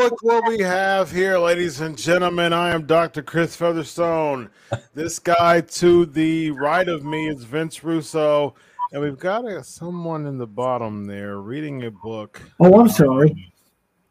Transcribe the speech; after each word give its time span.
Look 0.00 0.22
what 0.22 0.48
we 0.48 0.60
have 0.60 1.10
here, 1.12 1.36
ladies 1.38 1.82
and 1.82 1.94
gentlemen. 1.94 2.54
I 2.54 2.70
am 2.70 2.86
Dr. 2.86 3.20
Chris 3.22 3.54
Featherstone. 3.54 4.48
This 4.94 5.18
guy 5.18 5.60
to 5.60 6.06
the 6.06 6.52
right 6.52 6.88
of 6.88 7.04
me 7.04 7.28
is 7.28 7.44
Vince 7.44 7.84
Russo, 7.84 8.54
and 8.94 9.02
we've 9.02 9.18
got 9.18 9.44
a, 9.44 9.62
someone 9.62 10.24
in 10.24 10.38
the 10.38 10.46
bottom 10.46 11.04
there 11.04 11.40
reading 11.40 11.84
a 11.84 11.90
book. 11.90 12.40
Oh, 12.60 12.80
I'm 12.80 12.88
sorry. 12.88 13.52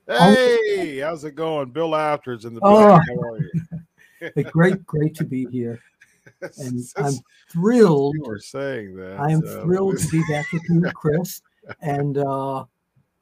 Hey, 0.08 1.00
how's 1.00 1.24
it 1.24 1.34
going? 1.34 1.72
Bill 1.72 1.96
Apter's 1.96 2.46
in 2.46 2.54
the 2.54 2.62
Oh. 2.64 3.00
building. 3.00 3.02
How 3.24 3.30
are 3.30 3.38
you? 3.40 3.52
Hey, 4.36 4.44
great, 4.44 4.86
great 4.86 5.16
to 5.16 5.24
be 5.24 5.48
here, 5.50 5.80
and 6.58 6.82
I'm 6.98 7.14
thrilled. 7.52 8.14
you 8.16 8.26
were 8.26 8.38
saying 8.38 8.96
that. 8.98 9.20
I 9.20 9.32
am 9.32 9.42
uh, 9.44 9.64
thrilled 9.64 9.98
to 9.98 10.08
be 10.10 10.22
back 10.30 10.46
with 10.54 10.62
you, 10.70 10.82
Chris, 10.94 11.42
and 11.82 12.18
uh, 12.20 12.66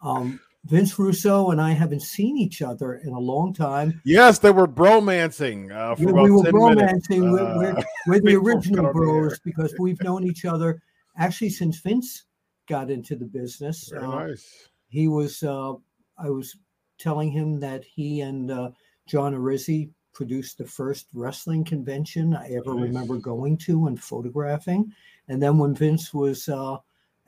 um, 0.02 0.40
Vince 0.68 0.98
Russo 1.00 1.52
and 1.52 1.62
I 1.62 1.72
haven't 1.72 2.02
seen 2.02 2.38
each 2.38 2.62
other 2.62 2.96
in 2.96 3.14
a 3.14 3.20
long 3.20 3.54
time. 3.54 4.02
Yes, 4.06 4.40
they 4.40 4.52
were 4.52 4.68
bromancing 4.68 5.72
uh, 5.72 5.96
We, 5.98 6.06
we 6.12 6.30
were 6.32 6.44
10 6.44 6.54
bromancing. 6.54 7.32
We're, 7.32 7.58
we're, 7.58 7.78
Uh, 7.78 7.84
we're 8.08 8.20
the 8.22 8.36
original 8.36 8.84
got 8.84 8.90
on 8.90 8.94
the 8.94 9.00
bros 9.00 9.40
because 9.40 9.74
we've 9.80 10.02
known 10.04 10.24
each 10.26 10.46
other 10.46 10.82
actually 11.18 11.50
since 11.50 11.80
Vince 11.80 12.26
got 12.68 12.92
into 12.92 13.16
the 13.16 13.26
business. 13.26 13.90
Very 13.90 14.06
Uh, 14.06 14.26
nice. 14.28 14.70
he 14.90 15.08
was 15.08 15.42
uh, 15.44 15.74
I 16.18 16.30
was 16.30 16.56
telling 16.98 17.32
him 17.32 17.60
that 17.62 17.84
he 17.86 18.22
and 18.22 18.52
uh, 18.52 18.72
John 19.08 19.34
Arizzi 19.34 19.90
produced 20.14 20.58
the 20.58 20.66
first 20.66 21.08
wrestling 21.14 21.64
convention 21.64 22.36
I 22.36 22.50
ever 22.50 22.74
Nice. 22.74 22.84
remember 22.84 23.18
going 23.18 23.56
to 23.60 23.86
and 23.88 24.02
photographing. 24.02 24.92
And 25.30 25.42
then 25.42 25.58
when 25.60 25.76
Vince 25.76 26.14
was 26.14 26.50
uh, 26.50 26.78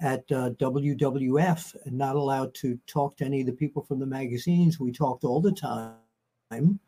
at 0.01 0.19
uh, 0.31 0.51
WWF 0.51 1.75
and 1.85 1.97
not 1.97 2.15
allowed 2.15 2.53
to 2.55 2.79
talk 2.87 3.17
to 3.17 3.25
any 3.25 3.41
of 3.41 3.47
the 3.47 3.53
people 3.53 3.83
from 3.83 3.99
the 3.99 4.05
magazines, 4.05 4.79
we 4.79 4.91
talked 4.91 5.23
all 5.23 5.41
the 5.41 5.51
time. 5.51 6.79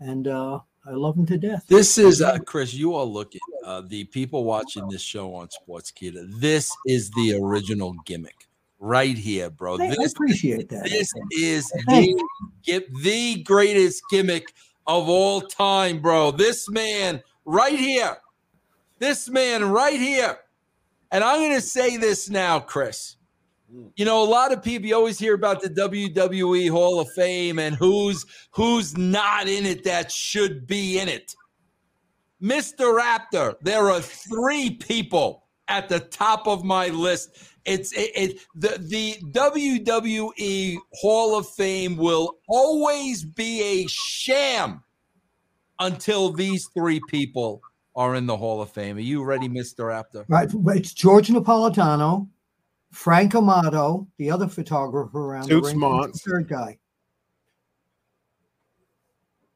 And 0.00 0.26
uh, 0.28 0.60
I 0.86 0.90
love 0.90 1.16
him 1.16 1.26
to 1.26 1.38
death. 1.38 1.66
This 1.68 1.98
is 1.98 2.20
uh, 2.20 2.38
Chris. 2.38 2.74
You 2.74 2.94
are 2.94 3.04
looking. 3.04 3.40
Uh, 3.64 3.82
the 3.86 4.04
people 4.04 4.44
watching 4.44 4.88
this 4.88 5.02
show 5.02 5.34
on 5.34 5.50
Sports 5.50 5.92
Sportskeeda. 5.92 6.40
This 6.40 6.70
is 6.86 7.10
the 7.10 7.38
original 7.42 7.94
gimmick, 8.04 8.48
right 8.78 9.16
here, 9.16 9.50
bro. 9.50 9.78
I, 9.78 9.84
I 9.84 9.88
This 9.90 10.12
appreciate 10.12 10.68
that. 10.70 10.84
this 10.84 11.12
is 11.30 11.70
the 11.88 12.22
the 13.02 13.42
greatest 13.44 14.02
gimmick 14.10 14.52
of 14.86 15.08
all 15.08 15.40
time, 15.40 16.00
bro. 16.00 16.30
This 16.30 16.68
man 16.68 17.22
right 17.44 17.78
here, 17.78 18.16
this 18.98 19.28
man 19.28 19.70
right 19.70 19.98
here, 19.98 20.38
and 21.14 21.22
I'm 21.22 21.40
gonna 21.40 21.60
say 21.60 21.96
this 21.96 22.28
now, 22.28 22.58
Chris. 22.58 23.14
You 23.94 24.04
know, 24.04 24.22
a 24.22 24.26
lot 24.28 24.52
of 24.52 24.64
people 24.64 24.88
you 24.88 24.96
always 24.96 25.16
hear 25.18 25.34
about 25.34 25.62
the 25.62 25.70
WWE 25.70 26.70
Hall 26.70 26.98
of 26.98 27.08
Fame 27.12 27.60
and 27.60 27.76
who's 27.76 28.26
who's 28.50 28.98
not 28.98 29.46
in 29.48 29.64
it 29.64 29.84
that 29.84 30.10
should 30.10 30.66
be 30.66 30.98
in 30.98 31.08
it. 31.08 31.32
Mr. 32.42 33.00
Raptor, 33.00 33.54
there 33.62 33.90
are 33.90 34.00
three 34.00 34.70
people 34.70 35.44
at 35.68 35.88
the 35.88 36.00
top 36.00 36.48
of 36.48 36.64
my 36.64 36.88
list. 36.88 37.30
It's 37.64 37.92
it, 37.92 38.10
it 38.16 38.40
the 38.56 38.76
the 38.80 39.16
WWE 39.30 40.76
Hall 40.94 41.38
of 41.38 41.48
Fame 41.50 41.96
will 41.96 42.38
always 42.48 43.24
be 43.24 43.62
a 43.62 43.86
sham 43.88 44.82
until 45.78 46.32
these 46.32 46.68
three 46.74 47.00
people 47.08 47.62
are 47.96 48.14
in 48.14 48.26
the 48.26 48.36
Hall 48.36 48.60
of 48.60 48.70
Fame. 48.70 48.96
Are 48.96 49.00
you 49.00 49.22
ready, 49.22 49.48
Mr. 49.48 49.86
Raptor? 49.86 50.24
Right. 50.28 50.50
It's 50.76 50.92
George 50.92 51.28
Napolitano, 51.28 52.28
Frank 52.90 53.34
Amato, 53.34 54.06
the 54.18 54.30
other 54.30 54.48
photographer 54.48 55.18
around 55.18 55.48
Toots 55.48 55.68
the 55.68 55.74
ring, 55.76 55.82
and 55.82 55.92
Monts. 55.92 56.22
the 56.22 56.30
third 56.30 56.48
guy. 56.48 56.78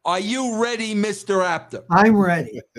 Are 0.04 0.20
you 0.20 0.62
ready, 0.62 0.94
Mr. 0.94 1.42
Raptor? 1.42 1.84
I'm 1.90 2.16
ready. 2.16 2.60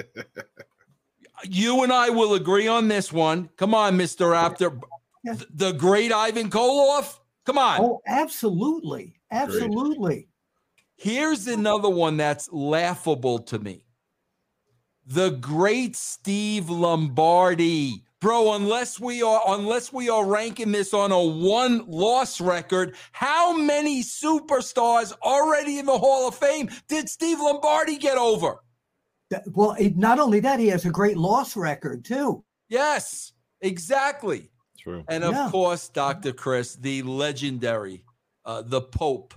You 1.46 1.84
and 1.84 1.94
I 1.94 2.10
will 2.10 2.34
agree 2.34 2.68
on 2.68 2.88
this 2.88 3.14
one. 3.14 3.50
Come 3.56 3.74
on, 3.74 3.98
Mr. 3.98 4.34
Raptor. 4.34 4.78
Yeah. 5.24 5.36
The 5.54 5.72
great 5.72 6.12
Ivan 6.12 6.50
Koloff. 6.50 7.20
Come 7.46 7.58
on. 7.58 7.80
Oh, 7.82 8.02
absolutely. 8.08 9.20
Absolutely. 9.32 10.28
Here's 10.98 11.48
another 11.48 11.90
one 11.90 12.18
that's 12.18 12.52
laughable 12.52 13.40
to 13.40 13.60
me. 13.60 13.86
The 15.10 15.32
great 15.32 15.96
Steve 15.96 16.70
Lombardi. 16.70 18.04
Bro, 18.22 18.54
unless 18.54 19.00
we 19.00 19.24
are 19.24 19.42
unless 19.48 19.92
we 19.92 20.08
are 20.08 20.24
ranking 20.24 20.72
this 20.72 20.94
on 20.94 21.12
a 21.12 21.20
one 21.24 21.84
loss 21.88 22.40
record, 22.40 22.96
how 23.12 23.58
many 23.58 24.04
superstars 24.04 25.12
already 25.24 25.80
in 25.80 25.88
the 25.88 25.98
Hall 25.98 26.28
of 26.28 26.36
Fame 26.36 26.70
did 26.88 27.10
Steve 27.10 27.40
Lombardi 27.40 27.98
get 27.98 28.18
over? 28.20 28.58
That- 29.32 29.46
well, 29.54 29.76
it, 29.80 29.98
not 29.98 30.20
only 30.20 30.42
that, 30.42 30.60
he 30.60 30.68
has 30.68 30.86
a 30.86 30.92
great 30.92 31.18
loss 31.18 31.58
record, 31.58 32.06
too. 32.06 32.44
Yes, 32.68 33.32
exactly. 33.62 34.52
True. 34.78 35.04
And 35.08 35.24
of 35.24 35.34
Yeah. 35.34 35.50
course, 35.50 35.90
Dr. 35.90 36.34
Chris, 36.34 36.76
the 36.76 37.02
legendary, 37.02 38.06
uh, 38.46 38.62
the 38.62 38.82
Pope, 38.82 39.34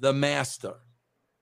the 0.00 0.12
Master, 0.12 0.74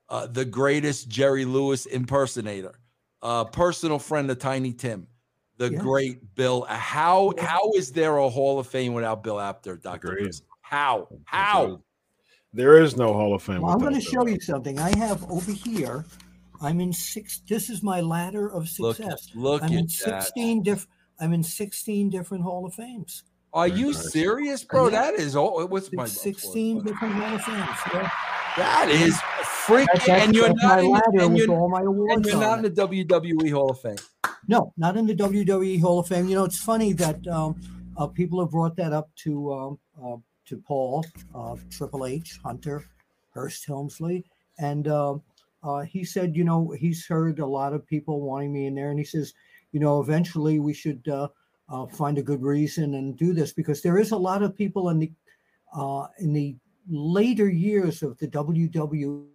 uh, 0.09 0.27
the 0.29 0.45
greatest 0.45 1.09
Jerry 1.09 1.45
Lewis 1.45 1.87
impersonator, 1.87 2.79
uh, 3.23 3.45
personal 3.45 3.99
friend 3.99 4.31
of 4.31 4.39
Tiny 4.39 4.73
Tim, 4.73 5.07
the 5.57 5.73
Yeah. 5.73 5.79
great 5.81 6.35
Bill. 6.35 6.63
How 6.69 7.33
how 7.39 7.73
is 7.77 7.93
there 7.93 8.17
a 8.19 8.29
Hall 8.29 8.59
of 8.59 8.67
Fame 8.67 8.95
without 8.95 9.23
Bill 9.23 9.41
Apter, 9.41 9.77
Dr. 9.77 10.19
How? 10.61 11.09
How? 11.25 11.83
There 12.53 12.83
is 12.83 12.97
no 12.97 13.13
Hall 13.13 13.35
of 13.35 13.43
Fame. 13.43 13.63
Well, 13.63 13.73
I'm 13.73 13.79
going 13.79 13.95
to 13.95 14.01
show 14.01 14.27
you 14.27 14.41
something. 14.41 14.79
I 14.79 14.97
have 14.97 15.31
over 15.31 15.53
here, 15.53 16.05
I'm 16.61 16.81
in 16.81 16.93
six. 16.93 17.41
This 17.41 17.69
is 17.71 17.83
my 17.83 18.01
ladder 18.01 18.49
of 18.51 18.69
Look, 18.79 18.97
success. 18.97 19.29
look 19.35 19.63
I'm 19.63 19.73
in 19.73 19.85
at 19.85 19.91
16 19.91 20.63
different. 20.63 20.89
I'm 21.21 21.33
in 21.33 21.43
16 21.43 22.11
different 22.11 22.45
Hall 22.45 22.65
of 22.65 22.75
Fames. 22.75 23.25
Are 23.53 23.69
Very 23.69 23.81
you 23.81 23.87
nice. 23.87 24.13
serious, 24.13 24.65
bro? 24.65 24.85
Yeah. 24.85 25.03
That 25.03 25.15
is 25.15 25.37
all. 25.37 25.67
What's 25.67 25.93
my 25.93 26.07
16 26.07 26.85
different 26.85 27.15
Hall 27.15 27.35
of 27.35 27.43
Fames. 27.43 28.11
That 28.57 28.89
is 28.91 29.15
freaking. 29.67 29.87
That's, 29.93 30.07
that's, 30.07 30.25
and 30.25 30.35
you're 30.35 30.55
not 30.55 30.81
in, 30.81 31.21
and 31.21 31.39
you're, 31.39 31.51
all 31.51 31.69
my 31.69 31.81
and 31.81 32.25
you're 32.25 32.41
not 32.41 32.59
in 32.59 32.65
the 32.65 32.71
WWE 32.71 33.53
Hall 33.53 33.71
of 33.71 33.81
Fame. 33.81 33.97
No, 34.49 34.73
not 34.77 34.97
in 34.97 35.07
the 35.07 35.15
WWE 35.15 35.81
Hall 35.81 35.99
of 35.99 36.09
Fame. 36.09 36.29
You 36.29 36.35
know, 36.35 36.45
it's 36.45 36.61
funny 36.61 36.93
that 36.95 37.27
um, 37.29 37.61
uh, 37.97 38.07
people 38.07 38.41
have 38.41 38.51
brought 38.51 38.77
that 38.77 38.93
up 38.93 39.11
to 39.25 39.53
um, 39.53 39.79
uh, 40.03 40.17
to 40.47 40.57
Paul, 40.59 41.05
uh, 41.35 41.57
Triple 41.71 42.07
H, 42.07 42.39
Hunter, 42.45 42.85
Hearst 43.35 43.67
Helmsley, 43.67 44.25
and 44.59 44.89
um 44.89 45.23
uh, 45.63 45.81
he 45.81 46.05
said, 46.05 46.37
you 46.37 46.45
know, 46.45 46.73
he's 46.79 47.07
heard 47.07 47.41
a 47.41 47.47
lot 47.47 47.73
of 47.73 47.87
people 47.87 48.21
wanting 48.21 48.53
me 48.53 48.67
in 48.67 48.75
there, 48.75 48.91
and 48.91 48.99
he 48.99 49.05
says, 49.05 49.35
you 49.73 49.81
know, 49.81 50.01
eventually 50.01 50.59
we 50.59 50.73
should 50.73 51.07
uh, 51.69 51.87
find 51.87 52.19
a 52.19 52.23
good 52.23 52.43
reason 52.43 52.95
and 52.95 53.17
do 53.17 53.33
this 53.33 53.53
because 53.53 53.83
there 53.83 53.99
is 53.99 54.13
a 54.13 54.17
lot 54.17 54.43
of 54.43 54.57
people 54.57 54.89
in 54.89 54.99
the 54.99 55.13
uh, 55.75 56.07
in 56.19 56.33
the 56.33 56.57
later 56.89 57.49
years 57.49 58.03
of 58.03 58.17
the 58.19 58.29
WWE, 58.29 59.27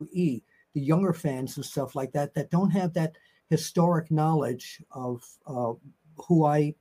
the 0.00 0.42
younger 0.74 1.12
fans 1.12 1.56
and 1.56 1.64
stuff 1.64 1.94
like 1.94 2.12
that, 2.12 2.34
that 2.34 2.50
don't 2.50 2.70
have 2.70 2.92
that 2.94 3.16
historic 3.48 4.10
knowledge 4.10 4.82
of 4.90 5.22
uh, 5.46 5.72
who 6.26 6.44
I 6.44 6.74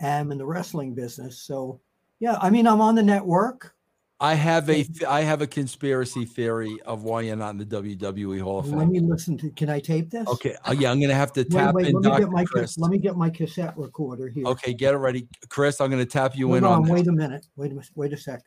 am 0.00 0.30
in 0.30 0.38
the 0.38 0.46
wrestling 0.46 0.94
business. 0.94 1.38
So, 1.38 1.80
yeah, 2.18 2.36
I 2.40 2.50
mean, 2.50 2.66
I'm 2.66 2.80
on 2.80 2.94
the 2.94 3.02
network. 3.02 3.74
I 4.22 4.34
have 4.34 4.68
a 4.68 4.84
I 5.08 5.22
have 5.22 5.40
a 5.40 5.46
conspiracy 5.46 6.26
theory 6.26 6.78
of 6.84 7.04
why 7.04 7.22
you're 7.22 7.36
not 7.36 7.50
in 7.50 7.58
the 7.58 7.64
WWE 7.64 8.40
Hall 8.42 8.58
of 8.58 8.66
Fame. 8.66 8.76
Let 8.76 8.84
Fame. 8.84 8.92
me 8.92 9.00
listen 9.00 9.38
to. 9.38 9.50
Can 9.50 9.70
I 9.70 9.80
tape 9.80 10.10
this? 10.10 10.28
Okay, 10.28 10.54
uh, 10.66 10.72
yeah, 10.78 10.90
I'm 10.90 11.00
gonna 11.00 11.14
have 11.14 11.32
to 11.34 11.44
tap 11.44 11.74
wait, 11.74 11.86
in 11.86 11.94
let 11.94 12.02
me 12.04 12.10
Dr. 12.10 12.20
get 12.24 12.30
my 12.30 12.44
Chris. 12.44 12.76
let 12.78 12.90
me 12.90 12.98
get 12.98 13.16
my 13.16 13.30
cassette 13.30 13.76
recorder 13.78 14.28
here. 14.28 14.44
Okay, 14.46 14.74
get 14.74 14.92
it 14.92 14.98
ready, 14.98 15.26
Chris. 15.48 15.80
I'm 15.80 15.90
gonna 15.90 16.04
tap 16.04 16.36
you 16.36 16.48
Hold 16.48 16.58
in 16.58 16.64
on, 16.64 16.82
on. 16.82 16.88
wait 16.88 17.06
a 17.06 17.12
minute. 17.12 17.46
Wait 17.56 17.70
a 17.72 17.74
minute. 17.74 17.88
Wait 17.94 18.12
a 18.12 18.16
sec. 18.18 18.42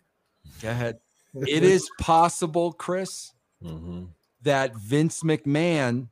Go 0.62 0.70
ahead. 0.70 1.00
Wait- 1.34 1.50
It 1.64 1.82
possible, 2.00 2.72
Chris, 2.74 3.32
Mhm. 3.64 4.10
that 4.44 4.76
Vince 4.78 5.24
McMahon. 5.24 6.10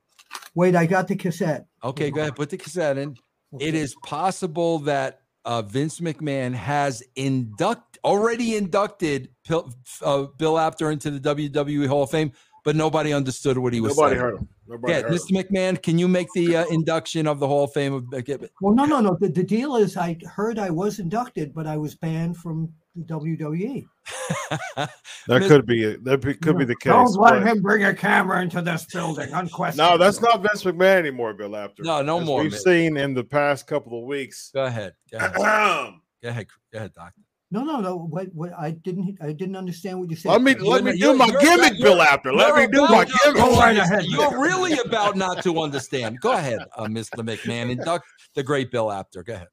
Wait, 0.56 0.74
I 0.74 0.86
got 0.86 1.06
the 1.06 1.14
cassette. 1.14 1.66
Okay, 1.84 2.10
go 2.10 2.20
ahead. 2.22 2.34
Put 2.34 2.50
the 2.50 2.56
cassette 2.58 2.98
in. 2.98 3.12
It 3.60 3.68
Okay. 3.68 3.78
is 3.78 3.94
possible 4.04 4.80
that 4.80 5.20
uh, 5.44 5.62
Vince 5.62 6.00
McMahon 6.00 6.54
has 6.54 7.02
induct 7.16 7.98
already 8.04 8.56
inducted 8.56 9.28
Pil- 9.44 9.72
uh, 10.02 10.24
Bill 10.38 10.58
Apter 10.58 10.90
into 10.90 11.10
the 11.10 11.34
WWE 11.34 11.86
Hall 11.86 12.04
of 12.04 12.10
Fame, 12.10 12.32
but 12.64 12.76
nobody 12.76 13.12
understood 13.12 13.58
what 13.58 13.72
he 13.72 13.80
was 13.80 13.96
saying. 13.96 14.00
Nobody 14.02 14.14
saying. 14.14 14.20
heard 14.30 14.38
him. 14.40 14.48
Nobody 14.68 14.92
Yeah, 14.92 15.00
heard 15.02 15.12
him. 15.12 15.18
Mr. 15.18 15.44
McMahon, 15.44 15.82
can 15.82 15.98
you 15.98 16.08
make 16.08 16.28
the 16.34 16.56
uh, 16.56 16.64
induction 16.66 17.26
of 17.26 17.38
the 17.40 17.46
Hall 17.46 17.64
of 17.64 17.72
Fame? 17.72 17.92
Of, 17.94 18.04
uh, 18.14 18.20
get- 18.20 18.50
Well, 18.60 18.74
no, 18.74 18.84
no, 18.84 19.00
no. 19.00 19.16
The, 19.20 19.28
the 19.28 19.42
deal 19.42 19.76
is, 19.76 19.96
I 19.96 20.16
heard 20.26 20.58
I 20.58 20.70
was 20.70 20.98
inducted, 20.98 21.52
but 21.54 21.66
I 21.66 21.76
was 21.76 21.94
banned 21.94 22.36
from 22.36 22.66
the. 22.66 22.72
WWE. 22.98 23.84
That 25.28 25.42
could 25.42 25.66
be 25.66 25.94
that 26.02 26.20
be, 26.20 26.34
could 26.34 26.58
be 26.58 26.64
the 26.64 26.74
case. 26.74 26.92
Don't 26.92 27.14
let 27.14 27.34
but- 27.34 27.46
him 27.46 27.62
bring 27.62 27.84
a 27.84 27.94
camera 27.94 28.42
into 28.42 28.60
this 28.60 28.84
building. 28.86 29.30
Unquestioned. 29.32 29.78
No, 29.78 29.96
that's 29.96 30.20
not 30.20 30.42
Vince 30.42 30.64
McMahon 30.64 30.96
anymore, 30.98 31.32
Bill 31.32 31.54
Apter 31.54 31.84
No, 31.84 32.02
no 32.02 32.18
As 32.18 32.26
more, 32.26 32.42
We've 32.42 32.50
man. 32.50 32.60
seen 32.60 32.96
in 32.96 33.14
the 33.14 33.22
past 33.22 33.68
couple 33.68 33.96
of 34.00 34.04
weeks. 34.04 34.50
Go 34.52 34.64
ahead. 34.64 34.94
Go 35.12 35.18
ahead. 35.18 35.34
Go 36.22 36.28
ahead. 36.28 36.46
Go 36.72 36.78
ahead, 36.78 36.92
Doctor. 36.92 37.20
No, 37.52 37.62
no, 37.62 37.80
no. 37.80 37.96
What, 37.98 38.28
what? 38.32 38.50
I 38.58 38.70
didn't. 38.70 39.18
I 39.20 39.32
didn't 39.32 39.56
understand 39.56 40.00
what 40.00 40.08
you 40.10 40.16
said. 40.16 40.30
Let 40.30 40.42
me 40.42 40.56
You're 40.58 40.64
let 40.64 40.84
me 40.84 40.98
do 40.98 41.14
my 41.14 41.28
gimmick, 41.40 41.78
Bill 41.80 42.00
Apter. 42.00 42.32
Let 42.32 42.56
me 42.56 42.66
do 42.66 42.82
my 42.88 43.04
gimmick. 43.04 43.36
Go 43.36 43.56
right 43.58 43.76
ahead. 43.76 44.06
You're 44.06 44.40
really 44.40 44.78
about 44.78 45.16
not 45.16 45.42
to 45.44 45.60
understand. 45.60 46.18
Go 46.20 46.32
ahead, 46.32 46.60
uh, 46.76 46.86
Mr. 46.86 47.18
McMahon. 47.18 47.70
Induct 47.70 48.04
the 48.34 48.42
great 48.42 48.70
Bill 48.70 48.90
Apter. 48.90 49.22
Go 49.22 49.34
ahead. 49.34 49.48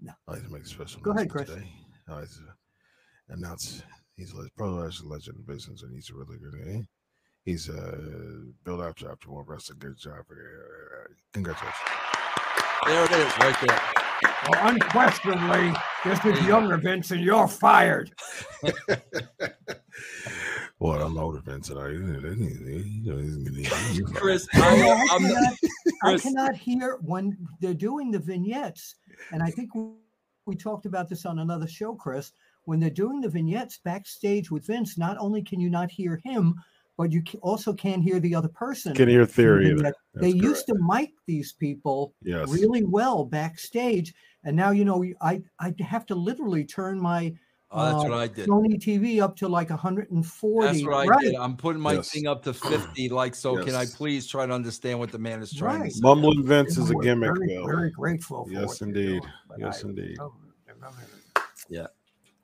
No. 0.00 0.12
I'd 0.28 0.32
like 0.32 0.44
to 0.44 0.52
make 0.52 0.62
a 0.62 0.66
special 0.66 1.00
Go 1.00 1.12
ahead, 1.12 1.30
Chris. 1.30 1.48
Today. 1.48 1.70
I'd 2.08 2.26
like 3.28 3.38
to 3.38 3.44
announce 3.44 3.82
he's 4.16 4.32
a 4.32 4.48
pro 4.56 4.82
wrestling 4.82 5.10
legend 5.10 5.36
in 5.38 5.54
business, 5.54 5.82
and 5.82 5.94
he's 5.94 6.10
a 6.10 6.14
really 6.14 6.38
good 6.38 6.64
guy. 6.64 6.86
He's 7.44 7.68
uh, 7.68 7.96
Bill 8.64 8.82
Apter 8.82 9.10
after 9.10 9.30
one 9.30 9.44
wrestling. 9.46 9.78
Good 9.78 9.98
job. 9.98 10.24
Uh, 10.30 11.08
Congratulations. 11.32 11.74
There 12.86 13.04
it 13.04 13.12
is, 13.12 13.38
right 13.38 13.56
there. 13.66 13.80
Well, 14.50 14.68
unquestionably, 14.68 15.72
this 16.04 16.24
is 16.24 16.46
younger 16.46 16.76
Vince, 16.76 17.10
and 17.10 17.20
you're 17.20 17.48
fired. 17.48 18.12
Well, 20.78 21.02
I'm 21.02 21.16
older, 21.16 21.40
Vince, 21.40 21.70
and 21.70 21.78
I. 21.78 21.86
Chris, 24.12 24.46
I, 24.52 24.58
I, 24.60 25.06
I'm, 25.10 25.22
cannot, 25.22 25.54
I 26.04 26.18
cannot 26.18 26.54
hear 26.54 26.98
when 27.00 27.36
they're 27.60 27.72
doing 27.72 28.10
the 28.10 28.18
vignettes, 28.18 28.96
and 29.32 29.42
I 29.42 29.50
think 29.50 29.74
we, 29.74 29.86
we 30.44 30.54
talked 30.54 30.84
about 30.84 31.08
this 31.08 31.24
on 31.24 31.38
another 31.38 31.66
show, 31.66 31.94
Chris. 31.94 32.32
When 32.66 32.80
they're 32.80 32.90
doing 32.90 33.20
the 33.20 33.28
vignettes 33.28 33.78
backstage 33.78 34.50
with 34.50 34.66
Vince, 34.66 34.98
not 34.98 35.16
only 35.18 35.40
can 35.40 35.60
you 35.60 35.70
not 35.70 35.90
hear 35.90 36.20
him, 36.24 36.54
but 36.98 37.12
you 37.12 37.22
also 37.40 37.72
can't 37.72 38.02
hear 38.02 38.18
the 38.20 38.34
other 38.34 38.48
person. 38.48 38.94
Can 38.94 39.08
hear 39.08 39.24
theory. 39.24 39.72
They 39.74 39.92
That's 40.14 40.34
used 40.34 40.66
to 40.66 40.74
mic 40.80 41.10
these 41.26 41.52
people 41.52 42.14
Yes. 42.22 42.48
really 42.48 42.82
well 42.84 43.24
backstage, 43.24 44.14
and 44.44 44.56
now 44.56 44.70
you 44.70 44.84
know 44.84 45.04
I 45.20 45.42
I 45.60 45.74
have 45.80 46.06
to 46.06 46.14
literally 46.16 46.64
turn 46.64 46.98
my 46.98 47.34
oh, 47.70 47.84
that's 47.84 48.04
uh, 48.04 48.08
what 48.08 48.18
I 48.18 48.26
did. 48.26 48.48
Sony 48.48 48.80
TV 48.80 49.20
up 49.22 49.36
to 49.36 49.48
like 49.48 49.70
140. 49.70 50.66
That's 50.66 50.84
what 50.84 50.94
I 50.94 51.06
right. 51.06 51.20
did. 51.20 51.34
I'm 51.36 51.56
putting 51.56 51.82
my 51.82 51.94
Yes. 51.94 52.10
thing 52.10 52.26
up 52.26 52.42
to 52.44 52.52
50. 52.54 53.10
Like, 53.10 53.34
so 53.36 53.62
can 53.62 53.74
I 53.76 53.84
please 53.86 54.26
try 54.26 54.44
to 54.46 54.52
understand 54.52 54.98
what 54.98 55.12
the 55.12 55.18
man 55.18 55.40
is 55.42 55.52
trying 55.52 55.82
Right. 55.82 55.90
to 55.90 55.94
say? 55.94 56.00
Mumbling 56.02 56.44
Vince 56.44 56.78
is 56.78 56.90
a 56.90 56.94
gimmick, 56.96 57.32
very, 57.34 57.46
Bill. 57.46 57.66
very 57.66 57.90
grateful. 57.90 58.46
For 58.46 58.50
Yes, 58.50 58.66
what 58.66 58.80
you're 58.80 58.88
indeed. 58.88 59.20
doing, 59.20 59.32
but 59.48 59.60
Yes, 59.60 59.84
I- 59.84 59.88
indeed. 59.88 60.16
oh, 60.18 60.32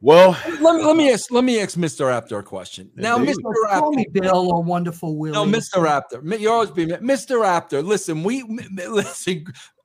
Well, 0.04 0.36
Let 0.60 0.76
me, 0.76 0.84
let 0.84 0.96
me 0.96 1.12
ask 1.12 1.30
let 1.30 1.44
me 1.44 1.60
ask 1.60 1.78
Mr. 1.78 2.06
Raptor 2.06 2.40
a 2.40 2.42
question. 2.42 2.90
Now, 2.96 3.18
Mr. 3.18 3.36
Well, 3.44 3.80
Call 3.80 3.92
me 3.92 4.04
Bill 4.10 4.52
or 4.52 4.60
Wonderful 4.62 5.16
Willie. 5.16 5.32
no, 5.34 5.44
Mr. 5.46 5.86
Apter, 5.88 6.20
Mi- 6.22 6.38
you 6.38 6.50
always 6.50 6.72
be 6.72 6.86
Mr. 6.86 7.40
Raptor. 7.40 7.84
Listen, 7.84 8.24
we 8.24 8.40
m- 8.40 8.58
m- 8.58 8.92
listen, 8.92 9.44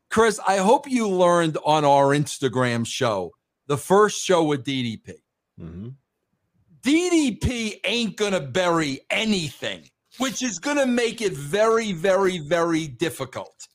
Chris. 0.10 0.40
I 0.48 0.58
hope 0.58 0.90
you 0.90 1.08
learned 1.08 1.60
on 1.64 1.86
our 1.86 2.16
Instagram 2.16 2.86
show, 2.88 3.32
the 3.68 3.78
first 3.78 4.20
show 4.24 4.44
with 4.44 4.64
DDP. 4.66 5.14
mhm. 5.62 5.94
DDP 6.82 7.80
ain't 7.84 8.16
gonna 8.18 8.40
bury 8.40 9.02
anything, 9.10 9.84
which 10.18 10.42
is 10.42 10.58
gonna 10.58 10.86
make 10.88 11.22
it 11.22 11.34
very, 11.34 11.92
very, 11.92 12.40
very 12.40 12.88
difficult. 12.88 13.68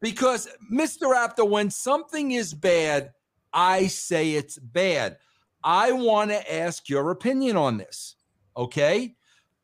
Because 0.00 0.48
Mr. 0.72 1.12
Raptor, 1.12 1.48
when 1.48 1.70
something 1.70 2.30
is 2.32 2.54
bad, 2.54 3.10
I 3.52 3.88
say 3.88 4.34
it's 4.34 4.58
bad. 4.58 5.16
I 5.62 5.92
want 5.92 6.30
to 6.30 6.54
ask 6.54 6.88
your 6.88 7.10
opinion 7.10 7.56
on 7.56 7.76
this. 7.76 8.16
Okay. 8.56 9.14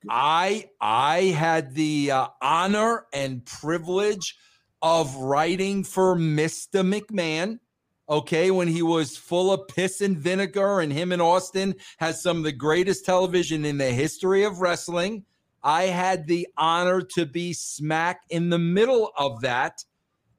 I 0.08 0.70
I 0.80 1.22
had 1.36 1.74
the 1.74 2.10
uh, 2.12 2.28
honor 2.40 3.06
and 3.12 3.44
privilege 3.44 4.36
of 4.82 5.14
writing 5.16 5.84
for 5.84 6.16
Mr. 6.16 6.84
McMahon. 6.84 7.58
Okay, 8.08 8.52
when 8.52 8.68
he 8.68 8.82
was 8.82 9.16
full 9.16 9.52
of 9.52 9.66
piss 9.66 10.00
and 10.00 10.16
vinegar, 10.16 10.78
and 10.78 10.92
him 10.92 11.10
and 11.10 11.20
Austin 11.20 11.74
has 11.98 12.22
some 12.22 12.36
of 12.36 12.44
the 12.44 12.52
greatest 12.52 13.04
television 13.04 13.64
in 13.64 13.78
the 13.78 13.90
history 13.90 14.44
of 14.44 14.60
wrestling. 14.60 15.24
I 15.64 15.84
had 15.84 16.28
the 16.28 16.46
honor 16.56 17.02
to 17.16 17.26
be 17.26 17.52
smack 17.52 18.20
in 18.30 18.50
the 18.50 18.60
middle 18.60 19.10
of 19.18 19.40
that. 19.40 19.82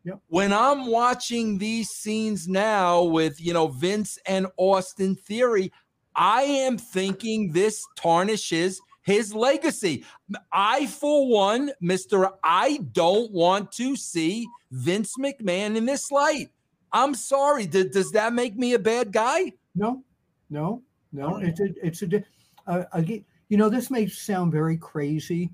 Yep. 0.07 0.19
When 0.27 0.53
I'm 0.53 0.85
watching 0.87 1.57
these 1.57 1.89
scenes 1.89 2.47
now 2.47 3.03
with, 3.03 3.41
you 3.41 3.51
know, 3.51 3.67
Vince 3.67 4.17
and 4.25 4.47
Austin 4.55 5.15
Theory, 5.15 5.69
I 6.15 6.43
am 6.43 6.77
thinking 6.77 7.51
this 7.51 7.85
tarnishes 7.97 8.79
his 9.01 9.35
legacy. 9.35 10.05
I, 10.49 10.85
for 10.85 11.27
one, 11.27 11.71
Mr. 11.83 12.31
I 12.41 12.77
don't 12.93 13.33
want 13.33 13.73
to 13.73 13.97
see 13.97 14.47
Vince 14.71 15.15
McMahon 15.19 15.75
in 15.75 15.85
this 15.85 16.09
light. 16.09 16.51
I'm 16.93 17.13
sorry. 17.13 17.65
D- 17.65 17.89
does 17.89 18.11
that 18.11 18.31
make 18.31 18.55
me 18.55 18.75
a 18.75 18.79
bad 18.79 19.11
guy? 19.11 19.51
No, 19.75 20.05
no, 20.49 20.83
no. 21.11 21.35
It's 21.35 21.59
a, 21.59 21.67
it's 21.85 22.01
a, 22.01 22.23
uh, 22.65 22.85
again, 22.93 23.25
you 23.49 23.57
know, 23.57 23.67
this 23.67 23.91
may 23.91 24.07
sound 24.07 24.53
very 24.53 24.77
crazy. 24.77 25.51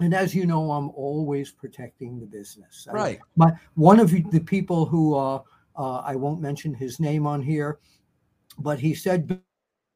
And 0.00 0.14
as 0.14 0.34
you 0.34 0.46
know, 0.46 0.70
I'm 0.72 0.90
always 0.90 1.50
protecting 1.50 2.20
the 2.20 2.26
business. 2.26 2.86
I- 2.88 2.92
Right. 2.94 3.20
my 3.36 3.52
one 3.74 3.98
of 4.00 4.10
the 4.10 4.40
people 4.40 4.86
who 4.86 5.14
uh, 5.14 5.40
uh, 5.76 5.98
I 6.04 6.14
won't 6.16 6.40
mention 6.40 6.72
his 6.74 7.00
name 7.00 7.26
on 7.26 7.42
here, 7.42 7.78
but 8.58 8.78
he 8.78 8.94
said 8.94 9.40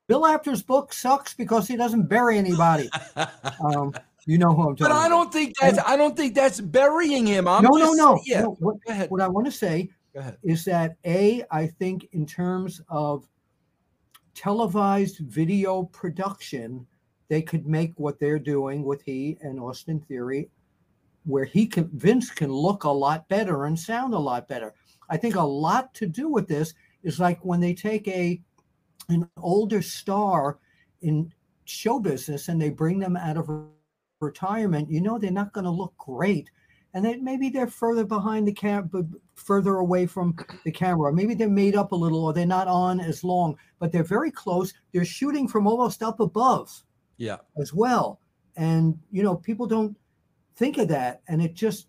Bill 0.09 0.27
Apter's 0.27 0.63
book 0.63 0.93
sucks 0.93 1.35
because 1.35 1.69
he 1.69 1.77
doesn't 1.77 2.05
bury 2.09 2.39
anybody. 2.39 2.91
Um, 3.65 3.95
you 4.27 4.39
know 4.39 4.53
who 4.55 4.69
I'm 4.69 4.77
talking. 4.77 4.93
But 4.93 4.93
I 4.93 5.07
about. 5.07 5.09
don't 5.09 5.33
think 5.33 5.55
that's 5.61 5.79
I 5.79 5.97
don't 5.97 6.17
think 6.17 6.35
that's 6.35 6.61
burying 6.61 7.27
him. 7.27 7.47
I'm 7.49 7.63
no, 7.65 7.71
no, 7.71 7.79
just- 7.87 7.97
no, 7.99 8.21
Yeah. 8.25 8.43
no. 8.43 8.51
What, 8.61 8.77
Go 8.87 8.93
ahead. 8.93 9.11
what 9.11 9.21
I 9.21 9.29
want 9.29 9.47
to 9.47 9.53
say 9.53 9.91
is 10.43 10.65
that 10.67 10.97
a 11.05 11.43
I 11.51 11.67
think 11.67 12.09
in 12.13 12.27
terms 12.27 12.81
of 12.89 13.27
televised 14.35 15.19
video 15.19 15.85
production, 15.85 16.87
they 17.33 17.41
could 17.41 17.67
make 17.67 17.95
what 17.97 18.21
they're 18.21 18.39
doing 18.39 18.85
with 18.85 19.01
he 19.01 19.39
and 19.41 19.59
Austin 19.59 20.01
Theory, 20.01 20.51
where 21.25 21.47
he 21.47 21.67
can 21.67 21.89
Vince 21.95 22.31
can 22.31 22.53
look 22.53 22.85
a 22.85 22.91
lot 22.91 23.27
better 23.27 23.65
and 23.65 23.81
sound 23.81 24.13
a 24.13 24.19
lot 24.19 24.47
better. 24.49 24.75
I 25.09 25.17
think 25.17 25.37
a 25.37 25.41
lot 25.41 25.95
to 25.95 26.07
do 26.07 26.29
with 26.29 26.47
this 26.47 26.75
is 27.03 27.19
like 27.19 27.43
when 27.43 27.59
they 27.59 27.73
take 27.73 28.07
a 28.07 28.39
an 29.09 29.27
older 29.39 29.81
star 29.81 30.59
in 31.01 31.33
show 31.65 31.99
business 31.99 32.49
and 32.49 32.61
they 32.61 32.69
bring 32.69 32.99
them 32.99 33.17
out 33.17 33.39
of 33.39 33.49
retirement, 34.21 34.91
you 34.91 35.01
know 35.01 35.19
they're 35.19 35.31
not 35.31 35.55
going 35.55 35.65
to 35.65 35.71
look 35.71 35.97
great. 35.97 36.51
And 36.93 37.03
then 37.03 37.25
maybe 37.25 37.49
they're 37.49 37.67
further 37.67 38.05
behind 38.05 38.47
the 38.47 38.53
cam, 38.53 38.91
but 38.93 39.07
further 39.37 39.77
away 39.77 40.05
from 40.05 40.37
the 40.67 40.71
camera. 40.71 41.11
Maybe 41.11 41.33
they're 41.33 41.49
made 41.49 41.77
up 41.77 41.93
a 41.93 41.97
little, 41.97 42.27
or 42.27 42.35
they're 42.35 42.45
not 42.45 42.69
on 42.69 43.01
as 43.01 43.25
long, 43.25 43.57
but 43.79 43.91
they're 43.91 44.05
very 44.05 44.31
close. 44.31 44.75
They're 44.93 45.07
shooting 45.07 45.49
from 45.49 45.67
almost 45.67 46.03
up 46.03 46.21
above 46.21 46.85
Yeah. 47.23 47.37
as 47.61 47.73
well. 47.73 48.19
And 48.57 48.99
you 49.13 49.23
know, 49.23 49.37
people 49.37 49.67
don't 49.67 49.97
think 50.57 50.77
of 50.79 50.89
that, 50.89 51.23
and 51.29 51.41
it 51.41 51.55
just 51.55 51.87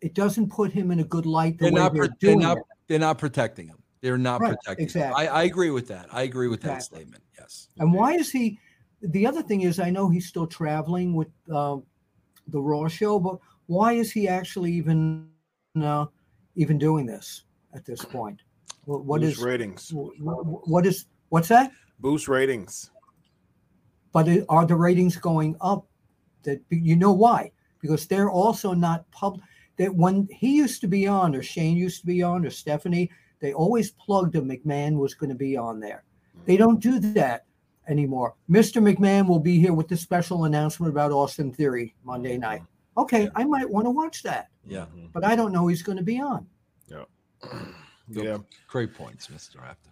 it 0.00 0.14
doesn't 0.14 0.50
put 0.50 0.72
him 0.72 0.90
in 0.90 1.00
a 1.00 1.04
good 1.04 1.26
light 1.26 1.58
the 1.58 1.64
They're 1.66 1.72
way 1.72 1.80
not 1.80 1.94
they're 1.94 2.08
they're 2.08 2.16
doing 2.18 2.38
not 2.40 2.58
they're 2.88 2.98
not 2.98 3.18
protecting 3.18 3.66
him. 3.68 3.78
They're 4.00 4.18
not 4.18 4.40
Right, 4.40 4.56
protecting 4.56 4.84
him. 4.84 4.86
exactly. 4.86 5.28
I, 5.28 5.40
I 5.40 5.42
agree 5.44 5.70
with 5.70 5.86
that. 5.88 6.06
I 6.12 6.22
agree 6.22 6.48
with 6.48 6.62
that 6.62 6.82
statement. 6.82 7.22
Yes. 7.38 7.68
And 7.78 7.92
why 7.92 8.14
is 8.14 8.30
he? 8.30 8.58
The 9.02 9.26
other 9.26 9.42
thing 9.42 9.60
is, 9.62 9.78
I 9.78 9.90
know 9.90 10.08
he's 10.08 10.26
still 10.26 10.46
traveling 10.46 11.14
with 11.14 11.28
um, 11.50 11.84
the 12.48 12.60
Raw 12.60 12.88
show, 12.88 13.18
but 13.18 13.38
why 13.66 13.92
is 13.92 14.10
he 14.12 14.26
actually 14.28 14.72
even 14.72 15.28
uh, 15.80 16.06
even 16.56 16.78
doing 16.78 17.04
this 17.06 17.44
at 17.74 17.84
this 17.84 18.02
point? 18.04 18.40
What, 18.86 19.04
what 19.04 19.20
Boost 19.20 19.38
is 19.38 19.44
ratings? 19.44 19.90
wh- 19.90 20.16
wh- 20.22 20.68
what 20.68 20.86
is 20.86 21.04
what's 21.28 21.48
that? 21.48 21.70
Boost 22.00 22.28
ratings. 22.28 22.90
But 24.14 24.28
it- 24.28 24.46
are 24.48 24.64
the 24.64 24.76
ratings 24.76 25.18
going 25.18 25.56
up? 25.60 25.86
That 26.44 26.62
you 26.70 26.96
know 26.96 27.12
why? 27.12 27.50
Because 27.80 28.06
they're 28.06 28.30
also 28.30 28.72
not 28.72 29.10
pub. 29.10 29.40
That 29.76 29.94
when 29.94 30.28
he 30.30 30.56
used 30.56 30.80
to 30.82 30.86
be 30.86 31.06
on, 31.06 31.34
or 31.34 31.42
Shane 31.42 31.76
used 31.76 32.00
to 32.00 32.06
be 32.06 32.22
on, 32.22 32.46
or 32.46 32.50
Stephanie, 32.50 33.10
they 33.40 33.52
always 33.52 33.90
plugged 33.90 34.36
a 34.36 34.40
McMahon 34.40 34.96
was 34.96 35.14
going 35.14 35.30
to 35.30 35.36
be 35.36 35.56
on 35.56 35.80
there. 35.80 36.04
They 36.46 36.56
don't 36.56 36.80
do 36.80 36.98
that 37.00 37.44
anymore. 37.88 38.34
Mr. 38.48 38.80
McMahon 38.80 39.26
will 39.26 39.40
be 39.40 39.58
here 39.58 39.72
with 39.72 39.88
the 39.88 39.96
special 39.96 40.44
announcement 40.44 40.90
about 40.92 41.10
Austin 41.12 41.52
Theory 41.52 41.94
Monday 42.04 42.38
night. 42.38 42.62
Okay, 42.96 43.28
I 43.34 43.44
might 43.44 43.68
want 43.68 43.86
to 43.86 43.90
watch 43.90 44.22
that, 44.22 44.48
Yeah. 44.64 44.86
But 45.12 45.24
I 45.24 45.34
don't 45.34 45.52
know 45.52 45.66
he's 45.66 45.82
going 45.82 45.98
to 45.98 46.04
be 46.04 46.20
on. 46.20 46.46
Yeah. 46.88 47.04
Yeah, 48.08 48.38
great 48.68 48.94
points, 48.94 49.28
Mr. 49.28 49.56
Apter. 49.62 49.90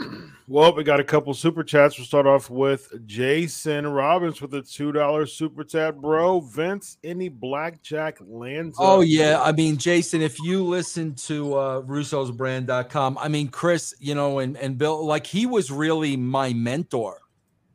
Well, 0.50 0.74
we 0.74 0.82
got 0.82 0.98
a 0.98 1.04
couple 1.04 1.34
super 1.34 1.62
chats. 1.62 1.98
We'll 1.98 2.06
start 2.06 2.26
off 2.26 2.48
with 2.48 3.06
Jason 3.06 3.86
Robbins 3.86 4.40
with 4.40 4.54
a 4.54 4.62
two 4.62 4.92
dollar 4.92 5.26
super 5.26 5.62
chat, 5.62 6.00
bro. 6.00 6.40
Vince, 6.40 6.96
any 7.04 7.28
blackjack 7.28 8.16
lands? 8.26 8.76
Oh 8.78 9.02
yeah, 9.02 9.42
I 9.42 9.52
mean, 9.52 9.76
Jason, 9.76 10.22
if 10.22 10.40
you 10.40 10.64
listen 10.64 11.14
to 11.16 11.54
uh 11.54 11.82
russosbrand.com, 11.82 13.18
I 13.18 13.28
mean, 13.28 13.48
Chris, 13.48 13.94
you 14.00 14.14
know, 14.14 14.38
and 14.38 14.56
and 14.56 14.78
Bill, 14.78 15.04
like 15.04 15.26
he 15.26 15.44
was 15.44 15.70
really 15.70 16.16
my 16.16 16.54
mentor 16.54 17.20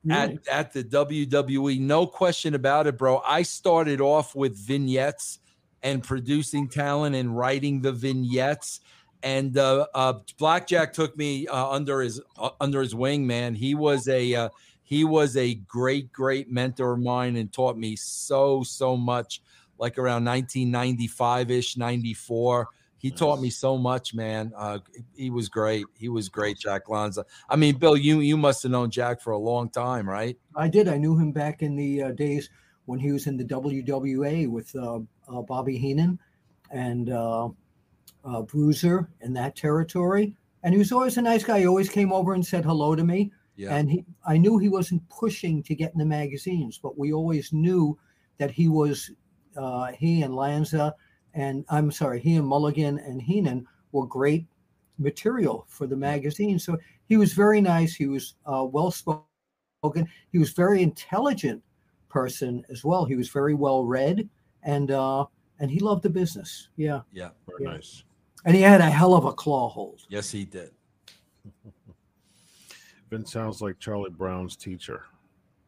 Really? 0.03 0.39
at 0.47 0.47
at 0.47 0.73
the 0.73 0.83
WWE, 0.83 1.79
no 1.79 2.07
question 2.07 2.55
about 2.55 2.87
it, 2.87 2.97
bro. 2.97 3.21
I 3.23 3.43
started 3.43 4.01
off 4.01 4.35
with 4.35 4.57
vignettes 4.57 5.39
and 5.83 6.03
producing 6.03 6.67
talent 6.67 7.15
and 7.15 7.37
writing 7.37 7.81
the 7.81 7.91
vignettes. 7.91 8.81
And 9.23 9.57
uh, 9.57 9.87
uh, 9.95 10.13
Blackjack 10.37 10.93
took 10.93 11.17
me 11.17 11.47
uh, 11.47 11.69
under 11.69 12.01
his 12.01 12.21
uh, 12.37 12.49
under 12.59 12.81
his 12.81 12.93
wing. 12.93 13.25
Man, 13.25 13.55
he 13.55 13.73
was 13.73 14.07
a 14.07 14.35
uh, 14.35 14.49
he 14.83 15.05
was 15.05 15.37
a 15.37 15.55
great 15.55 16.11
great 16.11 16.51
mentor 16.51 16.93
of 16.93 16.99
mine 16.99 17.37
and 17.37 17.51
taught 17.51 17.77
me 17.77 17.95
so 17.95 18.63
so 18.63 18.95
much. 18.95 19.41
Like 19.79 19.97
around 19.97 20.23
1995 20.25 21.51
ish, 21.51 21.77
94. 21.77 22.67
He 22.99 23.11
taught 23.11 23.41
me 23.41 23.49
so 23.49 23.77
much, 23.77 24.13
man. 24.13 24.53
Uh, 24.55 24.79
he 25.13 25.29
was 25.29 25.49
great. 25.49 25.83
He 25.97 26.07
was 26.07 26.29
great, 26.29 26.57
Jack 26.57 26.87
Lanza. 26.87 27.25
I 27.49 27.57
mean, 27.57 27.75
Bill, 27.77 27.97
you 27.97 28.19
you 28.19 28.37
must 28.37 28.63
have 28.63 28.71
known 28.71 28.91
Jack 28.91 29.19
for 29.19 29.31
a 29.31 29.37
long 29.37 29.69
time, 29.69 30.07
right? 30.07 30.37
I 30.55 30.69
did. 30.69 30.87
I 30.87 30.97
knew 30.97 31.17
him 31.17 31.31
back 31.31 31.63
in 31.63 31.75
the 31.75 32.03
uh, 32.03 32.11
days 32.11 32.49
when 32.85 32.99
he 32.99 33.11
was 33.11 33.27
in 33.27 33.35
the 33.35 33.43
WWA 33.43 34.47
with 34.47 34.73
uh, 34.75 34.99
uh, 35.27 35.41
Bobby 35.41 35.77
Heenan 35.77 36.19
and 36.71 37.09
uh, 38.23 38.41
Bruiser 38.41 39.09
in 39.21 39.33
that 39.33 39.55
territory. 39.55 40.35
And 40.63 40.73
he 40.73 40.79
was 40.79 40.91
always 40.91 41.17
a 41.17 41.21
nice 41.21 41.43
guy. 41.43 41.59
He 41.59 41.67
always 41.67 41.89
came 41.89 42.13
over 42.13 42.33
and 42.33 42.45
said 42.45 42.63
hello 42.63 42.95
to 42.95 43.03
me. 43.03 43.31
Yeah. 43.55 43.75
And 43.75 43.91
he, 43.91 44.05
I 44.25 44.37
knew 44.37 44.57
he 44.57 44.69
wasn't 44.69 45.07
pushing 45.09 45.61
to 45.63 45.75
get 45.75 45.91
in 45.93 45.99
the 45.99 46.05
magazines, 46.05 46.79
but 46.81 46.97
we 46.97 47.13
always 47.13 47.53
knew 47.53 47.97
that 48.37 48.49
he 48.49 48.67
was, 48.67 49.11
uh, 49.57 49.91
he 49.91 50.23
and 50.23 50.35
Lanza, 50.35 50.95
and 51.33 51.65
I'm 51.69 51.91
sorry, 51.91 52.19
he 52.19 52.35
and 52.35 52.47
Mulligan 52.47 52.99
and 52.99 53.21
Heenan 53.21 53.67
were 53.91 54.07
great 54.07 54.45
material 54.97 55.65
for 55.67 55.85
the 55.85 55.95
magazine. 55.95 56.57
So 56.59 56.77
he 57.07 57.17
was 57.17 57.33
very 57.33 57.61
nice. 57.61 57.93
He 57.93 58.07
was 58.07 58.35
uh, 58.45 58.65
well 58.65 58.91
spoken. 58.91 60.07
He 60.31 60.39
was 60.39 60.51
very 60.51 60.81
intelligent 60.81 61.61
person 62.09 62.65
as 62.69 62.83
well. 62.83 63.05
He 63.05 63.15
was 63.15 63.29
very 63.29 63.53
well 63.53 63.83
read, 63.83 64.29
and 64.63 64.91
uh, 64.91 65.25
and 65.59 65.69
he 65.69 65.79
loved 65.79 66.03
the 66.03 66.09
business. 66.09 66.69
Yeah, 66.77 67.01
yeah. 67.11 67.29
Very 67.47 67.63
Yeah. 67.63 67.73
nice. 67.73 68.03
And 68.45 68.55
he 68.55 68.61
had 68.61 68.81
a 68.81 68.89
hell 68.89 69.13
of 69.13 69.25
a 69.25 69.33
claw 69.33 69.69
hold. 69.69 70.01
Yes, 70.09 70.31
he 70.31 70.45
did. 70.45 70.71
Vince 73.09 73.31
sounds 73.31 73.61
like 73.61 73.79
Charlie 73.79 74.09
Brown's 74.09 74.55
teacher. 74.55 75.03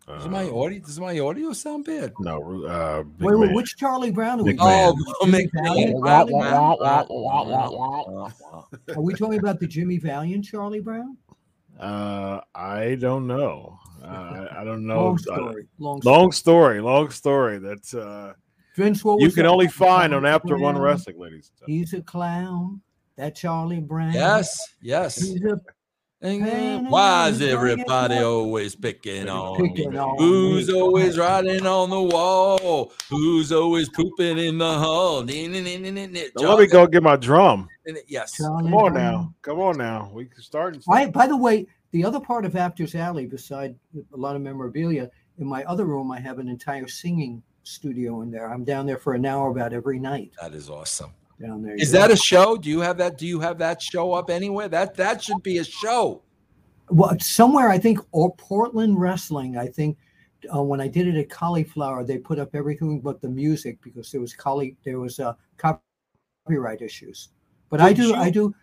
Does 0.08 0.28
my 0.28 0.46
Uh, 0.46 0.56
audio 0.56 0.80
does 0.80 1.00
my 1.00 1.18
audio 1.20 1.52
sound 1.52 1.86
bad? 1.86 2.14
no, 2.20 2.64
uh, 2.66 3.02
big 3.02 3.26
Wait, 3.28 3.40
wait, 3.40 3.54
which 3.56 3.76
Charlie 3.76 4.12
Brown 4.12 4.40
are 4.40 4.44
we? 4.44 4.52
Big 4.52 4.60
talking 4.60 4.70
man. 4.70 4.94
Oh, 5.20 5.26
Jimmy 5.26 5.48
McMahon. 5.48 6.04
Valiant? 6.04 6.80
Are 8.96 9.02
we 9.02 9.16
talking 9.16 9.40
about 9.40 9.60
the 9.60 9.66
Jimmy 9.68 9.98
Valiant 9.98 10.46
Charlie 10.46 10.80
Brown? 10.80 11.18
Uh, 11.80 12.40
I 12.54 12.96
don't 13.00 13.26
know. 13.26 13.80
Uh, 14.04 14.48
I, 14.52 14.62
I 14.62 14.64
don't 14.64 14.86
know. 14.86 15.06
Long 15.06 15.18
story. 15.18 15.66
Long 15.80 16.02
story. 16.02 16.16
long 16.16 16.32
story. 16.32 16.82
Long 16.82 17.10
story. 17.10 17.58
That's 17.58 17.96
uh, 17.96 18.34
Vince, 18.76 19.04
what 19.04 19.22
you 19.22 19.32
can 19.32 19.46
only 19.46 19.68
find 19.68 20.14
on 20.14 20.26
After 20.26 20.58
One 20.58 20.76
Brown, 20.76 20.84
Wrestling, 20.84 21.20
ladies. 21.20 21.50
and 21.52 21.60
gentlemen. 21.60 21.80
He's 21.80 21.94
a 21.94 22.02
clown. 22.02 22.82
That 23.18 23.34
Charlie 23.36 23.80
Brown. 23.80 24.12
Yes, 24.12 24.60
yes. 24.82 25.22
He's 25.22 25.42
a 25.46 25.58
And 26.22 26.90
Why 26.90 27.30
is 27.30 27.42
everybody 27.42 28.18
always 28.18 28.76
picking 28.76 29.30
on 29.30 29.62
me? 29.62 29.88
Who's 30.18 30.70
always 30.70 31.18
writing 31.18 31.66
on 31.66 31.90
the 31.90 32.02
wall? 32.02 32.92
Who's 33.10 33.54
always 33.54 33.88
pooping 33.88 34.38
in 34.38 34.58
the. 34.58 34.80
Now 34.80 36.50
let 36.50 36.60
me 36.60 36.68
go 36.68 36.88
get 36.88 37.04
my 37.04 37.16
drum. 37.16 37.70
Yes. 38.08 38.38
Come 38.38 38.74
on 38.74 38.94
now. 38.94 39.34
Come 39.42 39.60
on 39.60 39.78
now. 39.78 40.12
We 40.14 40.26
can 40.26 40.42
start. 40.42 40.78
I, 40.90 41.06
by 41.06 41.28
the 41.28 41.38
way, 41.38 41.68
the 41.92 42.04
other 42.04 42.20
part 42.20 42.44
of 42.44 42.58
Apter's 42.58 42.96
Alley, 42.96 43.28
beside 43.28 43.76
a 44.14 44.18
lot 44.18 44.36
of 44.36 44.42
memorabilia, 44.42 45.10
in 45.38 45.48
my 45.48 45.64
other 45.64 45.86
room, 45.86 46.12
I 46.12 46.20
have 46.20 46.40
an 46.40 46.50
entire 46.50 46.88
singing 46.88 47.42
studio 47.66 48.22
in 48.22 48.32
there. 48.32 48.52
I'm 48.52 48.64
down 48.64 48.86
there 48.86 48.98
for 48.98 49.14
an 49.14 49.26
hour 49.26 49.50
about 49.50 49.74
every 49.74 50.00
night. 50.00 50.32
That 50.42 50.54
is 50.54 50.70
awesome. 50.70 51.12
Down 51.42 51.62
there. 51.62 51.76
Is 51.76 51.92
that 51.92 52.12
a 52.12 52.16
show? 52.16 52.56
Do 52.56 52.70
you 52.70 52.80
have 52.80 52.98
that? 52.98 53.18
Do 53.18 53.28
you 53.28 53.40
have 53.42 53.58
that 53.58 53.82
show 53.82 54.14
up 54.14 54.30
anywhere? 54.30 54.70
That 54.70 54.96
that 54.96 55.22
should 55.24 55.44
be 55.44 55.58
a 55.58 55.64
show. 55.64 56.22
well, 56.90 57.18
somewhere? 57.20 57.70
I 57.70 57.78
think 57.78 58.00
or 58.12 58.34
Portland 58.36 59.00
Wrestling. 59.00 59.58
I 59.58 59.68
think 59.68 59.98
uh, 60.54 60.62
when 60.62 60.80
I 60.80 60.88
did 60.88 61.08
it 61.08 61.16
at 61.16 61.30
Cauliflower, 61.30 62.04
they 62.06 62.18
put 62.20 62.40
up 62.40 62.56
everything 62.56 63.02
but 63.02 63.20
the 63.20 63.28
music 63.30 63.82
because 63.82 64.12
there 64.12 64.22
was 64.22 64.34
collie 64.34 64.78
there 64.86 65.00
was 65.00 65.20
uh, 65.20 65.34
copyright 65.58 66.82
issues. 66.82 67.30
But 67.70 67.82
I 67.82 67.92
do, 67.92 68.08
you- 68.10 68.16
I 68.16 68.30
do. 68.30 68.56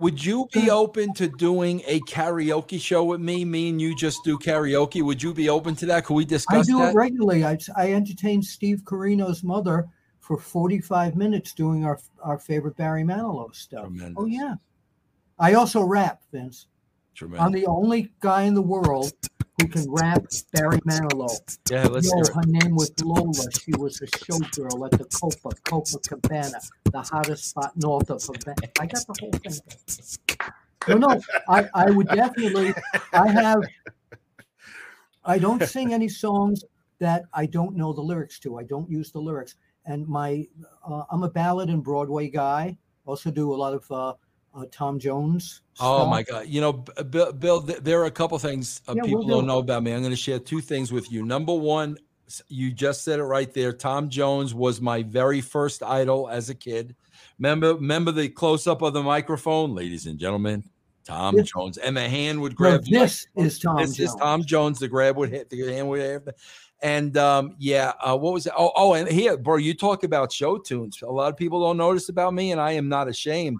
Would 0.00 0.24
you 0.24 0.48
be 0.50 0.70
open 0.70 1.12
to 1.14 1.28
doing 1.28 1.82
a 1.86 2.00
karaoke 2.00 2.80
show 2.80 3.04
with 3.04 3.20
me? 3.20 3.44
Me 3.44 3.68
and 3.68 3.80
you 3.80 3.94
just 3.94 4.24
do 4.24 4.38
karaoke. 4.38 5.02
Would 5.02 5.22
you 5.22 5.34
be 5.34 5.50
open 5.50 5.76
to 5.76 5.86
that? 5.86 6.06
Could 6.06 6.14
we 6.14 6.24
discuss? 6.24 6.66
I 6.68 6.72
do 6.72 6.78
that? 6.78 6.92
it 6.92 6.96
regularly. 6.96 7.44
I, 7.44 7.58
I 7.76 7.92
entertained 7.92 8.46
Steve 8.46 8.82
Corino's 8.84 9.44
mother 9.44 9.88
for 10.18 10.38
45 10.38 11.16
minutes 11.16 11.52
doing 11.52 11.84
our 11.84 11.98
our 12.22 12.38
favorite 12.38 12.76
Barry 12.76 13.04
Manilow 13.04 13.54
stuff. 13.54 13.90
Oh 14.16 14.24
yeah. 14.24 14.54
I 15.38 15.54
also 15.54 15.82
rap, 15.82 16.22
Vince. 16.32 16.66
I'm 17.38 17.52
the 17.52 17.66
only 17.66 18.10
guy 18.20 18.42
in 18.42 18.54
the 18.54 18.62
world 18.62 19.12
who 19.60 19.68
can 19.68 19.90
rap 19.90 20.24
Barry 20.52 20.80
Manilow. 20.80 21.58
Yeah, 21.70 21.86
let's 21.86 22.06
Yo, 22.06 22.22
her 22.34 22.46
name 22.46 22.74
was 22.74 22.92
Lola. 23.02 23.32
She 23.60 23.72
was 23.76 24.00
a 24.00 24.06
showgirl 24.06 24.86
at 24.86 24.98
the 24.98 25.04
Copa 25.04 25.54
Copa 25.64 25.98
Cabana, 26.08 26.60
the 26.84 27.00
hottest 27.00 27.50
spot 27.50 27.72
north 27.76 28.10
of 28.10 28.22
Havana. 28.22 28.72
I 28.80 28.86
got 28.86 29.06
the 29.06 29.14
whole 29.20 29.32
thing. 29.32 30.56
No, 30.88 30.96
no, 30.96 31.20
I, 31.48 31.68
I 31.74 31.90
would 31.90 32.08
definitely. 32.08 32.74
I 33.12 33.28
have. 33.28 33.62
I 35.24 35.38
don't 35.38 35.62
sing 35.62 35.92
any 35.92 36.08
songs 36.08 36.64
that 36.98 37.24
I 37.34 37.46
don't 37.46 37.76
know 37.76 37.92
the 37.92 38.00
lyrics 38.00 38.38
to. 38.40 38.58
I 38.58 38.62
don't 38.62 38.90
use 38.90 39.12
the 39.12 39.20
lyrics, 39.20 39.56
and 39.84 40.08
my 40.08 40.46
uh, 40.88 41.04
I'm 41.10 41.22
a 41.22 41.30
ballad 41.30 41.68
and 41.68 41.84
Broadway 41.84 42.30
guy. 42.30 42.78
Also 43.04 43.30
do 43.30 43.52
a 43.52 43.56
lot 43.56 43.74
of 43.74 43.90
uh, 43.90 44.14
uh, 44.54 44.64
Tom 44.70 44.98
Jones. 44.98 45.62
Oh 45.80 46.06
my 46.06 46.22
God! 46.22 46.46
You 46.46 46.60
know, 46.60 46.72
Bill, 46.72 47.32
Bill 47.32 47.60
there 47.60 48.00
are 48.00 48.06
a 48.06 48.10
couple 48.10 48.38
things 48.38 48.82
uh, 48.88 48.94
Yeah, 48.96 49.02
people 49.04 49.24
we'll 49.26 49.38
don't 49.38 49.46
know 49.46 49.58
about 49.58 49.82
me. 49.82 49.92
I'm 49.92 50.00
going 50.00 50.10
to 50.10 50.16
share 50.16 50.38
two 50.38 50.60
things 50.60 50.92
with 50.92 51.10
you. 51.10 51.24
Number 51.24 51.54
one, 51.54 51.96
you 52.48 52.72
just 52.72 53.02
said 53.04 53.18
it 53.18 53.24
right 53.24 53.52
there. 53.54 53.72
Tom 53.72 54.08
Jones 54.10 54.54
was 54.54 54.80
my 54.80 55.02
very 55.02 55.40
first 55.40 55.82
idol 55.82 56.28
as 56.28 56.50
a 56.50 56.54
kid. 56.54 56.94
Remember, 57.38 57.74
remember 57.74 58.12
the 58.12 58.28
close 58.28 58.66
up 58.66 58.82
of 58.82 58.92
the 58.92 59.02
microphone, 59.02 59.74
ladies 59.74 60.06
and 60.06 60.18
gentlemen. 60.18 60.64
Tom 61.04 61.34
This- 61.34 61.50
Jones, 61.50 61.78
and 61.78 61.96
the 61.96 62.08
hand 62.08 62.40
would 62.42 62.52
No, 62.52 62.56
grab. 62.56 62.84
the 62.84 62.90
this 62.90 63.26
is 63.36 63.58
Tom 63.58 63.76
this 63.78 63.96
Jones. 63.96 64.00
is 64.10 64.14
Tom 64.16 64.44
Jones. 64.44 64.78
The 64.78 64.88
grab 64.88 65.16
would 65.16 65.30
hit 65.30 65.48
the 65.48 65.62
hand 65.72 65.88
would 65.88 66.00
hit. 66.00 66.28
And 66.82 67.16
um, 67.16 67.56
yeah, 67.58 67.92
uh, 68.00 68.16
what 68.16 68.32
was 68.34 68.46
it? 68.46 68.52
Oh, 68.56 68.70
oh, 68.76 68.92
and 68.94 69.08
here, 69.08 69.36
bro, 69.36 69.56
you 69.56 69.74
talk 69.74 70.02
about 70.04 70.32
show 70.32 70.56
tunes. 70.58 71.00
A 71.02 71.06
lot 71.06 71.30
of 71.32 71.36
people 71.36 71.60
don't 71.60 71.76
notice 71.76 72.08
about 72.10 72.32
me, 72.34 72.52
and 72.52 72.60
I 72.60 72.72
am 72.72 72.88
not 72.88 73.08
ashamed. 73.08 73.58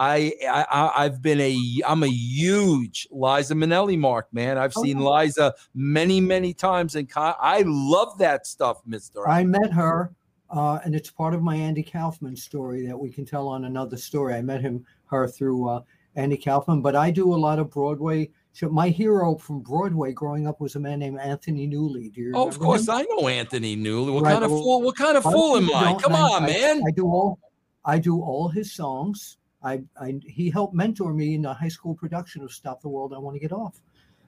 I, 0.00 0.32
I 0.50 0.66
I- 0.70 1.04
I've 1.04 1.20
been 1.20 1.40
a 1.40 1.82
I'm 1.86 2.02
a 2.02 2.08
huge 2.08 3.06
Liza 3.10 3.54
Minnelli 3.54 3.98
mark, 3.98 4.28
man. 4.32 4.56
I've 4.56 4.72
Oh, 4.74 4.82
seen. 4.82 4.98
Liza 4.98 5.54
many 5.74 6.20
many 6.22 6.54
times, 6.54 6.96
and 6.96 7.06
I 7.14 7.62
love 7.66 8.16
that 8.18 8.46
stuff, 8.46 8.80
Mister. 8.86 9.28
I 9.28 9.44
met 9.44 9.70
her, 9.72 10.14
uh, 10.48 10.78
and 10.84 10.94
it's 10.94 11.10
part 11.10 11.34
of 11.34 11.42
my 11.42 11.54
Andy 11.54 11.82
Kaufman 11.82 12.34
story 12.34 12.86
that 12.86 12.98
we 12.98 13.10
can 13.10 13.26
tell 13.26 13.46
on 13.46 13.66
another 13.66 13.98
story. 13.98 14.34
I 14.34 14.40
met 14.40 14.62
him, 14.62 14.86
her 15.04 15.28
through 15.28 15.68
uh, 15.68 15.82
Andy 16.16 16.38
Kaufman, 16.38 16.80
but 16.80 16.96
I 16.96 17.10
do 17.10 17.34
a 17.34 17.36
lot 17.36 17.58
of 17.58 17.70
Broadway. 17.70 18.30
So 18.52 18.68
my 18.68 18.88
hero 18.88 19.36
from 19.36 19.60
Broadway 19.60 20.12
growing 20.12 20.48
up 20.48 20.60
was 20.60 20.74
a 20.76 20.80
man 20.80 20.98
named 20.98 21.20
Anthony 21.20 21.68
Newley. 21.68 22.12
Do 22.12 22.20
you 22.22 22.32
Oh, 22.34 22.48
of 22.48 22.58
course, 22.58 22.88
him? 22.88 22.94
I 22.94 23.02
know 23.02 23.28
Anthony 23.28 23.76
Newley. 23.76 24.12
What 24.12 24.24
Right, 24.24 24.32
kind 24.32 24.44
of 24.44 24.50
fool? 24.50 24.82
What 24.82 24.96
kind 24.96 25.16
of 25.16 25.24
other 25.26 25.36
fool 25.36 25.56
am 25.58 25.70
I? 25.74 25.94
Come 26.00 26.14
on, 26.14 26.44
I, 26.44 26.46
man. 26.46 26.82
I 26.86 26.90
do 26.90 27.04
all, 27.06 27.38
I 27.84 27.98
do 28.00 28.20
all 28.20 28.48
his 28.48 28.72
songs. 28.72 29.36
I, 29.62 29.82
I, 30.00 30.18
he 30.26 30.50
helped 30.50 30.74
mentor 30.74 31.12
me 31.12 31.34
in 31.34 31.42
the 31.42 31.52
high 31.52 31.68
school 31.68 31.94
production 31.94 32.42
of 32.42 32.52
"Stop 32.52 32.80
the 32.82 32.88
World, 32.88 33.12
I 33.14 33.18
Want 33.18 33.34
to 33.36 33.40
Get 33.40 33.52
Off." 33.52 33.80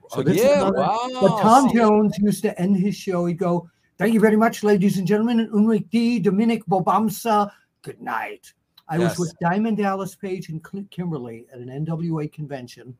So 0.09 0.21
Oh, 0.25 0.29
yeah, 0.31 0.61
another- 0.61 0.77
wow. 0.79 1.07
But 1.21 1.41
Tom 1.41 1.73
Jones 1.73 2.17
used 2.19 2.41
to 2.43 2.59
end 2.61 2.75
his 2.77 2.95
show. 2.95 3.25
He'd 3.25 3.37
go, 3.39 3.69
Thank 3.97 4.13
you 4.13 4.19
very 4.19 4.35
much, 4.35 4.63
ladies 4.63 4.97
and 4.97 5.07
gentlemen. 5.07 5.49
Unrik 5.53 5.89
D, 5.91 6.19
Dominic 6.19 6.65
Bobamsa. 6.65 7.49
Good 7.83 8.01
night. 8.01 8.51
I 8.89 8.97
Yes. 8.97 9.17
was 9.17 9.27
with 9.29 9.39
Diamond 9.39 9.77
Dallas 9.77 10.15
Page 10.15 10.49
and 10.49 10.61
Clint 10.63 10.89
Kimberly 10.91 11.45
at 11.53 11.59
an 11.59 11.69
NWA 11.69 12.27
convention. 12.31 12.97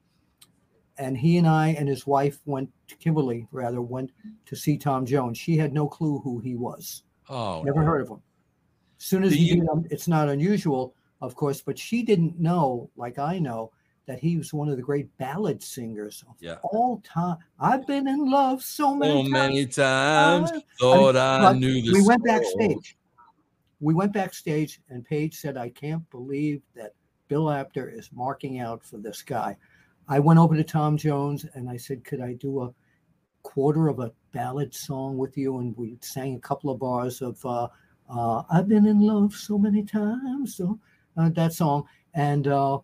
And 1.00 1.18
he 1.18 1.38
and 1.40 1.48
I 1.48 1.70
and 1.70 1.90
his 1.90 2.06
wife 2.06 2.40
went 2.46 2.70
to 2.88 2.96
Kimberly, 2.98 3.48
rather, 3.52 3.82
went 3.82 4.12
to 4.46 4.56
see 4.56 4.78
Tom 4.78 5.06
Jones. 5.06 5.38
She 5.38 5.58
had 5.58 5.74
no 5.74 5.88
clue 5.88 6.20
who 6.20 6.40
he 6.40 6.56
was. 6.56 7.04
Oh, 7.28 7.64
Never 7.64 7.82
heard 7.84 8.02
of 8.02 8.10
him. 8.10 8.22
As 9.00 9.06
soon 9.06 9.24
as 9.24 9.32
Do 9.34 9.38
he 9.40 9.56
you- 9.56 9.68
um, 9.72 9.86
it's 9.90 10.08
not 10.08 10.30
unusual, 10.30 10.94
of 11.24 11.36
course, 11.36 11.62
but 11.62 11.80
she 11.80 12.04
didn't 12.04 12.38
know, 12.38 12.90
like 12.98 13.18
I 13.18 13.40
know, 13.40 13.72
that 14.06 14.20
he 14.20 14.36
was 14.36 14.54
one 14.54 14.68
of 14.68 14.76
the 14.76 14.84
great 14.84 15.08
ballad 15.18 15.64
singers 15.64 16.22
of 16.28 16.36
Yeah. 16.42 16.58
all 16.64 17.02
time. 17.06 17.38
I've 17.58 17.88
been 17.88 18.10
in 18.10 18.30
love 18.30 18.62
so 18.62 18.94
many 18.94 19.24
so 19.24 19.32
times. 19.32 19.32
many 19.32 19.66
times 19.66 20.52
Uh, 20.52 20.60
thought 20.82 21.16
I- 21.16 21.46
I 21.46 21.54
knew 21.54 21.82
the 21.82 21.94
we 21.94 22.06
went 22.06 22.24
backstage. 22.26 22.98
We 23.80 23.94
went 23.94 24.12
backstage, 24.12 24.82
and 24.90 25.06
Paige 25.06 25.36
said, 25.40 25.56
"I 25.56 25.70
can't 25.70 26.08
believe 26.10 26.62
that 26.76 26.94
Bill 27.30 27.50
Apter 27.50 27.90
is 27.90 28.12
marking 28.12 28.60
out 28.60 28.84
for 28.84 28.98
this 28.98 29.22
guy." 29.22 29.56
I 30.10 30.20
went 30.20 30.40
over 30.40 30.56
to 30.58 30.64
Tom 30.66 30.98
Jones 30.98 31.46
and 31.54 31.70
I 31.70 31.78
said, 31.78 32.04
"Could 32.04 32.20
I 32.20 32.34
do 32.34 32.64
a 32.64 32.74
quarter 33.44 33.88
of 33.88 34.00
a 34.00 34.12
ballad 34.34 34.74
song 34.74 35.18
with 35.18 35.38
you?" 35.38 35.60
And 35.60 35.76
we 35.78 35.98
sang 36.02 36.36
a 36.36 36.40
couple 36.40 36.70
of 36.70 36.80
bars 36.80 37.22
of 37.22 37.44
uh, 37.46 37.70
uh, 38.10 38.44
"I've 38.50 38.68
been 38.68 38.86
in 38.86 39.00
love 39.00 39.34
so 39.34 39.58
many 39.58 39.84
times," 39.84 40.56
so 40.56 40.78
uh, 41.18 41.30
that 41.30 41.54
song. 41.54 41.86
And 42.14 42.48
uh, 42.48 42.80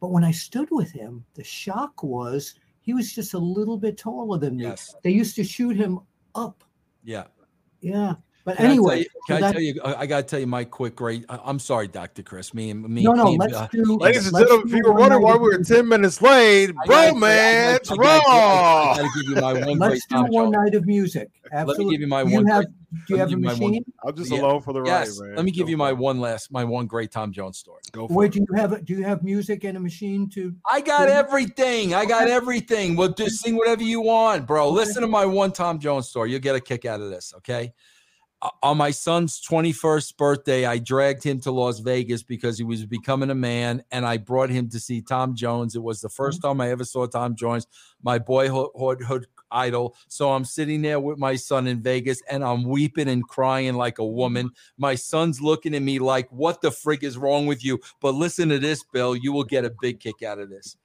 but 0.00 0.08
when 0.08 0.24
I 0.24 0.30
stood 0.30 0.68
with 0.70 0.90
him, 0.92 1.24
the 1.34 1.44
shock 1.44 2.02
was 2.02 2.54
he 2.80 2.94
was 2.94 3.12
just 3.12 3.34
a 3.34 3.38
little 3.38 3.76
bit 3.76 3.98
taller 3.98 4.38
than 4.38 4.56
me. 4.56 4.64
Yes. 4.64 4.94
They 5.02 5.10
used 5.10 5.36
to 5.36 5.44
shoot 5.44 5.76
him 5.76 6.00
up. 6.34 6.64
Yeah. 7.04 7.24
Yeah. 7.80 8.14
But 8.48 8.56
Can 8.56 8.64
I 8.64 8.68
tell 8.68 8.72
anyway, 8.72 8.98
you- 9.00 9.04
so 9.04 9.20
can 9.26 9.36
I 9.36 9.40
that- 9.40 9.52
tell 9.52 9.60
you? 9.62 9.80
I 9.84 10.06
got 10.06 10.16
to 10.16 10.22
tell 10.22 10.40
you 10.40 10.46
my 10.46 10.64
quick 10.64 10.96
great. 10.96 11.24
I- 11.28 11.38
I'm 11.44 11.58
sorry, 11.58 11.86
Doctor 11.88 12.22
Chris. 12.22 12.54
Me 12.54 12.70
and 12.70 12.88
me. 12.88 13.02
no, 13.02 13.12
no, 13.12 13.24
me 13.32 13.36
let's 13.38 13.52
uh, 13.54 13.68
do. 13.70 13.96
Ladies 13.98 14.26
and 14.28 14.38
gentlemen, 14.38 14.68
if 14.68 14.74
you 14.74 14.82
were 14.84 14.92
wondering 14.94 15.22
why 15.22 15.34
we 15.36 15.40
were 15.50 15.62
10 15.62 15.86
minutes 15.86 16.22
late, 16.22 16.70
I 16.82 16.86
bro, 16.86 17.14
man, 17.14 17.74
it's 17.76 17.90
I 17.90 17.94
I 17.94 17.96
raw. 17.98 18.94
gotta 18.96 19.08
give 19.20 19.28
you 19.30 19.34
my 19.36 19.52
one 19.66 19.78
Let's 19.78 20.06
do 20.06 20.22
one 20.30 20.50
night 20.52 20.74
of 20.74 20.86
music. 20.86 21.28
Absolutely. 21.52 21.84
Let 21.84 21.88
me 21.88 21.94
give 21.94 22.00
you 22.00 22.06
my 22.08 22.24
do 22.24 22.30
one. 22.34 22.46
You 22.46 22.52
have, 22.52 22.64
great- 22.64 22.74
do 23.06 23.14
you 23.14 23.16
have 23.18 23.28
a 23.28 23.30
give 23.30 23.38
you 23.38 23.44
my 23.44 23.52
one- 23.52 23.60
machine? 23.70 23.84
I'm 24.06 24.16
just 24.16 24.30
Yeah. 24.32 24.40
alone 24.40 24.60
for 24.62 24.72
the 24.72 24.80
ride, 24.80 24.88
Yes. 24.88 25.20
man. 25.20 25.36
Let 25.36 25.44
me 25.44 25.50
give 25.50 25.68
you 25.68 25.76
my 25.76 25.92
one 25.92 26.20
last, 26.20 26.50
my 26.50 26.64
one 26.64 26.86
great 26.86 27.10
Tom 27.12 27.32
Jones 27.32 27.58
story. 27.58 27.82
Go 27.92 28.08
for 28.08 28.14
Wait, 28.14 28.26
it. 28.34 28.38
do 28.38 28.46
you 28.48 28.56
have 28.56 28.84
do 28.84 28.94
you 28.94 29.02
have 29.04 29.22
music 29.22 29.64
and 29.64 29.76
a 29.76 29.80
machine 29.80 30.28
to? 30.30 30.54
I 30.70 30.80
got 30.80 31.08
everything. 31.08 31.92
I 31.94 32.06
got 32.06 32.28
everything. 32.28 32.96
Well, 32.96 33.08
just 33.12 33.42
sing 33.42 33.56
whatever 33.56 33.82
you 33.82 34.00
want, 34.00 34.46
bro. 34.46 34.70
Listen 34.70 35.02
to 35.02 35.08
my 35.08 35.26
one 35.26 35.52
Tom 35.52 35.78
Jones 35.78 36.08
story. 36.08 36.30
You'll 36.30 36.40
get 36.40 36.54
a 36.56 36.60
kick 36.60 36.84
out 36.86 37.00
of 37.00 37.10
this, 37.10 37.32
okay? 37.38 37.72
On 38.62 38.76
my 38.76 38.92
son's 38.92 39.40
21st 39.40 40.16
birthday, 40.16 40.64
I 40.64 40.78
dragged 40.78 41.24
him 41.24 41.40
to 41.40 41.50
Las 41.50 41.80
Vegas 41.80 42.22
because 42.22 42.56
he 42.56 42.62
was 42.62 42.86
becoming 42.86 43.30
a 43.30 43.34
man, 43.34 43.82
and 43.90 44.06
I 44.06 44.16
brought 44.16 44.48
him 44.48 44.68
to 44.68 44.78
see 44.78 45.02
Tom 45.02 45.34
Jones. 45.34 45.74
It 45.74 45.82
was 45.82 46.00
the 46.00 46.08
mm-hmm. 46.08 46.22
1st 46.22 46.42
time 46.42 46.60
I 46.60 46.70
ever 46.70 46.84
saw 46.84 47.06
Tom 47.06 47.34
Jones, 47.34 47.66
my 48.00 48.20
boyhood 48.20 49.02
hood 49.02 49.26
idol. 49.50 49.96
So 50.06 50.30
I'm 50.30 50.44
sitting 50.44 50.82
there 50.82 51.00
with 51.00 51.18
my 51.18 51.34
son 51.34 51.66
in 51.66 51.82
Vegas, 51.82 52.22
and 52.30 52.44
I'm 52.44 52.62
weeping 52.62 53.08
and 53.08 53.26
crying 53.26 53.74
like 53.74 53.98
a 53.98 54.06
woman. 54.06 54.46
Mm-hmm. 54.46 54.82
My 54.82 54.94
son's 54.94 55.40
looking 55.40 55.74
at 55.74 55.82
me 55.82 55.98
like, 55.98 56.30
"What 56.30 56.60
the 56.60 56.70
frig 56.70 57.02
is 57.02 57.18
wrong 57.18 57.46
with 57.46 57.64
you?" 57.64 57.80
But 58.00 58.14
listen 58.14 58.50
to 58.50 58.60
this, 58.60 58.84
Bill. 58.84 59.16
You 59.16 59.32
will 59.32 59.44
get 59.44 59.64
a 59.64 59.74
big 59.80 59.98
kick 59.98 60.22
out 60.22 60.38
of 60.38 60.48
this 60.48 60.76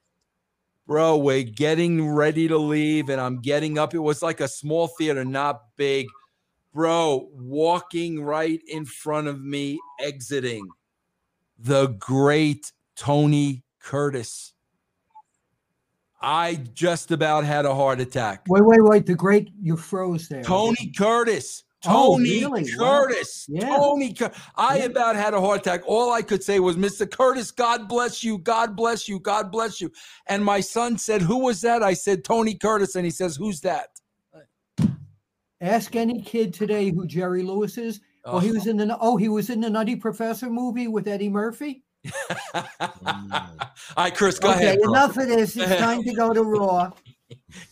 bro, 0.85 1.15
we're 1.15 1.43
getting 1.43 2.09
ready 2.09 2.47
to 2.47 2.57
leave, 2.57 3.07
and 3.07 3.21
I'm 3.21 3.39
getting 3.39 3.77
up. 3.77 3.93
It 3.93 3.99
was 3.99 4.21
like 4.21 4.41
a 4.41 4.49
small 4.49 4.87
theater, 4.87 5.23
not 5.23 5.61
big. 5.77 6.07
Bro, 6.73 7.29
walking 7.33 8.23
right 8.23 8.59
in 8.67 8.85
front 8.85 9.27
of 9.27 9.41
me, 9.41 9.79
exiting 10.01 10.67
the 11.59 11.87
great 11.99 12.71
Tony 12.95 13.63
Curtis. 13.79 14.53
I 16.19 16.55
just 16.73 17.11
about 17.11 17.43
had 17.43 17.65
a 17.65 17.75
heart 17.75 17.99
attack. 17.99 18.45
Wait, 18.47 18.65
wait, 18.65 18.83
wait. 18.83 19.05
The 19.05 19.13
great 19.13 19.51
you 19.61 19.77
froze 19.77 20.29
there. 20.29 20.41
Tony 20.41 20.91
Curtis. 20.97 21.63
Oh, 21.85 22.15
Tony 22.15 22.29
really? 22.29 22.63
Wow. 22.77 23.01
Curtis. 23.03 23.45
Yeah. 23.49 23.75
Tony 23.75 24.13
Cur- 24.13 24.31
I 24.55 24.77
Yeah. 24.77 24.85
about 24.85 25.17
had 25.17 25.33
a 25.33 25.41
heart 25.41 25.59
attack. 25.59 25.81
All 25.85 26.13
I 26.13 26.21
could 26.21 26.41
say 26.41 26.59
was, 26.61 26.77
Mr. 26.77 27.09
Curtis, 27.09 27.51
God 27.51 27.89
bless 27.89 28.23
you. 28.23 28.37
God 28.37 28.73
bless 28.75 29.09
you. 29.09 29.19
God 29.19 29.51
bless 29.51 29.81
you. 29.81 29.91
And 30.27 30.45
my 30.45 30.61
son 30.61 30.97
said, 30.97 31.21
Who 31.21 31.39
was 31.39 31.59
that? 31.61 31.83
I 31.83 31.93
said, 31.93 32.23
Tony 32.23 32.55
Curtis. 32.55 32.95
And 32.95 33.03
he 33.03 33.11
says, 33.11 33.35
Who's 33.35 33.59
that? 33.61 33.92
Ask 35.63 35.95
any 35.95 36.21
kid 36.21 36.53
today 36.53 36.91
who 36.91 37.07
Jerry 37.07 37.41
Lewis 37.41 37.77
is. 37.77 38.01
Well, 38.25 38.39
he 38.41 38.51
was 38.51 38.67
in 38.67 38.75
the 38.75 38.97
oh, 38.99 39.15
he 39.15 39.29
was 39.29 39.49
in 39.49 39.61
the 39.61 39.69
Nutty 39.69 39.95
Professor 39.95 40.49
movie 40.49 40.89
with 40.89 41.07
Eddie 41.07 41.29
Murphy. 41.29 41.83
All 42.53 42.61
right, 43.97 44.13
Chris, 44.13 44.39
go 44.39 44.51
okay, 44.51 44.59
ahead. 44.65 44.79
bro. 44.81 44.91
enough 44.91 45.15
of 45.15 45.27
this. 45.27 45.55
It's 45.55 45.79
time 45.79 46.03
to 46.03 46.13
go 46.13 46.33
to 46.33 46.43
Raw. 46.43 46.91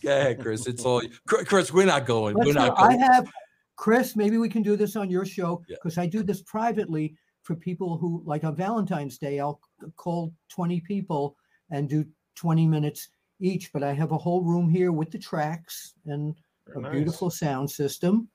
Go 0.02 0.10
ahead, 0.10 0.40
Chris. 0.40 0.66
It's 0.66 0.84
all 0.86 1.02
Chris, 1.28 1.44
Chris, 1.46 1.72
we're 1.72 1.84
not 1.84 2.06
going. 2.06 2.34
Let's 2.34 2.46
we're 2.46 2.54
not 2.54 2.76
go. 2.78 2.82
I 2.82 2.96
have 2.96 3.30
Chris. 3.76 4.16
Maybe 4.16 4.38
we 4.38 4.48
can 4.48 4.62
do 4.62 4.74
this 4.74 4.96
on 4.96 5.10
your 5.10 5.26
show 5.26 5.62
Yeah. 5.68 5.76
because 5.76 5.98
I 5.98 6.06
do 6.06 6.22
this 6.22 6.40
privately 6.42 7.14
for 7.42 7.54
people 7.56 7.98
who, 7.98 8.22
like 8.24 8.42
on 8.44 8.56
Valentine's 8.56 9.18
Day, 9.18 9.38
I'll 9.38 9.60
call 9.96 10.32
twenty 10.48 10.80
people 10.80 11.36
and 11.70 11.90
do 11.90 12.06
twenty 12.36 12.66
minutes 12.66 13.08
each. 13.38 13.70
But 13.70 13.82
I 13.82 13.92
have 13.92 14.12
a 14.12 14.18
whole 14.18 14.42
room 14.42 14.70
here 14.70 14.92
with 14.92 15.10
the 15.10 15.18
tracks 15.18 15.92
and 16.06 16.34
a 16.74 16.80
nice. 16.80 16.92
beautiful 16.92 17.30
sound 17.30 17.70
system. 17.70 18.28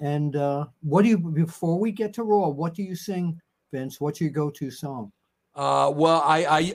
And 0.00 0.36
uh, 0.36 0.66
what 0.82 1.02
do 1.02 1.08
you 1.08 1.18
before 1.18 1.78
we 1.78 1.92
get 1.92 2.12
to 2.14 2.24
Raw? 2.24 2.48
What 2.48 2.74
do 2.74 2.82
you 2.82 2.96
sing, 2.96 3.40
Vince? 3.72 4.00
What's 4.00 4.20
your 4.20 4.30
go-to 4.30 4.70
song? 4.70 5.12
Uh, 5.54 5.92
well, 5.94 6.20
I, 6.24 6.74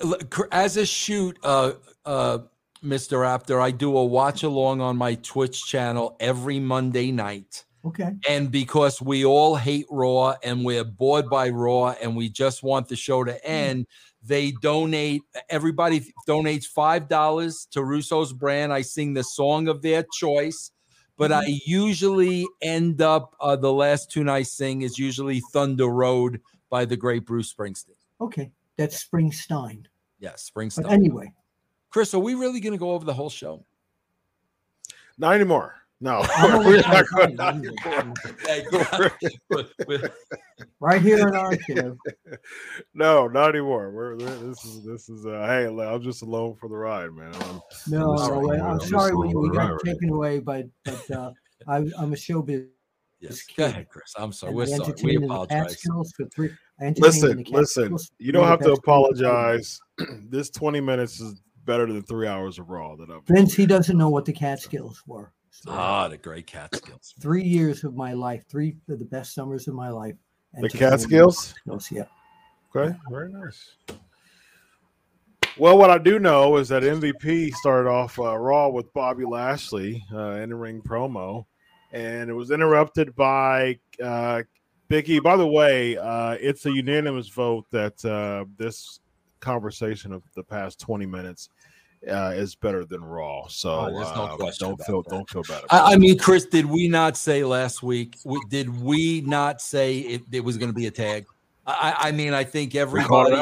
as 0.54 0.78
a 0.78 0.86
shoot, 0.86 1.38
uh, 1.44 1.74
uh, 2.06 2.40
Mr. 2.84 3.20
Raptor, 3.20 3.62
I 3.62 3.72
do 3.72 3.98
a 3.98 4.06
watch 4.06 4.44
along 4.44 4.80
on 4.80 4.96
my 4.96 5.16
Twitch 5.16 5.66
channel 5.66 6.16
every 6.20 6.60
Monday 6.60 7.12
night. 7.12 7.66
Okay. 7.84 8.12
And 8.28 8.52
because 8.52 9.02
we 9.02 9.26
all 9.26 9.56
hate 9.56 9.86
Raw 9.90 10.36
and 10.44 10.66
we're 10.66 10.84
bored 10.84 11.30
by 11.30 11.50
Raw 11.50 11.96
and 12.02 12.16
we 12.16 12.30
just 12.30 12.64
want 12.64 12.88
the 12.88 12.96
show 12.96 13.24
to 13.24 13.46
end, 13.46 13.86
they 14.22 14.52
donate. 14.52 15.22
Everybody 15.50 16.14
donates 16.28 16.66
five 16.66 17.08
dollars 17.08 17.68
to 17.72 17.84
Russo's 17.84 18.34
brand. 18.34 18.74
I 18.74 18.82
sing 18.82 19.14
the 19.14 19.24
song 19.24 19.70
of 19.70 19.82
their 19.82 20.06
choice, 20.14 20.72
but 21.20 21.32
I 21.34 21.60
usually 21.66 22.48
end 22.62 23.02
up 23.02 23.36
uh, 23.42 23.56
the 23.58 23.72
last 23.72 24.10
tune 24.10 24.30
I 24.30 24.42
sing 24.42 24.82
is 24.84 24.98
usually 24.98 25.42
Thunder 25.52 25.88
Road 25.88 26.42
by 26.70 26.86
the 26.86 26.96
great 26.98 27.26
Bruce 27.26 27.54
Springsteen. 27.54 27.96
Okay. 28.22 28.52
That's 28.78 29.06
Springsteen. 29.06 29.86
Yes, 30.20 30.50
But 30.54 30.62
Springsteen. 30.64 30.90
anyway, 30.92 31.34
Chris, 31.90 32.14
are 32.14 32.20
we 32.20 32.36
really 32.36 32.62
going 32.62 32.72
to 32.74 32.80
go 32.80 32.92
over 32.92 33.04
the 33.06 33.14
whole 33.14 33.30
show? 33.30 33.66
Not 35.18 35.34
anymore. 35.34 35.76
No, 36.02 36.26
we're 36.66 36.82
not 36.82 37.06
going 37.10 37.40
I'm- 37.40 37.64
anymore. 37.66 39.12
right 40.80 41.02
here 41.02 41.28
in 41.28 41.36
our 41.36 41.56
chair. 41.56 41.98
No, 42.94 43.28
not 43.28 43.50
anymore. 43.50 43.92
We're 43.92 44.16
this 44.16 44.64
is 44.64 44.86
this 44.86 45.10
is 45.10 45.26
uh 45.26 45.46
hey, 45.46 45.66
I'm 45.68 46.02
just 46.02 46.22
alone 46.22 46.56
for 46.56 46.70
the 46.70 46.78
ride, 46.78 47.12
man. 47.12 47.34
I'm- 47.36 47.60
No, 47.88 48.16
sorry, 48.16 48.48
no, 48.48 48.48
man. 48.48 48.62
I'm 48.62 48.72
I'm 48.72 48.80
sorry 48.80 49.14
we, 49.16 49.34
we 49.36 49.50
got 49.50 49.72
right. 49.72 49.80
taken 49.84 50.10
away, 50.10 50.40
but 50.40 50.68
but 50.86 51.12
uh, 51.12 51.32
I, 51.68 51.78
I'm 51.78 52.14
a 52.14 52.16
showbiz. 52.16 52.68
yes, 53.20 53.44
go 53.58 53.66
ahead, 53.66 53.90
Chris. 53.90 54.14
I'm 54.18 54.32
sorry. 54.32 54.54
We're 54.54 54.68
sorry. 54.68 54.80
We 54.80 54.86
entertained 54.86 55.12
in 55.12 55.22
the 55.28 55.34
apologize. 55.34 55.82
Three. 56.34 56.50
I 56.80 56.86
entertained 56.86 57.48
in 57.48 57.54
Listen, 57.54 57.92
listen. 57.92 58.16
You 58.20 58.32
don't 58.32 58.48
have 58.48 58.60
to 58.60 58.72
of 58.72 58.82
the 58.82 58.82
best 58.82 58.84
people. 58.84 58.94
apologize. 58.94 59.80
this 60.30 60.50
20 60.50 60.80
minutes 60.80 61.20
is 61.20 61.42
better 61.66 61.86
than 61.86 62.02
three 62.04 62.28
hours 62.28 62.58
of 62.58 62.70
raw 62.70 62.96
that 62.96 63.10
I've 63.12 63.26
Vince, 63.28 63.54
he 63.54 63.66
doesn't 63.66 63.98
know 63.98 64.10
what 64.10 64.24
the 64.26 64.34
Catskills 64.34 65.04
were. 65.06 65.34
So, 65.64 65.72
Ah, 65.72 66.08
the 66.08 66.18
great 66.18 66.48
Catskills. 66.48 67.14
three 67.20 67.44
years 67.44 67.84
of 67.84 67.94
my 67.94 68.14
life, 68.14 68.46
three 68.50 68.78
of 68.88 69.00
the 69.00 69.06
best 69.06 69.34
summers 69.34 69.68
of 69.68 69.74
my 69.76 69.90
life. 69.90 70.16
And 70.54 70.64
the 70.64 70.68
entertaining 70.68 70.86
in 70.86 70.92
Catskills. 71.00 71.54
Catskills, 71.68 71.92
yeah. 71.92 72.06
Okay, 72.76 72.96
very 73.10 73.32
nice. 73.32 73.76
Well, 75.58 75.78
what 75.78 75.90
I 75.90 75.98
do 75.98 76.18
know 76.20 76.56
is 76.58 76.70
that 76.70 76.84
MVP 76.84 77.52
started 77.56 77.90
off 77.90 78.18
uh, 78.18 78.38
Raw 78.38 78.70
with 78.70 78.94
Bobby 78.94 79.26
Lashley 79.26 80.02
uh, 80.14 80.34
in 80.36 80.50
the 80.50 80.56
ring 80.56 80.82
promo, 80.82 81.46
and 81.92 82.30
it 82.30 82.34
was 82.34 82.52
interrupted 82.52 83.14
by 83.16 83.78
uh, 84.02 84.44
Big. 84.88 85.22
By 85.22 85.36
the 85.36 85.46
way, 85.48 85.98
uh, 85.98 86.38
it's 86.40 86.66
a 86.66 86.72
unanimous 86.72 87.28
vote 87.28 87.66
that 87.72 88.04
uh, 88.06 88.46
this 88.58 89.02
conversation 89.42 90.14
of 90.14 90.24
the 90.36 90.44
past 90.44 90.80
twenty 90.80 91.06
minutes 91.06 91.50
uh, 92.08 92.32
is 92.36 92.56
better 92.56 92.86
than 92.86 93.04
Raw. 93.04 93.48
So 93.48 93.72
Oh, 93.72 93.86
there's 93.92 94.16
no 94.16 94.24
uh, 94.24 94.36
question 94.38 94.68
don't 94.70 94.82
feel 94.84 95.04
that. 95.04 95.10
don't 95.10 95.30
feel 95.30 95.44
bad. 95.44 95.64
About 95.66 95.90
I, 95.90 95.94
I 95.94 95.96
mean, 95.98 96.18
Chris, 96.18 96.46
did 96.46 96.66
we 96.66 96.88
not 96.88 97.18
say 97.18 97.44
last 97.44 97.84
week? 97.84 98.18
We, 98.24 98.40
did 98.50 98.82
we 98.82 99.22
not 99.22 99.62
say 99.62 100.00
it, 100.00 100.22
it 100.32 100.40
was 100.44 100.58
going 100.58 100.70
to 100.70 100.76
be 100.76 100.88
a 100.88 100.92
tag? 100.92 101.26
I, 101.68 101.96
I 102.00 102.12
mean, 102.12 102.34
I 102.34 102.44
think 102.46 102.74
everybody, 102.74 103.36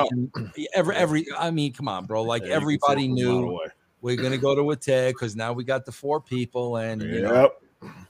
every, 0.73 0.95
every, 0.95 1.25
I 1.37 1.49
mean, 1.51 1.71
come 1.71 1.87
on, 1.87 2.05
bro. 2.05 2.23
Like 2.23 2.41
Yeah, 2.41 2.47
you 2.47 2.53
can 2.53 2.59
see 2.59 2.63
everybody 2.63 3.05
it 3.05 3.09
from 3.09 3.17
a 3.17 3.23
mile 3.31 3.41
knew 3.41 3.59
we're 4.01 4.15
going 4.17 4.31
to 4.31 4.37
go 4.37 4.53
to 4.53 4.71
a 4.71 4.75
tag 4.75 5.13
because 5.13 5.35
now 5.35 5.53
we 5.53 5.63
got 5.63 5.85
the 5.85 5.91
four 5.93 6.19
people, 6.19 6.77
and 6.77 7.01
you 7.01 7.21
know, 7.21 7.51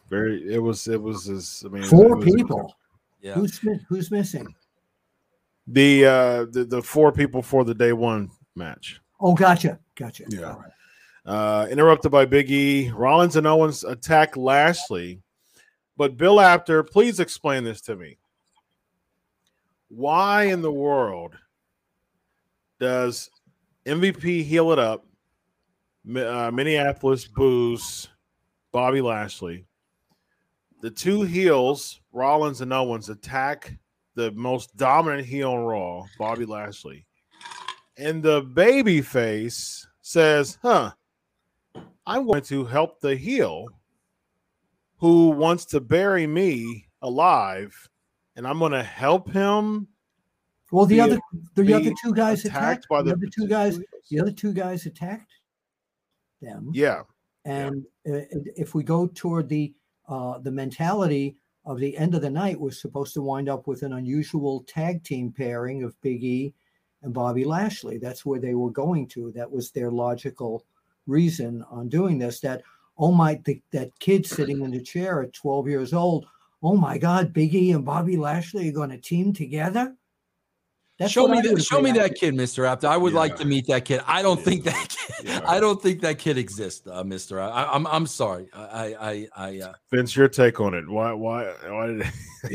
Very. 0.10 0.52
It 0.54 0.58
was. 0.60 0.88
It 0.88 1.00
was. 1.02 1.30
As, 1.30 1.64
I 1.66 1.70
mean, 1.70 1.84
Four 1.84 2.16
was- 2.16 2.26
people. 2.26 2.76
yeah. 3.22 3.34
Who's 3.34 3.60
who's 3.88 4.10
missing? 4.10 4.48
The 5.68 6.06
uh 6.06 6.46
the, 6.46 6.66
the 6.68 6.82
four 6.82 7.12
people 7.12 7.42
for 7.42 7.64
the 7.66 7.76
day 7.76 7.94
one 7.94 8.32
match. 8.56 9.00
Oh, 9.20 9.34
gotcha, 9.36 9.80
gotcha. 9.98 10.24
Yeah. 10.30 10.56
Right. 10.56 10.72
Uh 11.26 11.68
interrupted 11.70 12.12
by 12.12 12.26
Big 12.26 12.50
E. 12.50 12.90
Rollins 12.92 13.36
and 13.36 13.46
Owens 13.46 13.84
attack 13.84 14.38
Lashley. 14.38 15.22
But 15.98 16.16
Bill 16.16 16.40
Apter, 16.40 16.84
please 16.84 17.20
explain 17.20 17.64
this 17.64 17.82
to 17.82 17.96
me. 17.96 18.18
Why 19.90 20.44
in 20.44 20.62
the 20.62 20.72
world 20.72 21.34
does 22.80 23.30
MVP 23.86 24.44
heal 24.44 24.72
it 24.72 24.80
up? 24.80 25.06
Uh, 26.08 26.52
Minneapolis 26.54 27.28
boos 27.28 28.08
Bobby 28.72 29.02
Lashley. 29.02 29.66
The 30.82 30.92
two 30.92 31.24
heels, 31.24 32.00
Rollins 32.12 32.62
and 32.62 32.72
Owens, 32.72 33.10
attack 33.10 33.74
the 34.16 34.32
most 34.32 34.76
dominant 34.78 35.26
heel 35.26 35.52
on 35.52 35.64
Raw, 35.64 36.04
Bobby 36.20 36.46
Lashley. 36.46 37.06
And 37.98 38.22
the 38.22 38.42
baby 38.42 39.02
face 39.02 39.87
says, 40.08 40.58
huh, 40.62 40.92
I'm 42.06 42.26
going 42.26 42.44
to 42.44 42.64
help 42.64 43.02
the 43.02 43.16
heel 43.16 43.68
who 45.00 45.30
wants 45.32 45.66
to 45.66 45.82
bury 45.82 46.26
me 46.26 46.88
alive, 47.02 47.90
and 48.36 48.48
I'm 48.48 48.60
going 48.60 48.72
to 48.72 48.84
help 48.84 49.30
him 49.30 49.88
Well, 50.72 50.86
the 50.86 51.02
other 51.02 51.20
the 51.56 51.74
other 51.74 51.92
two 52.02 52.14
guys 52.14 52.46
attacked 52.46 52.86
attacked. 52.86 52.88
by 52.90 53.02
the 53.02 53.10
the 53.10 53.16
other 53.16 53.28
two 53.36 53.48
guys. 53.48 53.80
The 54.10 54.20
other 54.22 54.32
two 54.32 54.54
guys 54.54 54.86
attacked 54.86 55.34
them. 56.42 56.72
Yeah, 56.74 57.04
And 57.44 57.84
uh, 58.10 58.24
if 58.56 58.74
we 58.74 58.84
go 58.84 59.08
toward 59.08 59.50
the 59.50 59.74
uh, 60.08 60.40
the 60.40 60.52
mentality 60.52 61.36
of 61.66 61.80
the 61.80 61.98
end 61.98 62.16
of 62.16 62.22
the 62.22 62.30
night, 62.30 62.58
was 62.58 62.80
supposed 62.80 63.14
to 63.16 63.22
wind 63.22 63.50
up 63.50 63.68
with 63.68 63.84
an 63.84 63.92
unusual 63.92 64.64
tag 64.70 65.04
team 65.04 65.34
pairing 65.34 65.84
of 65.84 66.00
Big 66.02 66.24
E 66.24 66.54
and 67.04 67.14
Bobby 67.14 67.46
Lashley. 67.46 67.98
That's 67.98 68.26
where 68.26 68.40
they 68.40 68.56
were 68.56 68.72
going 68.72 69.08
to. 69.10 69.32
That 69.34 69.50
was 69.52 69.72
their 69.72 69.92
logical 69.92 70.66
reason 71.06 71.64
on 71.70 71.90
doing 71.90 72.18
this. 72.18 72.40
That 72.42 72.62
oh 72.98 73.12
my, 73.12 73.40
the, 73.46 73.62
that 73.72 73.98
kid 74.00 74.26
sitting 74.26 74.62
in 74.62 74.72
the 74.72 74.82
chair 74.82 75.22
at 75.24 75.34
12 75.34 75.68
years 75.68 75.94
old. 75.94 76.26
Oh 76.64 76.76
my 76.76 76.98
God, 76.98 77.34
Big 77.34 77.54
E 77.54 77.72
and 77.72 77.86
Bobby 77.86 78.18
Lashley 78.18 78.68
are 78.70 78.74
going 78.74 78.90
to 78.90 78.98
team 78.98 79.32
together. 79.32 79.96
show 81.08 81.28
me 81.28 81.38
I 81.38 81.42
that. 81.44 81.62
Show 81.64 81.82
me 81.82 81.92
that 81.92 82.16
kid, 82.16 82.34
Mister 82.34 82.66
Apter. 82.66 82.88
I 82.88 82.98
would 82.98 83.14
like 83.14 83.36
to 83.36 83.46
meet 83.46 83.68
that 83.68 83.86
kid. 83.86 84.02
I 84.08 84.24
don't 84.24 84.42
think 84.42 84.64
that. 84.64 84.90
Kid, 84.90 84.98
Yeah. 85.24 85.42
I 85.48 85.60
don't 85.60 85.82
think 85.82 86.02
that 86.02 86.18
kid 86.20 86.38
exists, 86.38 86.88
uh, 86.88 87.04
Mister. 87.04 87.40
I, 87.40 87.66
I'm. 87.66 87.86
I'm 87.88 88.08
sorry. 88.08 88.50
I. 88.54 88.96
I. 89.00 89.28
I. 89.36 89.60
Uh, 89.62 89.74
Vince, 89.92 90.16
your 90.16 90.28
take 90.28 90.60
on 90.60 90.74
it? 90.74 90.88
Why? 90.88 91.14
Why? 91.14 91.46
Why 91.68 91.88
did? 91.88 92.06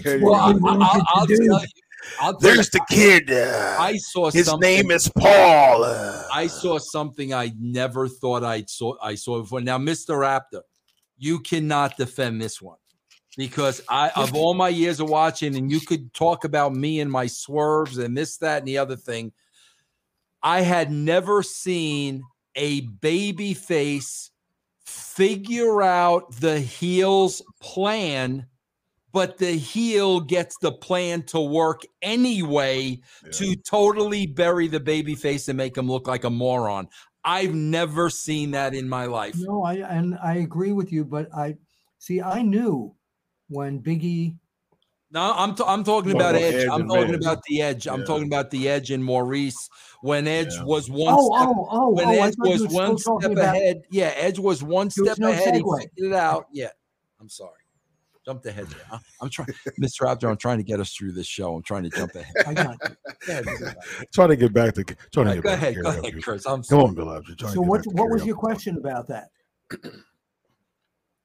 You 0.05 0.21
well, 0.25 0.35
I, 0.35 0.53
go. 0.53 0.59
what 0.59 0.79
we 0.79 0.85
I, 0.85 0.89
wanted 0.89 1.05
I'll 1.15 1.27
tell 1.27 1.37
do. 1.37 1.45
you. 1.45 1.61
I'll 2.21 2.37
tell 2.37 2.51
you, 2.51 2.55
There's 2.57 2.71
the 2.71 2.85
kid. 2.91 3.31
uh, 3.31 3.77
I 3.79 3.97
saw 3.97 4.31
his 4.31 4.53
name 4.59 4.91
is 4.91 5.09
Paul. 5.09 5.85
uh. 5.85 6.25
I 6.33 6.47
saw 6.47 6.79
something 6.79 7.33
I 7.33 7.53
never 7.59 8.09
thought 8.09 8.45
I'd 8.45 8.69
saw. 8.69 8.97
I 9.03 9.15
saw 9.15 9.41
before. 9.41 9.61
Now, 9.61 9.79
Mister 9.79 10.15
Raptor, 10.15 10.63
you 11.19 11.41
cannot 11.41 11.97
defend 11.97 12.41
this 12.41 12.61
one 12.61 12.79
because 13.37 13.81
I, 13.89 14.11
of 14.11 14.35
all 14.37 14.55
my 14.55 14.69
years 14.69 15.01
of 15.01 15.09
watching, 15.09 15.57
and 15.57 15.71
you 15.71 15.81
could 15.81 16.13
talk 16.15 16.45
about 16.45 16.75
me 16.75 17.01
and 17.01 17.11
my 17.11 17.27
swerves 17.27 17.99
and 17.99 18.17
this, 18.17 18.37
that, 18.39 18.59
and 18.59 18.69
the 18.69 18.79
other 18.79 18.97
thing. 18.97 19.33
I 20.43 20.63
had 20.63 20.91
never 20.91 21.43
seen 21.43 22.23
a 22.57 22.81
baby 22.81 23.55
face 23.55 24.31
figure 24.85 25.83
out 25.83 26.35
the 26.41 26.59
heel's 26.59 27.43
plan, 27.61 28.47
but 29.13 29.39
the 29.39 29.53
heel 29.53 30.21
gets 30.21 30.57
the 30.59 30.73
plan 30.73 31.23
to 31.25 31.41
work 31.41 31.83
anyway 32.01 32.99
to 33.33 33.55
totally 33.57 34.27
bury 34.27 34.69
the 34.69 34.81
baby 34.81 35.15
face 35.15 35.49
and 35.49 35.57
make 35.57 35.77
him 35.77 35.91
look 35.91 36.07
like 36.07 36.25
a 36.25 36.31
moron. 36.31 36.89
I've 37.25 37.55
never 37.55 38.11
seen 38.11 38.51
that 38.53 38.75
in 38.75 38.89
my 38.89 39.07
life. 39.07 39.37
No, 39.39 39.63
I 39.63 39.75
and 39.75 40.19
I 40.23 40.37
agree 40.37 40.73
with 40.73 40.91
you, 40.93 41.05
but 41.05 41.29
I 41.37 41.57
see. 41.99 42.21
I 42.21 42.43
knew 42.43 42.95
when 43.49 43.81
Biggie. 43.81 44.35
No, 45.13 45.33
I'm 45.37 45.55
t- 45.55 45.63
I'm 45.67 45.85
talking 45.85 46.13
Talking 46.13 46.17
about 46.17 46.31
about 46.35 46.43
Edge. 46.43 46.55
Edge 46.55 46.69
I'm 46.71 46.89
talking 46.89 47.13
Miz. 47.13 47.27
about 47.27 47.43
the 47.47 47.61
Edge. 47.63 47.87
I'm 47.87 48.05
talking 48.07 48.27
about 48.27 48.51
the 48.51 48.69
Edge 48.69 48.91
and 48.91 49.05
Maryse 49.05 49.69
when 50.01 50.27
Edge 50.27 50.55
Yeah. 50.55 50.65
was 50.65 50.89
one 50.91 51.15
Oh, 51.17 51.37
step 51.37 51.49
oh, 51.55 51.69
oh, 51.71 51.89
when 51.91 52.09
oh! 52.09 52.23
Edge 52.25 52.35
was 52.39 52.67
one 52.69 52.97
talking 52.97 53.21
step 53.21 53.33
about. 53.33 53.55
ahead. 53.57 53.83
Yeah, 53.91 54.13
Edge 54.17 54.39
was 54.39 54.63
one 54.63 54.89
There 54.97 55.05
was 55.05 55.13
step 55.13 55.19
no 55.19 55.29
ahead. 55.31 55.55
He 55.55 55.61
figured 55.61 55.91
it 55.99 56.13
out. 56.15 56.47
Yeah. 56.51 56.71
I'm 57.21 57.29
sorry. 57.29 57.61
Jumped 58.25 58.47
ahead 58.47 58.67
there. 58.69 59.01
I'm 59.21 59.29
trying, 59.31 59.49
Mr. 59.81 60.03
Raptor. 60.03 60.31
I'm 60.31 60.37
trying 60.37 60.59
to 60.59 60.63
get 60.63 60.79
us 60.79 60.93
through 60.95 61.13
this 61.13 61.27
show. 61.27 61.57
I'm 61.57 61.63
trying 61.63 61.83
to 61.83 61.91
jump 61.91 62.15
ahead. 62.15 62.33
I 62.47 62.55
got 62.55 62.77
you. 62.89 62.97
Go 63.27 63.33
ahead, 63.33 63.45
Mr. 63.47 63.75
Raptor. 63.75 64.05
Trying 64.15 64.29
to 64.29 64.37
get 64.37 64.53
back 64.53 64.75
to. 64.75 64.85
Trying 64.85 64.95
to 65.13 65.19
All 65.19 65.25
right, 65.25 65.35
get 65.35 65.43
go 65.43 65.51
back 65.51 65.61
to 65.61 65.67
ahead. 65.67 65.75
Go 65.75 65.83
karaoke. 65.91 66.09
ahead, 66.09 66.23
Chris. 66.23 66.47
I'm 66.47 66.63
Come 66.63 66.81
on, 66.81 66.95
Bill 66.95 67.11
Apter. 67.17 67.35
Trying 67.35 67.51
to 67.51 67.55
So 67.57 67.61
get 67.63 67.69
what? 67.69 67.79
back 67.79 67.85
to 67.85 67.91
What 68.03 68.11
was 68.11 68.25
your 68.25 68.37
question 68.37 68.77
about 68.77 69.09
that? 69.09 69.29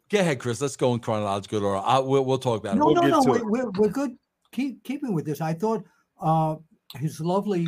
Go 0.09 0.19
ahead, 0.19 0.39
Chris. 0.39 0.59
Let's 0.61 0.75
go 0.75 0.93
in 0.93 0.99
chronological 0.99 1.63
order. 1.65 1.81
I, 1.85 1.99
we'll, 1.99 2.23
we'll 2.25 2.37
talk 2.39 2.61
about 2.61 2.75
it. 2.75 2.79
No, 2.79 2.85
We'll 2.87 2.95
no, 2.95 3.01
get 3.01 3.09
no. 3.11 3.23
to 3.23 3.29
We're, 3.29 3.49
we're, 3.49 3.69
we're 3.71 3.89
good. 3.89 4.17
Keep 4.53 4.83
keeping 4.83 5.13
with 5.13 5.25
this. 5.25 5.41
I 5.41 5.53
thought 5.53 5.83
uh, 6.21 6.55
his 6.95 7.19
lovely, 7.19 7.67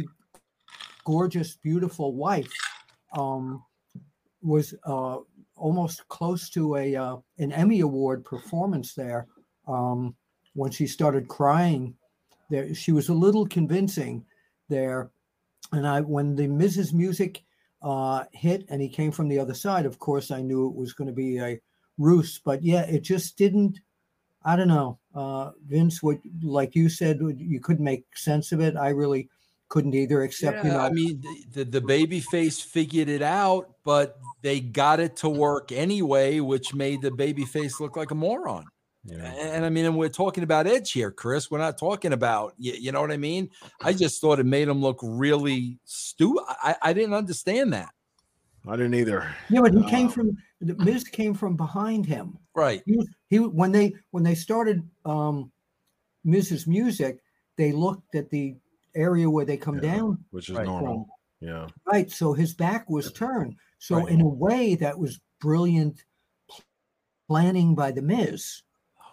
gorgeous, 1.03 1.57
beautiful 1.57 2.15
wife 2.15 2.51
um, 3.17 3.63
was 4.41 4.73
uh, 4.85 5.17
almost 5.59 6.07
close 6.07 6.49
to 6.51 6.75
a 6.77 6.95
uh, 6.95 7.17
an 7.37 7.51
Emmy 7.51 7.81
Award 7.81 8.25
performance 8.25 8.93
there. 8.93 9.27
Um, 9.67 10.15
when 10.53 10.71
she 10.71 10.87
started 10.87 11.27
crying, 11.27 11.95
there 12.49 12.73
she 12.73 12.91
was 12.91 13.09
a 13.09 13.13
little 13.13 13.45
convincing 13.45 14.25
there. 14.69 15.11
And 15.71 15.87
I, 15.87 16.01
when 16.01 16.35
the 16.35 16.47
Mrs. 16.47 16.93
Music 16.93 17.43
uh, 17.81 18.23
hit 18.31 18.65
and 18.69 18.81
he 18.81 18.89
came 18.89 19.11
from 19.11 19.27
the 19.27 19.39
other 19.39 19.53
side, 19.53 19.85
of 19.85 19.99
course, 19.99 20.31
I 20.31 20.41
knew 20.41 20.67
it 20.67 20.75
was 20.75 20.93
going 20.93 21.07
to 21.07 21.13
be 21.13 21.37
a 21.37 21.59
ruse. 21.97 22.39
But 22.43 22.63
yeah, 22.63 22.81
it 22.81 23.01
just 23.01 23.37
didn't. 23.37 23.79
I 24.43 24.55
don't 24.55 24.69
know, 24.69 24.97
uh, 25.13 25.51
Vince. 25.67 26.01
What, 26.01 26.19
like 26.41 26.73
you 26.73 26.87
said, 26.89 27.19
you 27.37 27.59
couldn't 27.59 27.83
make 27.83 28.05
sense 28.15 28.51
of 28.51 28.61
it. 28.61 28.77
I 28.77 28.89
really 28.89 29.29
couldn't 29.69 29.93
either. 29.93 30.23
Except 30.23 30.63
you 30.63 30.71
know, 30.71 30.79
I 30.79 30.89
mean, 30.89 31.21
the, 31.21 31.63
the, 31.63 31.71
the 31.71 31.81
baby 31.81 32.19
face 32.19 32.59
figured 32.59 33.07
it 33.07 33.21
out, 33.21 33.75
but 33.83 34.19
they 34.41 34.59
got 34.59 34.99
it 34.99 35.15
to 35.17 35.29
work 35.29 35.71
anyway, 35.71 36.39
which 36.39 36.73
made 36.73 37.01
the 37.01 37.11
baby 37.11 37.45
face 37.45 37.79
look 37.79 37.95
like 37.95 38.11
a 38.11 38.15
moron. 38.15 38.65
Yeah. 39.05 39.23
And 39.23 39.65
I 39.65 39.69
mean, 39.69 39.85
and 39.85 39.97
we're 39.97 40.09
talking 40.09 40.43
about 40.43 40.67
Edge 40.67 40.91
here, 40.91 41.11
Chris. 41.11 41.49
We're 41.49 41.59
not 41.59 41.77
talking 41.77 42.13
about 42.13 42.53
you, 42.57 42.73
you 42.73 42.91
know 42.91 43.01
what 43.01 43.11
I 43.11 43.17
mean. 43.17 43.49
I 43.81 43.93
just 43.93 44.19
thought 44.19 44.39
it 44.39 44.45
made 44.45 44.67
him 44.67 44.81
look 44.81 44.99
really 45.01 45.79
stupid. 45.85 46.43
I, 46.47 46.75
I 46.81 46.93
didn't 46.93 47.13
understand 47.13 47.73
that. 47.73 47.89
I 48.67 48.75
didn't 48.75 48.95
either. 48.95 49.33
yeah, 49.49 49.61
but 49.61 49.73
he 49.73 49.83
came 49.83 50.07
uh, 50.07 50.11
from 50.11 50.37
the 50.61 50.75
Miz 50.75 51.05
came 51.05 51.33
from 51.33 51.55
behind 51.55 52.05
him. 52.05 52.37
Right. 52.53 52.83
He, 52.85 53.07
he 53.29 53.39
when 53.39 53.71
they 53.71 53.93
when 54.11 54.23
they 54.23 54.35
started 54.35 54.87
um, 55.05 55.51
Mrs. 56.25 56.67
Music, 56.67 57.19
they 57.55 57.71
looked 57.71 58.15
at 58.15 58.29
the 58.29 58.57
area 58.95 59.29
where 59.29 59.45
they 59.45 59.57
come 59.57 59.75
Yeah. 59.75 59.93
down 59.95 60.25
Which 60.31 60.49
is 60.49 60.55
Right. 60.55 60.65
normal. 60.65 61.07
Yeah. 61.41 61.67
Right. 61.85 62.11
So 62.11 62.33
his 62.33 62.53
back 62.53 62.89
was 62.89 63.11
turned. 63.13 63.55
So 63.79 63.97
Right. 63.97 64.09
in 64.09 64.21
a 64.21 64.27
way, 64.27 64.75
that 64.75 64.97
was 64.99 65.19
brilliant 65.39 66.03
planning 67.27 67.75
by 67.75 67.91
the 67.91 68.01
Miz 68.01 68.63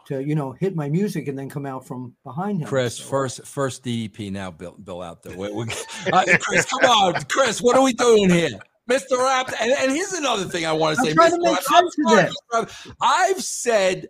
to 0.07 0.23
you 0.25 0.35
know 0.35 0.53
hit 0.53 0.75
my 0.77 0.89
music 0.89 1.29
and 1.29 1.39
then 1.39 1.49
come 1.49 1.67
out 1.67 1.87
from 1.87 2.15
behind 2.25 2.63
him. 2.63 2.69
Chris, 2.69 2.97
So- 2.97 3.05
first 3.05 3.45
first 3.47 3.83
DDP 3.83 4.31
now, 4.31 4.51
Bill, 4.51 4.73
Bill 4.73 5.03
out 5.03 5.23
there. 5.23 5.37
We, 5.37 5.51
we, 5.53 5.65
uh, 6.13 6.25
Chris, 6.41 6.65
come 6.67 6.89
on, 6.91 7.15
Chris, 7.29 7.61
what 7.61 7.77
are 7.77 7.83
we 7.83 7.93
doing 7.93 8.31
here? 8.31 8.59
Mr. 8.89 9.17
Raptor, 9.19 9.55
and, 9.61 9.73
and 9.73 9.91
here's 9.91 10.13
another 10.13 10.45
thing 10.45 10.65
I 10.65 10.73
want 10.73 10.97
to 10.97 11.05
say. 11.05 11.13
trying 11.13 11.33
to 11.33 11.37
Mr. 11.39 11.43
make 11.43 11.59
I'm 11.71 11.85
sorry. 11.91 12.23
Mr. 12.23 12.31
Raptor. 12.53 12.95
I've 13.01 13.43
said 13.43 14.07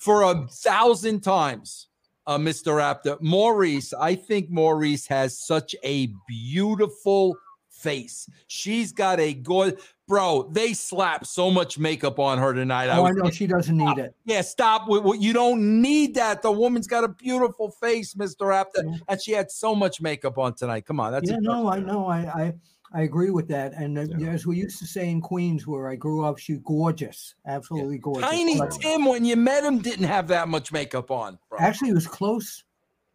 for 0.00 0.22
a 0.22 0.46
thousand 0.48 1.20
times, 1.22 1.88
uh, 2.26 2.38
Mr. 2.38 2.74
Raptor, 2.76 3.20
Maryse, 3.20 3.92
I 3.98 4.14
think 4.14 4.50
Maryse 4.50 5.08
has 5.08 5.38
such 5.38 5.74
a 5.84 6.08
beautiful 6.28 7.36
face. 7.70 8.28
She's 8.46 8.92
got 8.92 9.18
a 9.20 9.32
good 9.32 9.78
bro. 10.06 10.48
They 10.52 10.74
slap 10.74 11.24
so 11.24 11.50
much 11.50 11.78
makeup 11.78 12.18
on 12.18 12.36
her 12.38 12.52
tonight. 12.52 12.88
Oh, 12.88 13.04
I 13.04 13.10
was 13.10 13.16
know 13.16 13.30
she 13.30 13.46
doesn't 13.46 13.76
need 13.76 13.96
it. 13.98 14.14
yeah, 14.24 14.42
stop 14.42 14.86
you 14.88 15.32
don't 15.32 15.80
need 15.80 16.14
that. 16.16 16.42
The 16.42 16.52
woman's 16.52 16.86
got 16.86 17.04
a 17.04 17.08
beautiful 17.08 17.70
face, 17.70 18.14
Mr. 18.14 18.40
Raptor, 18.42 18.84
Yeah. 18.84 18.96
and 19.08 19.22
she 19.22 19.32
had 19.32 19.50
so 19.50 19.74
much 19.74 20.00
makeup 20.00 20.36
on 20.36 20.54
tonight. 20.54 20.84
Come 20.84 21.00
on, 21.00 21.12
that's 21.12 21.30
yeah, 21.30 21.38
no, 21.40 21.68
I 21.68 21.78
know. 21.78 22.06
I, 22.06 22.18
I 22.18 22.54
I 22.92 23.02
agree 23.02 23.30
with 23.30 23.46
that. 23.48 23.72
And 23.74 23.98
uh, 23.98 24.06
Yeah. 24.18 24.30
as 24.30 24.46
we 24.46 24.56
used 24.56 24.78
to 24.80 24.86
say 24.86 25.08
in 25.10 25.20
Queens, 25.20 25.66
where 25.66 25.88
I 25.88 25.94
grew 25.96 26.24
up, 26.24 26.38
she's 26.38 26.58
gorgeous, 26.64 27.34
absolutely 27.46 27.98
gorgeous. 27.98 28.28
Tiny 28.28 28.58
But 28.58 28.72
Tim, 28.72 29.04
when 29.04 29.24
you 29.24 29.36
met 29.36 29.62
him, 29.64 29.78
didn't 29.78 30.06
have 30.06 30.26
that 30.28 30.48
much 30.48 30.72
makeup 30.72 31.10
on. 31.10 31.38
Bro. 31.48 31.60
actually, 31.60 31.90
it 31.90 31.94
was 31.94 32.06
close. 32.08 32.64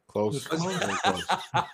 Close. 0.07 0.45
It 0.45 0.51
was 0.53 0.63
Very 0.77 0.93
close. 1.03 1.25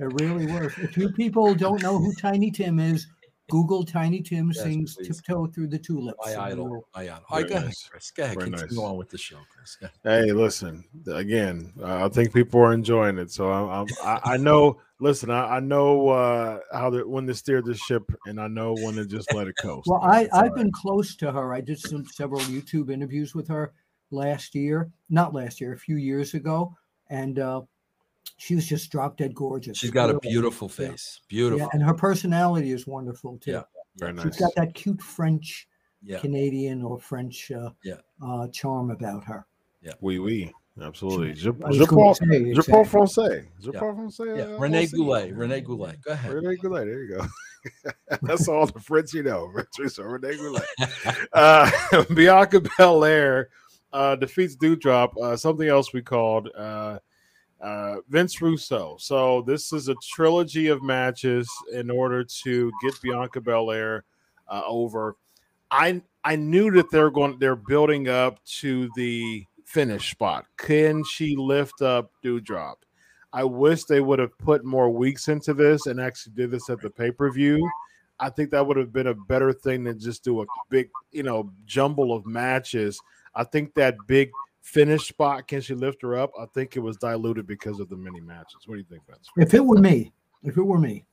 It 0.00 0.20
really 0.22 0.46
was. 0.46 0.72
If 0.78 0.96
you 0.96 1.10
people 1.10 1.54
don't 1.54 1.82
know 1.82 1.98
who 1.98 2.14
Tiny 2.14 2.50
Tim 2.50 2.78
is, 2.78 3.06
Google 3.50 3.84
Tiny 3.84 4.20
Tim 4.22 4.48
Yes, 4.54 4.62
sings 4.62 4.94
please. 4.96 5.08
"Tiptoe 5.08 5.46
Through 5.48 5.68
the 5.68 5.78
Tulips." 5.78 6.18
my 6.24 6.36
idol, 6.36 6.68
you'll- 6.68 6.88
my 6.94 7.02
idol. 7.02 7.24
All 7.28 7.38
right, 7.38 7.40
Very 7.40 7.48
go 7.48 7.54
ahead, 7.56 7.64
nice. 7.66 7.88
Chris. 7.90 8.10
Go 8.12 8.22
ahead, 8.24 8.38
Very 8.38 8.50
continue 8.50 8.76
nice. 8.76 8.84
on 8.90 8.96
with 8.96 9.08
the 9.08 9.18
show, 9.18 9.38
Chris. 9.52 9.78
Hey, 10.04 10.32
listen. 10.32 10.84
Again, 11.12 11.72
uh, 11.82 12.04
I 12.04 12.08
think 12.08 12.32
people 12.32 12.60
are 12.60 12.72
enjoying 12.72 13.18
it. 13.18 13.30
So 13.32 13.50
I'm, 13.50 13.68
I'm 13.68 13.86
I, 14.04 14.32
I 14.34 14.36
know. 14.36 14.78
Listen, 14.98 15.30
I, 15.30 15.56
I 15.56 15.60
know 15.60 16.08
uh, 16.08 16.60
how 16.72 16.88
to 16.90 17.06
when 17.06 17.26
to 17.26 17.34
steer 17.34 17.60
the 17.60 17.74
ship, 17.74 18.10
and 18.26 18.40
I 18.40 18.48
know 18.48 18.74
when 18.74 18.94
to 18.94 19.04
just 19.06 19.32
let 19.34 19.46
it 19.46 19.54
coast. 19.60 19.86
Well, 19.88 20.00
I 20.02 20.28
I've 20.32 20.44
right. 20.50 20.54
been 20.54 20.72
close 20.72 21.14
to 21.16 21.30
her. 21.32 21.52
I 21.52 21.60
did 21.60 21.78
some 21.78 22.06
several 22.06 22.40
YouTube 22.42 22.90
interviews 22.90 23.34
with 23.34 23.46
her 23.48 23.72
last 24.10 24.54
year, 24.54 24.90
not 25.10 25.34
last 25.34 25.60
year, 25.60 25.74
a 25.74 25.78
few 25.78 25.96
years 25.96 26.32
ago, 26.32 26.74
and 27.10 27.38
uh, 27.38 27.60
she 28.38 28.54
was 28.54 28.66
just 28.66 28.90
drop 28.90 29.18
dead 29.18 29.34
gorgeous. 29.34 29.76
She's 29.76 29.90
got 29.90 30.08
a 30.08 30.18
Beautiful. 30.18 30.68
beautiful 30.68 30.84
Yeah. 30.84 30.90
face. 30.92 31.20
Beautiful. 31.28 31.58
Yeah, 31.58 31.68
and 31.72 31.82
her 31.82 31.94
personality 31.94 32.70
is 32.70 32.86
wonderful 32.86 33.38
too. 33.38 33.50
Yeah. 33.52 33.62
very 33.98 34.12
She's 34.16 34.24
nice. 34.24 34.40
got 34.40 34.54
that 34.56 34.74
cute 34.74 35.02
French, 35.02 35.68
Yeah. 36.02 36.20
Canadian, 36.20 36.82
or 36.82 36.98
French 36.98 37.50
uh, 37.50 37.70
Yeah. 37.84 37.96
uh, 38.22 38.48
charm 38.48 38.90
about 38.90 39.24
her. 39.24 39.46
Yeah. 39.82 39.92
Oui, 40.00 40.18
oui, 40.18 40.52
absolutely. 40.80 41.32
Je, 41.34 41.50
I 41.50 41.52
was 41.68 41.76
je 41.76 41.86
gonna 41.86 42.02
parle, 42.02 42.14
say, 42.14 42.26
je 42.26 42.50
exactly. 42.50 42.72
parle 42.72 42.84
français. 42.84 43.46
Je 43.60 43.70
Yeah. 43.72 43.80
parle 43.80 43.94
français. 43.94 44.36
Yeah. 44.36 44.54
uh, 44.54 44.58
Rene. 44.58 44.86
Goulet. 44.86 45.32
Rene 45.34 45.60
Goulet. 45.60 46.00
Go 46.02 46.12
ahead. 46.12 46.32
Rene 46.32 46.56
Goulet. 46.56 46.86
There 46.86 47.02
you 47.02 47.16
go. 47.18 47.26
That's 48.22 48.48
all 48.48 48.66
the 48.66 48.78
French 48.80 49.12
you 49.14 49.22
know. 49.22 49.50
So 49.88 50.02
Rene 50.04 50.36
Goulet. 50.36 50.66
Uh, 51.32 51.70
Bianca 52.14 52.60
Belair 52.78 53.48
uh, 53.92 54.16
defeats 54.16 54.56
Doudrop. 54.56 55.16
Uh, 55.20 55.36
something 55.36 55.68
else 55.68 55.92
we 55.92 56.02
called. 56.02 56.48
Uh, 56.56 56.98
uh, 57.60 57.96
Vince 58.08 58.40
Russo. 58.42 58.96
So 59.00 59.42
this 59.42 59.72
is 59.72 59.88
a 59.88 59.94
trilogy 60.02 60.68
of 60.68 60.82
matches 60.82 61.48
in 61.72 61.90
order 61.90 62.22
to 62.42 62.70
get 62.82 63.00
Bianca 63.02 63.40
Belair 63.40 64.04
uh, 64.48 64.62
over. 64.66 65.16
I 65.70 66.02
I 66.22 66.36
knew 66.36 66.70
that 66.72 66.90
they're 66.90 67.10
going 67.10 67.38
they're 67.38 67.56
building 67.56 68.08
up 68.08 68.44
to 68.60 68.88
the 68.94 69.44
finish 69.66 70.12
spot. 70.12 70.46
Can 70.56 71.04
she 71.04 71.36
lift 71.36 71.82
up 71.82 72.10
Doudrop? 72.24 72.76
I 73.32 73.44
wish 73.44 73.84
they 73.84 74.00
would 74.00 74.18
have 74.18 74.36
put 74.38 74.64
more 74.64 74.88
weeks 74.88 75.28
into 75.28 75.52
this 75.52 75.86
and 75.86 76.00
actually 76.00 76.32
did 76.34 76.50
this 76.50 76.70
at 76.70 76.80
the 76.80 76.88
pay 76.88 77.10
per 77.10 77.30
view. 77.30 77.68
I 78.18 78.30
think 78.30 78.50
that 78.50 78.66
would 78.66 78.78
have 78.78 78.92
been 78.92 79.08
a 79.08 79.14
better 79.14 79.52
thing 79.52 79.84
than 79.84 79.98
just 79.98 80.24
do 80.24 80.40
a 80.40 80.46
big, 80.70 80.88
you 81.12 81.22
know, 81.22 81.52
jumble 81.66 82.14
of 82.14 82.24
matches. 82.24 82.98
I 83.34 83.44
think 83.44 83.74
that 83.74 83.96
big 84.06 84.30
finish 84.62 85.08
spot, 85.08 85.46
can 85.46 85.60
she 85.60 85.74
lift 85.74 86.00
her 86.00 86.16
up? 86.16 86.32
I 86.40 86.46
think 86.54 86.76
it 86.76 86.80
was 86.80 86.96
diluted 86.96 87.46
because 87.46 87.78
of 87.78 87.90
the 87.90 87.96
many 87.96 88.20
matches. 88.20 88.66
What 88.66 88.76
do 88.76 88.78
you 88.78 88.86
think, 88.88 89.02
Vince? 89.06 89.28
If 89.36 89.52
it 89.52 89.64
were 89.64 89.78
me, 89.78 90.12
if 90.42 90.56
it 90.56 90.62
were 90.62 90.78
me, 90.78 91.04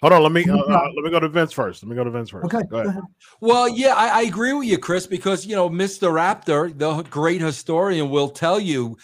Hold 0.00 0.14
on, 0.14 0.22
let 0.24 0.32
me 0.32 0.44
uh, 0.48 0.56
uh, 0.56 0.88
let 0.96 1.04
me 1.04 1.10
go 1.10 1.20
to 1.20 1.28
Vince 1.28 1.52
first. 1.52 1.82
Let 1.82 1.88
me 1.90 1.94
go 1.94 2.02
to 2.02 2.10
Vince 2.10 2.30
first. 2.30 2.52
okay, 2.52 2.66
go 2.68 2.78
ahead. 2.78 3.02
Well, 3.40 3.68
yeah, 3.68 3.94
I, 3.94 4.08
I 4.08 4.22
agree 4.22 4.52
with 4.52 4.66
you, 4.66 4.78
Chris, 4.78 5.06
because 5.06 5.46
you 5.46 5.54
know, 5.54 5.70
Mr. 5.70 6.10
Raptor, 6.12 6.76
the 6.76 7.02
great 7.04 7.40
historian, 7.40 8.10
will 8.10 8.28
tell 8.30 8.58
you 8.58 8.96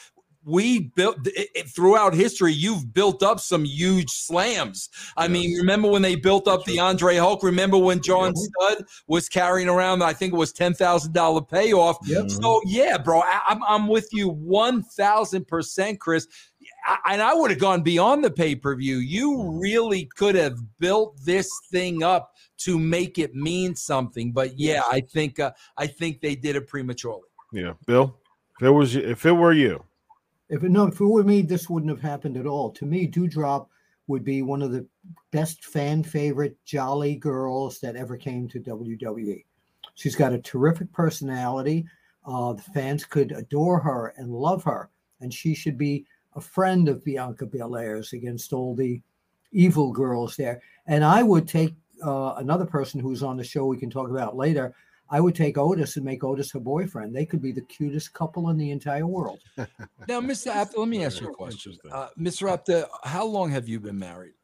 we 0.44 0.88
built 0.96 1.18
it, 1.26 1.48
it- 1.54 1.68
throughout 1.68 2.14
history. 2.14 2.52
You've 2.52 2.92
built 2.94 3.22
up 3.22 3.38
some 3.38 3.64
huge 3.64 4.08
slams. 4.08 4.88
I 5.16 5.28
mean, 5.28 5.56
remember 5.58 5.88
when 5.88 6.00
they 6.02 6.16
built 6.16 6.48
up 6.48 6.64
the 6.64 6.80
Andre 6.80 7.16
Hulk? 7.16 7.42
Remember 7.42 7.76
when 7.76 8.00
John 8.02 8.34
Studd 8.34 8.84
was 9.06 9.28
carrying 9.28 9.68
around? 9.68 10.02
I 10.02 10.14
think 10.14 10.32
it 10.32 10.36
was 10.36 10.52
ten 10.52 10.74
thousand 10.74 11.12
dollar 11.12 11.42
payoff. 11.42 11.98
Yep. 12.06 12.30
So 12.30 12.60
yeah, 12.64 12.96
bro, 12.98 13.20
I, 13.20 13.40
I'm 13.46 13.62
I'm 13.68 13.86
with 13.88 14.08
you 14.10 14.30
one 14.30 14.82
thousand 14.82 15.46
percent, 15.46 16.00
Chris. 16.00 16.26
I, 16.88 17.12
and 17.12 17.22
I 17.22 17.34
would 17.34 17.50
have 17.50 17.60
gone 17.60 17.82
beyond 17.82 18.24
the 18.24 18.30
pay 18.30 18.54
per 18.54 18.74
view. 18.74 18.96
You 18.96 19.58
really 19.60 20.06
could 20.16 20.34
have 20.34 20.58
built 20.78 21.18
this 21.22 21.50
thing 21.70 22.02
up 22.02 22.32
to 22.58 22.78
make 22.78 23.18
it 23.18 23.34
mean 23.34 23.76
something. 23.76 24.32
But 24.32 24.58
yeah, 24.58 24.80
I 24.90 25.00
think 25.00 25.38
uh, 25.38 25.52
I 25.76 25.86
think 25.86 26.20
they 26.20 26.34
did 26.34 26.56
it 26.56 26.66
prematurely. 26.66 27.28
Yeah, 27.52 27.74
Bill. 27.86 28.16
If 28.58 28.66
it 28.66 28.70
was 28.70 28.96
if 28.96 29.26
it 29.26 29.32
were 29.32 29.52
you, 29.52 29.84
If 30.48 30.64
it, 30.64 30.70
no, 30.70 30.86
if 30.86 30.98
it 30.98 31.04
were 31.04 31.22
me, 31.22 31.42
this 31.42 31.68
wouldn't 31.68 31.90
have 31.90 32.00
happened 32.00 32.38
at 32.38 32.46
all. 32.46 32.70
To 32.72 32.86
me, 32.86 33.06
Doudrop 33.06 33.66
would 34.06 34.24
be 34.24 34.40
one 34.40 34.62
of 34.62 34.72
the 34.72 34.86
best 35.30 35.66
fan 35.66 36.02
favorite 36.02 36.56
jolly 36.64 37.16
girls 37.16 37.78
that 37.80 37.96
ever 37.96 38.16
came 38.16 38.48
to 38.48 38.60
WWE. 38.60 39.44
She's 39.94 40.16
got 40.16 40.32
a 40.32 40.38
terrific 40.38 40.90
personality. 40.92 41.86
Uh, 42.24 42.54
the 42.54 42.62
fans 42.62 43.04
could 43.04 43.32
adore 43.32 43.78
her 43.78 44.14
and 44.16 44.32
love 44.32 44.64
her, 44.64 44.88
and 45.20 45.32
she 45.32 45.54
should 45.54 45.76
be 45.76 46.06
a 46.38 46.40
friend 46.40 46.88
of 46.88 47.04
Bianca 47.04 47.44
Belair's 47.44 48.12
against 48.12 48.52
all 48.52 48.74
the 48.74 49.02
evil 49.50 49.92
girls 49.92 50.36
there. 50.36 50.62
And 50.86 51.04
I 51.04 51.22
would 51.22 51.48
take 51.48 51.74
uh, 52.04 52.34
another 52.36 52.64
person 52.64 53.00
who's 53.00 53.24
on 53.24 53.36
the 53.36 53.44
show 53.44 53.66
we 53.66 53.76
can 53.76 53.90
talk 53.90 54.08
about 54.08 54.36
later. 54.36 54.72
I 55.10 55.20
would 55.20 55.34
take 55.34 55.58
Otis 55.58 55.96
and 55.96 56.04
make 56.04 56.22
Otis 56.22 56.52
her 56.52 56.60
boyfriend. 56.60 57.14
They 57.14 57.26
could 57.26 57.42
be 57.42 57.50
the 57.50 57.62
cutest 57.62 58.12
couple 58.12 58.50
in 58.50 58.56
the 58.56 58.70
entire 58.70 59.06
world. 59.06 59.40
now, 59.56 60.20
Mr. 60.20 60.54
Apter, 60.54 60.78
let 60.78 60.88
me 60.88 61.04
ask 61.04 61.20
you 61.20 61.28
a 61.28 61.34
question. 61.34 61.76
Uh, 61.90 62.08
Mr. 62.18 62.50
Apter, 62.52 62.86
how 63.02 63.24
long 63.24 63.50
have 63.50 63.68
you 63.68 63.80
been 63.80 63.98
married? 63.98 64.34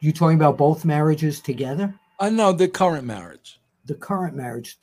You 0.00 0.12
talking 0.12 0.36
about 0.36 0.56
both 0.56 0.86
marriages 0.86 1.40
together? 1.40 1.94
I 2.18 2.28
uh, 2.28 2.30
know 2.30 2.52
the 2.52 2.68
current 2.68 3.04
marriage. 3.04 3.60
The 3.84 3.96
current 3.96 4.36
marriage, 4.36 4.78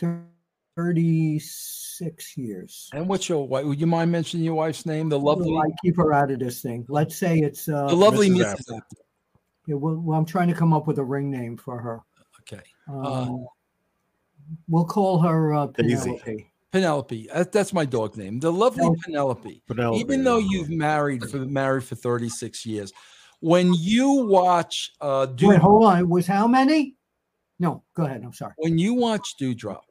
36 0.76 1.78
six 1.99 2.38
years. 2.38 2.89
And 2.93 3.07
what's 3.07 3.27
your 3.29 3.47
wife? 3.47 3.65
Would 3.65 3.79
you 3.79 3.88
mind 3.88 4.12
mentioning 4.12 4.45
your 4.45 4.55
wife's 4.55 4.85
name? 4.85 5.09
The 5.09 5.19
lovely. 5.19 5.51
Well, 5.51 5.63
I 5.63 5.69
keep 5.83 5.97
her 5.97 6.13
out 6.13 6.31
of 6.31 6.39
this 6.39 6.62
thing. 6.62 6.85
Let's 6.88 7.17
say 7.17 7.39
it's 7.39 7.67
uh, 7.67 7.88
the 7.88 7.95
lovely 7.95 8.29
Mrs. 8.29 8.62
Apple. 8.62 8.81
Yeah, 9.67 9.75
well, 9.75 9.95
well, 9.97 10.17
I'm 10.17 10.25
trying 10.25 10.47
to 10.47 10.55
come 10.55 10.73
up 10.73 10.88
with 10.88 10.97
a 10.97 11.03
ring 11.03 11.29
name 11.29 11.57
for 11.57 11.79
her. 11.79 12.01
Okay. 12.41 12.63
Uh, 12.89 13.01
uh 13.01 13.38
we'll 14.67 14.85
call 14.85 15.19
her 15.19 15.53
uh, 15.53 15.67
Penelope. 15.67 16.49
Penelope. 16.71 17.29
That's 17.51 17.73
my 17.73 17.85
dog 17.85 18.17
name. 18.17 18.39
The 18.39 18.51
lovely 18.51 18.89
Penelope. 19.03 19.62
Penelope. 19.67 19.99
Even 19.99 20.23
though 20.23 20.38
you've 20.38 20.69
married 20.69 21.29
for 21.29 21.38
married 21.38 21.83
for 21.83 21.95
36 21.95 22.65
years, 22.65 22.93
when 23.41 23.73
you 23.73 24.25
watch 24.25 24.91
uh, 25.01 25.25
Dew- 25.27 25.49
Wait, 25.49 25.59
hold 25.59 25.85
on. 25.85 25.99
It 25.99 26.07
was 26.07 26.25
how 26.25 26.47
many? 26.47 26.95
No, 27.59 27.83
go 27.93 28.05
ahead. 28.05 28.21
I'm 28.23 28.33
sorry. 28.33 28.53
When 28.57 28.77
you 28.77 28.93
watch 28.93 29.35
Doudrop, 29.39 29.81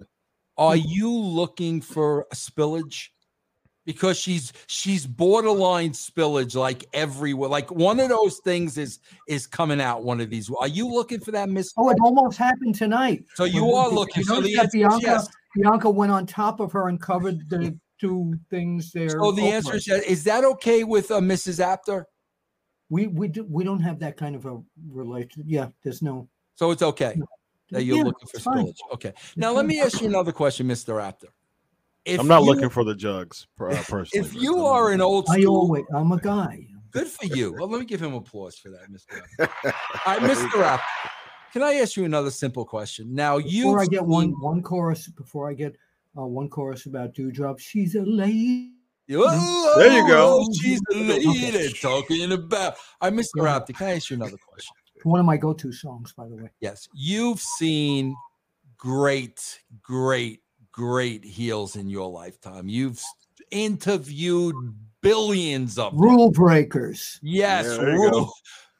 are 0.58 0.76
you 0.76 1.10
looking 1.10 1.80
for 1.80 2.26
a 2.32 2.34
spillage? 2.34 3.08
Because 3.86 4.18
she's 4.18 4.52
she's 4.66 5.06
borderline 5.06 5.92
spillage 5.92 6.54
like 6.54 6.84
everywhere. 6.92 7.48
Like 7.48 7.70
one 7.70 8.00
of 8.00 8.10
those 8.10 8.38
things 8.44 8.76
is 8.76 8.98
is 9.26 9.46
coming 9.46 9.80
out 9.80 10.04
one 10.04 10.20
of 10.20 10.28
these. 10.28 10.50
Are 10.60 10.68
you 10.68 10.86
looking 10.86 11.20
for 11.20 11.30
that 11.30 11.48
miss? 11.48 11.72
Oh, 11.78 11.88
it 11.88 11.96
almost 12.02 12.36
happened 12.36 12.74
tonight. 12.74 13.24
So 13.34 13.44
you 13.44 13.64
Well, 13.64 13.76
are 13.76 13.88
you 13.88 13.94
looking. 13.94 14.24
So 14.24 14.34
notice 14.34 14.52
the 14.52 14.58
answer 14.60 14.78
Bianca- 14.78 15.00
yes. 15.00 15.28
Bianca 15.54 15.88
went 15.88 16.12
on 16.12 16.26
top 16.26 16.60
of 16.60 16.70
her 16.72 16.88
and 16.88 17.00
covered 17.00 17.48
the 17.48 17.78
two 17.98 18.34
things 18.50 18.92
there. 18.92 19.08
So 19.08 19.32
the 19.32 19.44
answer 19.44 19.76
is 19.76 19.86
yes. 19.86 20.02
Is 20.02 20.24
that 20.24 20.44
okay 20.44 20.84
with 20.84 21.10
uh, 21.10 21.20
Mrs. 21.20 21.58
Apter? 21.58 22.06
we 22.90 23.06
we 23.06 23.28
do, 23.28 23.46
we 23.48 23.64
don't 23.64 23.80
have 23.80 23.98
that 24.00 24.16
kind 24.16 24.34
of 24.34 24.44
a 24.46 24.60
relation. 24.90 25.44
Yeah, 25.46 25.68
there's 25.82 26.02
no. 26.02 26.28
So 26.56 26.72
it's 26.72 26.82
okay 26.82 27.16
that 27.70 27.84
you're 27.84 27.98
Yeah, 27.98 28.02
looking 28.04 28.26
for 28.28 28.36
it's 28.36 28.44
fine. 28.44 28.72
Okay. 28.94 29.12
Now 29.36 29.52
let 29.52 29.66
me 29.66 29.80
ask 29.80 30.00
you 30.00 30.06
another 30.08 30.32
question, 30.32 30.66
Mr. 30.68 31.02
Apter. 31.02 31.28
If 32.04 32.20
I'm 32.20 32.26
not 32.28 32.40
you- 32.42 32.46
looking 32.46 32.70
for 32.70 32.84
the 32.84 32.94
jugs 32.94 33.46
per- 33.56 33.70
uh, 33.70 33.82
personally. 33.88 34.26
If 34.26 34.34
you 34.34 34.56
I'm 34.58 34.64
are 34.64 34.92
an 34.92 34.98
looking- 34.98 35.00
old 35.02 35.26
I 35.30 35.40
school, 35.40 35.56
always 35.56 35.84
I'm 35.94 36.12
a 36.12 36.18
guy. 36.18 36.66
good 36.90 37.06
for 37.08 37.26
you. 37.26 37.52
Well, 37.58 37.68
let 37.68 37.78
me 37.80 37.84
give 37.86 38.00
him 38.02 38.14
applause 38.14 38.56
for 38.56 38.70
that, 38.70 38.90
Mr. 38.90 39.20
Apter. 39.40 39.52
All 40.06 40.18
right, 40.18 40.22
Mr. 40.30 40.62
Apter. 40.62 40.84
Can 41.52 41.62
I 41.62 41.74
ask 41.74 41.96
you 41.96 42.04
another 42.04 42.30
simple 42.30 42.64
question? 42.64 43.14
Now 43.14 43.38
you 43.38 43.64
Before 43.64 43.80
I 43.80 43.86
get 43.86 44.04
one 44.04 44.30
one 44.40 44.62
chorus, 44.62 45.08
before 45.08 45.50
I 45.50 45.54
get 45.54 45.76
uh, 46.16 46.26
one 46.26 46.48
chorus 46.48 46.86
about 46.86 47.14
Doudrop, 47.14 47.58
she's 47.58 47.94
a 47.94 48.02
lady. 48.02 48.72
There 49.06 49.18
you 49.92 50.06
go. 50.06 50.46
She's 50.60 50.80
the 50.90 50.96
lady 50.96 51.28
Okay. 51.48 51.72
talking 51.80 52.30
about. 52.32 52.74
All 53.00 53.10
right, 53.10 53.18
Mr. 53.18 53.28
Go 53.36 53.46
ahead. 53.46 53.66
Can 53.66 53.86
I 53.86 53.96
ask 53.96 54.10
you 54.10 54.16
another 54.16 54.36
question? 54.36 54.74
One 55.04 55.20
of 55.20 55.26
my 55.26 55.36
go-to 55.36 55.72
songs, 55.72 56.12
by 56.12 56.26
the 56.28 56.36
way. 56.36 56.50
Yes, 56.60 56.88
you've 56.94 57.40
seen 57.40 58.14
great, 58.76 59.60
great, 59.82 60.42
great 60.72 61.24
heels 61.24 61.76
in 61.76 61.88
your 61.88 62.08
lifetime. 62.10 62.68
You've 62.68 63.02
interviewed 63.50 64.54
billions 65.00 65.78
of 65.78 65.92
them. 65.92 66.00
Rule 66.00 66.30
breakers. 66.30 67.18
Yes, 67.22 67.66
Yeah, 67.66 67.76
there 67.76 67.92
you 67.96 68.10
go. 68.10 68.18
rule- 68.18 68.32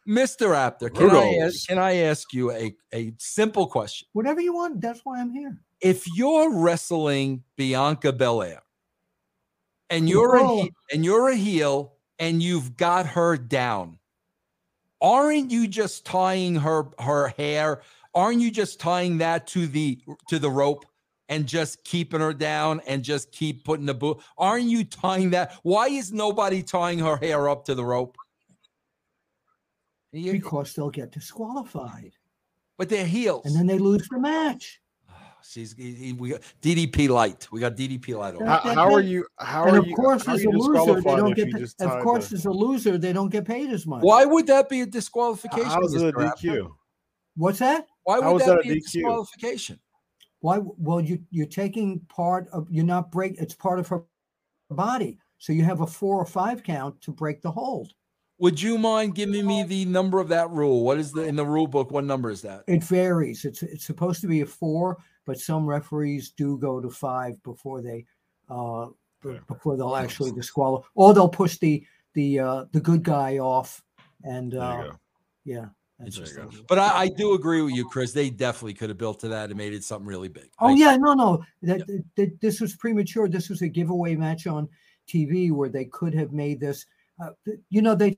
Mr. 0.06 0.54
Apter, 0.56 0.88
can 0.88 1.10
I, 1.10 1.34
ask, 1.42 1.68
can 1.68 1.78
I 1.78 1.96
ask 1.96 2.32
you 2.32 2.50
a, 2.50 2.74
a 2.94 3.12
simple 3.18 3.66
question? 3.66 4.08
Whatever 4.14 4.40
you 4.40 4.54
want. 4.54 4.80
That's 4.80 5.00
why 5.04 5.20
I'm 5.20 5.30
here. 5.30 5.58
If 5.82 6.04
you're 6.16 6.50
wrestling 6.54 7.44
Bianca 7.56 8.12
Belair 8.14 8.62
and 9.90 10.08
you're 10.08 10.36
a 10.36 10.42
Oh. 10.42 10.62
he- 10.62 10.72
and 10.94 11.04
you're 11.04 11.28
a 11.28 11.36
heel 11.36 11.92
and 12.18 12.42
you've 12.42 12.74
got 12.76 13.04
her 13.06 13.36
down, 13.36 13.98
aren't 15.00 15.50
you 15.50 15.66
just 15.66 16.04
tying 16.04 16.56
her 16.56 16.86
her 16.98 17.28
hair? 17.28 17.82
Aren't 18.14 18.40
you 18.40 18.50
just 18.50 18.80
tying 18.80 19.18
that 19.18 19.46
to 19.48 19.66
the 19.66 19.98
to 20.28 20.38
the 20.38 20.50
rope 20.50 20.84
and 21.28 21.46
just 21.46 21.84
keeping 21.84 22.20
her 22.20 22.32
down 22.32 22.80
and 22.86 23.02
just 23.02 23.30
keep 23.32 23.64
putting 23.64 23.86
the 23.86 23.94
boot? 23.94 24.18
Aren't 24.36 24.64
you 24.66 24.84
tying 24.84 25.30
that? 25.30 25.54
Why 25.62 25.88
is 25.88 26.12
nobody 26.12 26.62
tying 26.62 26.98
her 26.98 27.16
hair 27.16 27.48
up 27.48 27.64
to 27.66 27.74
the 27.74 27.84
rope? 27.84 28.16
Because 30.12 30.74
they'll 30.74 30.90
get 30.90 31.12
disqualified, 31.12 32.12
but 32.78 32.88
they're 32.88 33.06
heels. 33.06 33.44
and 33.44 33.54
then 33.54 33.66
they 33.66 33.78
lose 33.78 34.08
the 34.08 34.18
match. 34.18 34.80
She's 35.42 35.72
he- 35.74 35.94
he- 35.94 36.12
we 36.12 36.30
got 36.30 36.40
DDP 36.62 37.08
light. 37.08 37.48
We 37.50 37.60
got 37.60 37.76
DDP 37.76 38.16
light 38.16 38.34
over. 38.34 38.44
Yeah. 38.44 38.58
How, 38.60 38.74
how 38.74 38.94
are 38.94 39.00
you? 39.00 39.26
How 39.38 39.64
and 39.66 39.76
are 39.76 39.80
of 39.80 39.86
you? 39.86 39.94
course, 39.94 40.24
how 40.26 40.32
are 40.32 40.34
as 40.36 40.42
you 40.42 40.50
a 40.50 40.52
loser, 40.52 40.94
they 41.00 41.16
don't 41.16 41.34
get. 41.34 41.50
pa- 41.78 41.84
of 41.98 42.02
course, 42.02 42.28
the- 42.30 42.36
as 42.36 42.44
a 42.46 42.50
loser, 42.50 42.98
they 42.98 43.12
don't 43.12 43.30
get 43.30 43.44
paid 43.44 43.70
as 43.70 43.86
much. 43.86 44.02
Why 44.02 44.24
would 44.24 44.46
that 44.48 44.68
be 44.68 44.80
a 44.82 44.86
disqualification? 44.86 45.64
How's 45.68 45.94
it 45.94 46.08
a 46.08 46.12
DQ? 46.12 46.70
What's 47.36 47.58
that? 47.60 47.86
Why 48.04 48.20
How 48.20 48.32
would 48.32 48.42
that 48.42 48.46
that 48.46 48.58
a 48.60 48.62
be 48.62 48.70
a 48.70 48.74
DQ? 48.76 48.82
disqualification? 48.82 49.78
Why? 50.40 50.58
Well, 50.62 51.00
you 51.00 51.20
you're 51.30 51.46
taking 51.46 52.00
part 52.08 52.48
of. 52.52 52.66
You're 52.70 52.84
not 52.84 53.10
break. 53.10 53.36
It's 53.40 53.54
part 53.54 53.78
of 53.78 53.88
her 53.88 54.04
body, 54.70 55.18
so 55.38 55.52
you 55.52 55.64
have 55.64 55.80
a 55.80 55.86
four 55.86 56.18
or 56.20 56.26
five 56.26 56.62
count 56.62 57.00
to 57.02 57.10
break 57.12 57.42
the 57.42 57.50
hold. 57.50 57.92
Would 58.40 58.62
you 58.62 58.78
mind 58.78 59.16
giving 59.16 59.44
me 59.46 59.64
the 59.64 59.84
number 59.86 60.20
of 60.20 60.28
that 60.28 60.48
rule? 60.50 60.84
What 60.84 60.98
is 60.98 61.10
the 61.10 61.22
in 61.22 61.34
the 61.34 61.44
rule 61.44 61.66
book? 61.66 61.90
What 61.90 62.04
number 62.04 62.30
is 62.30 62.40
that? 62.42 62.62
It 62.68 62.84
varies. 62.84 63.44
It's 63.44 63.64
it's 63.64 63.84
supposed 63.84 64.20
to 64.20 64.28
be 64.28 64.42
a 64.42 64.46
four, 64.46 64.96
but 65.28 65.38
some 65.38 65.66
referees 65.66 66.30
do 66.30 66.56
go 66.56 66.80
to 66.80 66.88
five 66.88 67.40
before 67.42 67.82
they 67.82 68.06
uh 68.48 68.86
Yeah. 69.24 69.40
before 69.46 69.76
they'll 69.76 69.94
actually 69.94 70.32
disqualify 70.32 70.86
or 70.94 71.12
they'll 71.12 71.28
push 71.28 71.58
the 71.58 71.84
the 72.14 72.40
uh 72.40 72.64
the 72.72 72.80
good 72.80 73.02
guy 73.02 73.36
off 73.38 73.82
and 74.24 74.54
uh 74.54 74.92
yeah. 75.44 75.66
that's 75.98 76.16
There 76.16 76.26
you 76.44 76.50
just- 76.50 76.56
go. 76.58 76.64
But 76.66 76.78
I, 76.78 76.88
I 77.04 77.08
do 77.08 77.34
agree 77.34 77.60
with 77.60 77.74
you, 77.74 77.84
Chris. 77.88 78.12
They 78.12 78.30
definitely 78.30 78.74
could 78.74 78.88
have 78.88 78.96
built 78.98 79.20
to 79.20 79.28
that 79.28 79.50
and 79.50 79.58
made 79.58 79.74
it 79.74 79.84
something 79.84 80.06
really 80.06 80.28
big. 80.28 80.50
Oh 80.60 80.68
I- 80.68 80.72
yeah, 80.82 80.96
no, 80.96 81.12
no. 81.12 81.44
That, 81.62 81.86
that- 81.86 82.04
that- 82.16 82.40
this 82.40 82.60
was 82.62 82.74
premature. 82.76 83.28
This 83.28 83.50
was 83.50 83.60
a 83.62 83.68
giveaway 83.68 84.16
match 84.16 84.46
on 84.46 84.66
TV 85.12 85.52
where 85.52 85.68
they 85.68 85.84
could 85.86 86.14
have 86.14 86.32
made 86.32 86.58
this. 86.58 86.86
Uh, 87.22 87.30
you 87.68 87.82
know, 87.82 87.94
they 87.94 88.16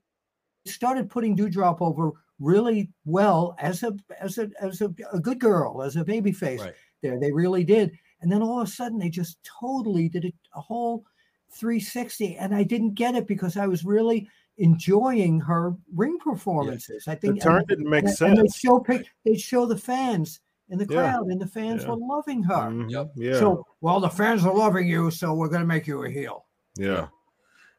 started 0.65 1.09
putting 1.09 1.35
Doudrop 1.35 1.81
over 1.81 2.11
really 2.41 2.89
well 3.05 3.55
as 3.59 3.83
a 3.83 3.95
as 4.19 4.37
a 4.39 4.49
as 4.59 4.81
a, 4.81 4.93
a 5.13 5.19
good 5.19 5.39
girl, 5.39 5.81
as 5.83 5.95
a 5.95 6.03
baby 6.03 6.31
face. 6.33 6.59
Right. 6.59 6.73
There, 7.01 7.19
they 7.19 7.31
really 7.31 7.63
did. 7.63 7.91
And 8.21 8.31
then 8.31 8.41
all 8.41 8.59
of 8.61 8.67
a 8.67 8.71
sudden, 8.71 8.99
they 8.99 9.09
just 9.09 9.37
totally 9.43 10.09
did 10.09 10.25
it 10.25 10.35
a 10.55 10.61
whole 10.61 11.05
360, 11.53 12.37
and 12.37 12.53
I 12.53 12.63
didn't 12.63 12.93
get 12.95 13.15
it 13.15 13.27
because 13.27 13.57
I 13.57 13.67
was 13.67 13.83
really 13.85 14.27
enjoying 14.57 15.39
her 15.39 15.75
ring 15.95 16.17
performances. 16.19 17.07
I 17.07 17.15
think 17.15 17.35
The 17.35 17.41
think 17.41 17.43
turn 17.43 17.57
and- 17.59 17.67
didn't 17.67 17.89
make 17.89 18.05
and, 18.05 18.21
and 18.21 18.37
they 18.37 18.41
sense. 18.41 18.57
show 18.57 18.79
pic, 18.79 19.07
they 19.25 19.35
show 19.37 19.65
the 19.65 19.77
fans 19.77 20.39
in 20.69 20.77
the 20.77 20.85
Yeah. 20.85 21.11
crowd, 21.11 21.27
and 21.27 21.41
the 21.41 21.47
fans 21.47 21.83
Yeah. 21.83 21.89
were 21.89 21.97
loving 21.97 22.43
her. 22.43 22.69
Mhm, 22.69 22.89
Yep. 22.91 23.11
Yeah. 23.15 23.39
So, 23.39 23.65
well, 23.81 23.99
the 23.99 24.09
fans 24.09 24.45
are 24.45 24.53
loving 24.53 24.87
you, 24.87 25.09
so 25.11 25.33
we're 25.33 25.49
going 25.49 25.61
to 25.61 25.67
make 25.67 25.87
you 25.87 26.03
a 26.03 26.09
heel. 26.09 26.45
Yeah. 26.77 27.07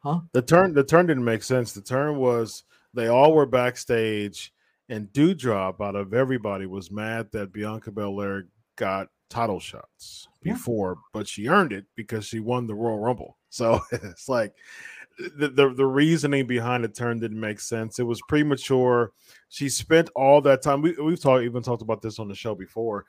Huh? 0.02 0.20
The 0.32 0.42
turn 0.42 0.74
the 0.74 0.82
turn 0.84 1.06
didn't 1.06 1.24
make 1.24 1.42
sense. 1.44 1.72
The 1.72 1.80
turn 1.80 2.18
was 2.18 2.64
they 2.92 3.06
all 3.06 3.32
were 3.32 3.46
backstage 3.46 4.51
and 4.88 5.08
Doudrop 5.12 5.80
out 5.80 5.96
of 5.96 6.14
everybody 6.14 6.66
was 6.66 6.90
mad 6.90 7.28
that 7.32 7.52
Bianca 7.52 7.90
Belair 7.90 8.46
got 8.76 9.08
title 9.30 9.60
shots 9.60 10.28
Yeah. 10.42 10.52
before, 10.54 10.98
but 11.12 11.26
she 11.26 11.48
earned 11.48 11.72
it 11.72 11.86
because 11.96 12.26
she 12.26 12.40
won 12.40 12.66
the 12.66 12.74
Royal 12.74 12.98
Rumble. 12.98 13.38
So 13.48 13.80
it's 13.92 14.28
like 14.28 14.54
the, 15.36 15.48
the 15.48 15.74
the 15.74 15.86
reasoning 15.86 16.46
behind 16.46 16.84
the 16.84 16.88
turn 16.88 17.20
didn't 17.20 17.40
make 17.40 17.60
sense. 17.60 17.98
It 17.98 18.04
was 18.04 18.20
premature. 18.28 19.12
She 19.48 19.68
spent 19.68 20.10
all 20.14 20.40
that 20.42 20.62
time. 20.62 20.82
We 20.82 20.92
we've 20.92 21.20
talked 21.20 21.44
even 21.44 21.62
talked 21.62 21.82
about 21.82 22.02
this 22.02 22.18
on 22.18 22.28
the 22.28 22.34
show 22.34 22.54
before. 22.54 23.04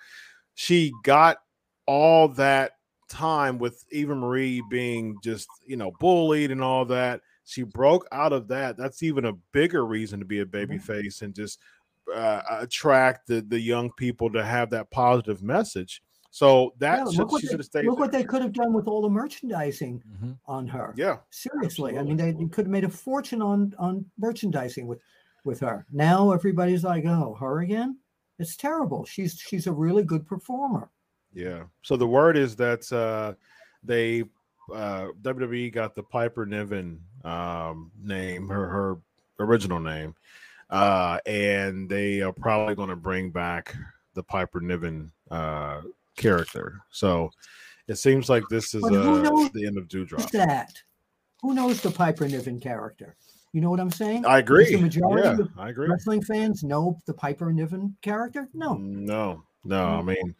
She 0.55 0.91
got 1.03 1.37
all 1.85 2.27
that 2.29 2.73
time 3.09 3.57
with 3.57 3.83
Eva 3.91 4.15
Marie 4.15 4.61
being 4.69 5.17
just 5.23 5.47
you 5.65 5.75
know 5.77 5.91
bullied 5.99 6.51
and 6.51 6.61
all 6.61 6.85
that. 6.85 7.21
She 7.45 7.63
broke 7.63 8.07
out 8.11 8.33
of 8.33 8.47
that. 8.49 8.77
That's 8.77 9.03
even 9.03 9.25
a 9.25 9.33
bigger 9.51 9.85
reason 9.85 10.19
to 10.19 10.25
be 10.25 10.39
a 10.39 10.45
baby 10.45 10.77
face 10.77 11.21
and 11.21 11.33
just 11.35 11.59
uh, 12.13 12.41
attract 12.49 13.27
the 13.27 13.41
the 13.41 13.59
young 13.59 13.91
people 13.93 14.29
to 14.31 14.43
have 14.43 14.69
that 14.71 14.89
positive 14.91 15.41
message. 15.43 16.01
So 16.31 16.73
that 16.79 16.97
Yeah, 16.99 17.05
should, 17.11 17.17
look 17.19 17.31
what 17.31 17.41
she 17.41 17.47
they- 17.47 17.51
should 17.51 17.59
have 17.59 17.65
stayed. 17.65 17.85
Look 17.85 17.99
what 17.99 18.11
they 18.11 18.23
could 18.23 18.41
have 18.41 18.53
done 18.53 18.73
with 18.73 18.87
all 18.87 19.01
the 19.03 19.09
merchandising 19.09 20.01
Mhm. 20.01 20.37
on 20.47 20.67
her. 20.67 20.93
Yeah, 20.97 21.17
Seriously, 21.29 21.99
I 21.99 22.03
mean, 22.03 22.17
they, 22.17 22.31
they 22.31 22.45
could 22.47 22.65
have 22.65 22.71
made 22.71 22.83
a 22.85 22.89
fortune 22.89 23.41
on 23.41 23.73
on 23.77 24.05
merchandising 24.17 24.87
with 24.87 24.99
with 25.45 25.59
her. 25.59 25.85
Now 25.91 26.31
everybody's 26.31 26.83
like, 26.83 27.05
"Oh, 27.05 27.35
her 27.39 27.59
again?" 27.59 27.99
It's 28.39 28.55
terrible. 28.57 29.05
She's 29.05 29.37
she's 29.37 29.67
a 29.67 29.71
really 29.71 30.03
good 30.03 30.25
performer. 30.25 30.89
yeah. 31.33 31.65
So 31.83 31.97
the 31.97 32.07
word 32.07 32.35
is 32.37 32.55
that 32.55 32.91
uh, 32.91 33.33
they 33.83 34.23
uh, 34.71 35.07
WWE 35.21 35.73
got 35.73 35.95
the 35.95 36.03
Piper 36.03 36.45
Niven 36.45 37.01
um, 37.23 37.91
name, 38.01 38.47
her 38.49 38.67
her 38.67 38.97
original 39.39 39.79
name, 39.79 40.15
uh, 40.69 41.19
and 41.25 41.89
they 41.89 42.21
are 42.21 42.33
probably 42.33 42.75
going 42.75 42.89
to 42.89 42.95
bring 42.95 43.31
back 43.31 43.75
the 44.13 44.23
Piper 44.23 44.61
Niven 44.61 45.11
uh, 45.31 45.81
character. 46.15 46.81
So 46.91 47.31
it 47.87 47.95
seems 47.95 48.29
like 48.29 48.43
this 48.49 48.73
is 48.73 48.83
uh, 48.83 48.89
the 48.89 49.65
end 49.65 49.77
of 49.77 49.87
Doudrop. 49.87 50.29
that? 50.31 50.71
Who 51.41 51.53
knows 51.53 51.81
the 51.81 51.91
Piper 51.91 52.27
Niven 52.27 52.59
character? 52.59 53.15
You 53.51 53.61
know 53.61 53.69
what 53.69 53.79
I'm 53.79 53.91
saying? 53.91 54.25
I 54.25 54.39
agree. 54.39 54.73
the 54.73 54.81
majority 54.81 55.27
yeah, 55.27 55.33
of 55.33 55.49
I 55.57 55.69
agree. 55.69 55.87
Wrestling 55.87 56.23
fans 56.23 56.63
know 56.63 56.97
the 57.05 57.13
Piper 57.13 57.53
Niven 57.53 57.95
character? 58.01 58.49
No. 58.53 58.75
No, 58.75 59.43
no. 59.63 59.83
I 59.99 60.01
Mm. 60.01 60.05
mean, 60.05 60.35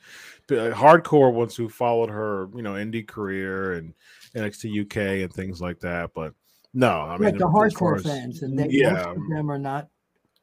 uh, 0.52 0.76
hardcore 0.76 1.34
ones 1.34 1.56
who 1.56 1.70
followed 1.70 2.10
her, 2.10 2.50
you 2.56 2.62
know, 2.62 2.74
indie 2.74 3.08
career 3.08 3.74
and 3.74 3.94
NXT 4.36 4.72
UK 4.82 5.24
and 5.24 5.34
things 5.34 5.62
like 5.62 5.80
that. 5.82 6.12
But 6.14 6.34
no, 6.74 6.90
I 7.02 7.18
mean, 7.18 7.32
like 7.32 7.38
the 7.38 7.46
hardcore 7.48 7.98
as- 7.98 8.04
fans, 8.04 8.42
and 8.42 8.58
they, 8.58 8.68
yeah, 8.70 8.94
most 8.94 9.18
of 9.18 9.30
them 9.30 9.52
are 9.52 9.60
not 9.60 9.90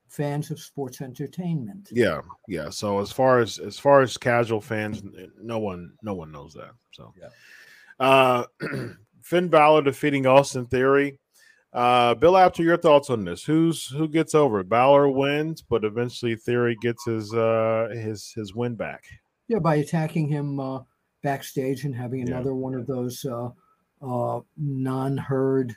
fans 0.09 0.51
of 0.51 0.59
sports 0.59 1.01
entertainment. 1.01 1.89
yeah, 1.93 2.21
yeah. 2.49 2.69
So 2.71 3.01
as 3.01 3.13
far 3.13 3.39
as 3.39 3.59
as 3.59 3.79
far 3.79 4.01
as 4.01 4.17
casual 4.17 4.61
fans, 4.61 5.03
no 5.41 5.59
one, 5.59 5.93
no 6.03 6.15
one 6.15 6.33
knows 6.33 6.53
that. 6.55 6.73
So, 6.93 7.15
Yeah. 7.21 7.29
uh, 8.01 8.45
Finn 9.23 9.49
Balor 9.49 9.83
defeating 9.83 10.27
Austin 10.27 10.67
Theory. 10.67 11.19
Uh, 11.73 12.15
Bill, 12.15 12.37
after 12.37 12.63
your 12.63 12.77
thoughts 12.77 13.11
on 13.11 13.25
this, 13.25 13.45
who's 13.45 13.87
who 13.87 14.09
gets 14.09 14.35
over? 14.35 14.63
Balor 14.65 15.09
wins, 15.09 15.63
but 15.63 15.85
eventually 15.85 16.35
Theory 16.35 16.77
gets 16.81 17.05
his 17.05 17.33
uh 17.33 17.89
his 17.93 18.33
his 18.35 18.55
win 18.55 18.75
back. 18.75 19.05
Yeah, 19.47 19.61
by 19.61 19.77
attacking 19.77 20.29
him 20.29 20.59
uh, 20.59 20.81
backstage 21.23 21.85
and 21.85 21.95
having 21.95 22.21
Yeah. 22.21 22.35
another 22.35 22.55
one 22.55 22.75
of 22.75 22.87
those 22.87 23.25
uh, 23.25 23.51
uh, 24.03 24.41
non-heard 24.57 25.75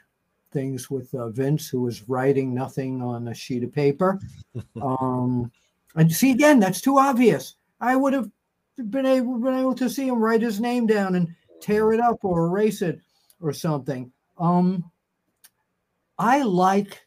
things 0.52 0.90
with 0.90 1.14
uh, 1.14 1.30
Vince, 1.30 1.68
who 1.68 1.82
was 1.82 2.08
writing 2.10 2.54
nothing 2.54 3.02
on 3.02 3.28
a 3.28 3.34
sheet 3.34 3.64
of 3.64 3.74
paper. 3.74 4.20
um, 4.82 5.52
and 5.96 6.12
see 6.12 6.32
again, 6.32 6.60
that's 6.60 6.82
too 6.82 6.98
obvious. 6.98 7.56
I 7.82 7.96
would 7.96 8.14
have 8.14 8.30
been 8.90 9.06
able 9.06 9.38
been 9.38 9.60
able 9.60 9.76
to 9.76 9.90
see 9.90 10.08
him 10.08 10.20
write 10.20 10.42
his 10.42 10.60
name 10.60 10.88
down 10.88 11.16
and 11.16 11.36
tear 11.62 11.94
it 11.94 12.00
up 12.00 12.18
or 12.24 12.48
erase 12.48 12.82
it 12.82 13.00
or 13.42 13.54
something. 13.54 14.12
Um, 14.40 14.90
I 16.20 16.42
like 16.44 17.02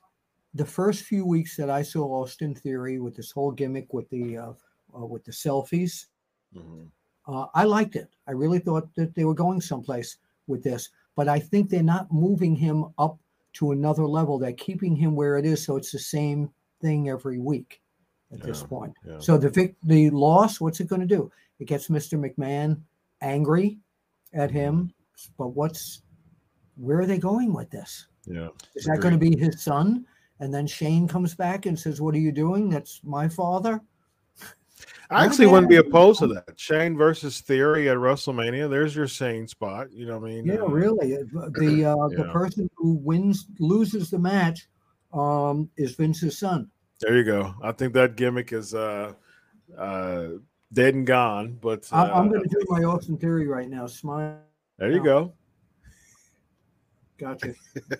the 0.55 0.65
first 0.65 1.05
few 1.05 1.25
weeks 1.27 1.57
that 1.57 1.71
I 1.71 1.83
saw 1.83 2.05
Austin 2.23 2.55
Theory 2.55 2.99
with 2.99 3.15
this 3.17 3.31
whole 3.31 3.51
gimmick 3.51 3.93
with 3.93 4.09
the 4.11 4.37
uh, 4.39 4.53
uh, 4.97 5.05
with 5.07 5.25
the 5.25 5.33
selfies. 5.33 6.07
Mhm. 6.55 6.89
Uh, 7.29 7.47
I 7.55 7.65
liked 7.65 7.97
it. 7.97 8.09
I 8.27 8.33
really 8.33 8.59
thought 8.61 8.89
that 8.95 9.15
they 9.15 9.25
were 9.25 9.35
going 9.35 9.61
someplace 9.61 10.17
with 10.47 10.63
this, 10.63 10.91
but 11.17 11.29
I 11.29 11.39
think 11.41 11.69
they're 11.69 11.83
not 11.83 12.13
moving 12.13 12.55
him 12.55 12.87
up 12.99 13.19
to 13.55 13.73
another 13.73 14.07
level. 14.07 14.39
They're 14.39 14.53
keeping 14.53 14.95
him 14.95 15.17
where 15.17 15.37
it 15.37 15.45
is, 15.45 15.65
so 15.65 15.77
it's 15.77 15.91
the 15.91 15.99
same 15.99 16.51
thing 16.81 17.09
every 17.09 17.39
week 17.39 17.83
at 18.33 18.41
this 18.43 18.63
point. 18.63 18.95
yeah. 19.05 19.19
So 19.19 19.37
the 19.39 19.51
vic- 19.51 19.77
the 19.83 20.11
loss, 20.11 20.61
what's 20.61 20.81
it 20.81 20.89
going 20.89 21.01
to 21.01 21.07
do? 21.07 21.31
It 21.59 21.65
gets 21.67 21.89
Mr. 21.89 22.19
McMahon 22.19 22.81
angry 23.23 23.79
at 24.33 24.51
him, 24.51 24.93
but 25.39 25.49
what's 25.49 26.03
where 26.77 27.01
are 27.01 27.07
they 27.07 27.19
going 27.19 27.53
with 27.53 27.71
this? 27.71 28.07
Yeah. 28.27 28.49
Is 28.75 28.85
that 28.85 29.01
going 29.01 29.15
to 29.15 29.19
be 29.19 29.39
his 29.39 29.63
son? 29.63 30.07
And 30.41 30.53
then 30.53 30.67
Shane 30.67 31.09
comes 31.09 31.35
back 31.35 31.67
and 31.67 31.79
says, 31.79 32.01
"What 32.01 32.15
are 32.15 32.19
you 32.19 32.33
doing? 32.33 32.69
That's 32.69 33.01
my 33.05 33.29
father." 33.29 33.81
I 35.09 35.21
Not 35.21 35.27
actually 35.31 35.47
wouldn't 35.47 35.69
be 35.69 35.77
opposed 35.77 36.19
to 36.19 36.27
that. 36.29 36.59
Shane 36.59 36.97
versus 36.97 37.41
Theory 37.41 37.89
at 37.89 37.97
WrestleMania. 37.97 38.69
There's 38.69 38.95
your 38.95 39.07
Shane 39.07 39.47
spot. 39.47 39.93
You 39.93 40.07
know 40.07 40.19
what 40.19 40.27
I 40.29 40.35
mean? 40.35 40.47
Yeah, 40.47 40.57
Uh, 40.57 40.67
really. 40.67 41.17
The 41.17 41.85
uh, 41.85 42.09
the 42.09 42.29
person 42.33 42.69
who 42.75 42.95
wins 42.95 43.47
loses 43.61 44.11
the 44.11 44.19
match 44.19 44.69
um, 45.13 45.71
is 45.77 45.95
Vince's 45.95 46.39
son. 46.39 46.71
There 47.01 47.17
you 47.17 47.25
go. 47.25 47.55
I 47.63 47.73
think 47.73 47.93
that 47.95 48.17
gimmick 48.17 48.53
is 48.53 48.75
uh 48.75 49.13
uh 49.79 50.29
dead 50.73 50.95
and 50.95 51.07
gone. 51.07 51.59
But 51.61 51.89
uh, 51.93 51.97
I, 51.97 52.19
I'm 52.19 52.29
going 52.29 52.43
to 52.43 52.49
do 52.49 52.65
my 52.69 52.83
Austin 52.83 53.17
Theory 53.17 53.47
right 53.47 53.69
now. 53.69 53.87
Smile. 53.87 54.39
there 54.79 54.91
you 54.91 55.03
go. 55.03 55.33
Gotcha. 57.19 57.55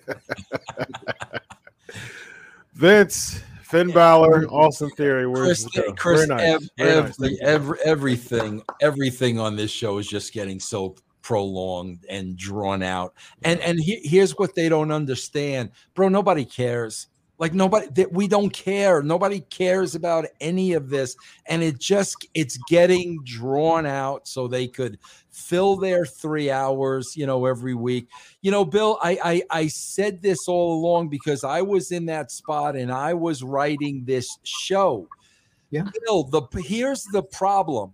Vince, 2.73 3.41
Finn 3.63 3.91
Balor, 3.91 4.45
Austin 4.47 4.89
Theory. 4.91 5.27
Where's 5.27 5.45
Chris, 5.45 5.63
the 5.63 5.69
show? 5.71 5.93
Chris 5.93 6.25
Very 6.27 6.27
nice. 6.27 6.53
ev- 6.53 6.69
Very 6.77 7.01
nice. 7.01 7.19
every, 7.21 7.37
every, 7.41 7.77
everything, 7.83 8.61
everything 8.81 9.39
on 9.39 9.55
this 9.55 9.71
show 9.71 9.97
is 9.97 10.07
just 10.07 10.33
getting 10.33 10.59
so 10.59 10.95
prolonged 11.21 12.05
and 12.09 12.37
drawn 12.37 12.81
out. 12.83 13.13
And 13.43 13.59
and 13.61 13.79
he, 13.79 13.99
here's 14.03 14.31
what 14.37 14.55
they 14.55 14.69
don't 14.69 14.91
understand, 14.91 15.71
bro. 15.95 16.07
Nobody 16.09 16.45
cares. 16.45 17.07
Like 17.39 17.53
nobody, 17.53 17.87
that 17.91 18.11
we 18.11 18.27
don't 18.27 18.49
care. 18.49 19.03
Nobody 19.03 19.41
cares 19.41 19.93
about 19.93 20.25
any 20.41 20.73
of 20.73 20.89
this, 20.89 21.15
and 21.45 21.61
it 21.61 21.77
just 21.77 22.27
it's 22.33 22.57
getting 22.67 23.19
drawn 23.23 23.85
out 23.85 24.27
so 24.27 24.47
they 24.47 24.67
could 24.67 24.97
fill 25.29 25.75
their 25.75 26.03
three 26.03 26.49
hours, 26.49 27.13
you 27.15 27.27
know, 27.27 27.45
every 27.45 27.75
week. 27.75 28.07
You 28.41 28.49
know, 28.49 28.65
Bill, 28.65 28.97
I 29.03 29.19
I, 29.23 29.43
I 29.51 29.67
said 29.67 30.23
this 30.23 30.47
all 30.47 30.79
along 30.79 31.09
because 31.09 31.43
I 31.43 31.61
was 31.61 31.91
in 31.91 32.07
that 32.07 32.31
spot 32.31 32.75
and 32.75 32.91
I 32.91 33.13
was 33.13 33.43
writing 33.43 34.03
this 34.05 34.27
show. 34.41 35.07
Yeah. 35.69 35.83
Bill, 36.05 36.23
the 36.23 36.41
here's 36.63 37.03
the 37.11 37.21
problem. 37.21 37.93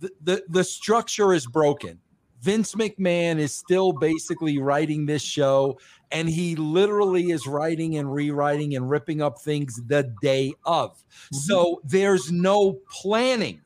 The, 0.00 0.10
the 0.22 0.44
the 0.48 0.64
structure 0.64 1.34
is 1.34 1.46
broken. 1.46 2.00
Vince 2.42 2.74
McMahon 2.74 3.38
is 3.38 3.54
still 3.54 3.92
basically 3.92 4.58
writing 4.58 5.06
this 5.06 5.22
show, 5.22 5.78
and 6.10 6.28
he 6.28 6.56
literally 6.56 7.30
is 7.30 7.46
writing 7.46 7.96
and 7.96 8.12
rewriting 8.12 8.74
and 8.74 8.90
ripping 8.90 9.22
up 9.22 9.40
things 9.40 9.80
the 9.86 10.12
day 10.20 10.52
of. 10.64 10.90
Mm-hmm. 10.92 11.36
So 11.36 11.80
there's 11.84 12.30
no 12.32 12.78
planning. 12.90 13.60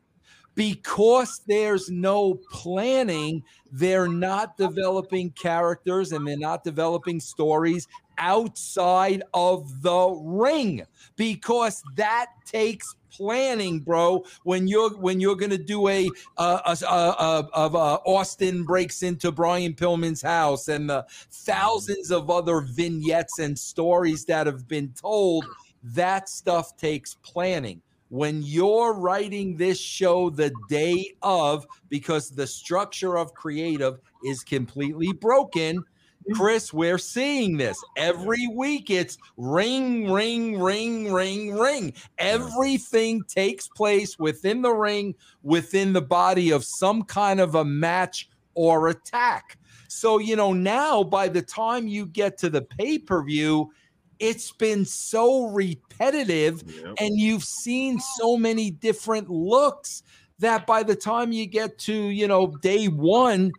Because 0.54 1.42
there's 1.46 1.90
no 1.90 2.40
planning, 2.50 3.42
they're 3.70 4.08
not 4.08 4.56
developing 4.56 5.30
characters 5.32 6.12
and 6.12 6.26
they're 6.26 6.38
not 6.38 6.64
developing 6.64 7.20
stories 7.20 7.86
outside 8.18 9.22
of 9.34 9.82
the 9.82 10.08
ring 10.22 10.82
because 11.16 11.82
that 11.96 12.26
takes 12.44 12.94
planning, 13.16 13.80
bro. 13.80 14.24
When 14.44 14.68
you're 14.68 14.96
when 14.96 15.20
you're 15.20 15.36
gonna 15.36 15.58
do 15.58 15.88
a 15.88 16.10
uh, 16.36 16.74
a, 16.82 16.86
a, 16.86 17.48
of 17.52 17.74
uh, 17.74 17.98
Austin 18.04 18.64
breaks 18.64 19.02
into 19.02 19.32
Brian 19.32 19.72
Pillman's 19.72 20.22
house 20.22 20.68
and 20.68 20.88
the 20.90 21.06
thousands 21.30 22.10
of 22.10 22.30
other 22.30 22.60
vignettes 22.60 23.38
and 23.38 23.58
stories 23.58 24.24
that 24.26 24.46
have 24.46 24.68
been 24.68 24.92
told, 25.00 25.46
that 25.82 26.28
stuff 26.28 26.76
takes 26.76 27.14
planning. 27.22 27.80
When 28.08 28.42
you're 28.42 28.94
writing 28.94 29.56
this 29.56 29.80
show 29.80 30.30
the 30.30 30.52
day 30.68 31.14
of, 31.22 31.66
because 31.88 32.30
the 32.30 32.46
structure 32.46 33.18
of 33.18 33.34
creative 33.34 33.98
is 34.24 34.44
completely 34.44 35.12
broken 35.12 35.84
Mm-hmm. 36.26 36.40
Chris, 36.40 36.72
we're 36.72 36.98
seeing 36.98 37.56
this 37.56 37.82
every 37.96 38.48
week. 38.48 38.90
It's 38.90 39.16
ring, 39.36 40.10
ring, 40.10 40.58
ring, 40.58 41.12
ring, 41.12 41.54
ring. 41.54 41.92
Everything 42.18 43.22
takes 43.24 43.68
place 43.68 44.18
within 44.18 44.62
the 44.62 44.72
ring, 44.72 45.14
within 45.42 45.92
the 45.92 46.02
body 46.02 46.50
of 46.50 46.64
some 46.64 47.04
kind 47.04 47.40
of 47.40 47.54
a 47.54 47.64
match 47.64 48.28
or 48.54 48.88
attack. 48.88 49.58
So, 49.88 50.18
you 50.18 50.34
know, 50.34 50.52
now 50.52 51.04
by 51.04 51.28
the 51.28 51.42
time 51.42 51.86
you 51.86 52.06
get 52.06 52.38
to 52.38 52.50
the 52.50 52.62
pay 52.62 52.98
per 52.98 53.22
view, 53.22 53.72
it's 54.18 54.50
been 54.50 54.84
so 54.84 55.46
repetitive 55.50 56.64
yep. 56.66 56.94
and 56.98 57.18
you've 57.20 57.44
seen 57.44 58.00
so 58.18 58.36
many 58.36 58.70
different 58.70 59.30
looks 59.30 60.02
that 60.38 60.66
by 60.66 60.82
the 60.82 60.96
time 60.96 61.32
you 61.32 61.46
get 61.46 61.78
to, 61.78 61.94
you 61.94 62.26
know, 62.26 62.48
day 62.62 62.86
one, 62.88 63.52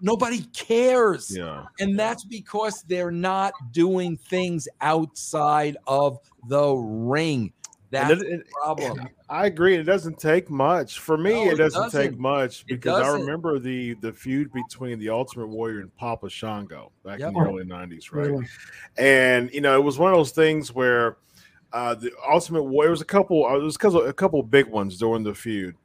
Nobody 0.00 0.42
cares. 0.52 1.34
Yeah. 1.34 1.64
And 1.80 1.98
that's 1.98 2.24
because 2.24 2.82
they're 2.82 3.10
not 3.10 3.52
doing 3.72 4.16
things 4.16 4.68
outside 4.80 5.76
of 5.86 6.18
the 6.48 6.74
ring. 6.74 7.52
That's 7.90 8.10
it, 8.12 8.18
the 8.18 8.44
problem. 8.62 9.08
I 9.28 9.46
agree. 9.46 9.76
It 9.76 9.84
doesn't 9.84 10.18
take 10.18 10.50
much. 10.50 10.98
For 10.98 11.16
me, 11.16 11.32
no, 11.32 11.50
it, 11.52 11.56
doesn't 11.56 11.82
doesn't 11.82 12.00
take 12.00 12.18
much 12.18 12.66
because 12.66 13.02
I 13.02 13.12
remember 13.12 13.58
the 13.58 13.94
the 13.94 14.12
feud 14.12 14.52
between 14.52 14.98
the 14.98 15.08
Ultimate 15.10 15.48
Warrior 15.48 15.80
and 15.80 15.96
Papa 15.96 16.28
Shango 16.28 16.90
back 17.04 17.20
yep. 17.20 17.28
in 17.28 17.34
the 17.34 17.40
early 17.40 17.64
90s, 17.64 18.12
right? 18.12 18.28
Really? 18.28 18.46
And 18.98 19.52
you 19.52 19.60
know, 19.60 19.76
it 19.76 19.82
was 19.82 19.98
one 19.98 20.12
of 20.12 20.18
those 20.18 20.32
things 20.32 20.74
where 20.74 21.18
uh 21.72 21.94
the 21.94 22.10
Ultimate 22.28 22.64
Warrior 22.64 22.90
was 22.90 23.00
a 23.00 23.06
couple 23.06 23.46
uh, 23.46 23.56
it 23.56 23.62
was 23.62 23.76
a 23.76 24.12
couple 24.12 24.42
big 24.42 24.66
ones 24.66 24.98
during 24.98 25.22
the 25.22 25.34
feud. 25.34 25.76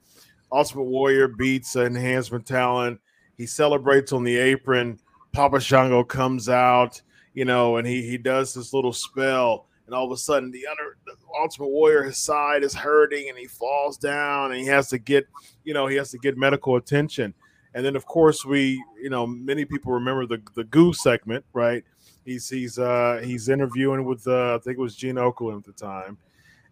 Ultimate 0.51 0.83
Warrior 0.83 1.27
beats 1.27 1.75
Enhancement 1.75 2.45
Talent 2.45 2.99
he 3.41 3.47
celebrates 3.47 4.13
on 4.13 4.23
the 4.23 4.37
apron. 4.37 4.99
Papa 5.31 5.59
Shango 5.59 6.03
comes 6.03 6.47
out, 6.47 7.01
you 7.33 7.43
know, 7.43 7.77
and 7.77 7.87
he 7.87 8.07
he 8.07 8.15
does 8.15 8.53
this 8.53 8.71
little 8.71 8.93
spell, 8.93 9.65
and 9.87 9.95
all 9.95 10.05
of 10.05 10.11
a 10.11 10.17
sudden 10.17 10.51
the 10.51 10.67
under 10.67 10.97
the 11.07 11.15
Ultimate 11.39 11.69
Warrior, 11.69 12.03
his 12.03 12.19
side 12.19 12.63
is 12.63 12.75
hurting, 12.75 13.29
and 13.29 13.37
he 13.39 13.47
falls 13.47 13.97
down, 13.97 14.51
and 14.51 14.59
he 14.59 14.67
has 14.67 14.89
to 14.89 14.99
get, 14.99 15.25
you 15.63 15.73
know, 15.73 15.87
he 15.87 15.95
has 15.95 16.11
to 16.11 16.19
get 16.19 16.37
medical 16.37 16.75
attention. 16.75 17.33
And 17.73 17.83
then 17.83 17.95
of 17.95 18.05
course 18.05 18.45
we, 18.45 18.83
you 19.01 19.09
know, 19.09 19.25
many 19.25 19.65
people 19.65 19.91
remember 19.91 20.27
the 20.27 20.39
the 20.53 20.65
Goo 20.65 20.93
segment, 20.93 21.43
right? 21.51 21.83
He's 22.23 22.47
he's 22.47 22.77
uh 22.77 23.23
he's 23.23 23.49
interviewing 23.49 24.05
with 24.05 24.27
uh 24.27 24.53
I 24.53 24.59
think 24.59 24.77
it 24.77 24.81
was 24.81 24.95
Gene 24.95 25.15
Okerlund 25.15 25.57
at 25.57 25.65
the 25.65 25.73
time, 25.73 26.19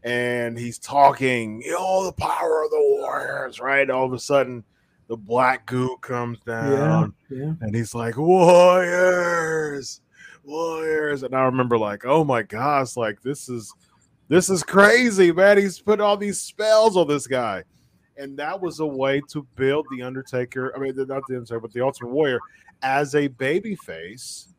and 0.03 0.55
he's 0.55 0.77
talking, 0.77 1.63
you 1.63 1.71
know, 1.71 2.05
the 2.05 2.11
power 2.11 2.61
of 2.63 2.69
the 2.69 2.97
Warriors, 2.99 3.59
right? 3.59 3.89
All 3.89 4.05
of 4.05 4.13
a 4.13 4.19
sudden 4.19 4.63
the 5.09 5.17
black 5.17 5.65
goo 5.65 5.97
comes 5.97 6.39
down 6.41 7.13
yeah, 7.29 7.37
yeah. 7.37 7.53
and 7.61 7.75
he's 7.75 7.93
like 7.95 8.15
warriors 8.15 10.01
warriors. 10.43 11.23
And 11.23 11.35
i 11.35 11.41
remember 11.41 11.77
like 11.77 12.05
oh 12.05 12.23
my 12.23 12.43
gosh 12.43 12.95
like 12.95 13.21
this 13.21 13.49
is 13.49 13.73
this 14.29 14.49
is 14.49 14.61
crazy 14.63 15.31
man. 15.31 15.57
He's 15.57 15.79
put 15.79 15.99
all 15.99 16.15
these 16.15 16.39
spells 16.39 16.95
on 16.95 17.07
this 17.07 17.25
guy. 17.25 17.63
And 18.15 18.37
that 18.37 18.61
was 18.61 18.79
a 18.79 18.85
way 18.85 19.21
to 19.31 19.47
build 19.55 19.87
the 19.91 20.03
undertaker 20.03 20.71
i 20.75 20.79
mean 20.79 20.93
not 20.95 21.23
the 21.27 21.37
undertaker 21.37 21.59
but 21.59 21.73
the 21.73 21.81
ultimate 21.81 22.11
warrior 22.11 22.39
as 22.81 23.15
a 23.15 23.27
baby 23.27 23.75
face 23.75 24.53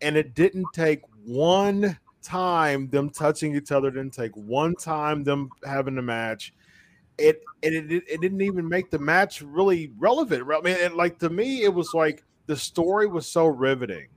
and 0.00 0.16
it 0.16 0.34
didn't 0.34 0.66
take 0.74 1.02
one 1.24 1.96
time 2.22 2.88
them 2.88 3.10
touching 3.10 3.54
each 3.54 3.72
other 3.72 3.90
didn't 3.90 4.14
take 4.14 4.34
one 4.36 4.74
time 4.74 5.22
them 5.22 5.50
having 5.64 5.98
a 5.98 6.02
match 6.02 6.52
it 7.22 7.42
it, 7.62 7.72
it 7.90 8.04
it 8.08 8.20
didn't 8.20 8.42
even 8.42 8.68
make 8.68 8.90
the 8.90 8.98
match 8.98 9.42
really 9.42 9.92
relevant. 9.98 10.42
I 10.42 10.60
mean, 10.60 10.76
it, 10.76 10.94
like 10.94 11.18
to 11.20 11.30
me, 11.30 11.62
it 11.62 11.72
was 11.72 11.94
like 11.94 12.24
the 12.46 12.56
story 12.56 13.06
was 13.06 13.26
so 13.26 13.46
riveting 13.46 14.08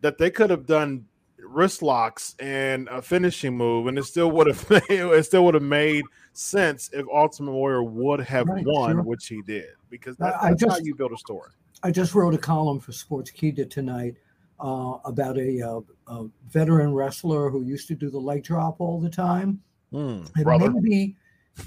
that 0.00 0.18
they 0.18 0.30
could 0.30 0.50
have 0.50 0.66
done 0.66 1.06
wrist 1.38 1.82
locks 1.82 2.34
and 2.38 2.88
a 2.88 3.00
finishing 3.00 3.56
move, 3.56 3.86
and 3.86 3.98
it 3.98 4.04
still 4.04 4.30
would 4.30 4.46
have 4.46 4.66
it 4.90 5.24
still 5.24 5.44
would 5.46 5.54
have 5.54 5.62
made 5.62 6.04
sense 6.34 6.90
if 6.92 7.06
Ultimate 7.12 7.52
Warrior 7.52 7.82
would 7.82 8.20
have 8.20 8.46
right, 8.46 8.64
won, 8.66 8.92
sure. 8.92 9.02
which 9.02 9.26
he 9.26 9.42
did, 9.42 9.70
because 9.88 10.16
that, 10.18 10.34
that's 10.42 10.60
just, 10.62 10.78
how 10.78 10.84
you 10.84 10.94
build 10.94 11.12
a 11.12 11.16
story. 11.16 11.50
I 11.82 11.90
just 11.90 12.14
wrote 12.14 12.34
a 12.34 12.38
column 12.38 12.80
for 12.80 12.92
Sportskeeda 12.92 13.70
tonight 13.70 14.16
uh, 14.60 14.98
about 15.04 15.38
a, 15.38 15.62
uh, 15.62 15.80
a, 16.08 16.26
veteran 16.50 16.92
wrestler 16.92 17.48
who 17.48 17.62
used 17.62 17.86
to 17.88 17.94
do 17.94 18.10
the 18.10 18.18
leg 18.18 18.42
drop 18.42 18.80
all 18.80 19.00
the 19.00 19.08
time, 19.08 19.62
mm, 19.92 20.28
and 20.34 20.44
brother. 20.44 20.70
maybe 20.70 21.16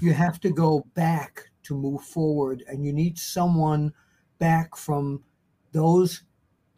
you 0.00 0.12
have 0.12 0.40
to 0.40 0.50
go 0.50 0.86
back 0.94 1.50
to 1.64 1.74
move 1.74 2.02
forward 2.02 2.64
and 2.68 2.84
you 2.84 2.92
need 2.92 3.18
someone 3.18 3.92
back 4.38 4.76
from 4.76 5.22
those 5.72 6.22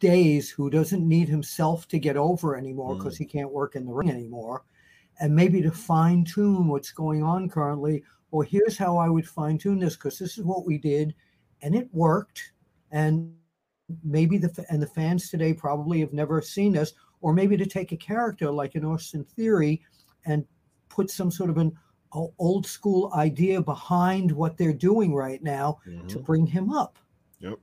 days 0.01 0.51
who 0.51 0.69
doesn't 0.69 1.07
need 1.07 1.29
himself 1.29 1.89
to 1.89 1.99
get 1.99 2.17
over 2.17 2.57
anymore 2.57 2.97
because 2.97 3.15
mm. 3.15 3.19
he 3.19 3.25
can't 3.25 3.51
work 3.51 3.77
in 3.77 3.87
the 3.87 3.93
ring 3.93 4.11
anymore 4.11 4.65
and 5.21 5.35
maybe 5.35 5.63
to 5.63 5.71
fine 5.71 6.25
tune 6.25 6.69
what's 6.69 6.91
going 6.91 7.23
on 7.23 7.49
currently 7.49 8.03
well 8.31 8.47
here's 8.47 8.77
how 8.77 8.97
i 8.97 9.09
would 9.09 9.27
fine 9.27 9.57
tune 9.57 9.79
this 9.79 9.95
because 9.95 10.19
this 10.19 10.37
is 10.37 10.45
what 10.45 10.67
we 10.67 10.77
did 10.77 11.15
and 11.63 11.75
it 11.75 11.89
worked 11.93 12.53
and 12.91 13.33
maybe 14.03 14.37
the 14.37 14.65
and 14.71 14.83
the 14.83 14.87
fans 14.87 15.31
today 15.31 15.53
probably 15.53 16.01
have 16.01 16.13
never 16.13 16.43
seen 16.43 16.73
this 16.73 16.95
or 17.21 17.33
maybe 17.33 17.57
to 17.57 17.67
take 17.67 17.93
a 17.93 17.97
character 17.97 18.51
like 18.51 18.75
an 18.75 18.85
austin 18.85 19.25
theory 19.25 19.81
and 20.27 20.45
put 20.89 21.11
some 21.11 21.31
sort 21.31 21.51
of 21.51 21.59
an 21.59 21.73
old 22.15 22.67
school 22.67 23.13
idea 23.15 23.61
behind 23.61 24.31
what 24.31 24.57
they're 24.57 24.73
doing 24.73 25.15
right 25.15 25.43
now 25.43 25.79
mm-hmm. 25.87 26.07
to 26.09 26.19
bring 26.19 26.47
him 26.47 26.71
up. 26.71 26.99
Yep. 27.41 27.59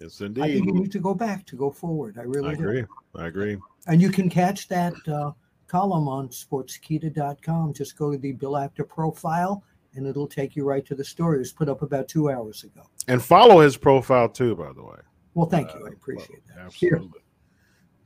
Yes, 0.00 0.20
indeed. 0.20 0.44
I 0.44 0.48
think 0.48 0.66
you 0.66 0.72
need 0.74 0.92
to 0.92 0.98
go 0.98 1.14
back 1.14 1.46
to 1.46 1.56
go 1.56 1.70
forward. 1.70 2.18
I 2.18 2.22
really 2.22 2.50
I 2.50 2.52
agree. 2.52 2.82
Do. 2.82 2.88
I 3.16 3.26
agree. 3.26 3.56
And 3.86 4.02
you 4.02 4.10
can 4.10 4.28
catch 4.28 4.68
that 4.68 4.94
uh, 5.08 5.32
column 5.66 6.08
on 6.08 6.28
sportskeeda.com. 6.28 7.72
Just 7.72 7.96
go 7.96 8.12
to 8.12 8.18
the 8.18 8.32
Bill 8.32 8.56
Apter 8.56 8.84
profile 8.84 9.64
and 9.94 10.06
it'll 10.06 10.26
take 10.26 10.54
you 10.54 10.64
right 10.64 10.84
to 10.86 10.94
the 10.94 11.04
story. 11.04 11.36
It 11.36 11.40
was 11.40 11.52
put 11.52 11.68
up 11.68 11.82
about 11.82 12.08
two 12.08 12.30
hours 12.30 12.64
ago. 12.64 12.82
And 13.08 13.22
follow 13.22 13.60
his 13.60 13.76
profile 13.76 14.28
too, 14.28 14.54
by 14.54 14.72
the 14.72 14.84
way. 14.84 14.98
Well, 15.34 15.48
thank 15.48 15.70
uh, 15.70 15.78
you. 15.78 15.86
I 15.86 15.90
appreciate 15.90 16.42
that. 16.48 16.58
Absolutely. 16.58 17.20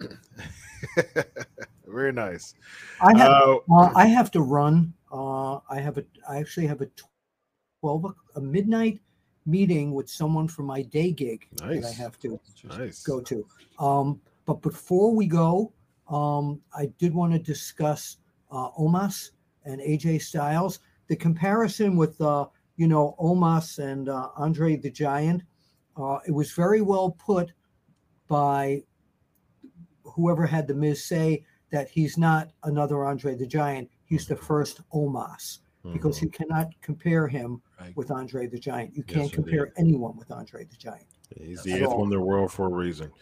Very 1.86 2.12
nice. 2.12 2.54
I 3.00 3.16
have, 3.18 3.30
uh, 3.30 3.56
uh, 3.72 3.92
I 3.96 4.06
have 4.06 4.30
to 4.32 4.40
run. 4.40 4.94
Uh, 5.10 5.56
I 5.68 5.80
have 5.80 5.98
a. 5.98 6.04
I 6.28 6.38
actually 6.38 6.66
have 6.66 6.80
a 6.80 6.88
twelve 7.80 8.14
a 8.36 8.40
midnight 8.40 9.00
meeting 9.46 9.92
with 9.92 10.08
someone 10.08 10.46
for 10.46 10.62
my 10.62 10.82
day 10.82 11.10
gig 11.10 11.48
nice. 11.60 11.82
that 11.82 11.88
I 11.88 11.92
have 11.92 12.18
to 12.20 12.38
nice. 12.64 13.02
go 13.02 13.20
to. 13.20 13.46
Um, 13.78 14.20
but 14.44 14.62
before 14.62 15.14
we 15.14 15.26
go, 15.26 15.72
um, 16.08 16.60
I 16.76 16.86
did 16.98 17.14
want 17.14 17.32
to 17.32 17.38
discuss 17.38 18.18
uh, 18.50 18.70
Omos 18.78 19.30
and 19.64 19.80
AJ 19.80 20.22
Styles. 20.22 20.80
The 21.08 21.16
comparison 21.16 21.96
with 21.96 22.20
uh, 22.20 22.46
you 22.76 22.86
know 22.86 23.16
Omos 23.20 23.78
and 23.78 24.08
uh, 24.08 24.28
Andre 24.36 24.76
the 24.76 24.90
Giant. 24.90 25.42
Uh, 25.96 26.18
it 26.26 26.30
was 26.30 26.52
very 26.52 26.80
well 26.80 27.10
put 27.10 27.52
by 28.28 28.82
whoever 30.04 30.46
had 30.46 30.66
the 30.66 30.74
Miz 30.74 31.04
say 31.04 31.44
that 31.70 31.88
he's 31.88 32.16
not 32.16 32.50
another 32.64 33.04
Andre 33.04 33.34
the 33.34 33.46
Giant. 33.46 33.88
He's 34.10 34.26
the 34.26 34.36
first 34.36 34.80
Omos 34.92 35.60
because 35.92 36.16
mm-hmm. 36.16 36.26
you 36.26 36.30
cannot 36.30 36.68
compare 36.82 37.28
him 37.28 37.62
right. 37.80 37.96
with 37.96 38.10
Andre 38.10 38.48
the 38.48 38.58
Giant. 38.58 38.94
You 38.94 39.04
can't 39.04 39.26
yes, 39.26 39.34
compare 39.34 39.66
indeed. 39.76 39.92
anyone 39.92 40.16
with 40.16 40.30
Andre 40.32 40.64
the 40.64 40.76
Giant. 40.76 41.06
He's 41.40 41.62
the 41.62 41.74
eighth 41.74 41.88
one 41.88 42.02
in 42.02 42.10
the 42.10 42.20
world 42.20 42.50
for 42.52 42.66
a 42.66 42.68
reason. 42.68 43.12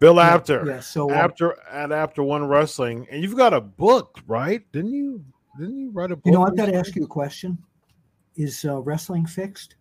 Bill 0.00 0.18
Apter, 0.18 0.64
yeah, 0.64 0.74
yeah, 0.74 0.80
so 0.80 1.10
after 1.10 1.56
at 1.70 1.92
Apter 1.92 2.22
One 2.22 2.46
Wrestling, 2.46 3.06
and 3.10 3.22
you've 3.22 3.36
got 3.36 3.52
a 3.52 3.60
book, 3.60 4.18
right? 4.26 4.62
Didn't 4.72 4.92
you? 4.92 5.22
Didn't 5.58 5.76
you 5.76 5.90
write 5.90 6.10
a 6.10 6.16
book? 6.16 6.24
You 6.24 6.32
know, 6.32 6.44
I've 6.44 6.56
got 6.56 6.66
to 6.66 6.74
ask 6.74 6.96
you 6.96 7.04
a 7.04 7.08
question. 7.08 7.58
Is 8.36 8.64
uh, 8.64 8.78
wrestling 8.80 9.26
fixed? 9.26 9.74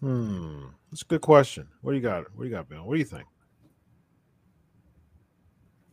Hmm, 0.00 0.64
that's 0.90 1.02
a 1.02 1.06
good 1.06 1.22
question. 1.22 1.68
What 1.80 1.92
do 1.92 1.96
you 1.96 2.02
got? 2.02 2.24
What 2.34 2.42
do 2.42 2.48
you 2.48 2.54
got, 2.54 2.68
Bill? 2.68 2.84
What 2.84 2.94
do 2.94 2.98
you 2.98 3.04
think? 3.04 3.26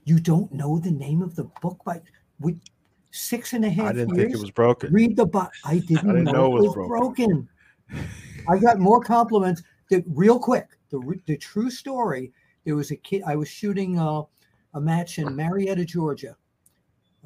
You 0.04 0.20
don't 0.20 0.52
know 0.52 0.80
the 0.80 0.92
name 0.92 1.22
of 1.22 1.36
the 1.36 1.46
book 1.62 1.80
by 1.86 2.02
with 2.40 2.60
six 3.12 3.54
and 3.54 3.66
a 3.66 3.70
half. 3.70 3.90
I 3.90 3.94
didn't 3.94 4.16
years, 4.16 4.26
think 4.26 4.36
it 4.36 4.42
was 4.42 4.52
broken. 4.52 4.92
Read 4.94 5.16
the 5.16 5.26
book. 5.26 5.52
I 5.66 5.80
didn't, 5.80 6.10
I 6.10 6.14
didn't 6.14 6.24
know, 6.26 6.32
know, 6.32 6.58
it 6.58 6.62
was, 6.62 6.74
broken. 6.74 6.88
broken. 6.88 7.50
I 8.48 8.58
got 8.58 8.80
more 8.80 9.02
compliments. 9.02 9.62
That 9.90 10.04
real 10.08 10.40
quick, 10.40 10.68
the 10.90 11.20
the 11.26 11.38
true 11.38 11.70
story. 11.70 12.32
There 12.66 12.76
was 12.76 12.92
a 12.92 12.96
kid. 12.96 13.24
I 13.26 13.36
was 13.36 13.50
shooting 13.50 14.00
uh, 14.00 14.24
a 14.74 14.82
match 14.82 15.20
in 15.20 15.36
Marietta, 15.36 15.84
Georgia, 15.86 16.36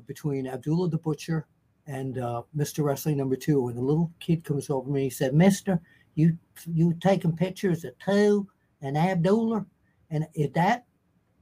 between 0.07 0.47
Abdullah 0.47 0.89
the 0.89 0.97
Butcher 0.97 1.45
and 1.87 2.17
uh, 2.17 2.41
Mr. 2.55 2.83
Wrestling 2.83 3.17
Number 3.17 3.35
Two. 3.35 3.67
And 3.67 3.77
the 3.77 3.81
little 3.81 4.11
kid 4.19 4.43
comes 4.43 4.69
over 4.69 4.87
to 4.87 4.91
me. 4.91 5.03
He 5.03 5.09
said, 5.09 5.33
"Mister, 5.33 5.79
you 6.15 6.37
you 6.73 6.93
taking 7.01 7.35
pictures 7.35 7.85
of 7.85 7.93
Two 7.99 8.47
and 8.81 8.97
Abdullah, 8.97 9.65
and 10.09 10.25
is 10.33 10.51
that 10.53 10.85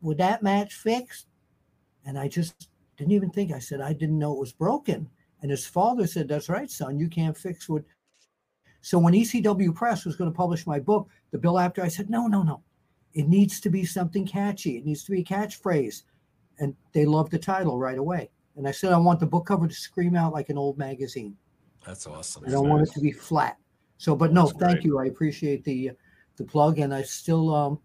would 0.02 0.18
that 0.18 0.44
match 0.44 0.74
fixed?" 0.74 1.28
And 2.06 2.20
I 2.20 2.28
just 2.28 2.68
didn't 2.98 3.14
even 3.14 3.30
think. 3.30 3.52
I 3.52 3.60
said, 3.60 3.82
"I 3.82 3.94
didn't 3.94 4.20
know 4.20 4.34
it 4.34 4.40
was 4.40 4.54
broken." 4.54 5.10
And 5.42 5.52
his 5.52 5.66
father 5.66 6.08
said, 6.08 6.28
"That's 6.28 6.50
right, 6.50 6.70
son. 6.70 7.00
You 7.00 7.10
can't 7.10 7.38
fix 7.38 7.68
what." 7.68 7.84
So 8.82 9.00
when 9.00 9.14
ECW 9.14 9.74
Press 9.74 10.06
was 10.06 10.16
going 10.16 10.32
to 10.32 10.36
publish 10.36 10.68
my 10.68 10.80
book, 10.80 11.10
the 11.32 11.38
Bill 11.38 11.60
Apter, 11.60 11.84
I 11.84 11.88
said, 11.88 12.10
"No, 12.10 12.28
no, 12.28 12.44
no. 12.44 12.62
It 13.14 13.28
needs 13.28 13.60
to 13.62 13.70
be 13.70 13.86
something 13.86 14.26
catchy. 14.26 14.78
It 14.78 14.86
needs 14.86 15.04
to 15.06 15.12
be 15.12 15.22
a 15.22 15.24
catchphrase." 15.24 16.04
And 16.60 16.76
they 16.92 17.06
loved 17.06 17.32
the 17.32 17.40
title 17.40 17.80
right 17.80 17.98
away. 17.98 18.30
And 18.56 18.68
I 18.68 18.72
said, 18.72 18.94
I 18.94 18.98
want 18.98 19.20
the 19.20 19.26
book 19.26 19.48
cover 19.48 19.68
to 19.68 19.74
scream 19.74 20.16
out 20.16 20.34
like 20.34 20.50
an 20.50 20.58
old 20.58 20.78
magazine. 20.78 21.36
That's 21.86 22.06
awesome. 22.08 22.44
I 22.46 22.52
don't 22.52 22.70
want 22.70 22.88
it 22.88 22.94
to 22.94 23.00
be 23.00 23.12
flat. 23.12 23.58
So, 23.98 24.16
but 24.16 24.32
no, 24.32 24.46
That's 24.46 24.60
thank 24.60 24.74
great. 24.76 24.86
you. 24.86 25.00
I 25.00 25.06
appreciate 25.06 25.64
the 25.64 25.92
the 26.38 26.44
plug, 26.44 26.80
and 26.80 26.94
I 26.94 27.04
still 27.04 27.54
um, 27.54 27.80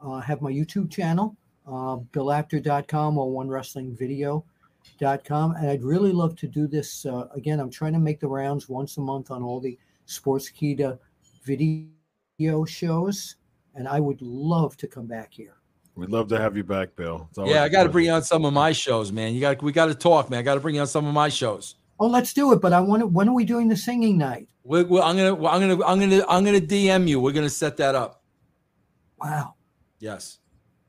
uh, 0.00 0.20
have 0.20 0.40
my 0.40 0.52
YouTube 0.52 0.90
channel, 0.90 1.36
uh, 1.68 1.96
BillApter.com 2.12 3.18
or 3.18 3.44
OneWrestlingVideo.com, 3.44 5.56
and 5.56 5.70
I'd 5.70 5.82
really 5.82 6.12
love 6.12 6.36
to 6.36 6.48
do 6.48 6.66
this 6.66 7.04
uh, 7.04 7.28
again. 7.34 7.60
I'm 7.60 7.70
trying 7.70 7.92
to 7.92 7.98
make 7.98 8.20
the 8.20 8.28
rounds 8.28 8.68
once 8.68 8.96
a 8.96 9.00
month 9.00 9.30
on 9.30 9.42
all 9.42 9.60
the 9.60 9.78
Sportskeeda 10.06 10.98
video 11.44 12.64
shows, 12.64 13.36
and 13.74 13.86
I 13.86 14.00
would 14.00 14.22
love 14.22 14.76
to 14.78 14.86
come 14.86 15.06
back 15.06 15.32
here. 15.32 15.54
We'd 15.94 16.10
love 16.10 16.28
to 16.28 16.38
have 16.38 16.56
you 16.56 16.64
back, 16.64 16.94
Bill. 16.94 17.28
It's 17.30 17.50
Yeah, 17.50 17.62
I 17.62 17.66
a 17.66 17.70
got 17.70 17.82
to 17.82 17.88
bring 17.88 18.06
you 18.06 18.12
on 18.12 18.22
some 18.22 18.44
of 18.44 18.52
my 18.52 18.70
shows, 18.70 19.10
man. 19.10 19.34
You 19.34 19.40
got 19.40 19.60
we 19.62 19.72
got 19.72 19.86
to 19.86 19.96
talk, 19.96 20.30
man. 20.30 20.38
I 20.38 20.42
got 20.42 20.54
to 20.54 20.60
bring 20.60 20.76
you 20.76 20.80
on 20.80 20.86
some 20.86 21.06
of 21.06 21.12
my 21.12 21.28
shows. 21.28 21.74
Oh, 21.98 22.06
let's 22.06 22.32
do 22.32 22.52
it. 22.52 22.60
But 22.60 22.72
I 22.72 22.78
want 22.78 23.00
to. 23.00 23.08
When 23.08 23.28
are 23.28 23.34
we 23.34 23.44
doing 23.44 23.66
the 23.66 23.76
singing 23.76 24.16
night? 24.16 24.48
We're, 24.62 24.84
we're, 24.84 25.02
I'm 25.02 25.16
gonna 25.16 25.34
I'm 25.34 25.60
gonna 25.60 25.84
I'm 25.84 25.98
gonna 25.98 26.24
I'm 26.28 26.44
gonna 26.44 26.60
DM 26.60 27.08
you. 27.08 27.18
We're 27.18 27.32
gonna 27.32 27.50
set 27.50 27.76
that 27.78 27.96
up. 27.96 28.22
Wow. 29.20 29.54
Yes. 29.98 30.38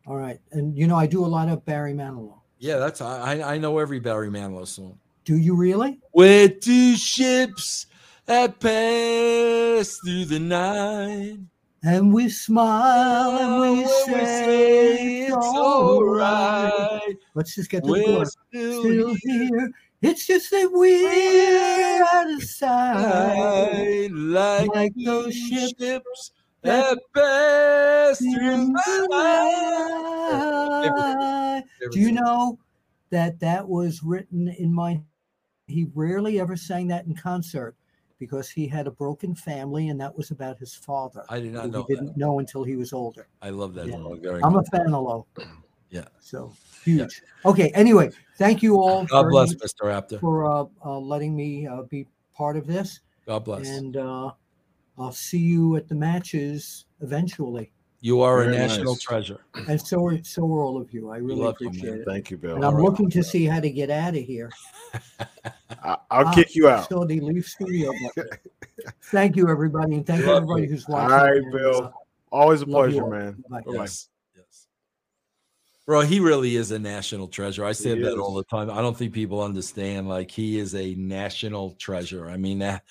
All 0.10 0.18
right. 0.18 0.40
And 0.52 0.76
you 0.76 0.88
know, 0.88 0.96
I 0.96 1.06
do 1.06 1.24
a 1.24 1.28
lot 1.28 1.48
of 1.50 1.64
Barry 1.66 1.94
Manilow. 1.94 2.40
Yeah, 2.58 2.78
that's 2.78 3.00
I 3.00 3.40
I- 3.54 3.58
know 3.60 3.78
every 3.78 4.00
Barry 4.00 4.30
Manilow 4.30 4.66
song. 4.68 4.98
Do 5.24 5.38
you 5.38 5.56
really? 5.56 6.00
Where 6.14 6.50
two 6.50 6.96
ships 6.96 7.86
that 8.26 8.60
pass 8.60 10.00
through 10.04 10.26
the 10.26 10.40
night. 10.40 11.38
And 11.84 12.12
we 12.14 12.28
smile 12.28 13.38
and 13.38 13.62
we 13.78 13.86
Oh, 13.86 14.06
say 14.08 15.22
it's 15.28 15.36
all 15.38 16.04
right. 16.04 17.16
Let's 17.36 17.56
just 17.56 17.70
get 17.70 17.84
to 17.84 17.88
the 17.88 17.92
We're 17.94 18.04
chorus. 18.06 18.36
still, 18.50 18.82
Still 18.82 19.16
here. 19.22 19.72
It's 20.02 20.26
just 20.28 20.50
that 20.52 20.70
we're 20.74 22.04
out 22.04 22.32
of 22.34 22.44
sight. 22.44 24.10
like, 24.12 24.76
Like 24.76 24.94
those 25.06 25.34
ships 25.36 25.74
ships 25.80 26.32
that 26.64 26.98
pass 27.16 28.18
through 28.20 28.52
in 28.52 28.74
the 28.74 29.08
the 29.10 30.82
night. 30.82 31.16
night. 31.16 31.64
Do 31.92 32.00
you 32.00 32.12
know 32.12 32.58
that 33.10 33.40
that 33.40 33.68
was 33.68 34.04
written 34.04 34.48
in 34.48 34.74
my? 34.74 35.00
He 35.68 35.88
rarely 35.94 36.40
ever 36.40 36.56
sang 36.56 36.88
that 36.88 37.06
in 37.06 37.16
concert 37.16 37.76
because 38.20 38.50
he 38.50 38.68
had 38.68 38.88
a 38.88 38.92
broken 38.92 39.34
family, 39.36 39.90
and 39.90 40.00
that 40.02 40.16
was 40.18 40.32
about 40.32 40.58
his 40.58 40.74
father. 40.76 41.24
I 41.30 41.40
did 41.40 41.54
not 41.54 41.70
know 41.70 41.86
he 41.88 41.96
didn't 41.96 42.18
know 42.18 42.40
until 42.40 42.64
he 42.64 42.76
was 42.76 42.92
older. 42.92 43.28
I 43.42 43.50
love 43.52 43.74
that 43.76 43.88
Yeah. 43.88 43.96
song 43.96 44.20
very 44.22 44.44
I'm 44.44 44.54
much. 44.54 44.68
a 44.74 44.78
fan 44.78 44.94
of 44.94 45.04
Low. 45.04 45.26
Yeah. 45.92 46.06
So 46.20 46.54
huge. 46.84 47.24
Okay. 47.46 47.72
Anyway, 47.74 48.12
thank 48.38 48.62
you 48.62 48.76
all 48.80 49.06
God 49.06 49.30
bless, 49.32 49.56
Mr. 49.56 49.92
Apter. 49.92 50.20
for 50.20 50.46
uh, 50.46 50.66
uh, 50.86 51.00
letting 51.00 51.36
me 51.36 51.66
uh, 51.66 51.82
be 51.84 52.06
part 52.32 52.58
of 52.58 52.68
this, 52.68 53.00
God 53.26 53.44
bless. 53.44 53.68
and 53.68 53.98
uh, 53.98 54.32
I'll 55.00 55.12
see 55.12 55.40
you 55.40 55.76
at 55.78 55.88
the 55.88 55.96
matches 55.96 56.86
eventually. 57.02 57.72
You 58.02 58.22
are 58.22 58.42
a 58.44 58.52
national 58.52 58.94
nice. 58.94 59.02
treasure. 59.02 59.42
And 59.68 59.80
so 59.80 60.06
are 60.06 60.24
so 60.24 60.44
are 60.44 60.62
all 60.64 60.80
of 60.82 60.94
you. 60.94 61.10
I 61.10 61.18
really 61.18 61.42
love 61.42 61.56
appreciate 61.56 61.92
man. 61.92 62.00
it. 62.02 62.06
Thank 62.06 62.32
you, 62.32 62.38
Bill. 62.38 62.56
And 62.56 62.64
I'm 62.64 62.76
All 62.76 62.80
right. 62.80 62.86
looking 62.86 63.10
to 63.10 63.24
see 63.24 63.46
how 63.46 63.60
to 63.60 63.70
get 63.70 63.90
out 63.90 64.16
of 64.16 64.24
here. 64.24 64.50
I, 65.20 65.98
I'll 66.10 66.28
Ah, 66.28 66.34
kick 66.34 66.56
you 66.56 66.70
out. 66.70 66.88
So 66.88 67.04
they 67.04 67.20
leave 67.20 67.46
studio. 67.46 67.92
thank 69.04 69.36
you, 69.36 69.50
everybody, 69.50 69.96
and 69.96 70.06
thank 70.06 70.24
you 70.26 70.32
everybody 70.32 70.68
who's 70.68 70.88
watching. 70.88 71.12
All 71.12 71.26
right, 71.26 71.42
Bill. 71.52 71.84
uh, 71.86 71.92
Always 72.32 72.62
a 72.62 72.66
love 72.66 72.90
pleasure, 72.92 73.08
man. 73.08 73.44
Bye. 73.50 73.62
Bye-bye. 73.62 73.82
Yes. 73.84 74.08
Yes. 74.38 74.68
Bro, 75.86 76.02
he 76.02 76.20
really 76.20 76.56
is 76.56 76.72
a 76.72 76.80
national 76.80 77.28
treasure. 77.28 77.66
I 77.66 77.72
say 77.74 77.96
He 77.96 78.02
that 78.02 78.14
is. 78.14 78.20
all 78.20 78.34
the 78.36 78.44
time. 78.46 78.70
I 78.70 78.82
don't 78.82 78.96
think 78.96 79.14
people 79.14 79.42
understand. 79.42 80.08
Like 80.08 80.30
he 80.32 80.58
is 80.60 80.74
a 80.76 80.94
national 80.96 81.72
treasure. 81.80 82.30
I 82.30 82.38
mean, 82.38 82.60
that 82.60 82.84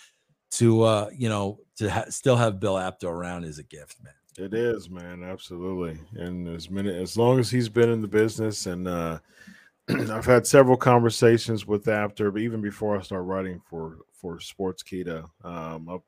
to 0.53 0.82
uh, 0.82 1.11
you 1.16 1.28
know, 1.28 1.61
to 1.76 1.90
ha- 1.90 2.07
still 2.09 2.36
have 2.36 2.61
Bill 2.61 2.78
Apter 2.78 3.09
around 3.09 3.44
is 3.44 3.59
a 3.59 3.64
gift, 3.64 4.03
man. 4.03 4.12
It 4.38 4.55
is, 4.55 4.88
man, 4.88 5.24
absolutely. 5.24 5.99
And 6.14 6.49
as 6.49 6.70
many 6.70 6.94
as 6.94 7.16
long 7.16 7.40
as 7.40 7.51
he's 7.51 7.68
been 7.68 7.90
in 7.90 8.01
the 8.01 8.09
business, 8.09 8.66
and 8.66 8.86
uh, 8.86 9.18
I've 9.88 10.26
had 10.26 10.46
several 10.46 10.76
conversations 10.76 11.66
with 11.66 11.88
Apter, 11.88 12.30
but 12.30 12.42
even 12.42 12.61
before 12.61 12.96
I 12.96 13.03
start 13.03 13.24
writing 13.24 13.61
for 13.68 13.99
for 14.12 14.38
Sportskeeda, 14.38 15.28
um, 15.44 15.88
I've, 15.88 16.01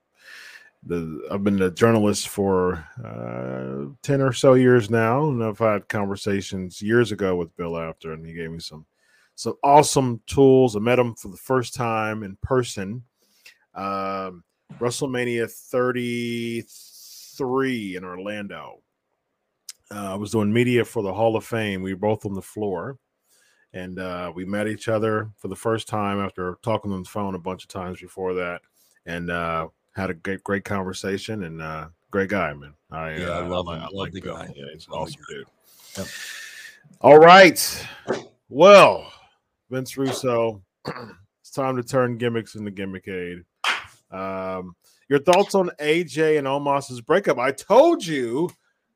the 0.85 1.27
I've 1.31 1.45
been 1.45 1.61
a 1.63 1.71
journalist 1.71 2.29
for 2.29 2.85
uh, 3.05 3.93
ten 4.03 4.21
or 4.21 4.33
so 4.33 4.55
years 4.55 4.91
now, 4.91 5.29
and 5.29 5.43
I've 5.43 5.59
had 5.59 5.89
conversations 5.89 6.81
years 6.81 7.13
ago 7.13 7.37
with 7.37 7.57
Bill 7.57 7.77
Apter, 7.77 8.13
and 8.13 8.25
he 8.25 8.33
gave 8.33 8.53
me 8.53 8.61
some 8.61 8.87
some 9.35 9.55
awesome 9.65 10.21
tools. 10.27 10.77
I 10.77 10.79
met 10.79 10.99
him 10.99 11.15
for 11.15 11.29
the 11.29 11.37
first 11.37 11.75
time 11.75 12.23
in 12.23 12.37
person. 12.43 13.03
Um, 13.75 14.45
WrestleMania 14.79 15.51
33 15.51 17.97
in 17.97 18.05
Orlando. 18.05 18.83
Uh, 19.93 20.13
I 20.13 20.15
was 20.15 20.31
doing 20.31 20.53
media 20.53 20.85
for 20.85 21.03
the 21.03 21.13
Hall 21.13 21.35
of 21.37 21.45
Fame. 21.45 21.83
We 21.83 21.95
were 21.95 22.01
both 22.01 22.25
on 22.25 22.35
the 22.35 22.43
floor, 22.43 22.97
and 23.73 23.99
uh, 23.99 24.33
we 24.35 24.45
met 24.45 24.69
each 24.69 24.89
other 24.89 25.31
for 25.37 25.49
the 25.49 25.57
first 25.57 25.89
time 25.89 26.21
after 26.21 26.59
talking 26.63 26.93
on 26.93 27.03
the 27.03 27.09
phone 27.09 27.35
a 27.35 27.39
bunch 27.39 27.65
of 27.65 27.69
times 27.69 28.01
before 28.01 28.35
that, 28.35 28.61
and 29.07 29.31
uh, 29.31 29.67
had 29.97 30.11
a 30.11 30.15
great, 30.15 30.45
great 30.45 30.65
conversation. 30.65 31.43
And 31.43 31.61
uh, 31.61 31.89
great 32.11 32.31
guy, 32.31 32.55
man. 32.55 32.75
I, 32.91 33.17
Yeah, 33.17 33.31
I 33.31 33.43
uh, 33.43 33.49
love 33.49 33.67
him. 33.67 33.81
Love 33.81 33.91
like 33.93 34.13
the 34.13 34.21
Bill. 34.21 34.37
guy. 34.37 34.53
Yeah, 34.55 34.67
he's 34.73 34.87
an 34.87 34.93
awesome 34.93 35.23
dude. 35.29 35.47
Yep. 35.99 36.07
All 37.01 37.19
right. 37.19 37.87
Well, 38.49 39.13
Vince 39.71 39.97
Russo, 39.97 40.63
it's 41.41 41.51
time 41.51 41.77
to 41.77 41.83
turn 41.83 42.17
gimmicks 42.17 42.55
into 42.55 42.71
gimmickade. 42.71 43.45
Um, 44.11 44.75
your 45.09 45.19
thoughts 45.19 45.55
on 45.55 45.71
AJ 45.81 46.39
and 46.39 46.47
Omos's 46.47 47.01
breakup? 47.01 47.39
I 47.39 47.53
told 47.53 48.05
you 48.05 48.51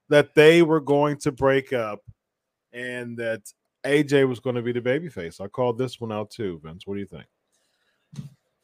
that 0.09 0.35
they 0.35 0.63
were 0.63 0.81
going 0.81 1.17
to 1.19 1.33
break 1.33 1.73
up 1.73 2.01
and 2.73 3.17
that 3.19 3.41
AJ 3.85 4.29
was 4.29 4.41
going 4.41 4.57
to 4.57 4.63
be 4.63 4.73
the 4.73 4.81
babyface. 4.81 5.41
I 5.41 5.49
called 5.49 5.79
this 5.79 6.01
one 6.01 6.13
out 6.13 6.31
too, 6.31 6.61
Vince. 6.63 6.87
What 6.87 6.95
do 6.95 7.01
you 7.01 7.07
think? 7.07 7.27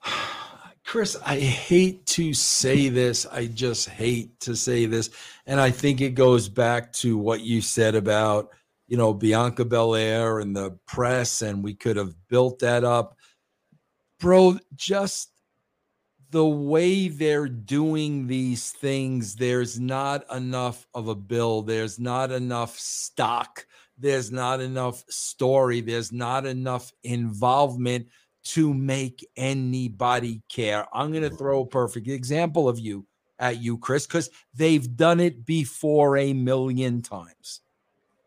Chris, 0.84 1.16
I 1.24 1.38
hate 1.38 2.07
to 2.07 2.32
say 2.34 2.88
this. 2.88 3.26
I 3.26 3.46
just 3.46 3.88
hate 3.88 4.38
to 4.40 4.57
say 4.57 4.86
this. 4.86 5.11
And 5.46 5.61
I 5.61 5.70
think 5.70 6.01
it 6.01 6.14
goes 6.14 6.48
back 6.48 6.92
to 6.94 7.16
what 7.16 7.40
you 7.40 7.61
said 7.61 7.94
about, 7.94 8.51
you 8.88 8.96
know, 8.96 9.14
Bianca 9.14 9.64
Belair 9.64 10.40
and 10.40 10.57
the 10.57 10.72
press, 10.86 11.42
and 11.42 11.62
we 11.62 11.74
could 11.74 11.96
have 11.96 12.14
built 12.28 12.59
that 12.61 12.82
up. 12.82 13.16
Bro, 14.18 14.59
just 14.74 15.30
the 16.31 16.47
way 16.47 17.09
they're 17.09 17.49
doing 17.49 18.26
these 18.26 18.70
things, 18.70 19.35
there's 19.35 19.81
not 19.81 20.24
enough 20.35 20.87
of 20.95 21.09
a 21.09 21.14
bill, 21.14 21.62
there's 21.62 21.99
not 21.99 22.31
enough 22.31 22.78
stock, 22.78 23.66
there's 23.99 24.31
not 24.31 24.61
enough 24.61 25.05
story, 25.09 25.81
there's 25.81 26.12
not 26.12 26.47
enough 26.47 26.93
involvement 27.03 28.07
to 28.43 28.72
make 28.72 29.26
anybody 29.37 30.43
care. 30.49 30.87
I'm 30.93 31.11
going 31.11 31.22
to 31.22 31.28
mm-hmm. 31.28 31.37
throw 31.37 31.61
a 31.61 31.66
perfect 31.66 32.09
example 32.09 32.68
of 32.68 32.78
you 32.78 33.07
at 33.39 33.61
you, 33.61 33.78
Chris, 33.78 34.07
because 34.07 34.31
they've 34.55 34.97
done 34.97 35.20
it 35.20 35.45
before 35.45 36.16
a 36.16 36.33
million 36.33 37.03
times. 37.03 37.61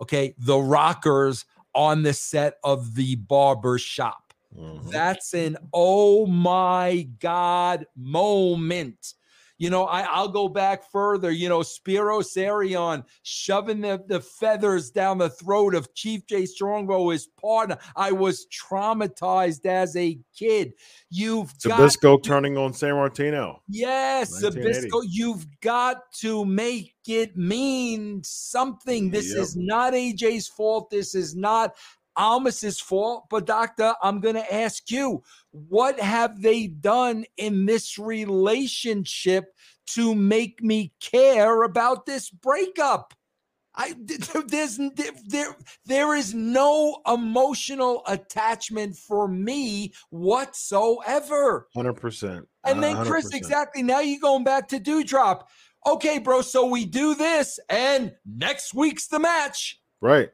Okay. 0.01 0.35
The 0.37 0.57
rockers 0.57 1.45
on 1.73 2.03
the 2.03 2.13
set 2.13 2.57
of 2.63 2.95
the 2.95 3.15
barber 3.15 3.77
shop. 3.77 4.22
Mhm. 4.57 4.91
That's 4.91 5.33
an 5.33 5.57
oh 5.73 6.25
my 6.25 7.07
God 7.19 7.85
moment. 7.95 9.13
You 9.59 9.69
know, 9.69 9.85
I, 9.85 10.01
I'll 10.01 10.29
go 10.29 10.49
back 10.49 10.91
further. 10.91 11.31
You 11.31 11.47
know, 11.47 11.59
Spiros 11.59 12.35
Arion 12.35 13.03
shoving 13.21 13.81
the, 13.81 14.03
the 14.07 14.19
feathers 14.19 14.89
down 14.91 15.19
the 15.19 15.29
throat 15.29 15.75
of 15.75 15.93
Chief 15.93 16.25
Jay 16.25 16.45
Strongbow, 16.45 17.09
his 17.09 17.27
partner. 17.39 17.77
I 17.95 18.11
was 18.11 18.47
traumatized 18.47 19.65
as 19.65 19.95
a 19.95 20.19
kid. 20.37 20.73
You've 21.09 21.53
got 21.63 21.79
Zbyszko 21.79 22.21
turning 22.23 22.57
on 22.57 22.73
Sammartino. 22.73 23.59
Yes, 23.69 24.31
1980. 24.41 24.89
Zbyszko, 24.89 25.07
you've 25.09 25.45
got 25.61 26.11
to 26.19 26.43
make 26.43 26.95
it 27.07 27.37
mean 27.37 28.21
something. 28.23 29.11
This 29.11 29.29
Yep. 29.33 29.37
is 29.43 29.55
not 29.55 29.93
AJ's 29.93 30.47
fault. 30.47 30.89
This 30.89 31.15
is 31.15 31.35
not 31.35 31.75
Omos's 32.17 32.79
fault. 32.79 33.25
But, 33.29 33.45
Doctor, 33.45 33.93
I'm 34.01 34.19
going 34.19 34.35
to 34.35 34.53
ask 34.53 34.89
you 34.91 35.23
what 35.51 35.99
have 35.99 36.41
they 36.41 36.67
done 36.67 37.25
in 37.37 37.65
this 37.65 37.97
relationship 37.97 39.45
to 39.85 40.15
make 40.15 40.61
me 40.61 40.93
care 40.99 41.63
about 41.63 42.05
this 42.05 42.29
breakup? 42.29 43.13
I 43.75 43.95
there's 44.47 44.79
there 45.25 45.55
there 45.85 46.15
is 46.15 46.33
no 46.33 47.01
emotional 47.07 48.03
attachment 48.07 48.95
for 48.95 49.27
me 49.27 49.93
whatsoever. 50.09 51.67
Hundred 51.73 51.93
percent. 51.93 52.47
And 52.65 52.81
then 52.81 53.03
Chris, 53.05 53.33
exactly. 53.33 53.83
Now 53.83 53.99
you're 53.99 54.19
going 54.19 54.43
back 54.43 54.67
to 54.69 54.79
Doudrop. 54.79 55.43
Okay, 55.85 56.17
bro. 56.19 56.41
So 56.41 56.65
we 56.65 56.85
do 56.85 57.13
this, 57.15 57.59
and 57.69 58.13
next 58.25 58.73
week's 58.73 59.07
the 59.07 59.19
match. 59.19 59.81
Right. 60.01 60.29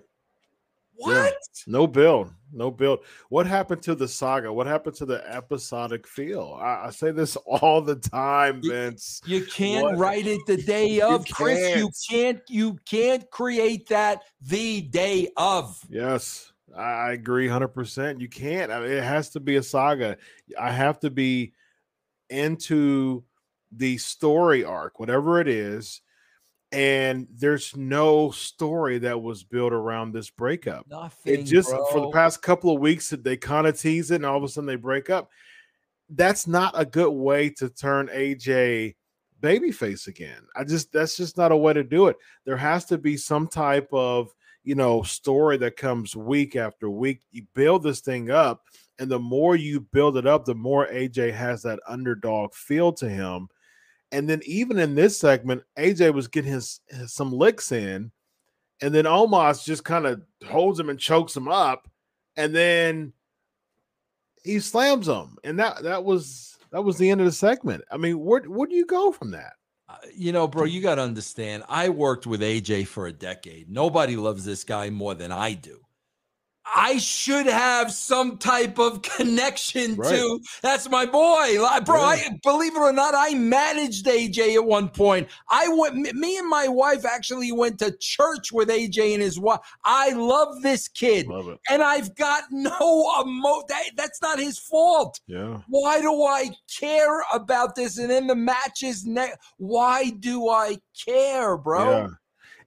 What? 1.00 1.34
No 1.68 1.88
build. 1.88 2.34
No 2.52 2.72
build. 2.72 3.00
What 3.30 3.46
happened 3.48 3.82
to 3.84 3.96
the 3.96 4.08
saga? 4.08 4.52
What 4.52 4.68
happened 4.68 4.96
to 4.98 5.06
the 5.06 5.24
episodic 5.34 6.08
feel? 6.08 6.58
I, 6.60 6.88
I 6.88 6.90
say 6.90 7.12
this 7.12 7.36
all 7.46 7.82
the 7.82 7.96
time, 7.96 8.60
You- 8.64 8.72
Vince. 8.72 9.22
You 9.26 9.46
can't 9.46 9.84
What? 9.84 9.98
write 9.98 10.28
it 10.28 10.42
the 10.48 10.58
day 10.58 10.88
You 10.88 11.04
of, 11.04 11.26
Chris. 11.28 11.78
You 11.78 11.90
can't. 12.10 12.38
can't. 12.38 12.42
You 12.50 12.78
can't 12.86 13.30
create 13.32 13.88
that 13.90 14.24
the 14.42 14.82
day 14.82 15.30
of. 15.38 15.80
Yes, 15.90 16.52
I 16.76 17.12
agree 17.12 17.48
100%. 17.48 18.20
You 18.20 18.28
can't. 18.30 18.72
I 18.72 18.80
mean, 18.82 18.92
it 18.92 19.04
has 19.04 19.30
to 19.32 19.40
be 19.40 19.56
a 19.58 19.64
saga. 19.64 20.18
I 20.60 20.72
have 20.72 21.00
to 21.02 21.10
be 21.10 21.54
into 22.30 23.24
the 23.72 23.98
story 23.98 24.64
arc, 24.64 25.00
whatever 25.00 25.40
it 25.40 25.48
is. 25.48 26.02
And 26.72 27.28
there's 27.34 27.76
no 27.76 28.30
story 28.30 29.00
that 29.00 29.20
was 29.20 29.44
built 29.44 29.74
around 29.74 30.12
this 30.12 30.30
breakup. 30.30 30.86
Nothing. 30.88 31.34
It 31.34 31.44
just 31.44 31.70
for 31.92 32.02
the 32.02 32.12
past 32.12 32.44
couple 32.44 32.74
of 32.74 32.80
weeks 32.80 33.10
that 33.10 33.24
they 33.24 33.38
kind 33.38 33.66
of 33.66 33.80
tease 33.80 34.12
it 34.12 34.18
and 34.18 34.26
all 34.26 34.38
of 34.38 34.44
a 34.44 34.48
sudden 34.48 34.68
they 34.68 34.76
break 34.76 35.10
up. 35.10 35.30
That's 36.10 36.46
not 36.48 36.74
a 36.76 36.86
good 36.86 37.12
way 37.12 37.50
to 37.52 37.70
turn 37.70 38.08
AJ 38.08 38.96
babyface 39.42 40.08
again. 40.08 40.42
I 40.56 40.64
just 40.64 40.92
that's 40.92 41.18
just 41.18 41.38
not 41.38 41.52
a 41.52 41.58
way 41.58 41.74
to 41.74 41.84
do 41.84 42.08
it. 42.08 42.18
There 42.46 42.58
has 42.58 42.86
to 42.86 42.98
be 42.98 43.18
some 43.18 43.48
type 43.48 43.88
of 43.92 44.34
you 44.64 44.76
know 44.76 45.02
story 45.04 45.58
that 45.58 45.78
comes 45.78 46.16
week 46.16 46.56
after 46.56 46.90
week. 46.90 47.22
You 47.32 47.44
build 47.54 47.84
this 47.84 48.02
thing 48.02 48.32
up, 48.32 48.64
and 49.00 49.10
the 49.10 49.20
more 49.20 49.56
you 49.56 49.82
build 49.82 50.18
it 50.18 50.28
up, 50.28 50.46
the 50.46 50.56
more 50.56 50.88
AJ 50.88 51.34
has 51.34 51.64
that 51.64 51.80
underdog 51.88 52.54
feel 52.54 52.92
to 52.94 53.10
him. 53.10 53.48
And 54.12 54.28
then 54.30 54.42
even 54.46 54.80
in 54.80 54.96
this 54.96 55.18
segment, 55.18 55.64
AJ 55.78 56.14
was 56.14 56.28
getting 56.28 56.52
his, 56.52 56.80
his- 56.88 57.14
some 57.14 57.32
licks 57.32 57.72
in, 57.72 58.12
and 58.82 58.94
then 58.94 59.06
Omos 59.06 59.64
just 59.64 59.84
kind 59.84 60.06
of 60.06 60.22
holds 60.48 60.80
him 60.80 60.90
and 60.90 61.00
chokes 61.00 61.36
him 61.36 61.48
up, 61.48 61.88
and 62.38 62.56
then 62.56 63.14
he 64.44 64.60
slams 64.60 65.08
him, 65.08 65.38
and 65.44 65.60
that 65.60 65.84
that 65.84 66.04
was 66.04 66.58
that 66.72 66.82
was 66.82 66.98
the 66.98 67.10
end 67.10 67.22
of 67.22 67.26
the 67.26 67.32
segment. 67.32 67.84
I 67.92 67.98
mean, 67.98 68.20
where 68.20 68.42
where 68.44 68.68
do 68.68 68.76
you 68.76 68.86
go 68.86 69.12
from 69.12 69.32
that? 69.32 69.54
Uh, 69.90 69.96
you 70.16 70.32
know, 70.32 70.48
bro, 70.48 70.66
you 70.66 70.82
got 70.82 70.96
to 70.96 71.02
understand. 71.02 71.64
I 71.68 71.90
worked 71.90 72.26
with 72.28 72.42
AJ 72.42 72.88
for 72.88 73.08
a 73.08 73.12
decade. 73.14 73.70
Nobody 73.70 74.16
loves 74.16 74.46
this 74.46 74.64
guy 74.64 74.90
more 74.90 75.16
than 75.16 75.32
I 75.32 75.54
do. 75.54 75.82
I 76.76 76.98
should 76.98 77.46
have 77.48 77.92
some 77.92 78.38
type 78.38 78.80
of 78.80 79.02
connection 79.02 79.96
Right. 79.96 80.10
to. 80.16 80.40
That's 80.62 80.90
my 80.90 81.06
boy, 81.06 81.58
bro. 81.86 82.00
I 82.00 82.30
believe 82.44 82.76
it 82.76 82.80
or 82.80 82.92
not, 82.94 83.14
I 83.16 83.34
managed 83.34 84.06
AJ 84.08 84.56
at 84.56 84.66
one 84.66 84.90
point. 84.90 85.28
I 85.50 85.68
went. 85.70 85.96
me- 86.16 86.38
and 86.38 86.48
my 86.50 86.68
wife 86.68 87.06
actually 87.06 87.52
went 87.52 87.80
to 87.80 87.96
church 88.00 88.52
with 88.52 88.70
AJ 88.70 89.14
and 89.14 89.22
his 89.22 89.40
wife. 89.40 89.60
I 89.84 90.12
love 90.12 90.62
this 90.62 90.88
kid, 90.88 91.28
Love 91.28 91.58
and 91.70 91.82
I've 91.82 92.16
got 92.16 92.44
no 92.52 93.14
emo. 93.22 93.64
That, 93.68 93.84
that's 93.96 94.22
not 94.22 94.40
his 94.40 94.60
fault. 94.60 95.20
Yeah. 95.28 95.60
Why 95.68 96.02
do 96.02 96.24
I 96.24 96.50
care 96.80 97.24
about 97.34 97.76
this? 97.76 97.98
And 97.98 98.10
then 98.10 98.28
the 98.28 98.36
matches 98.36 99.06
next. 99.06 99.38
Why 99.58 100.12
do 100.12 100.50
I 100.50 100.78
care, 101.06 101.58
bro? 101.58 101.90
Yeah. 101.92 102.08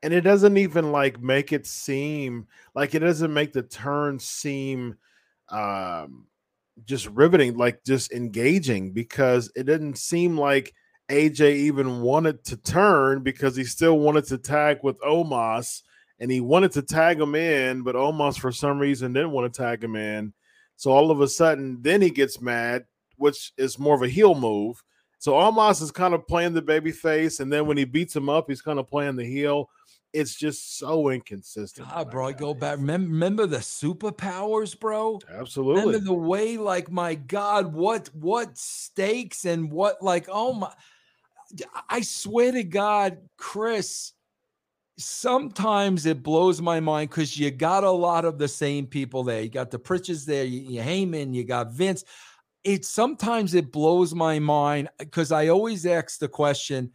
And 0.02 0.12
it 0.12 0.22
doesn't 0.22 0.56
even 0.56 0.90
like 0.90 1.20
make 1.20 1.52
it 1.52 1.66
seem 1.66 2.48
like 2.74 2.94
it 2.94 3.00
doesn't 3.00 3.32
make 3.32 3.52
the 3.52 3.62
turn 3.62 4.18
seem 4.18 4.96
um 5.48 6.26
just 6.84 7.06
riveting, 7.08 7.56
like 7.56 7.84
just 7.84 8.12
engaging 8.12 8.92
because 8.92 9.52
it 9.54 9.64
didn't 9.64 9.98
seem 9.98 10.38
like 10.38 10.72
AJ 11.10 11.54
even 11.54 12.00
wanted 12.00 12.44
to 12.44 12.56
turn 12.56 13.22
because 13.22 13.54
he 13.54 13.64
still 13.64 13.98
wanted 13.98 14.24
to 14.26 14.38
tag 14.38 14.78
with 14.82 14.98
Omos 15.00 15.82
and 16.18 16.30
he 16.30 16.40
wanted 16.40 16.72
to 16.72 16.82
tag 16.82 17.20
him 17.20 17.34
in, 17.34 17.82
but 17.82 17.94
Omos 17.94 18.38
for 18.38 18.52
some 18.52 18.78
reason 18.78 19.12
didn't 19.12 19.32
want 19.32 19.52
to 19.52 19.62
tag 19.62 19.82
him 19.82 19.96
in. 19.96 20.32
So 20.76 20.90
all 20.90 21.10
of 21.10 21.20
a 21.20 21.28
sudden, 21.28 21.78
then 21.82 22.00
he 22.00 22.10
gets 22.10 22.40
mad, 22.40 22.84
which 23.16 23.52
is 23.56 23.78
more 23.78 23.94
of 23.94 24.02
a 24.02 24.08
heel 24.08 24.34
move. 24.34 24.82
So 25.18 25.32
Omos 25.32 25.82
is 25.82 25.90
kind 25.90 26.14
of 26.14 26.26
playing 26.26 26.54
the 26.54 26.62
baby 26.62 26.90
face, 26.90 27.40
and 27.40 27.52
then 27.52 27.66
when 27.66 27.76
he 27.76 27.84
beats 27.84 28.16
him 28.16 28.28
up, 28.28 28.46
he's 28.48 28.62
kind 28.62 28.78
of 28.78 28.88
playing 28.88 29.16
the 29.16 29.24
heel. 29.24 29.68
It's 30.12 30.34
just 30.34 30.78
so 30.78 31.08
inconsistent. 31.08 31.88
God, 31.88 32.10
bro, 32.10 32.28
I 32.28 32.32
go 32.32 32.52
back. 32.52 32.76
Remember, 32.76 33.08
remember 33.08 33.46
the 33.46 33.58
superpowers, 33.58 34.78
bro? 34.78 35.20
Absolutely. 35.30 35.80
Remember 35.80 36.04
the 36.04 36.12
way, 36.12 36.58
like, 36.58 36.90
my 36.90 37.14
God, 37.14 37.72
what 37.72 38.10
what 38.12 38.58
stakes 38.58 39.46
and 39.46 39.72
what, 39.72 40.02
like, 40.02 40.28
oh 40.30 40.52
my! 40.52 40.72
I 41.88 42.02
swear 42.02 42.52
to 42.52 42.64
God, 42.64 43.18
Chris. 43.36 44.12
Sometimes 44.98 46.04
it 46.04 46.22
blows 46.22 46.60
my 46.60 46.78
mind 46.78 47.08
because 47.08 47.38
you 47.38 47.50
got 47.50 47.82
a 47.82 47.90
lot 47.90 48.26
of 48.26 48.38
the 48.38 48.46
same 48.46 48.86
people 48.86 49.24
there. 49.24 49.40
You 49.40 49.48
got 49.48 49.70
the 49.70 49.78
Prichards 49.78 50.26
there, 50.26 50.44
you, 50.44 50.60
you 50.60 50.80
Heyman, 50.82 51.34
you 51.34 51.44
got 51.44 51.72
Vince. 51.72 52.04
It 52.62 52.84
sometimes 52.84 53.54
it 53.54 53.72
blows 53.72 54.14
my 54.14 54.38
mind 54.38 54.88
uh, 54.88 55.04
because 55.04 55.32
I 55.32 55.48
always 55.48 55.86
ask 55.86 56.18
the 56.18 56.28
question: 56.28 56.92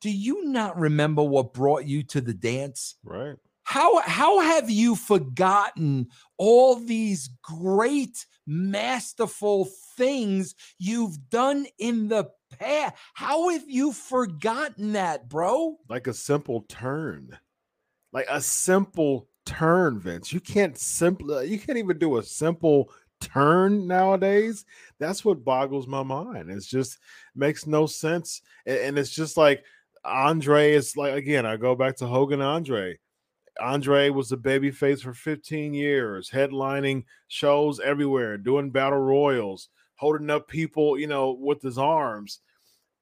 Do 0.00 0.10
you 0.10 0.44
not 0.46 0.78
remember 0.78 1.22
what 1.22 1.52
brought 1.52 1.84
you 1.86 2.02
to 2.04 2.20
the 2.20 2.34
dance? 2.34 2.96
right. 3.04 3.36
How 3.64 4.00
how 4.00 4.40
have 4.40 4.70
you 4.70 4.96
forgotten 4.96 6.08
all 6.38 6.76
these 6.76 7.28
great 7.42 8.24
masterful 8.46 9.68
things 9.96 10.54
you've 10.78 11.28
done 11.28 11.66
in 11.78 12.08
the 12.08 12.30
past? 12.58 12.94
How 13.12 13.50
have 13.50 13.68
you 13.68 13.92
forgotten 13.92 14.92
that, 14.92 15.28
bro? 15.28 15.76
Like 15.86 16.06
a 16.06 16.14
simple 16.14 16.62
turn. 16.62 17.38
Like 18.12 18.26
a 18.30 18.40
simple 18.40 19.28
turn, 19.44 20.00
Vince. 20.00 20.32
You 20.32 20.40
can't 20.40 20.78
simply 20.78 21.34
uh, 21.34 21.40
you 21.40 21.58
can't 21.58 21.78
even 21.78 21.98
do 21.98 22.16
a 22.18 22.22
simple 22.22 22.90
turn 23.20 23.86
nowadays. 23.86 24.64
That's 24.98 25.24
what 25.24 25.44
boggles 25.44 25.86
my 25.86 26.02
mind. 26.02 26.50
It's 26.50 26.66
just 26.66 26.98
makes 27.34 27.66
no 27.66 27.86
sense. 27.86 28.40
A- 28.66 28.86
And 28.86 28.98
it's 28.98 29.10
just 29.10 29.36
like 29.36 29.64
Andre 30.04 30.72
is 30.72 30.96
like 30.96 31.14
again, 31.14 31.46
I 31.46 31.56
go 31.56 31.74
back 31.74 31.96
to 31.96 32.06
Hogan 32.06 32.40
Andre. 32.40 32.98
Andre 33.60 34.10
was 34.10 34.28
the 34.28 34.36
baby 34.36 34.70
face 34.70 35.02
for 35.02 35.12
15 35.12 35.74
years, 35.74 36.30
headlining 36.30 37.04
shows 37.26 37.80
everywhere, 37.80 38.38
doing 38.38 38.70
battle 38.70 39.00
royals, 39.00 39.68
holding 39.96 40.30
up 40.30 40.48
people, 40.48 40.98
you 40.98 41.08
know, 41.08 41.32
with 41.32 41.60
his 41.60 41.76
arms, 41.76 42.40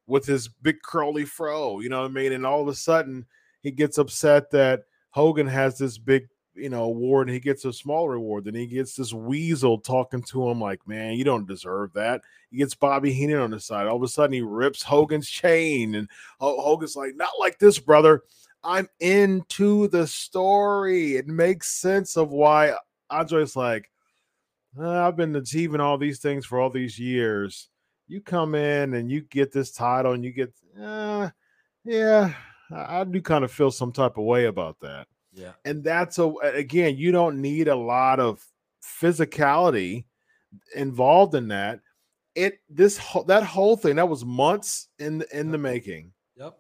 with 0.07 0.25
his 0.25 0.49
big 0.49 0.81
curly 0.83 1.25
fro, 1.25 1.81
you 1.81 1.89
know 1.89 2.03
what 2.03 2.11
I 2.11 2.15
mean? 2.15 2.33
And 2.33 2.47
all 2.47 2.63
of 2.63 2.69
a 2.69 2.75
sudden, 2.75 3.27
he 3.61 3.71
gets 3.71 3.99
upset 3.99 4.51
that 4.53 4.85
Hogan 5.11 5.47
has 5.47 5.77
this 5.79 5.99
big, 5.99 6.29
you 6.57 6.69
know, 6.69 6.85
award 6.85 7.29
and 7.29 7.35
he 7.35 7.41
gets 7.41 7.65
a 7.65 7.73
small 7.73 8.09
reward. 8.09 8.45
Then 8.45 8.55
he 8.55 8.67
gets 8.67 8.97
this 8.97 9.13
weasel 9.13 9.79
talking 9.79 10.23
to 10.25 10.49
him 10.49 10.61
like, 10.61 10.87
man, 10.87 11.15
you 11.15 11.25
don't 11.25 11.47
deserve 11.47 11.93
that. 11.95 12.23
He 12.51 12.59
gets 12.59 12.75
Bobby 12.75 13.13
Heenan 13.13 13.39
on 13.39 13.53
his 13.53 13.65
side. 13.65 13.87
All 13.87 13.97
of 13.97 14.03
a 14.03 14.09
sudden, 14.09 14.33
he 14.33 14.41
rips 14.41 14.83
Hogan's 14.83 15.29
chain, 15.29 15.95
and 15.97 16.09
Ho- 16.41 16.61
Hogan's 16.61 16.97
like, 16.97 17.17
not 17.17 17.33
like 17.39 17.59
this, 17.59 17.79
brother. 17.79 18.23
I'm 18.65 18.89
into 19.01 19.89
the 19.89 20.07
story. 20.07 21.17
It 21.17 21.29
makes 21.29 21.69
sense 21.69 22.17
of 22.17 22.31
why 22.31 22.75
Andre's 23.11 23.55
like, 23.55 23.91
"Uh, 24.79 25.07
I've 25.07 25.17
been 25.17 25.37
achieving 25.37 25.81
all 25.81 25.99
these 25.99 26.19
things 26.19 26.45
for 26.45 26.59
all 26.59 26.71
these 26.71 26.99
years. 26.99 27.69
You 28.09 28.21
come 28.21 28.55
in 28.55 28.95
and 28.95 29.11
you 29.11 29.23
get 29.23 29.53
this 29.53 29.73
title 29.73 30.13
and 30.13 30.25
you 30.25 30.33
get, 30.33 30.53
uh, 30.81 31.31
yeah, 31.85 32.35
I 32.71 33.05
do 33.05 33.21
kind 33.21 33.45
of 33.45 33.53
feel 33.53 33.71
some 33.71 33.93
type 33.93 34.17
of 34.17 34.25
way 34.25 34.47
about 34.47 34.81
that. 34.81 35.07
Yeah. 35.37 35.53
And 35.65 35.85
that's 35.85 36.19
a, 36.19 36.29
again, 36.43 36.97
you 36.97 37.13
don't 37.13 37.41
need 37.41 37.69
a 37.69 37.77
lot 37.77 38.19
of 38.21 38.45
physicality 38.83 40.05
involved 40.75 41.35
in 41.35 41.49
that. 41.49 41.81
it 42.35 42.59
this 42.69 42.99
whole 42.99 43.25
that 43.25 43.43
whole 43.45 43.77
thing 43.77 43.97
that 43.97 44.09
was 44.09 44.25
months 44.25 44.89
in 44.99 45.25
in 45.33 45.51
the 45.51 45.59
making, 45.59 46.13
Yep. 46.37 46.59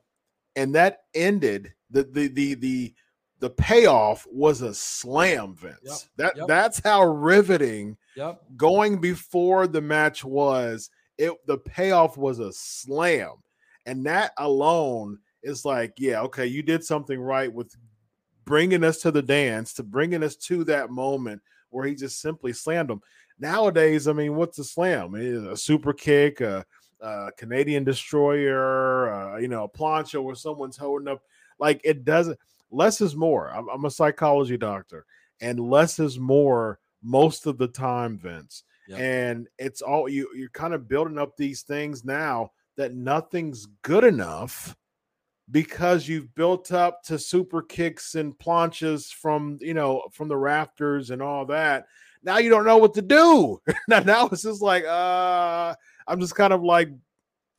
and 0.57 0.75
that 0.75 1.01
ended 1.15 1.73
the 1.91 2.03
the 2.05 2.29
the 2.29 2.55
the 2.55 2.95
the 3.41 3.51
payoff 3.51 4.27
was 4.31 4.63
a 4.63 4.73
slam, 4.75 5.55
Vince. 5.55 5.77
Yep, 5.83 5.99
That 6.17 6.37
yep. 6.37 6.47
that's 6.49 6.81
how 6.83 7.05
riveting 7.05 7.97
Yep. 8.17 8.43
going 8.57 9.01
before 9.01 9.67
the 9.67 9.83
match 9.83 10.25
was. 10.25 10.91
It 11.19 11.33
the 11.47 11.59
payoff 11.59 12.17
was 12.17 12.39
a 12.39 12.53
slam, 12.53 13.33
and 13.87 14.05
that 14.07 14.33
alone 14.39 15.19
is 15.43 15.65
like, 15.65 15.93
yeah, 15.99 16.21
okay, 16.23 16.47
you 16.47 16.63
did 16.63 16.85
something 16.85 17.21
right 17.21 17.53
with 17.53 17.75
bringing 18.47 18.85
us 18.85 18.99
to 18.99 19.11
the 19.11 19.23
dance, 19.23 19.75
to 19.75 19.83
bringing 19.83 20.23
us 20.23 20.37
to 20.37 20.65
that 20.65 20.91
moment 20.91 21.43
where 21.71 21.87
he 21.87 21.95
just 21.95 22.21
simply 22.21 22.53
slammed 22.53 22.91
him. 22.91 23.03
Nowadays, 23.39 24.09
I 24.09 24.13
mean, 24.13 24.35
what's 24.35 24.59
a 24.59 24.65
slam? 24.65 25.15
A 25.15 25.57
super 25.57 25.93
kick, 25.93 26.41
a, 26.41 26.65
a 27.01 27.31
Canadian 27.37 27.85
destroyer, 27.85 29.13
uh, 29.13 29.37
you 29.37 29.49
know, 29.49 29.65
a 29.65 29.69
plancha 29.69 30.23
where 30.23 30.35
someone's 30.35 30.77
holding 30.77 31.09
up. 31.09 31.21
Like 31.59 31.81
it 31.85 32.05
doesn't. 32.05 32.39
Less 32.71 33.01
is 33.01 33.15
more. 33.15 33.51
I'm, 33.51 33.69
I'm 33.69 33.85
a 33.85 33.91
psychology 33.91 34.57
doctor, 34.57 35.05
and 35.41 35.61
less 35.61 35.99
is 35.99 36.19
more 36.19 36.79
most 37.03 37.47
of 37.47 37.59
the 37.59 37.69
time, 37.69 38.19
Vince. 38.19 38.65
Yep. 38.89 39.01
And 39.01 39.49
it's 39.59 39.83
all 39.83 40.09
you. 40.09 40.31
You're 40.35 40.49
kind 40.51 40.75
of 40.75 40.89
building 40.89 41.19
up 41.19 41.37
these 41.37 41.63
things 41.63 42.05
now 42.05 42.53
that 42.77 42.95
nothing's 42.95 43.67
good 43.83 44.05
enough 44.05 44.77
because 45.51 46.09
you've 46.09 46.35
built 46.35 46.73
up 46.73 47.03
to 47.05 47.19
super 47.19 47.63
kicks 47.63 48.15
and 48.15 48.37
planchas 48.39 49.13
from 49.13 49.59
you 49.61 49.75
know 49.75 50.03
from 50.13 50.29
the 50.29 50.37
rafters 50.37 51.11
and 51.11 51.23
all 51.23 51.47
that. 51.47 51.87
Now 52.23 52.39
you 52.39 52.51
don't 52.51 52.65
know 52.65 52.79
what 52.79 52.95
to 52.95 53.03
do. 53.03 53.61
now, 53.89 54.01
now 54.01 54.27
it's 54.27 54.43
just 54.43 54.63
like 54.63 54.85
uh 54.85 55.75
I'm 56.07 56.21
just 56.21 56.35
kind 56.35 56.53
of 56.53 56.63
like 56.63 56.91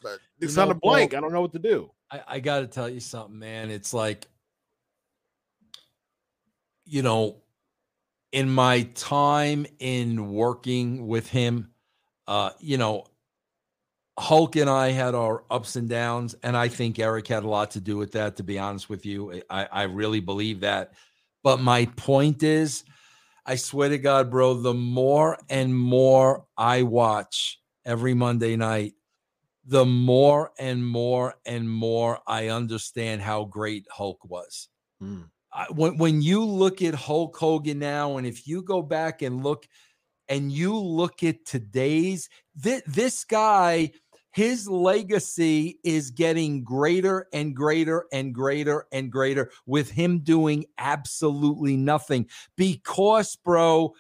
it's 0.03 0.19
You 0.39 0.47
know, 0.47 0.61
kind 0.61 0.71
of 0.71 0.81
blank. 0.81 1.11
Paul- 1.11 1.17
I 1.17 1.21
don't 1.21 1.33
know 1.33 1.41
what 1.41 1.53
to 1.53 1.59
do. 1.59 1.91
I, 2.11 2.21
I 2.27 2.39
got 2.39 2.61
to 2.61 2.67
tell 2.67 2.88
you 2.88 2.99
something, 2.99 3.38
man. 3.38 3.69
It's 3.69 3.93
like, 3.93 4.27
you 6.85 7.01
know, 7.01 7.41
in 8.31 8.49
my 8.49 8.83
time 8.93 9.65
in 9.79 10.31
working 10.31 11.07
with 11.07 11.27
him, 11.27 11.71
uh, 12.27 12.51
you 12.59 12.77
know, 12.77 13.05
Hulk 14.20 14.55
and 14.55 14.70
I 14.70 14.89
had 14.89 15.13
our 15.13 15.43
ups 15.51 15.76
and 15.76 15.88
downs, 15.88 16.36
and 16.41 16.57
I 16.57 16.70
think 16.70 16.97
Eric 16.97 17.28
had 17.28 17.43
a 17.43 17.49
lot 17.49 17.72
to 17.72 17.80
do 17.80 17.97
with 17.97 18.13
that. 18.13 18.38
To 18.38 18.43
be 18.43 18.57
honest 18.57 18.89
with 18.89 19.05
you, 19.05 19.41
I, 19.49 19.68
I 19.72 19.84
really 19.84 20.20
believe 20.20 20.61
that. 20.61 20.93
But 21.43 21.61
my 21.61 21.86
point 21.86 22.41
is, 22.41 22.84
I 23.45 23.55
swear 23.55 23.89
to 23.89 23.97
God, 23.97 24.32
bro, 24.32 24.55
the 24.55 24.74
more 24.74 25.38
and 25.49 25.78
more 25.78 26.45
I 26.57 26.82
watch 26.82 27.61
every 27.86 28.13
Monday 28.13 28.55
night, 28.55 28.93
the 29.63 29.86
more 29.86 30.51
and 30.57 30.86
more 30.86 31.36
and 31.45 31.70
more 31.70 32.20
I 32.26 32.47
understand 32.47 33.22
how 33.22 33.45
great 33.45 33.86
Hulk 33.91 34.26
was. 34.26 34.68
Hmm. 34.99 35.24
I, 35.53 35.68
when 35.70 35.97
when 35.97 36.22
you 36.22 36.43
look 36.43 36.82
at 36.82 36.95
Hulk 36.95 37.38
Hogan 37.38 37.80
now, 37.80 38.18
and 38.18 38.26
if 38.26 38.47
you 38.47 38.63
go 38.63 38.82
back 38.82 39.22
and 39.22 39.43
look, 39.43 39.68
and 40.28 40.51
you 40.51 40.76
look 40.78 41.24
at 41.24 41.45
today's 41.45 42.30
this 42.55 43.24
guy, 43.24 43.91
his 44.38 44.69
legacy 44.69 45.79
is 45.83 46.11
getting 46.11 46.63
greater 46.63 47.25
and 47.33 47.55
greater 47.55 48.05
and 48.13 48.35
greater 48.35 48.85
and 48.91 49.11
greater 49.11 49.49
with 49.65 49.89
him 49.89 50.19
doing 50.19 50.63
absolutely 50.77 51.75
nothing 51.75 52.29
because, 52.55 53.35
bro. 53.35 53.95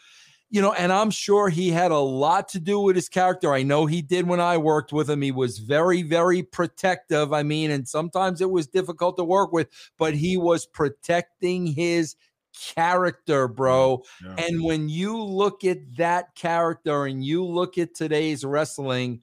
You 0.51 0.61
know, 0.61 0.73
and 0.73 0.93
I'm 0.93 1.09
sure 1.09 1.49
he 1.49 1.71
had 1.71 1.89
a 1.89 1.97
lot 1.97 2.49
to 2.49 2.59
do 2.59 2.79
with 2.79 2.95
his 2.95 3.09
character. 3.09 3.51
I 3.51 3.63
know 3.63 3.87
he 3.87 4.03
did 4.03 4.27
when 4.27 4.39
I 4.39 4.57
worked 4.57 4.93
with 4.93 5.09
him. 5.09 5.23
He 5.23 5.31
was 5.31 5.57
very, 5.57 6.03
very 6.03 6.43
protective. 6.43 7.33
I 7.33 7.41
mean, 7.41 7.71
and 7.71 7.87
sometimes 7.87 8.39
it 8.39 8.51
was 8.51 8.67
difficult 8.67 9.17
to 9.17 9.23
work 9.23 9.51
with, 9.51 9.69
but 9.97 10.13
he 10.13 10.37
was 10.37 10.67
protecting 10.67 11.65
his 11.65 12.15
character, 12.75 13.47
bro. 13.47 14.03
Mm, 14.23 14.37
yeah. 14.37 14.45
And 14.45 14.63
when 14.63 14.87
you 14.87 15.19
look 15.19 15.63
at 15.63 15.79
that 15.97 16.35
character 16.35 17.05
and 17.05 17.25
you 17.25 17.43
look 17.43 17.79
at 17.79 17.95
today's 17.95 18.45
wrestling, 18.45 19.21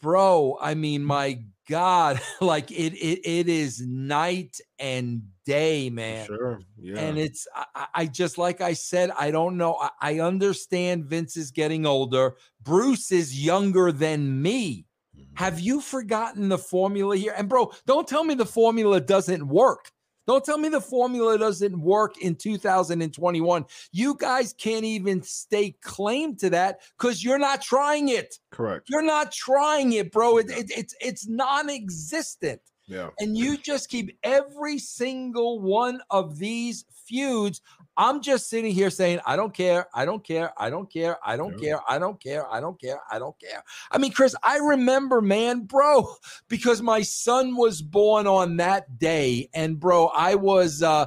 bro, 0.00 0.58
I 0.60 0.74
mean, 0.74 1.04
my 1.04 1.40
God, 1.68 2.20
like 2.40 2.70
it 2.70 2.94
it 2.94 3.20
it 3.24 3.48
is 3.48 3.80
night 3.86 4.58
and 4.78 5.22
day, 5.44 5.90
man. 5.90 6.26
Sure. 6.26 6.60
Yeah. 6.78 6.98
And 7.00 7.18
it's 7.18 7.46
I, 7.54 7.86
I- 7.94 8.06
just 8.06 8.38
like 8.38 8.60
I 8.60 8.72
said, 8.72 9.10
I 9.18 9.30
don't 9.30 9.56
know. 9.56 9.76
I, 9.80 9.90
I 10.00 10.20
understand 10.20 11.04
Vince 11.06 11.36
is 11.36 11.50
getting 11.50 11.86
older. 11.86 12.36
Bruce 12.62 13.12
is 13.12 13.42
younger 13.44 13.92
than 13.92 14.40
me. 14.42 14.86
Mhm. 15.16 15.26
Have 15.38 15.60
you 15.60 15.80
forgotten 15.80 16.48
the 16.48 16.58
formula 16.58 17.16
here? 17.16 17.34
And 17.36 17.48
bro, 17.48 17.72
don't 17.86 18.06
tell 18.08 18.24
me 18.24 18.34
the 18.34 18.46
formula 18.46 19.00
doesn't 19.00 19.46
work. 19.46 19.90
Don't 20.30 20.44
tell 20.44 20.58
me 20.58 20.68
the 20.68 20.80
formula 20.80 21.36
doesn't 21.36 21.76
work 21.82 22.16
in 22.18 22.36
2021. 22.36 23.64
You 23.90 24.14
guys 24.16 24.52
can't 24.52 24.84
even 24.84 25.24
stake 25.24 25.80
claim 25.82 26.36
to 26.36 26.48
that 26.50 26.82
because 26.96 27.24
you're 27.24 27.36
not 27.36 27.60
trying 27.62 28.10
it. 28.10 28.38
Correct. 28.52 28.86
You're 28.88 29.02
not 29.02 29.32
trying 29.32 29.92
it, 29.94 30.12
bro. 30.12 30.36
It, 30.38 30.48
it- 30.50 30.70
it's 30.70 30.94
it's 31.00 31.26
non-existent. 31.26 32.60
Yeah. 32.86 33.10
And 33.18 33.36
you 33.36 33.56
just 33.56 33.88
keep 33.88 34.16
every 34.22 34.78
single 34.78 35.58
one 35.60 36.00
of 36.10 36.38
these 36.38 36.84
feuds. 37.08 37.60
I'm 37.96 38.22
just 38.22 38.48
sitting 38.48 38.72
here 38.72 38.88
saying, 38.88 39.20
I 39.26 39.36
don't 39.36 39.52
care. 39.52 39.86
I 39.94 40.04
don't 40.04 40.24
care. 40.24 40.52
I 40.56 40.70
don't 40.70 40.90
care. 40.90 41.18
I 41.24 41.36
don't 41.36 41.58
Yeah. 41.60 41.70
care. 41.70 41.80
I 41.88 41.98
don't 41.98 42.20
care. 42.22 42.50
I 42.50 42.60
don't 42.60 42.80
care. 42.80 43.00
I 43.10 43.18
don't 43.18 43.38
care. 43.38 43.62
I 43.90 43.98
mean, 43.98 44.12
Chris, 44.12 44.34
I 44.42 44.56
remember, 44.58 45.20
man, 45.20 45.62
bro, 45.62 46.14
because 46.48 46.80
my 46.80 47.02
son 47.02 47.56
was 47.56 47.82
born 47.82 48.26
on 48.26 48.56
that 48.58 48.98
day. 48.98 49.50
And 49.52 49.78
bro, 49.78 50.06
I 50.08 50.34
was 50.36 50.82
uh, 50.82 51.06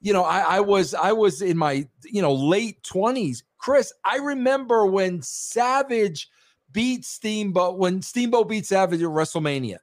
you 0.00 0.12
know, 0.12 0.22
I, 0.22 0.56
I 0.56 0.60
was 0.60 0.94
I 0.94 1.12
was 1.12 1.42
in 1.42 1.56
my 1.56 1.88
you 2.04 2.22
know 2.22 2.32
late 2.32 2.82
20s. 2.84 3.42
Chris, 3.58 3.92
I 4.04 4.18
remember 4.18 4.86
when 4.86 5.20
Savage 5.22 6.28
beat 6.70 7.04
Steamboat, 7.04 7.78
when 7.78 8.02
Steamboat 8.02 8.48
beat 8.48 8.66
Savage 8.66 9.02
at 9.02 9.08
WrestleMania. 9.08 9.78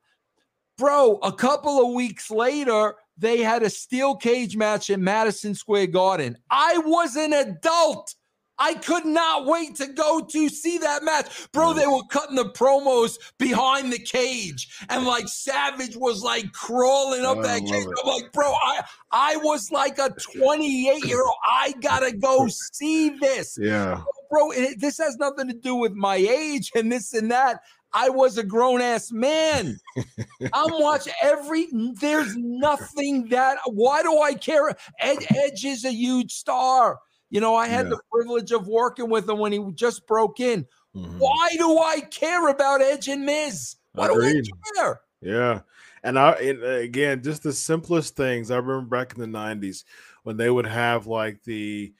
Bro, 0.77 1.19
a 1.23 1.31
couple 1.31 1.85
of 1.85 1.93
weeks 1.93 2.29
later, 2.29 2.95
they 3.18 3.39
had 3.39 3.63
a 3.63 3.70
steel 3.70 4.16
cage 4.16 4.57
match 4.57 4.89
at 4.89 4.99
Madison 4.99 5.55
Square 5.55 5.88
Garden. 5.88 6.38
I 6.49 6.78
was 6.80 7.16
an 7.16 7.34
adult. 7.34 8.13
I 8.57 8.76
could 8.76 9.05
not 9.05 9.45
wait 9.45 9.76
to 9.76 9.88
go 9.88 10.22
to 10.22 10.49
see 10.49 10.78
that 10.78 11.03
match. 11.03 11.51
Bro, 11.51 11.74
mm. 11.74 11.76
they 11.76 11.88
were 11.88 12.03
cutting 12.09 12.38
the 12.38 12.45
promos 12.45 13.18
behind 13.38 13.91
the 13.91 13.99
cage, 13.99 14.70
and 14.89 15.05
like 15.05 15.28
Savage 15.28 15.97
was 15.97 16.24
like 16.24 16.51
crawling 16.53 17.26
up 17.26 17.39
I 17.39 17.41
that 17.41 17.59
cage. 17.61 17.86
it. 17.86 17.99
I'm 18.03 18.09
like, 18.09 18.32
bro, 18.32 18.53
I 18.53 18.82
I 19.11 19.36
was 19.38 19.72
like 19.72 19.97
a 19.97 20.09
28 20.38 21.05
year 21.05 21.22
old. 21.22 21.36
I 21.45 21.74
gotta 21.82 22.16
go 22.16 22.47
see 22.74 23.09
this 23.09 23.57
Yeah. 23.59 24.01
bro, 24.30 24.51
it, 24.51 24.80
this 24.80 24.97
has 24.99 25.18
nothing 25.18 25.47
to 25.49 25.53
do 25.53 25.76
with 25.76 25.93
my 25.93 26.16
age 26.16 26.72
and 26.76 26.91
this 26.91 27.13
and 27.13 27.30
that. 27.32 27.61
I 27.95 28.09
was 28.09 28.37
a 28.37 28.43
grown 28.43 28.81
ass 28.81 29.11
man. 29.11 29.79
I'm 30.53 30.71
watching 30.81 31.13
every. 31.21 31.67
There's 31.99 32.35
nothing 32.35 33.29
that. 33.29 33.57
Why 33.65 34.03
do 34.03 34.19
I 34.21 34.33
care? 34.33 34.75
Ed, 34.99 35.19
Edge 35.33 35.63
is 35.65 35.85
a 35.85 35.91
huge 35.91 36.33
star. 36.33 36.99
You 37.29 37.39
know, 37.39 37.55
I 37.55 37.67
had 37.67 37.85
Yeah. 37.85 37.91
the 37.91 37.99
privilege 38.11 38.51
of 38.51 38.67
working 38.67 39.09
with 39.09 39.27
him 39.29 39.39
when 39.39 39.51
he 39.53 39.59
just 39.73 40.05
broke 40.07 40.39
in. 40.39 40.65
Mhm. 40.95 41.17
Why 41.17 41.49
do 41.57 41.77
I 41.79 42.01
care 42.01 42.49
about 42.49 42.81
Edge 42.81 43.07
and 43.07 43.25
Miz? 43.25 43.77
Why 43.93 44.07
do 44.07 44.21
I 44.23 44.41
care? 44.75 45.01
Yeah. 45.21 45.61
And 46.03 46.19
I 46.19 46.31
and 46.33 46.63
uh, 46.63 46.67
again, 46.67 47.23
just 47.23 47.43
the 47.43 47.53
simplest 47.53 48.15
things. 48.15 48.51
I 48.51 48.57
remember 48.57 48.81
back 48.97 49.13
in 49.13 49.19
the 49.21 49.27
90s 49.27 49.85
when 50.23 50.37
they 50.37 50.49
would 50.49 50.67
have 50.67 51.07
like 51.07 51.41
the 51.43 51.93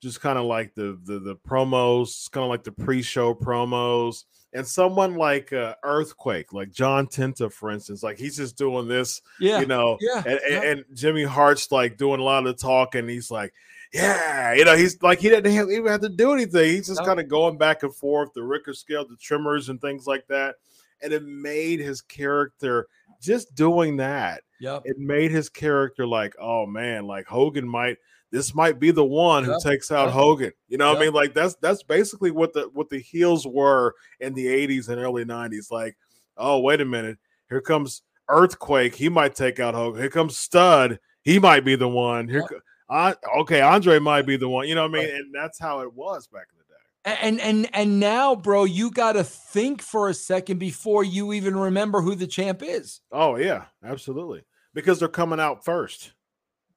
just 0.00 0.20
kind 0.20 0.38
of 0.38 0.44
like 0.44 0.74
the 0.74 0.98
the 1.04 1.18
the 1.18 1.36
promos, 1.36 2.30
kind 2.30 2.44
of 2.44 2.50
like 2.50 2.64
the 2.64 2.72
pre-show 2.72 3.34
promos. 3.34 4.24
And 4.54 4.66
someone 4.66 5.14
like 5.16 5.52
uh, 5.52 5.74
Earthquake, 5.82 6.52
like 6.54 6.70
John 6.70 7.06
Tenta, 7.06 7.52
for 7.52 7.70
instance, 7.70 8.02
like 8.02 8.18
he's 8.18 8.36
just 8.36 8.56
doing 8.56 8.88
this, 8.88 9.20
Yeah, 9.38 9.60
you 9.60 9.66
know, 9.66 9.98
yeah, 10.00 10.22
and, 10.24 10.26
and, 10.26 10.40
yeah. 10.50 10.62
and 10.62 10.84
Jimmy 10.94 11.24
Hart's 11.24 11.70
like 11.70 11.98
doing 11.98 12.18
a 12.18 12.22
lot 12.22 12.46
of 12.46 12.56
the 12.56 12.60
talking. 12.62 13.06
He's 13.08 13.30
like, 13.30 13.52
yeah, 13.92 14.54
you 14.54 14.64
know, 14.64 14.74
he's 14.76 15.02
like 15.02 15.18
he 15.18 15.28
didn't 15.28 15.52
have, 15.52 15.68
even 15.70 15.86
have 15.92 16.00
to 16.00 16.08
do 16.08 16.32
anything. 16.32 16.70
He's 16.70 16.86
just 16.86 17.00
No. 17.00 17.06
kind 17.06 17.20
of 17.20 17.28
going 17.28 17.58
back 17.58 17.82
and 17.82 17.94
forth, 17.94 18.32
the 18.34 18.42
Richter 18.42 18.72
scale, 18.72 19.06
the 19.06 19.16
trimmers, 19.16 19.68
and 19.68 19.80
things 19.80 20.06
like 20.06 20.26
that. 20.28 20.54
And 21.02 21.12
it 21.12 21.24
made 21.24 21.80
his 21.80 22.00
character 22.00 22.88
just 23.20 23.54
doing 23.54 23.98
that. 23.98 24.42
Yep. 24.60 24.82
It 24.86 24.98
made 24.98 25.30
his 25.30 25.48
character 25.48 26.06
like, 26.06 26.34
oh 26.40 26.64
man, 26.66 27.06
like 27.06 27.26
Hogan 27.26 27.68
might. 27.68 27.98
This 28.30 28.54
might 28.54 28.78
be 28.78 28.90
the 28.90 29.04
one 29.04 29.44
who 29.44 29.52
Yeah, 29.52 29.58
takes 29.62 29.90
out 29.90 30.06
yeah. 30.08 30.12
Hogan. 30.12 30.52
You 30.68 30.76
know 30.78 30.88
what 30.92 30.98
I 30.98 31.04
mean? 31.06 31.12
Like 31.14 31.34
that's 31.34 31.54
that's 31.62 31.82
basically 31.82 32.30
what 32.30 32.52
the 32.52 32.68
what 32.74 32.90
the 32.90 32.98
heels 33.00 33.46
were 33.46 33.94
in 34.20 34.34
the 34.34 34.46
80s 34.46 34.88
and 34.88 35.00
early 35.00 35.24
90s. 35.24 35.70
Like, 35.70 35.96
oh, 36.36 36.60
wait 36.60 36.80
a 36.80 36.84
minute. 36.84 37.18
Here 37.48 37.60
comes 37.62 38.02
Earthquake. 38.28 38.94
He 38.94 39.08
might 39.08 39.34
take 39.34 39.58
out 39.60 39.74
Hogan. 39.74 40.00
Here 40.00 40.10
comes 40.10 40.36
Stud. 40.36 40.98
He 41.22 41.38
might 41.38 41.64
be 41.64 41.76
the 41.76 41.88
one. 41.88 42.28
Here, 42.28 42.46
Yeah. 42.50 42.58
uh, 42.90 43.14
okay, 43.40 43.60
Andre 43.62 43.98
might 43.98 44.26
be 44.26 44.36
the 44.36 44.48
one. 44.48 44.68
You 44.68 44.74
know 44.74 44.86
what 44.88 45.00
I 45.00 45.04
mean? 45.04 45.14
And 45.14 45.34
that's 45.34 45.58
how 45.58 45.80
it 45.80 45.92
was 45.94 46.26
back 46.26 46.46
in 46.52 46.58
the 46.58 46.64
day. 46.64 47.18
And 47.22 47.40
and 47.40 47.70
and 47.74 47.98
now, 47.98 48.34
bro, 48.34 48.64
you 48.64 48.90
got 48.90 49.12
to 49.12 49.24
think 49.24 49.80
for 49.80 50.10
a 50.10 50.14
second 50.14 50.58
before 50.58 51.02
you 51.04 51.32
even 51.32 51.56
remember 51.56 52.02
who 52.02 52.14
the 52.14 52.26
champ 52.26 52.62
is. 52.62 53.00
Oh 53.10 53.36
yeah, 53.36 53.64
absolutely. 53.82 54.42
Because 54.74 54.98
they're 54.98 55.08
coming 55.08 55.40
out 55.40 55.64
first. 55.64 56.12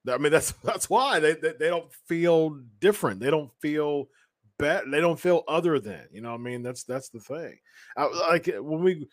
I 0.08 0.18
mean, 0.18 0.32
that's 0.32 0.52
that's 0.64 0.89
why 0.89 1.20
they 1.20 1.34
they, 1.34 1.54
they 1.60 1.68
don't 1.68 1.91
feel 2.08 2.60
different. 2.80 3.20
They 3.20 3.32
don't 3.32 3.52
feel 3.62 4.10
bet. 4.58 4.84
They 4.89 5.02
don't 5.02 5.20
feel 5.20 5.43
other 5.47 5.80
than. 5.80 6.08
You 6.12 6.22
know, 6.22 6.32
what 6.32 6.39
I 6.41 6.43
mean, 6.43 6.64
that's 6.64 6.84
that's 6.84 7.10
the 7.10 7.20
thing. 7.20 7.58
I, 7.97 8.06
like 8.30 8.47
eh, 8.47 8.60
when 8.60 8.82
we 8.82 9.08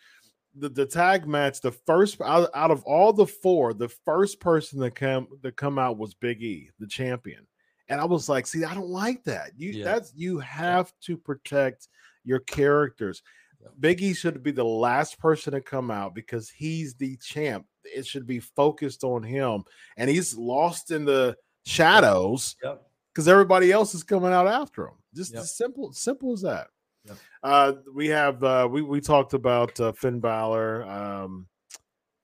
the, 0.55 0.69
the 0.69 0.87
tag 0.87 1.27
match, 1.27 1.61
the 1.61 1.73
first 1.73 2.21
out, 2.21 2.51
out 2.55 2.71
of 2.71 2.83
all 2.85 3.13
the 3.13 3.27
four, 3.27 3.75
the 3.75 3.89
first 4.05 4.41
person 4.41 4.81
that 4.81 4.95
come 4.95 5.29
to 5.43 5.53
come 5.53 5.79
out 5.79 5.99
was 5.99 6.15
Big 6.15 6.43
E, 6.43 6.71
the 6.79 6.87
champion. 6.87 7.47
And 7.89 8.01
I 8.01 8.05
was 8.05 8.29
like, 8.29 8.47
see, 8.47 8.65
I 8.65 8.75
don't 8.75 8.89
like 8.89 9.25
that. 9.25 9.53
You 9.57 9.71
Yeah. 9.71 9.85
that's 9.85 10.13
you 10.15 10.39
have 10.39 10.93
to 11.03 11.17
protect 11.17 11.89
your 12.25 12.41
characters. 12.41 13.23
Yeah. 13.61 13.69
Big 13.81 14.03
E 14.03 14.13
should 14.15 14.43
be 14.43 14.51
the 14.51 14.65
last 14.65 15.19
person 15.19 15.53
to 15.53 15.61
come 15.61 15.91
out 15.91 16.15
because 16.15 16.51
he's 16.51 16.95
the 16.95 17.17
champ. 17.17 17.67
It 17.95 18.07
should 18.07 18.27
be 18.27 18.41
focused 18.41 19.05
on 19.05 19.23
him, 19.23 19.65
and 19.97 20.09
he's 20.11 20.37
lost 20.37 20.91
in 20.91 21.05
the 21.05 21.37
shadows 21.67 22.57
Yep. 22.63 22.83
because 23.13 23.29
everybody 23.29 23.73
else 23.73 23.95
is 23.95 24.03
coming 24.03 24.33
out 24.33 24.47
after 24.47 24.87
him. 24.89 24.95
Just 25.15 25.33
Yep. 25.35 25.43
as 25.43 25.57
simple, 25.57 25.93
simple 25.93 26.33
as 26.33 26.43
that. 26.43 26.69
Yep. 27.05 27.17
Uh, 27.43 27.73
we 27.95 28.09
have 28.09 28.43
uh, 28.45 28.69
we 28.71 28.83
we 28.83 29.01
talked 29.01 29.33
about 29.35 29.79
uh, 29.81 29.93
Finn 29.93 30.21
Balor, 30.21 30.85
um, 30.85 31.47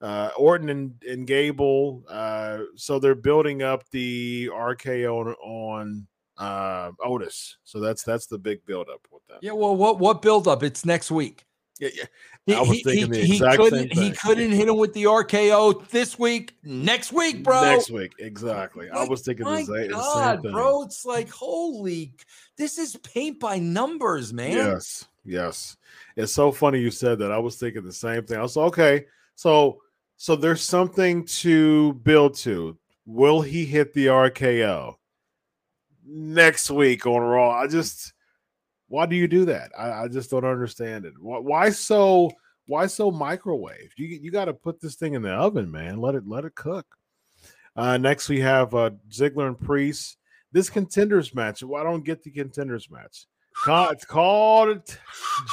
uh, 0.01 0.31
Orton 0.37 0.69
and, 0.69 0.95
and 1.09 1.27
Gable. 1.27 2.05
Uh, 2.09 2.61
so 2.77 2.99
they're 2.99 3.15
building 3.15 3.63
up 3.63 3.85
the 3.91 4.51
RKO 4.53 5.21
on, 5.21 5.35
on 5.43 6.07
uh, 6.37 6.91
Otis. 7.03 7.57
So 7.65 7.81
that's 7.81 8.03
that's 8.03 8.27
the 8.27 8.39
big 8.39 8.65
build 8.67 8.89
up 8.89 9.07
with 9.11 9.23
that. 9.29 9.39
Yeah. 9.43 9.53
Well, 9.53 9.77
what 9.77 9.99
what 9.99 10.21
build 10.21 10.49
up? 10.49 10.63
It's 10.63 10.85
next 10.85 11.11
week. 11.11 11.45
Yeah, 11.81 11.91
yeah. 11.95 12.05
He, 12.47 12.55
I 12.55 12.61
was 12.61 12.71
he- 12.71 12.83
the 12.83 12.93
he- 12.95 13.25
he 13.27 13.39
couldn't 13.39 13.95
same 13.95 14.03
he 14.03 14.11
couldn't 14.13 14.51
hit 14.53 14.69
him 14.69 14.77
with 14.77 14.93
the 14.93 15.05
RKO 15.05 15.89
this 15.89 16.19
week. 16.19 16.55
Next 16.63 17.11
week, 17.11 17.43
bro. 17.43 17.63
Next 17.63 17.91
week, 17.91 18.13
exactly. 18.19 18.91
I 18.91 19.05
was 19.05 19.23
thinking 19.23 19.47
My 19.47 19.61
the 19.61 19.67
same, 19.67 19.89
the 19.89 19.95
God, 19.95 20.35
same 20.37 20.43
thing. 20.43 20.53
bro, 20.53 20.83
it's 20.83 21.07
like 21.07 21.31
holy. 21.31 22.13
This 22.59 22.77
is 22.77 22.97
paint 22.97 23.41
by 23.41 23.59
numbers, 23.59 24.33
man. 24.35 24.53
Yes, 24.53 25.07
yes. 25.25 25.77
It's 26.17 26.33
so 26.33 26.53
funny 26.53 26.81
you 26.81 26.91
said 26.91 27.19
that. 27.21 27.33
I 27.33 27.39
was 27.39 27.57
thinking 27.57 27.83
the 27.83 27.93
same 27.93 28.25
thing. 28.25 28.39
I 28.39 28.43
was 28.43 28.57
okay. 28.57 29.07
So, 29.37 29.81
so 30.19 30.37
there's 30.37 30.63
something 30.63 31.25
to 31.27 31.95
build 31.95 32.35
to. 32.39 32.77
Will 33.07 33.41
he 33.43 33.65
hit 33.65 33.93
the 33.95 34.07
RKO 34.07 34.95
next 36.07 36.71
week 36.71 37.07
on 37.07 37.21
Raw? 37.23 37.51
I 37.51 37.67
just, 37.67 38.13
why 38.89 39.07
do 39.07 39.17
you 39.17 39.27
do 39.29 39.45
that? 39.47 39.71
I, 39.79 40.05
I 40.05 40.09
just 40.09 40.31
don't 40.31 40.45
understand 40.45 41.05
it. 41.05 41.15
Why, 41.21 41.39
why 41.39 41.71
so? 41.71 42.31
Why 42.67 42.87
so 42.87 43.11
microwave? 43.11 43.93
You 43.97 44.07
you 44.07 44.31
got 44.31 44.47
to 44.47 44.55
put 44.55 44.81
this 44.81 44.95
thing 44.95 45.15
in 45.15 45.23
the 45.23 45.33
oven, 45.33 45.71
man. 45.71 46.01
Let 46.01 46.15
it 46.15 46.27
let 46.27 46.45
it 46.45 46.55
cook. 46.55 46.87
Uh, 47.77 47.97
next 47.99 48.29
we 48.29 48.41
have 48.41 48.75
uh, 48.75 48.91
Ziggler 49.11 49.49
and 49.49 49.59
Priest. 49.61 50.17
This 50.53 50.71
contenders 50.71 51.35
match. 51.35 51.63
Well, 51.63 51.81
I 51.81 51.85
don't 51.85 52.05
get 52.05 52.23
the 52.23 52.31
contenders 52.31 52.89
match. 52.91 53.27
Ca- 53.65 53.91
It's 53.91 54.05
called 54.05 54.83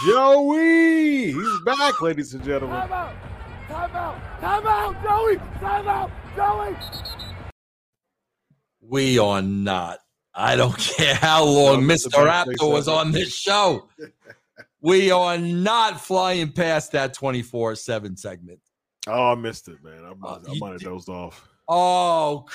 Joey. 0.06 1.32
He's 1.34 1.60
back, 1.66 2.02
ladies 2.02 2.34
and 2.34 2.44
gentlemen. 2.44 2.78
Time 2.80 2.92
out! 2.92 3.14
Time 3.68 3.96
out! 3.96 4.40
Time 4.42 4.68
out, 4.68 5.04
Joey! 5.04 5.38
Time 5.60 5.88
out, 5.88 6.12
Joey! 6.36 6.76
We 8.82 9.20
are 9.20 9.42
not. 9.42 10.00
I 10.34 10.56
don't 10.56 10.78
care 10.78 11.16
how 11.16 11.44
long 11.44 11.86
the 11.86 11.94
Mr. 11.94 12.28
Apter 12.28 12.68
was 12.68 12.88
on 12.88 13.12
this 13.12 13.34
show. 13.36 13.88
we 14.82 15.12
are 15.12 15.38
not 15.38 16.00
flying 16.02 16.52
past 16.52 16.92
that 16.94 17.14
24 17.14 17.76
7 17.76 18.16
segment. 18.18 18.60
Oh, 19.08 19.32
I 19.32 19.36
missed 19.36 19.68
it, 19.68 19.84
man. 19.84 20.04
I, 20.06 20.14
might- 20.14 20.30
Uh, 20.30 20.40
I 20.52 20.58
might 20.60 20.72
have 20.74 20.82
dozed 20.82 21.10
off, 21.10 21.48
Oh, 21.68 22.46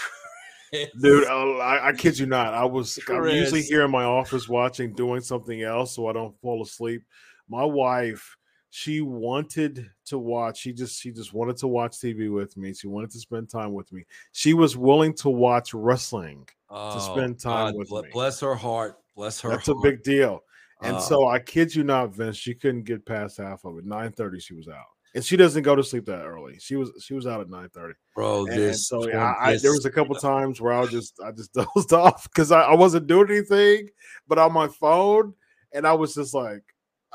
Chris. 0.71 0.89
dude. 1.01 1.27
I, 1.27 1.89
I 1.89 1.93
kid 1.93 2.19
you 2.19 2.27
not. 2.27 2.55
I 2.55 2.65
was. 2.65 2.99
I'm 3.09 3.25
usually 3.29 3.63
here 3.63 3.83
in 3.85 3.91
my 3.91 4.05
office 4.05 4.49
watching, 4.49 4.93
doing 4.93 5.21
something 5.21 5.63
else, 5.63 5.95
so 5.95 6.07
I 6.09 6.13
don't 6.13 6.39
fall 6.41 6.63
asleep. 6.63 7.03
My 7.49 7.65
wife, 7.65 8.37
she 8.71 9.01
wanted 9.01 9.91
to 10.07 10.19
watch. 10.19 10.59
She 10.59 10.73
just, 10.73 11.01
she 11.01 11.13
just 11.13 11.33
wanted 11.33 11.57
to 11.59 11.69
watch 11.69 11.93
TV 11.93 12.33
with 12.33 12.57
me. 12.57 12.75
She 12.75 12.89
wanted 12.89 13.11
to 13.13 13.19
spend 13.19 13.49
time 13.49 13.73
with 13.73 13.93
me. 13.93 14.05
She 14.33 14.55
was 14.55 14.77
willing 14.77 15.15
to 15.15 15.31
watch 15.31 15.73
wrestling. 15.75 16.49
Oh, 16.69 16.99
spend 16.99 17.39
time 17.39 17.77
with 17.77 17.89
ble- 17.89 18.03
me. 18.03 18.09
Bless 18.13 18.41
her 18.41 18.55
heart. 18.55 18.99
Bless 19.15 19.41
her 19.41 19.51
That's 19.51 19.69
a 19.69 19.75
big 19.83 20.03
deal. 20.03 20.43
And 20.83 20.97
Uh, 20.97 21.01
so 21.01 21.29
I 21.29 21.39
kid 21.39 21.75
you 21.75 21.85
not, 21.85 22.15
Vince, 22.15 22.37
she 22.37 22.55
couldn't 22.55 22.85
get 22.85 23.07
past 23.07 23.39
half 23.39 23.65
of 23.65 23.79
it. 23.79 23.87
9:30 23.87 24.43
she 24.43 24.55
was 24.55 24.69
out. 24.69 24.85
And 25.15 25.25
she 25.25 25.39
doesn't 25.39 25.63
go 25.63 25.75
to 25.75 25.83
sleep 25.83 26.05
that 26.07 26.27
early. 26.27 26.59
She 26.59 26.77
was 26.77 26.91
she 27.03 27.15
was 27.15 27.27
out 27.27 27.41
at 27.41 27.49
9:30. 27.49 27.95
bro. 28.15 28.45
And 28.45 28.59
This 28.59 28.87
so 28.87 29.09
yeah, 29.09 29.33
I, 29.41 29.53
I, 29.53 29.57
there 29.57 29.73
was 29.73 29.87
a 29.87 29.91
couple 29.91 30.15
times 30.17 30.61
where 30.61 30.75
I 30.75 30.81
was 30.81 30.91
just 30.91 31.19
I 31.25 31.33
just 31.33 31.55
dozed 31.75 31.95
off 31.95 32.25
because 32.25 32.53
I, 32.53 32.61
I 32.61 32.75
wasn't 32.75 33.07
doing 33.07 33.31
anything 33.31 33.89
but 34.29 34.39
on 34.39 34.53
my 34.53 34.69
phone, 34.69 35.33
and 35.73 35.87
I 35.87 35.95
was 35.95 36.15
just 36.15 36.35
like, 36.35 36.63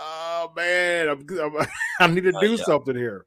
oh 0.01 0.51
man, 0.55 1.09
I'm, 1.09 1.25
I'm, 1.39 1.67
I 1.99 2.07
need 2.07 2.23
to 2.23 2.35
Uh, 2.35 2.39
do 2.41 2.51
yeah. 2.55 2.63
something 2.63 2.95
here. 2.95 3.25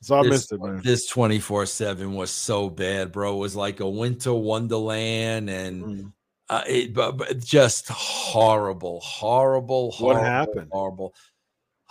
So 0.00 0.18
I 0.18 0.22
this, 0.22 0.30
missed 0.30 0.52
it, 0.52 0.60
man. 0.60 0.80
This 0.82 1.06
24 1.06 1.66
7 1.66 2.14
was 2.14 2.30
so 2.30 2.68
bad, 2.70 3.12
bro. 3.12 3.34
It 3.36 3.38
was 3.38 3.54
like 3.56 3.80
a 3.80 3.88
winter 3.88 4.34
wonderland 4.34 5.48
and 5.50 5.84
Mm. 5.84 6.12
uh, 6.48 6.62
it, 6.66 6.92
but, 6.92 7.12
but 7.18 7.38
just 7.38 7.88
horrible, 7.88 9.00
horrible, 9.00 9.92
horrible, 9.92 10.20
What 10.22 10.26
happened? 10.26 10.68
Horrible. 10.72 11.14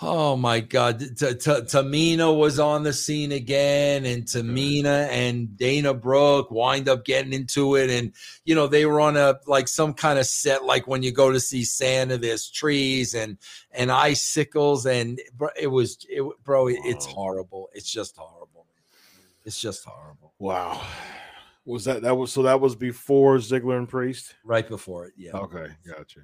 Oh 0.04 0.36
my 0.36 0.62
God. 0.62 1.00
T- 1.00 1.08
T- 1.16 1.36
Tamina 1.36 2.36
was 2.36 2.58
on 2.60 2.82
the 2.84 2.92
scene 2.92 3.32
again, 3.32 4.04
and 4.06 4.24
Tamina 4.24 5.08
and 5.10 5.56
Dana 5.56 5.94
Brooke 5.94 6.50
wind 6.50 6.90
up 6.90 7.06
getting 7.06 7.34
into 7.34 7.76
it. 7.76 7.90
And, 7.92 8.12
you 8.44 8.56
know, 8.56 8.66
they 8.66 8.86
were 8.88 9.00
on 9.00 9.16
a 9.16 9.40
like 9.46 9.68
some 9.68 9.94
kind 9.94 10.18
of 10.18 10.26
set, 10.26 10.64
like 10.66 10.88
when 10.88 11.04
you 11.04 11.12
go 11.12 11.32
to 11.32 11.40
see 11.40 11.64
Santa, 11.64 12.18
there's 12.18 12.50
trees 12.50 13.14
and 13.14 13.38
and 13.72 13.92
icicles. 13.92 14.88
And 14.88 15.22
it 15.60 15.68
was, 15.68 16.04
it, 16.10 16.24
bro, 16.44 16.68
it- 16.68 16.80
it's 16.84 17.06
horrible. 17.06 17.70
It's 17.74 17.92
just 17.92 18.18
horrible. 18.18 18.66
It's 19.46 19.60
just 19.62 19.86
horrible. 19.86 20.34
Wow. 20.40 20.82
Was 21.64 21.86
that 21.86 22.02
that 22.02 22.16
was 22.18 22.32
so 22.32 22.42
that 22.44 22.60
was 22.60 22.76
before 22.76 23.38
Ziggler 23.38 23.78
and 23.78 23.88
Priest? 23.88 24.34
Right 24.44 24.68
before 24.68 25.06
it. 25.06 25.14
Yeah. 25.16 25.34
Okay, 25.34 25.68
gotcha. 25.88 26.22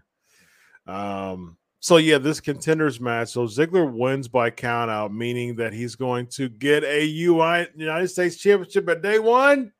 Um, 0.87 1.57
so 1.79 1.97
yeah, 1.97 2.17
this 2.17 2.39
contenders 2.39 2.99
match. 2.99 3.29
So 3.29 3.45
Ziggler 3.45 3.91
wins 3.91 4.27
by 4.27 4.49
count 4.49 4.89
out, 4.91 5.13
meaning 5.13 5.55
that 5.57 5.73
he's 5.73 5.95
going 5.95 6.27
to 6.27 6.49
get 6.49 6.83
a 6.83 7.25
UI 7.25 7.67
United 7.75 8.07
States 8.07 8.37
Championship 8.37 8.89
at 8.89 9.01
day 9.01 9.19
one. 9.19 9.71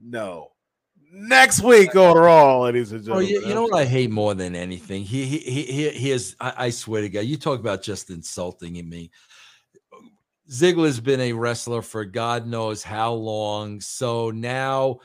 No, 0.00 0.52
next 1.12 1.60
week 1.62 1.96
on 1.96 2.16
Raw, 2.16 2.60
ladies 2.62 2.92
and 2.92 3.00
Oh, 3.00 3.20
gentlemen. 3.20 3.28
you, 3.28 3.46
you 3.48 3.54
know 3.54 3.64
what 3.64 3.74
I 3.74 3.84
hate 3.84 4.10
more 4.10 4.34
than 4.34 4.54
anything? 4.54 5.02
He 5.02 5.24
he 5.24 5.38
he 5.38 5.62
he, 5.64 5.88
he 5.90 6.10
is. 6.12 6.36
I, 6.40 6.52
I 6.56 6.70
swear 6.70 7.02
to 7.02 7.08
God, 7.08 7.20
you 7.20 7.36
talk 7.36 7.58
about 7.58 7.82
just 7.82 8.10
insulting 8.10 8.74
me. 8.88 9.10
Ziggler's 10.50 11.00
been 11.00 11.20
a 11.20 11.32
wrestler 11.32 11.82
for 11.82 12.04
God 12.04 12.46
knows 12.46 12.82
how 12.82 13.12
long. 13.12 13.80
So 13.80 14.30
now 14.30 15.00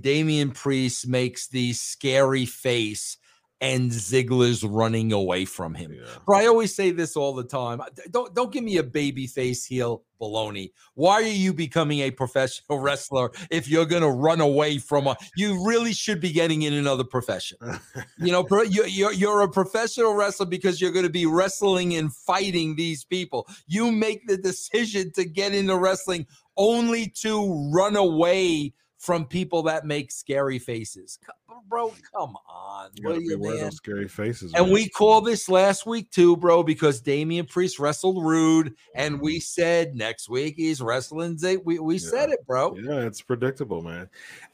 Damian 0.00 0.50
Priest 0.52 1.08
makes 1.08 1.48
the 1.48 1.72
scary 1.72 2.46
face, 2.46 3.16
and 3.60 3.90
Ziggler's 3.90 4.62
running 4.62 5.12
away 5.12 5.44
from 5.44 5.74
him. 5.74 5.92
Yeah. 5.92 6.02
Bro, 6.24 6.38
I 6.38 6.46
always 6.46 6.74
say 6.74 6.90
this 6.90 7.16
all 7.16 7.34
the 7.34 7.44
time. 7.44 7.80
Don't 8.10 8.34
don't 8.34 8.52
give 8.52 8.62
me 8.64 8.76
a 8.76 8.82
baby 8.82 9.26
face 9.26 9.64
heel 9.64 10.04
baloney. 10.20 10.72
Why 10.94 11.14
are 11.14 11.22
you 11.22 11.52
becoming 11.52 12.00
a 12.00 12.10
professional 12.10 12.78
wrestler 12.80 13.30
if 13.50 13.68
you're 13.68 13.86
gonna 13.86 14.10
run 14.10 14.40
away 14.40 14.78
from 14.78 15.06
a? 15.06 15.16
You 15.36 15.66
really 15.66 15.92
should 15.92 16.20
be 16.20 16.32
getting 16.32 16.62
in 16.62 16.72
another 16.72 17.04
profession. 17.04 17.58
You 18.18 18.32
know, 18.32 18.46
you- 18.64 18.84
you're 18.86 19.12
you're 19.12 19.40
a 19.42 19.48
professional 19.48 20.14
wrestler 20.14 20.46
because 20.46 20.80
you're 20.80 20.92
going 20.92 21.06
to 21.06 21.10
be 21.10 21.26
wrestling 21.26 21.94
and 21.94 22.12
fighting 22.14 22.76
these 22.76 23.04
people. 23.04 23.48
You 23.66 23.90
make 23.90 24.26
the 24.26 24.36
decision 24.36 25.12
to 25.12 25.24
get 25.24 25.54
into 25.54 25.76
wrestling 25.76 26.26
only 26.56 27.08
to 27.22 27.70
run 27.72 27.96
away 27.96 28.72
from 28.98 29.24
people 29.24 29.62
that 29.62 29.86
make 29.86 30.10
scary 30.10 30.58
faces. 30.58 31.18
Bro, 31.68 31.94
come 32.14 32.36
on, 32.48 32.90
you 32.94 33.02
gotta 33.04 33.22
you, 33.22 33.36
beware 33.36 33.54
man? 33.54 33.64
those 33.64 33.76
scary 33.76 34.08
faces. 34.08 34.52
And 34.54 34.66
man. 34.66 34.72
we 34.72 34.88
called 34.88 35.24
this 35.24 35.48
last 35.48 35.86
week 35.86 36.10
too, 36.10 36.36
bro, 36.36 36.62
because 36.62 37.00
Damian 37.00 37.46
Priest 37.46 37.78
wrestled 37.78 38.24
Roode, 38.24 38.74
and 38.94 39.20
we 39.20 39.36
mm-hmm. 39.36 39.40
said 39.40 39.94
next 39.94 40.28
week 40.28 40.54
he's 40.56 40.80
wrestling. 40.80 41.38
We 41.64 41.78
we 41.78 41.98
said 41.98 42.30
it, 42.30 42.44
bro. 42.46 42.76
Yeah, 42.76 43.06
it's 43.06 43.22
predictable, 43.22 43.82
man. 43.82 44.08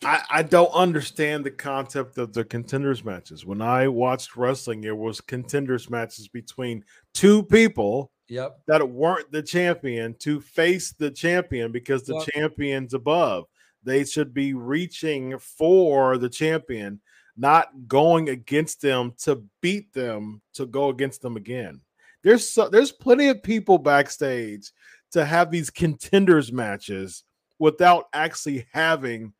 I, 0.04 0.22
I 0.30 0.42
don't 0.42 0.72
understand 0.72 1.44
the 1.44 1.50
concept 1.50 2.18
of 2.18 2.32
the 2.32 2.44
contenders 2.44 3.04
matches. 3.04 3.46
When 3.46 3.62
I 3.62 3.88
watched 3.88 4.36
wrestling, 4.36 4.84
it 4.84 4.96
was 4.96 5.20
contenders 5.20 5.88
matches 5.88 6.28
between 6.28 6.84
two 7.14 7.42
people 7.44 8.10
Yep. 8.28 8.60
that 8.68 8.88
weren't 8.88 9.30
the 9.32 9.42
champion 9.42 10.14
to 10.20 10.40
face 10.40 10.92
the 10.92 11.10
champion 11.10 11.72
because 11.72 12.04
the 12.04 12.14
Yep. 12.14 12.28
champion's 12.32 12.94
above. 12.94 13.44
They 13.84 14.04
should 14.04 14.32
be 14.32 14.54
reaching 14.54 15.38
for 15.38 16.18
the 16.18 16.28
champion, 16.28 17.00
not 17.36 17.68
going 17.86 18.28
against 18.28 18.80
them 18.80 19.12
to 19.18 19.44
beat 19.60 19.92
them 19.92 20.42
to 20.54 20.66
go 20.66 20.88
against 20.88 21.22
them 21.22 21.36
again. 21.36 21.80
There's 22.22 22.48
so, 22.48 22.68
there's 22.68 22.92
plenty 22.92 23.28
of 23.28 23.42
people 23.42 23.78
backstage 23.78 24.70
to 25.12 25.24
have 25.24 25.50
these 25.50 25.70
contenders 25.70 26.52
matches 26.52 27.24
without 27.58 28.06
actually 28.12 28.66
having 28.72 29.32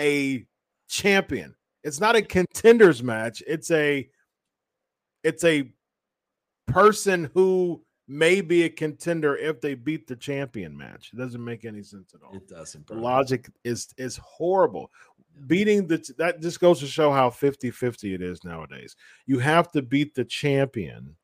a 0.00 0.46
champion. 0.88 1.54
It's 1.82 2.00
not 2.00 2.16
a 2.16 2.22
contenders 2.22 3.02
match. 3.02 3.42
It's 3.46 3.70
a 3.70 4.08
it's 5.22 5.44
a 5.44 5.72
person 6.66 7.30
who 7.34 7.82
may 8.10 8.40
be 8.40 8.64
a 8.64 8.68
contender 8.68 9.36
if 9.36 9.60
they 9.60 9.74
beat 9.74 10.08
the 10.08 10.16
champion 10.16 10.76
match. 10.76 11.10
It 11.12 11.16
doesn't 11.16 11.42
make 11.42 11.64
any 11.64 11.84
sense 11.84 12.12
at 12.12 12.22
all. 12.22 12.34
It 12.34 12.48
doesn't. 12.48 12.86
Bro. 12.86 12.96
logic 12.98 13.48
is 13.62 13.88
is 13.96 14.16
horrible. 14.16 14.90
Beating 15.46 15.86
the 15.86 16.04
that 16.18 16.42
just 16.42 16.58
goes 16.58 16.80
to 16.80 16.88
show 16.88 17.12
how 17.12 17.30
50-50 17.30 18.12
it 18.12 18.20
is 18.20 18.42
nowadays. 18.42 18.96
You 19.26 19.38
have 19.38 19.70
to 19.72 19.80
beat 19.80 20.14
the 20.14 20.24
champion 20.24 21.14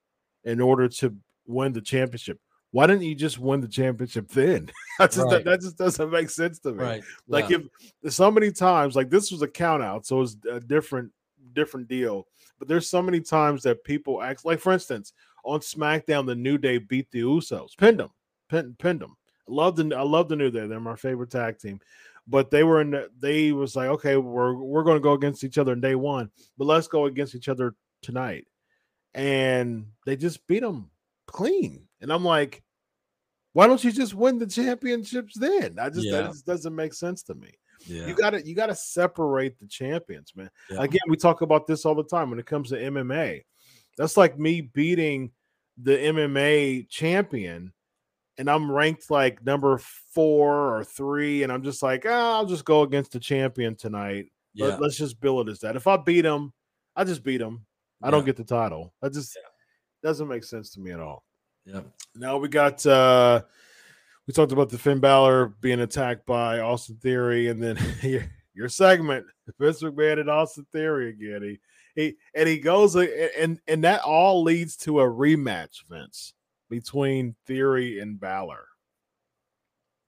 in 0.45 0.61
order 0.61 0.89
to 0.89 1.15
win 1.49 1.73
the 1.73 1.81
championship. 1.81 2.39
Why 2.71 2.87
didn't 2.87 3.03
you 3.03 3.17
just 3.17 3.41
win 3.41 3.61
the 3.61 3.69
championship 3.69 4.29
then? 4.29 4.71
that, 5.01 5.11
just, 5.11 5.27
Right. 5.27 5.45
that 5.45 5.61
just 5.61 5.77
doesn't 5.77 6.11
make 6.11 6.31
sense 6.31 6.61
to 6.61 6.73
me. 6.73 6.85
Right. 6.85 7.03
Like 7.27 7.49
yeah. 7.49 7.59
if 8.03 8.15
so 8.15 8.31
many 8.31 8.53
times, 8.53 8.95
like 8.95 9.11
this 9.11 9.33
was 9.33 9.43
a 9.43 9.49
count 9.49 9.83
out, 9.83 10.07
so 10.07 10.23
it's 10.23 10.37
a 10.49 10.61
different 10.61 11.11
different 11.53 11.89
deal. 11.89 12.29
But 12.61 12.69
there's 12.69 12.89
so 12.89 13.03
many 13.03 13.21
times 13.21 13.65
that 13.65 13.83
people 13.83 14.23
act 14.23 14.45
like, 14.45 14.61
for 14.61 14.73
instance, 14.73 15.13
on 15.47 15.61
SmackDown, 15.61 16.27
the 16.27 16.35
New 16.35 16.59
Day 16.59 16.79
beat 16.79 17.11
the 17.11 17.21
Usos, 17.23 17.77
pinned 17.79 18.01
them, 18.01 18.11
pinned, 18.51 18.79
pinned 18.79 19.01
them. 19.01 19.17
I 19.49 19.53
love 19.53 19.77
the 19.77 19.95
I 19.97 20.03
love 20.03 20.29
the 20.29 20.37
New 20.37 20.51
Day. 20.51 20.67
They're 20.67 20.81
my 20.81 20.97
favorite 20.97 21.31
tag 21.31 21.59
team. 21.59 21.81
But 22.29 22.51
they 22.51 22.65
were 22.65 22.81
in 22.81 22.91
the, 22.91 23.09
they 23.21 23.53
was 23.53 23.77
like, 23.77 23.89
okay, 23.89 24.17
we're 24.17 24.57
we're 24.57 24.83
going 24.83 24.97
to 24.97 25.03
go 25.03 25.13
against 25.13 25.45
each 25.45 25.59
other 25.59 25.73
in 25.73 25.81
day 25.81 25.95
one, 25.95 26.31
but 26.59 26.65
let's 26.65 26.89
go 26.89 27.07
against 27.07 27.37
each 27.37 27.49
other 27.49 27.75
tonight. 28.03 28.47
And 29.15 29.87
they 30.05 30.17
just 30.17 30.45
beat 30.47 30.61
them 30.61 30.91
clean. 31.27 31.87
And 32.01 32.13
I'm 32.13 32.25
like, 32.25 32.63
why 33.53 33.67
don't 33.69 33.83
you 33.83 33.93
just 33.93 34.13
win 34.15 34.39
the 34.39 34.47
championships 34.47 35.39
then? 35.39 35.79
I 35.81 35.89
just 35.89 36.05
Yeah. 36.07 36.23
that 36.23 36.33
just 36.33 36.47
doesn't 36.47 36.75
make 36.75 36.93
sense 36.93 37.23
to 37.25 37.35
me. 37.35 37.53
yeah. 37.87 38.07
You 38.09 38.15
got 38.15 38.31
to 38.31 38.47
you 38.47 38.55
got 38.57 38.67
to 38.67 38.75
separate 38.75 39.59
the 39.61 39.67
champions, 39.67 40.33
man. 40.35 40.51
Yeah. 40.69 40.83
Again, 40.83 41.01
we 41.09 41.17
talk 41.17 41.43
about 41.43 41.67
this 41.69 41.87
all 41.87 41.95
the 41.95 42.03
time 42.03 42.29
when 42.31 42.39
it 42.41 42.47
comes 42.47 42.71
to 42.71 42.77
MMA. 42.77 43.43
That's 43.97 44.17
like 44.17 44.39
me 44.39 44.61
beating 44.63 45.31
the 45.81 45.93
MMA 45.93 46.89
champion 46.89 47.73
and 48.39 48.51
I'm 48.51 48.71
ranked 48.71 49.11
like 49.11 49.45
number 49.45 49.79
4 49.79 50.77
or 50.79 50.85
3 50.85 51.43
and 51.43 51.53
I'm 51.53 51.63
just 51.63 51.83
like, 51.83 52.05
"Ah, 52.07 52.37
I'll 52.37 52.47
just 52.47 52.65
go 52.65 52.83
against 52.83 53.13
the 53.13 53.21
champion 53.21 53.75
tonight. 53.77 54.27
yeah. 54.55 54.67
Let, 54.67 54.83
us 54.83 54.97
just 54.97 55.21
bill 55.21 55.41
it 55.41 55.49
as 55.49 55.61
that. 55.61 55.77
If 55.77 55.87
I 55.87 55.97
beat 55.97 56.25
him, 56.25 56.53
I 56.95 57.05
just 57.05 57.23
beat 57.23 57.41
him. 57.41 57.67
I 58.03 58.11
don't 58.11 58.27
get 58.27 58.37
the 58.37 58.45
title. 58.45 58.93
That 59.01 59.13
just 59.13 59.39
doesn't 60.03 60.29
make 60.29 60.45
sense 60.45 60.71
to 60.73 60.81
me 60.81 60.93
at 60.93 61.01
all. 61.01 61.25
yeah. 61.65 61.81
Now 62.15 62.37
we 62.39 62.49
got 62.49 62.85
uh 62.87 63.43
we 64.27 64.33
talked 64.33 64.53
about 64.53 64.71
the 64.71 64.79
Finn 64.79 64.99
Balor 64.99 65.55
being 65.61 65.81
attacked 65.81 66.27
by 66.27 66.59
Austin 66.61 66.97
Theory, 66.97 67.49
and 67.49 67.63
then 67.63 67.79
your, 68.03 68.25
your 68.55 68.69
segment, 68.69 69.25
Vince 69.61 69.83
McMahon 69.83 70.21
and 70.21 70.31
Austin 70.31 70.67
Theory 70.73 71.11
again. 71.11 71.43
He, 71.43 71.59
he 71.97 72.17
and 72.35 72.49
he 72.49 72.59
goes 72.59 72.95
uh, 72.95 73.07
and 73.37 73.59
and 73.67 73.83
that 73.85 74.03
all 74.03 74.43
leads 74.45 74.77
to 74.79 75.01
a 75.01 75.05
rematch, 75.05 75.83
Vince, 75.91 76.35
between 76.71 77.35
Theory 77.47 77.99
and 77.99 78.21
Balor. 78.21 78.67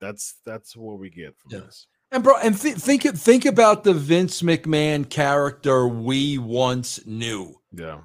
That's 0.00 0.36
that's 0.46 0.76
what 0.76 0.98
we 0.98 1.10
get 1.10 1.36
from 1.38 1.50
Yeah. 1.52 1.60
this. 1.60 1.86
And 2.10 2.22
bro, 2.22 2.36
and 2.38 2.58
th- 2.58 2.76
think 2.76 3.02
think 3.02 3.44
about 3.44 3.84
the 3.84 3.92
Vince 3.94 4.42
McMahon 4.42 5.08
character 5.10 5.86
we 5.88 6.38
once 6.38 7.04
knew. 7.06 7.56
Yeah. 7.72 8.02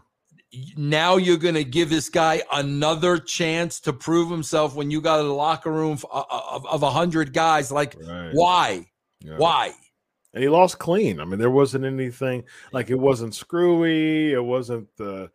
Now 0.76 1.18
you're 1.18 1.38
going 1.38 1.56
to 1.56 1.64
give 1.64 1.90
this 1.90 2.10
guy 2.10 2.44
another 2.52 3.18
chance 3.18 3.80
to 3.82 3.94
prove 3.94 4.30
himself 4.30 4.76
when 4.76 4.92
you 4.92 5.02
got 5.02 5.20
a 5.20 5.24
locker 5.24 5.72
room 5.72 5.94
of- 6.12 6.26
of 6.30 6.66
of 6.68 6.84
a 6.84 6.92
hundred 6.92 7.34
guys. 7.34 7.72
Like, 7.72 7.96
Right. 8.00 8.32
why? 8.34 8.92
Yeah. 9.22 9.38
Why? 9.38 9.74
And 10.34 10.44
he 10.44 10.50
lost 10.50 10.80
clean. 10.80 11.20
I 11.20 11.26
mean, 11.26 11.40
there 11.40 11.50
wasn't 11.50 11.86
anything 11.86 12.44
like 12.72 12.90
it 12.90 13.00
wasn't 13.00 13.36
screwy. 13.36 14.34
It 14.34 14.44
wasn't 14.44 14.88
the 14.98 15.30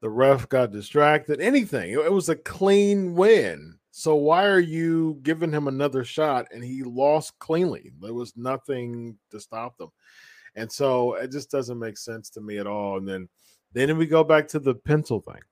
the 0.00 0.08
ref 0.08 0.48
got 0.48 0.70
distracted. 0.70 1.40
Anything. 1.40 1.92
It, 1.92 1.98
it 1.98 2.12
was 2.12 2.28
a 2.28 2.36
clean 2.36 3.14
win. 3.14 3.78
So 3.90 4.14
why 4.14 4.46
are 4.46 4.60
you 4.60 5.18
giving 5.22 5.50
him 5.50 5.66
another 5.66 6.04
shot? 6.04 6.46
And 6.52 6.62
he 6.62 6.84
lost 6.84 7.36
cleanly. 7.40 7.90
There 8.00 8.14
was 8.14 8.36
nothing 8.36 9.18
to 9.30 9.40
stop 9.40 9.76
them. 9.76 9.90
And 10.54 10.70
so 10.70 11.14
it 11.14 11.32
just 11.32 11.50
doesn't 11.50 11.78
make 11.78 11.98
sense 11.98 12.30
to 12.30 12.40
me 12.40 12.58
at 12.58 12.66
all. 12.66 12.98
And 12.98 13.08
then 13.08 13.28
then 13.72 13.98
we 13.98 14.06
go 14.06 14.24
back 14.24 14.48
to 14.48 14.58
the 14.58 14.74
pencil 14.74 15.20
thing. 15.20 15.42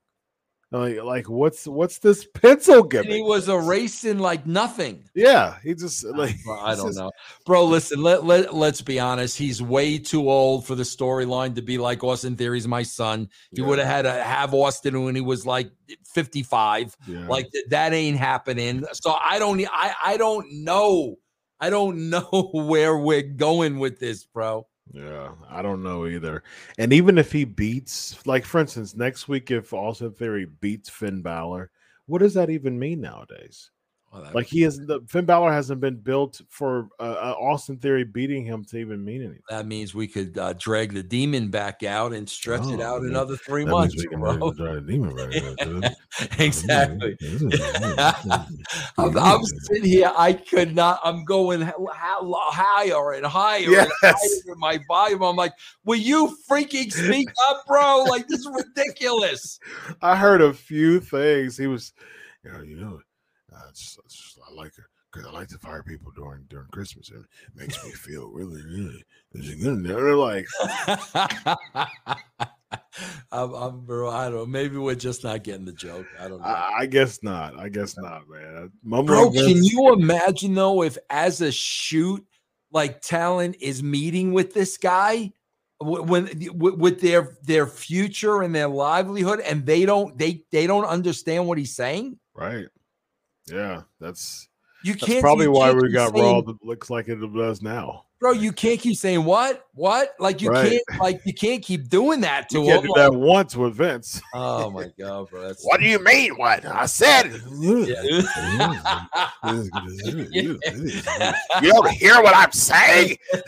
Like, 0.69 1.01
like 1.01 1.29
what's 1.29 1.65
what's 1.65 1.99
this 1.99 2.27
pencil 2.33 2.85
And 2.93 3.05
he 3.05 3.21
was 3.21 3.47
erasing 3.47 4.19
like 4.19 4.45
nothing. 4.45 5.05
yeah, 5.15 5.55
he 5.63 5.73
just 5.73 6.03
like 6.03 6.35
I 6.61 6.75
don't 6.75 6.87
just- 6.87 6.97
know, 6.99 7.09
bro. 7.45 7.63
Listen, 7.63 8.01
let 8.01 8.25
let 8.25 8.53
let's 8.53 8.81
be 8.81 8.99
honest. 8.99 9.37
He's 9.37 9.61
way 9.61 9.97
too 9.97 10.29
old 10.29 10.65
for 10.67 10.75
the 10.75 10.83
storyline 10.83 11.55
to 11.55 11.61
be 11.61 11.77
like 11.77 12.03
Austin 12.03 12.35
Theory's 12.35 12.67
my 12.67 12.83
son. 12.83 13.29
He 13.51 13.61
Yeah, 13.61 13.67
would 13.67 13.79
have 13.79 13.87
had 13.87 14.01
to 14.01 14.11
have 14.11 14.53
Austin 14.53 15.01
when 15.05 15.15
he 15.15 15.21
was 15.21 15.45
like 15.45 15.71
fifty 16.05 16.43
five. 16.43 16.97
yeah. 17.07 17.25
Like 17.27 17.49
th- 17.51 17.67
that 17.69 17.93
ain't 17.93 18.17
happening. 18.17 18.83
So 18.91 19.11
I 19.13 19.39
don't. 19.39 19.61
I 19.71 19.93
I 20.03 20.17
don't 20.17 20.51
know. 20.65 21.15
I 21.61 21.69
don't 21.69 22.09
know 22.09 22.49
where 22.53 22.97
we're 22.97 23.21
going 23.23 23.79
with 23.79 23.99
this, 23.99 24.25
bro. 24.25 24.67
Yeah, 24.93 25.31
I 25.49 25.61
don't 25.61 25.83
know 25.83 26.07
either. 26.07 26.43
And 26.77 26.93
even 26.93 27.17
if 27.17 27.31
he 27.31 27.43
beats, 27.43 28.25
like 28.25 28.45
for 28.45 28.59
instance, 28.59 28.95
next 28.95 29.27
week, 29.27 29.51
if 29.51 29.73
Austin 29.73 30.13
Theory 30.13 30.45
beats 30.45 30.89
Finn 30.89 31.21
Balor, 31.21 31.71
what 32.05 32.19
does 32.19 32.33
that 32.35 32.49
even 32.49 32.79
mean 32.79 33.01
nowadays? 33.01 33.71
Well, 34.13 34.29
Like 34.33 34.47
he 34.47 34.61
has 34.61 34.77
the 34.79 35.01
Finn 35.09 35.25
Balor 35.25 35.51
hasn't 35.51 35.81
been 35.81 35.97
built 35.97 36.39
for 36.49 36.87
uh, 36.99 37.33
Austin 37.37 37.77
Theory 37.77 38.05
beating 38.05 38.45
him 38.45 38.63
to 38.65 38.77
even 38.77 39.03
mean 39.03 39.21
anything. 39.21 39.41
that 39.49 39.65
means 39.65 39.93
we 39.93 40.07
could 40.07 40.37
uh, 40.37 40.53
drag 40.53 40.93
the 40.93 41.03
demon 41.03 41.49
back 41.49 41.83
out 41.83 42.13
and 42.13 42.27
stretch 42.27 42.65
it 42.67 42.79
Oh, 42.79 42.83
out 42.95 43.01
yeah. 43.03 43.09
another 43.09 43.35
three 43.35 43.65
That 43.65 43.71
months, 43.71 43.95
means 43.95 44.05
we 44.05 44.09
can 44.09 44.19
bro. 44.21 44.51
really 44.57 44.81
demon 44.81 45.13
right 45.15 45.93
exactly. 46.39 47.17
I'm, 48.97 49.17
I'm 49.17 49.43
sitting 49.43 49.83
here. 49.85 50.11
I 50.15 50.33
could 50.33 50.73
not. 50.75 50.99
I'm 51.03 51.25
going 51.25 51.61
higher 51.61 53.11
and 53.13 53.25
higher 53.25 53.79
and 53.79 53.91
higher 54.01 54.25
in 54.47 54.57
my 54.59 54.79
volume. 54.87 55.21
I'm 55.23 55.35
like, 55.35 55.53
will 55.85 55.99
you 55.99 56.35
freaking 56.49 56.91
speak 56.91 57.27
up, 57.49 57.65
bro? 57.67 58.05
Like 58.07 58.27
this 58.27 58.39
is 58.39 58.47
ridiculous. 58.51 59.59
I 60.01 60.15
heard 60.15 60.41
a 60.41 60.53
few 60.53 60.99
things. 60.99 61.57
He 61.57 61.67
was, 61.67 61.93
you 62.43 62.51
know, 62.51 62.61
you 62.61 62.75
know, 62.77 63.01
uh, 63.57 63.69
it's, 63.69 63.97
it's- 63.97 64.37
I 64.49 64.53
like 64.53 64.73
it 64.77 64.85
because 65.11 65.27
I 65.27 65.31
like 65.31 65.47
to 65.49 65.57
fire 65.57 65.83
people 65.83 66.11
during 66.15 66.43
during 66.49 66.67
Christmas. 66.71 67.09
and 67.09 67.23
It 67.23 67.55
makes 67.55 67.83
me 67.83 67.91
feel 67.91 68.29
really, 68.29 68.61
good. 68.61 69.83
They're 69.83 70.15
like, 70.15 70.45
I'm, 73.31 73.53
I'm, 73.53 73.85
bro. 73.85 74.09
I 74.09 74.25
don't 74.25 74.33
know. 74.35 74.45
Maybe 74.45 74.77
we're 74.77 74.95
just 74.95 75.23
not 75.23 75.43
getting 75.43 75.65
the 75.65 75.73
joke. 75.73 76.05
I 76.19 76.27
don't 76.27 76.39
know. 76.41 76.47
I, 76.47 76.79
I 76.79 76.85
guess 76.85 77.23
not. 77.23 77.57
I 77.57 77.69
guess 77.69 77.97
not, 77.97 78.27
man. 78.29 78.71
Mumbling 78.83 79.31
Bro, 79.31 79.31
can 79.31 79.63
you 79.63 79.93
imagine 79.93 80.53
though 80.53 80.83
if 80.83 80.97
as 81.09 81.41
a 81.41 81.51
shoot, 81.51 82.25
like 82.71 83.01
talent 83.01 83.55
is 83.61 83.81
meeting 83.81 84.33
with 84.33 84.53
this 84.53 84.77
guy 84.77 85.31
when 85.79 86.25
with 86.53 86.75
with 86.77 87.01
their 87.01 87.37
their 87.43 87.67
future 87.67 88.41
and 88.41 88.53
their 88.53 88.67
livelihood, 88.67 89.39
and 89.41 89.65
they 89.65 89.85
don't 89.85 90.17
they 90.17 90.43
they 90.51 90.67
don't 90.67 90.85
understand 90.85 91.47
what 91.47 91.57
he's 91.57 91.75
saying? 91.75 92.19
Right. 92.33 92.67
Yeah, 93.51 93.81
that's 93.99 94.47
You 94.83 94.93
that's 94.93 95.05
can't. 95.05 95.21
probably 95.21 95.45
you 95.45 95.51
why 95.51 95.71
we 95.73 95.89
got 95.91 96.13
saying- 96.15 96.23
Raw 96.25 96.41
that 96.41 96.63
looks 96.63 96.89
like 96.89 97.07
it 97.07 97.15
does 97.33 97.61
now. 97.61 98.03
bro. 98.19 98.31
You 98.31 98.51
can't 98.51 98.79
keep 98.79 98.97
saying 98.97 99.23
what 99.25 99.67
what 99.75 100.15
like 100.19 100.41
you 100.41 100.49
Right. 100.49 100.69
can't 100.87 100.99
like 100.99 101.21
you 101.23 101.33
can't 101.35 101.61
keep 101.63 101.87
doing 101.87 102.21
that 102.21 102.49
to 102.49 102.59
You 102.59 102.65
can't 102.65 102.81
him. 102.83 102.87
do 102.87 102.93
that 102.95 103.13
once 103.13 103.55
with 103.55 103.75
Vince. 103.75 104.19
Oh 104.33 104.71
my 104.71 104.87
god, 104.99 105.29
bro. 105.29 105.47
That's 105.47 105.63
What 105.63 105.79
do 105.79 105.85
you 105.85 106.03
mean? 106.03 106.35
What 106.35 106.65
I 106.65 106.87
said? 106.87 107.31
You 111.61 111.71
don't 111.71 111.89
hear 111.91 112.21
what 112.21 112.35
I'm 112.35 112.51
saying? 112.51 113.17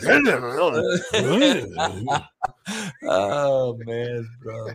oh 3.04 3.78
man, 3.84 4.28
bro. 4.42 4.68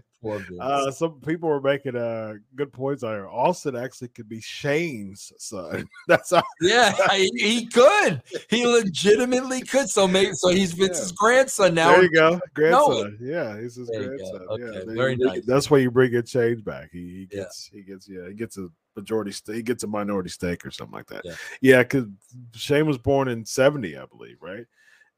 Uh, 0.59 0.89
some 0.89 1.19
people 1.21 1.47
were 1.47 1.61
making 1.61 1.95
uh, 1.95 2.33
good 2.55 2.73
points 2.73 3.03
on 3.03 3.13
here. 3.13 3.27
Austin 3.27 3.75
actually 3.75 4.07
could 4.07 4.27
be 4.27 4.41
Shane's 4.41 5.31
son. 5.37 5.87
That's 6.07 6.31
how, 6.31 6.41
Yeah, 6.61 6.95
he, 7.13 7.29
he 7.35 7.65
could. 7.67 8.23
He 8.49 8.65
legitimately 8.65 9.61
could. 9.61 9.87
So 9.87 10.07
maybe 10.07 10.31
so 10.33 10.49
he's 10.49 10.73
Vince's 10.73 11.11
grandson 11.11 11.75
now. 11.75 11.91
there 11.91 12.03
you 12.03 12.11
go, 12.11 12.39
grandson. 12.55 13.17
Yeah, 13.21 13.59
he's 13.61 13.75
his 13.75 13.87
There 13.87 14.07
grandson. 14.07 14.47
Okay, 14.49 14.63
yeah, 14.87 14.93
very 14.95 15.15
nice. 15.15 15.45
That's 15.45 15.69
why 15.69 15.77
you 15.77 15.91
bring 15.91 16.13
in 16.13 16.25
Shane 16.25 16.61
back. 16.61 16.89
He, 16.91 16.99
he 16.99 17.27
Yeah. 17.31 17.43
gets, 17.43 17.69
he 17.71 17.81
gets, 17.83 18.09
yeah, 18.09 18.27
he 18.27 18.33
gets 18.33 18.57
a 18.57 18.67
majority. 18.95 19.31
St- 19.31 19.57
he 19.57 19.61
gets 19.61 19.83
a 19.83 19.87
minority 19.87 20.29
stake 20.29 20.65
or 20.65 20.71
something 20.71 20.95
like 20.95 21.07
that. 21.07 21.21
Yeah. 21.23 21.35
Yeah, 21.61 21.83
because 21.83 22.05
Shane 22.53 22.87
was 22.87 22.97
born 22.97 23.27
in 23.27 23.45
seventy, 23.45 23.95
I 23.95 24.05
believe, 24.05 24.37
right? 24.41 24.65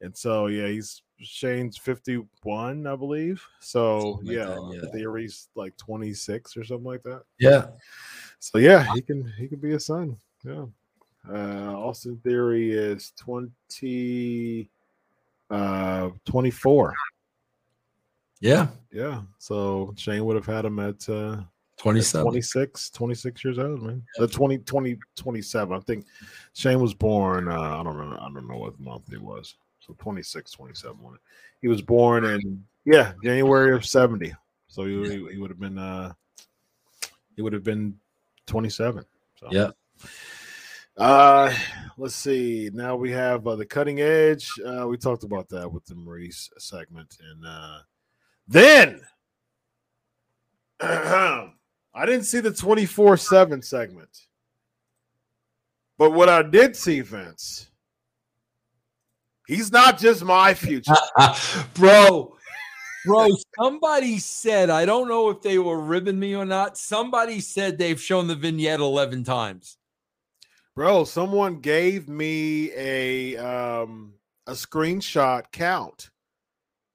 And 0.00 0.16
so 0.16 0.46
yeah, 0.46 0.68
he's 0.68 1.02
Shane's 1.20 1.76
51, 1.76 2.86
I 2.86 2.96
believe. 2.96 3.44
So 3.60 4.20
like 4.22 4.36
yeah, 4.36 4.44
that, 4.44 4.80
yeah. 4.82 4.90
theory's 4.92 5.48
like 5.54 5.76
26 5.76 6.56
or 6.56 6.64
something 6.64 6.86
like 6.86 7.02
that. 7.02 7.22
Yeah. 7.38 7.66
So 8.38 8.58
yeah, 8.58 8.86
he 8.94 9.02
can 9.02 9.32
he 9.36 9.48
can 9.48 9.58
be 9.58 9.72
a 9.72 9.80
son. 9.80 10.16
Yeah. 10.44 10.66
Uh 11.28 11.74
Austin 11.76 12.20
Theory 12.22 12.70
is 12.70 13.12
20 13.16 14.70
uh 15.50 16.10
24. 16.24 16.94
Yeah. 18.40 18.68
Yeah. 18.92 19.22
So 19.38 19.92
Shane 19.96 20.24
would 20.24 20.36
have 20.36 20.46
had 20.46 20.64
him 20.64 20.78
at 20.78 21.08
uh 21.08 21.38
27. 21.78 22.24
26, 22.24 22.90
26 22.90 23.44
years 23.44 23.58
old, 23.58 23.82
man. 23.82 24.02
The 24.16 24.26
20, 24.26 24.58
20, 24.58 24.98
27. 25.16 25.76
I 25.76 25.80
think 25.80 26.06
Shane 26.52 26.80
was 26.80 26.92
born, 26.92 27.48
uh, 27.48 27.60
I 27.80 27.82
don't 27.84 27.96
know, 27.96 28.16
I 28.20 28.28
don't 28.32 28.48
know 28.48 28.56
what 28.56 28.80
month 28.80 29.12
it 29.12 29.22
was. 29.22 29.54
So 29.88 29.96
26, 29.98 30.52
27. 30.52 30.96
wasn't? 31.02 31.20
He 31.62 31.68
was 31.68 31.82
born 31.82 32.24
in, 32.26 32.64
yeah, 32.84 33.12
January 33.24 33.74
of 33.74 33.86
70. 33.86 34.34
So 34.68 34.84
he, 34.84 35.02
he, 35.02 35.28
he 35.32 35.38
would 35.38 35.50
have 35.50 35.58
been, 35.58 35.78
uh, 35.78 36.12
he 37.34 37.42
would 37.42 37.54
have 37.54 37.64
been 37.64 37.96
27. 38.46 39.04
So. 39.40 39.48
Yeah. 39.50 39.70
Uh, 40.98 41.54
let's 41.96 42.16
see. 42.16 42.70
Now 42.74 42.96
we 42.96 43.10
have 43.12 43.46
uh, 43.46 43.56
the 43.56 43.64
cutting 43.64 44.00
edge. 44.00 44.50
Uh, 44.64 44.86
we 44.88 44.98
talked 44.98 45.22
about 45.22 45.48
that 45.50 45.70
with 45.72 45.86
the 45.86 45.94
Maryse 45.94 46.50
segment, 46.58 47.16
and 47.22 47.44
uh, 47.46 47.78
then 48.48 49.00
I 50.80 51.50
didn't 52.04 52.24
see 52.24 52.40
the 52.40 52.52
twenty 52.52 52.84
four 52.84 53.16
seven 53.16 53.62
segment, 53.62 54.26
but 55.98 56.10
what 56.10 56.28
I 56.28 56.42
did 56.42 56.74
see, 56.74 57.00
Vince, 57.00 57.70
he's 59.48 59.72
not 59.72 59.98
just 59.98 60.24
my 60.24 60.54
future. 60.54 60.94
bro, 61.74 62.36
bro, 63.04 63.28
somebody 63.58 64.18
said, 64.18 64.70
I 64.70 64.84
don't 64.84 65.08
know 65.08 65.30
if 65.30 65.42
they 65.42 65.58
were 65.58 65.80
ribbing 65.80 66.20
me 66.20 66.36
or 66.36 66.44
not. 66.44 66.78
Somebody 66.78 67.40
said 67.40 67.76
they've 67.76 68.00
shown 68.00 68.28
the 68.28 68.36
vignette 68.36 68.78
11 68.78 69.24
times. 69.24 69.78
Bro, 70.76 71.04
someone 71.04 71.58
gave 71.58 72.08
me 72.08 72.70
a 72.76 73.36
um 73.36 74.14
a 74.46 74.52
screenshot 74.52 75.42
count 75.50 76.10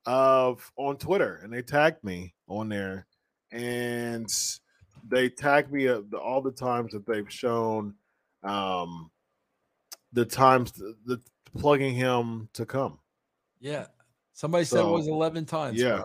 of 0.06 0.72
on 0.78 0.96
Twitter 0.96 1.42
and 1.44 1.52
they 1.52 1.62
tagged 1.62 2.02
me 2.02 2.34
on 2.48 2.70
there 2.70 3.06
and 3.52 4.30
they 5.08 5.28
tagged 5.28 5.72
me 5.72 5.90
uh, 5.90 6.00
all 6.18 6.42
the 6.42 6.52
times 6.52 6.94
that 6.94 7.06
they've 7.06 7.32
shown 7.32 7.94
um 8.44 9.12
the 10.14 10.26
times 10.26 10.72
the, 10.72 10.96
the 11.06 11.22
plugging 11.58 11.94
him 11.94 12.50
to 12.54 12.66
come. 12.66 13.00
Yeah. 13.60 13.88
Somebody 14.34 14.66
said 14.66 14.82
it 14.82 14.88
was 14.90 15.08
11 15.08 15.46
times. 15.46 15.80
Yeah. 15.80 16.04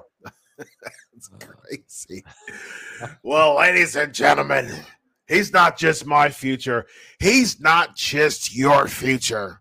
it's 1.14 1.30
Uh. 1.34 1.46
crazy. 1.46 2.24
well, 3.22 3.56
ladies 3.56 3.96
and 3.96 4.12
gentlemen, 4.14 4.70
he's 5.26 5.52
not 5.52 5.76
just 5.78 6.06
my 6.06 6.28
future. 6.28 6.86
He's 7.18 7.60
not 7.60 7.96
just 7.96 8.54
your 8.54 8.86
future. 8.86 9.60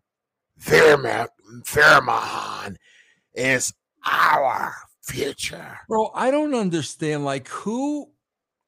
Firma, 0.58 1.28
Firmahan 1.64 2.76
is 3.34 3.74
our 4.06 4.74
future. 5.04 5.80
Bro, 5.88 6.12
I 6.14 6.32
don't 6.32 6.56
understand. 6.56 7.26
Like, 7.26 7.48
who 7.48 8.10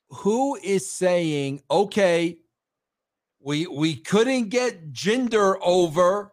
who 0.09 0.55
is 0.55 0.91
saying, 0.91 1.61
okay, 1.69 2.37
we 3.39 3.67
we 3.67 3.95
couldn't 3.95 4.49
get 4.49 4.91
Jinder 4.91 5.55
over, 5.61 6.31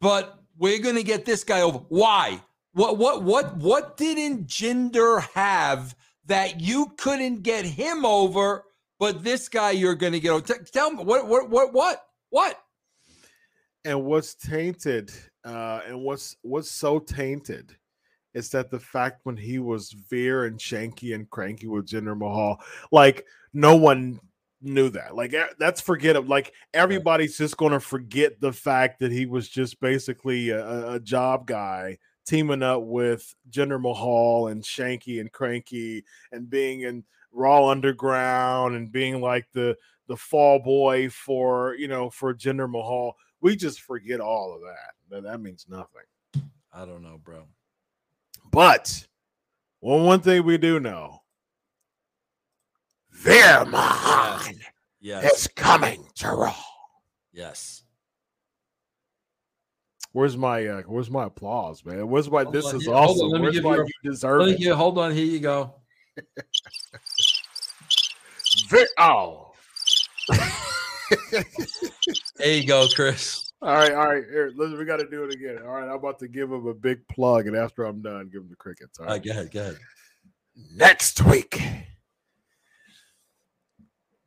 but 0.00 0.38
we're 0.58 0.80
gonna 0.80 1.02
get 1.02 1.24
this 1.24 1.44
guy 1.44 1.60
over. 1.60 1.78
Why? 1.88 2.40
What 2.72 2.98
what 2.98 3.22
what 3.22 3.56
what 3.56 3.96
didn't 3.96 4.46
Jinder 4.46 5.22
have 5.34 5.94
that 6.26 6.60
you 6.60 6.92
couldn't 6.96 7.42
get 7.42 7.64
him 7.64 8.04
over, 8.04 8.64
but 8.98 9.24
this 9.24 9.48
guy 9.48 9.70
you're 9.70 9.94
gonna 9.94 10.18
get 10.18 10.30
over? 10.30 10.42
Tell 10.72 10.90
me 10.90 11.04
what 11.04 11.26
what 11.26 11.48
what 11.50 11.72
what 11.72 12.06
what? 12.30 12.60
And 13.84 14.04
what's 14.04 14.34
tainted, 14.34 15.12
uh, 15.44 15.80
and 15.86 16.00
what's 16.00 16.36
what's 16.42 16.70
so 16.70 16.98
tainted 16.98 17.76
is 18.34 18.50
that 18.50 18.70
the 18.70 18.78
fact 18.78 19.20
when 19.22 19.36
he 19.36 19.58
was 19.58 19.92
Veer 20.10 20.44
and 20.44 20.58
Shanky 20.58 21.14
and 21.14 21.30
cranky 21.30 21.68
with 21.68 21.86
Jinder 21.86 22.18
Mahal, 22.18 22.60
like 22.92 23.24
no 23.54 23.76
one 23.76 24.20
knew 24.60 24.88
that. 24.90 25.14
Like 25.14 25.34
that's 25.58 25.80
forget 25.80 26.16
it. 26.16 26.28
Like 26.28 26.52
everybody's 26.74 27.36
just 27.36 27.56
gonna 27.56 27.80
forget 27.80 28.40
the 28.40 28.52
fact 28.52 29.00
that 29.00 29.12
he 29.12 29.26
was 29.26 29.48
just 29.48 29.80
basically 29.80 30.50
a, 30.50 30.94
a- 30.94 31.00
job 31.00 31.46
guy 31.46 31.98
teaming 32.26 32.62
up 32.62 32.82
with 32.82 33.34
Jinder 33.50 33.80
Mahal 33.80 34.48
and 34.48 34.62
Shanky 34.62 35.20
and 35.20 35.30
Cranky 35.30 36.04
and 36.32 36.50
being 36.50 36.80
in 36.80 37.04
Raw 37.32 37.68
Underground 37.68 38.74
and 38.74 38.90
being 38.90 39.20
like 39.20 39.46
the 39.52 39.76
the 40.08 40.16
fall 40.16 40.58
boy 40.58 41.10
for 41.10 41.74
you 41.76 41.88
know 41.88 42.10
for 42.10 42.34
Jinder 42.34 42.70
Mahal. 42.70 43.16
We 43.40 43.56
just 43.56 43.82
forget 43.82 44.20
all 44.20 44.54
of 44.54 44.62
that. 44.62 44.94
That, 45.10 45.22
that 45.30 45.40
means 45.40 45.66
nothing. 45.68 46.02
I 46.72 46.84
don't 46.84 47.02
know, 47.02 47.20
bro. 47.22 47.44
But 48.50 49.06
well, 49.80 50.00
one 50.00 50.20
thing 50.20 50.44
we 50.44 50.58
do 50.58 50.80
know, 50.80 51.20
Vermont 53.16 54.56
Yes, 55.00 55.40
is 55.42 55.48
coming 55.48 56.06
to 56.16 56.28
Raw. 56.28 56.54
yes. 57.32 57.82
Where's 60.12 60.36
my 60.36 60.66
uh, 60.66 60.82
where's 60.82 61.10
my 61.10 61.24
applause, 61.26 61.84
man? 61.84 62.08
Where's 62.08 62.30
my 62.30 62.42
Hold 62.42 62.54
this 62.54 62.64
on 62.66 62.76
is 62.76 62.84
here, 62.84 62.94
hold 62.94 63.08
on, 63.10 63.26
awesome? 63.26 63.28
let 63.32 63.38
me 63.38 63.42
Where's 63.44 63.54
give 63.54 63.64
my 63.64 63.74
you 63.76 63.82
a- 63.82 63.84
you 63.84 64.10
deserve 64.10 64.40
Let 64.40 64.46
me 64.46 64.52
it? 64.54 64.58
get- 64.58 64.74
hold 64.74 64.98
on, 64.98 65.12
here 65.12 65.24
you 65.26 65.40
go. 65.40 65.74
Ver- 68.68 68.86
oh. 68.98 69.52
There 72.38 72.54
you 72.54 72.66
go, 72.66 72.86
Chris. 72.94 73.52
All 73.62 73.72
right, 73.74 73.92
all 73.92 74.06
right. 74.08 74.24
Here, 74.28 74.52
listen, 74.54 74.76
we 74.78 74.84
got 74.84 74.98
to 74.98 75.08
do 75.08 75.24
it 75.24 75.32
again. 75.32 75.58
All 75.64 75.72
right, 75.72 75.84
I'm 75.88 75.92
about 75.96 76.18
to 76.18 76.28
give 76.28 76.50
him 76.52 76.66
a 76.66 76.74
big 76.74 77.06
plug, 77.08 77.46
and 77.46 77.56
after 77.56 77.84
I'm 77.84 78.02
done, 78.02 78.28
give 78.30 78.42
him 78.42 78.48
the 78.50 78.56
crickets. 78.56 78.98
All 78.98 79.06
All 79.06 79.12
right. 79.12 79.14
right, 79.18 79.24
go 79.24 79.30
ahead, 79.30 79.50
go 79.52 79.60
ahead. 79.60 79.78
next 80.74 81.22
week, 81.22 81.62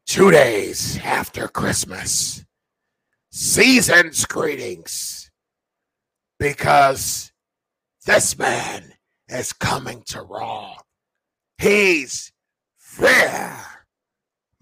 two 0.09 0.31
days 0.31 0.99
after 1.03 1.47
Christmas, 1.47 2.43
season's 3.31 4.25
greetings, 4.25 5.29
because 6.39 7.31
this 8.07 8.35
man 8.39 8.93
is 9.27 9.53
coming 9.53 10.01
to 10.07 10.23
Raw. 10.23 10.73
He's 11.59 12.31
Fair 12.75 13.55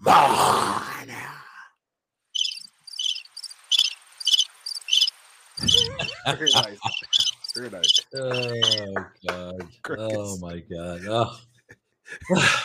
Mahana. 0.04 1.14
Very 6.26 6.50
nice. 6.54 6.78
Very 7.56 7.70
nice. 7.70 8.00
Oh 8.14 9.06
god. 9.26 9.68
Oh 9.98 10.38
my 10.40 10.62
god. 10.70 11.00
Oh. 11.08 11.38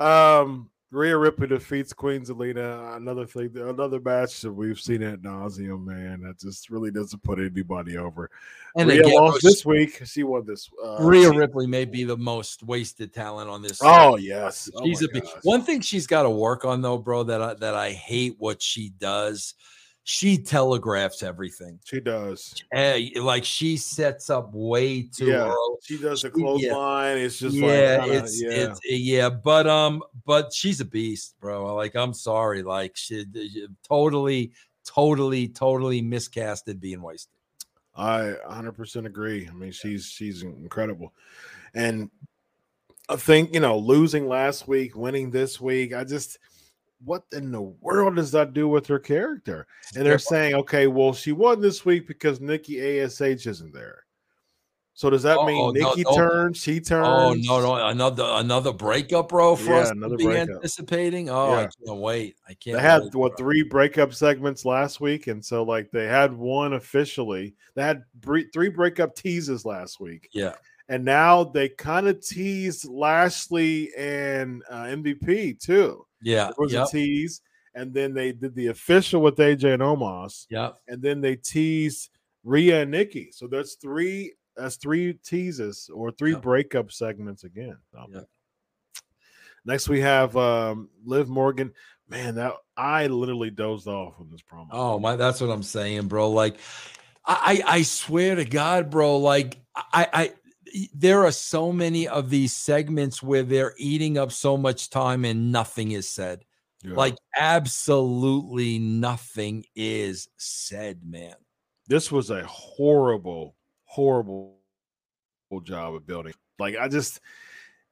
Um, 0.00 0.70
Rhea 0.90 1.16
Ripley 1.18 1.46
defeats 1.46 1.92
Queen 1.92 2.22
Zelina. 2.22 2.96
Another 2.96 3.26
thing, 3.26 3.50
another 3.56 4.00
match 4.00 4.40
that 4.40 4.52
we've 4.52 4.80
seen 4.80 5.02
at 5.02 5.20
nauseum. 5.20 5.84
Man, 5.84 6.22
that 6.22 6.38
just 6.38 6.70
really 6.70 6.90
doesn't 6.90 7.22
put 7.22 7.38
anybody 7.38 7.98
over. 7.98 8.30
And 8.74 8.88
Rhea 8.88 9.00
again, 9.00 9.14
lost 9.14 9.42
this 9.42 9.66
week. 9.66 10.00
She 10.06 10.22
won 10.22 10.46
this. 10.46 10.70
Uh, 10.82 10.96
Rhea 11.00 11.30
Ripley 11.30 11.66
may 11.66 11.84
be 11.84 12.04
the 12.04 12.16
most 12.16 12.62
wasted 12.62 13.12
talent 13.12 13.50
on 13.50 13.60
this. 13.60 13.80
Oh 13.82 14.16
yes, 14.16 14.70
oh 14.74 14.84
she's 14.84 15.02
my 15.02 15.08
a 15.10 15.20
big, 15.20 15.30
one 15.42 15.62
thing 15.62 15.82
she's 15.82 16.06
got 16.06 16.22
to 16.22 16.30
work 16.30 16.64
on 16.64 16.80
though, 16.80 16.98
bro. 16.98 17.22
That 17.22 17.42
I, 17.42 17.54
that 17.54 17.74
I 17.74 17.90
hate 17.90 18.36
what 18.38 18.62
she 18.62 18.88
does. 18.88 19.54
She 20.10 20.38
telegraphs 20.38 21.22
everything. 21.22 21.78
She 21.84 22.00
does. 22.00 22.54
Eh, 22.72 23.10
like 23.20 23.44
she 23.44 23.76
sets 23.76 24.30
up 24.30 24.48
way 24.54 25.02
too 25.02 25.26
Yeah, 25.26 25.48
early. 25.50 25.76
she 25.82 25.98
does 25.98 26.24
a 26.24 26.30
She- 26.34 26.40
yeah. 26.40 26.44
clothesline. 26.46 27.18
It's 27.18 27.38
just 27.38 27.54
yeah, 27.54 27.98
like 28.00 28.10
it's 28.12 28.42
yeah. 28.42 28.48
it's 28.50 28.80
yeah, 28.86 29.28
but 29.28 29.66
um, 29.66 30.02
but 30.24 30.50
she's 30.54 30.80
a 30.80 30.86
beast, 30.86 31.34
bro. 31.40 31.74
Like 31.74 31.94
I'm 31.94 32.14
sorry, 32.14 32.62
like 32.62 32.96
she 32.96 33.26
totally, 33.86 34.52
totally, 34.86 35.46
totally 35.46 36.00
miscasted 36.00 36.80
being 36.80 37.02
wasted. 37.02 37.34
I 37.94 38.34
100% 38.48 39.04
agree. 39.04 39.46
I 39.46 39.52
mean, 39.52 39.72
she's 39.72 40.06
she's 40.06 40.42
incredible, 40.42 41.12
and 41.74 42.10
I 43.10 43.16
think 43.16 43.52
you 43.52 43.60
know 43.60 43.76
losing 43.76 44.26
last 44.26 44.66
week, 44.66 44.96
winning 44.96 45.30
this 45.30 45.60
week. 45.60 45.92
I 45.92 46.04
just 46.04 46.38
what 47.04 47.22
in 47.32 47.52
the 47.52 47.62
world 47.62 48.16
does 48.16 48.32
that 48.32 48.52
do 48.54 48.68
with 48.68 48.86
her 48.88 48.98
character? 48.98 49.66
And 49.96 50.04
they're 50.04 50.18
saying, 50.18 50.54
okay, 50.54 50.86
well, 50.86 51.12
she 51.12 51.32
won 51.32 51.60
this 51.60 51.84
week 51.84 52.06
because 52.08 52.40
Nikki 52.40 52.80
Ash 53.00 53.20
isn't 53.20 53.72
there. 53.72 54.04
So 54.94 55.08
does 55.10 55.22
that 55.22 55.38
Oh, 55.38 55.46
mean 55.46 55.74
no, 55.74 55.90
Nikki 55.90 56.02
don't- 56.02 56.16
turns? 56.16 56.56
She 56.58 56.80
turns? 56.80 57.06
Oh 57.48 57.60
no, 57.60 57.60
no, 57.78 57.86
another 57.86 58.24
another 58.26 58.72
breakup, 58.72 59.28
bro, 59.28 59.54
for 59.54 59.70
Yeah, 59.74 59.78
us 59.82 59.90
another 59.90 60.14
to 60.14 60.18
be 60.18 60.24
breakup. 60.24 60.56
anticipating. 60.56 61.30
Oh, 61.30 61.52
I 61.54 61.68
can't 61.86 62.00
wait. 62.00 62.34
I 62.48 62.54
can't. 62.54 62.76
They 62.78 62.82
had 62.82 63.02
wait, 63.04 63.14
what 63.14 63.36
bro. 63.36 63.46
three 63.46 63.62
breakup 63.62 64.12
segments 64.12 64.64
last 64.64 65.00
week, 65.00 65.28
and 65.28 65.44
so 65.44 65.62
like 65.62 65.92
they 65.92 66.06
had 66.06 66.32
one 66.32 66.72
officially. 66.72 67.54
They 67.76 67.82
had 67.84 68.02
three 68.24 68.70
breakup 68.70 69.14
teases 69.14 69.64
last 69.64 70.00
week, 70.00 70.28
Yeah, 70.32 70.54
and 70.88 71.04
now 71.04 71.44
they 71.44 71.68
kind 71.68 72.08
of 72.08 72.20
teased 72.20 72.88
Lashley 72.88 73.92
and 73.96 74.64
uh, 74.68 74.86
MVP 74.86 75.60
too. 75.60 76.04
Yeah, 76.22 76.46
There 76.46 76.54
was 76.58 76.72
yep, 76.72 76.86
a 76.88 76.90
tease, 76.90 77.40
and 77.74 77.92
then 77.94 78.14
they 78.14 78.32
did 78.32 78.54
the 78.54 78.68
official 78.68 79.20
with 79.22 79.36
AJ 79.36 79.74
and 79.74 79.82
Omos, 79.82 80.46
Yeah. 80.50 80.70
and 80.88 81.00
then 81.02 81.20
they 81.20 81.36
teased 81.36 82.10
Rhea 82.44 82.82
and 82.82 82.90
Nikki. 82.90 83.30
So 83.32 83.46
that's 83.46 83.74
three. 83.74 84.34
That's 84.56 84.76
three 84.76 85.12
teases 85.24 85.88
or 85.94 86.10
three 86.10 86.32
Yep. 86.32 86.42
breakup 86.42 86.90
segments 86.90 87.44
again. 87.44 87.76
Yep. 88.12 88.28
Next 89.64 89.88
we 89.88 90.00
have 90.00 90.36
um, 90.36 90.88
Liv 91.04 91.28
Morgan. 91.28 91.72
Man, 92.08 92.36
that 92.36 92.54
I 92.76 93.06
literally 93.08 93.50
dozed 93.50 93.86
off 93.86 94.14
on 94.18 94.30
this 94.30 94.40
promo. 94.40 94.68
Oh 94.72 94.98
my, 94.98 95.14
that's 95.16 95.40
what 95.40 95.50
I'm 95.50 95.62
saying, 95.62 96.08
bro. 96.08 96.30
Like, 96.30 96.56
I, 97.24 97.62
I 97.66 97.72
I 97.74 97.82
swear 97.82 98.34
to 98.36 98.44
God, 98.46 98.88
bro. 98.90 99.18
Like, 99.18 99.58
I, 99.76 100.08
I, 100.12 100.32
there 100.94 101.24
are 101.24 101.32
so 101.32 101.72
many 101.72 102.06
of 102.08 102.30
these 102.30 102.54
segments 102.54 103.22
where 103.22 103.42
they're 103.42 103.74
eating 103.78 104.18
up 104.18 104.32
so 104.32 104.56
much 104.56 104.90
time 104.90 105.24
and 105.24 105.50
nothing 105.52 105.92
is 105.92 106.08
said. 106.08 106.44
Yeah. 106.82 106.94
Like, 106.94 107.16
absolutely 107.36 108.78
nothing 108.78 109.64
is 109.74 110.28
said, 110.36 111.00
man. 111.04 111.34
this 111.88 112.12
was 112.12 112.30
a 112.30 112.44
horrible, 112.46 113.56
horrible 113.84 114.54
job 115.64 115.94
of 115.94 116.06
building. 116.06 116.34
Like 116.58 116.76
I 116.76 116.88
just 116.88 117.20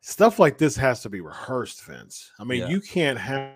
stuff 0.00 0.38
like 0.38 0.58
this 0.58 0.76
has 0.76 1.00
to 1.02 1.08
be 1.08 1.20
rehearsed, 1.20 1.82
Vince. 1.84 2.30
I 2.38 2.44
mean, 2.44 2.60
Yeah. 2.60 2.68
you 2.68 2.80
can't 2.80 3.18
have 3.18 3.54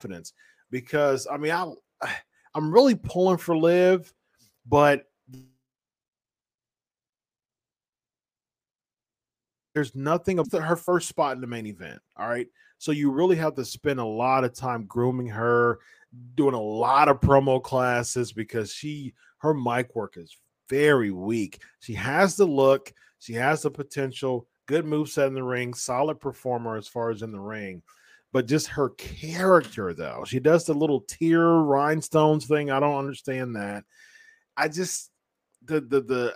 confidence 0.00 0.32
because 0.70 1.26
I 1.30 1.36
mean, 1.36 1.52
I 1.52 1.72
I'm 2.54 2.72
really 2.72 2.94
pulling 2.94 3.36
for 3.36 3.56
Liv, 3.56 4.12
but 4.64 5.04
there's 9.76 9.94
nothing 9.94 10.38
of 10.38 10.50
her 10.52 10.74
first 10.74 11.06
spot 11.06 11.34
in 11.34 11.42
the 11.42 11.46
main 11.46 11.66
event. 11.66 12.00
All 12.16 12.26
right. 12.26 12.48
So 12.78 12.92
you 12.92 13.10
really 13.10 13.36
have 13.36 13.54
to 13.56 13.64
spend 13.64 14.00
a 14.00 14.04
lot 14.06 14.42
of 14.42 14.54
time 14.54 14.86
grooming 14.86 15.26
her, 15.26 15.80
doing 16.34 16.54
a 16.54 16.60
lot 16.60 17.10
of 17.10 17.20
promo 17.20 17.62
classes 17.62 18.32
because 18.32 18.72
she 18.72 19.12
her 19.40 19.52
mic 19.52 19.94
work 19.94 20.14
is 20.16 20.34
very 20.70 21.10
weak. 21.10 21.60
She 21.80 21.92
has 21.92 22.36
the 22.36 22.46
look, 22.46 22.90
she 23.18 23.34
has 23.34 23.60
the 23.60 23.70
potential, 23.70 24.48
good 24.64 24.86
moveset 24.86 25.26
in 25.26 25.34
the 25.34 25.42
ring, 25.42 25.74
solid 25.74 26.20
performer 26.20 26.78
as 26.78 26.88
far 26.88 27.10
as 27.10 27.20
in 27.20 27.30
the 27.30 27.38
ring. 27.38 27.82
But 28.32 28.48
just 28.48 28.68
her 28.68 28.88
character, 28.90 29.92
though, 29.92 30.24
she 30.26 30.40
does 30.40 30.64
the 30.64 30.72
little 30.72 31.02
tear 31.02 31.46
rhinestones 31.46 32.46
thing. 32.46 32.70
I 32.70 32.80
don't 32.80 32.96
understand 32.96 33.56
that. 33.56 33.84
I 34.56 34.68
just 34.68 35.10
the 35.66 35.82
the 35.82 36.00
the 36.00 36.34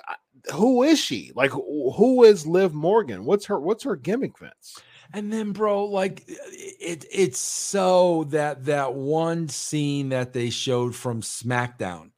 who 0.55 0.83
is 0.83 0.99
she? 0.99 1.33
Like 1.35 1.51
who 1.51 2.25
is 2.25 2.47
Liv 2.47 2.75
Morgan? 2.75 3.25
What's 3.25 3.47
her 3.47 3.59
what's 3.61 3.85
her 3.85 3.97
gimmick, 3.97 4.39
Vince? 4.39 4.81
And 5.13 5.33
then, 5.33 5.53
bro, 5.53 5.87
like 5.87 6.25
it, 6.29 7.05
it's 7.11 7.41
so 7.41 8.25
that 8.31 8.67
that 8.67 8.95
one 8.95 9.49
scene 9.49 10.11
that 10.11 10.33
they 10.33 10.51
showed 10.51 10.95
from 10.95 11.21
SmackDown. 11.21 12.11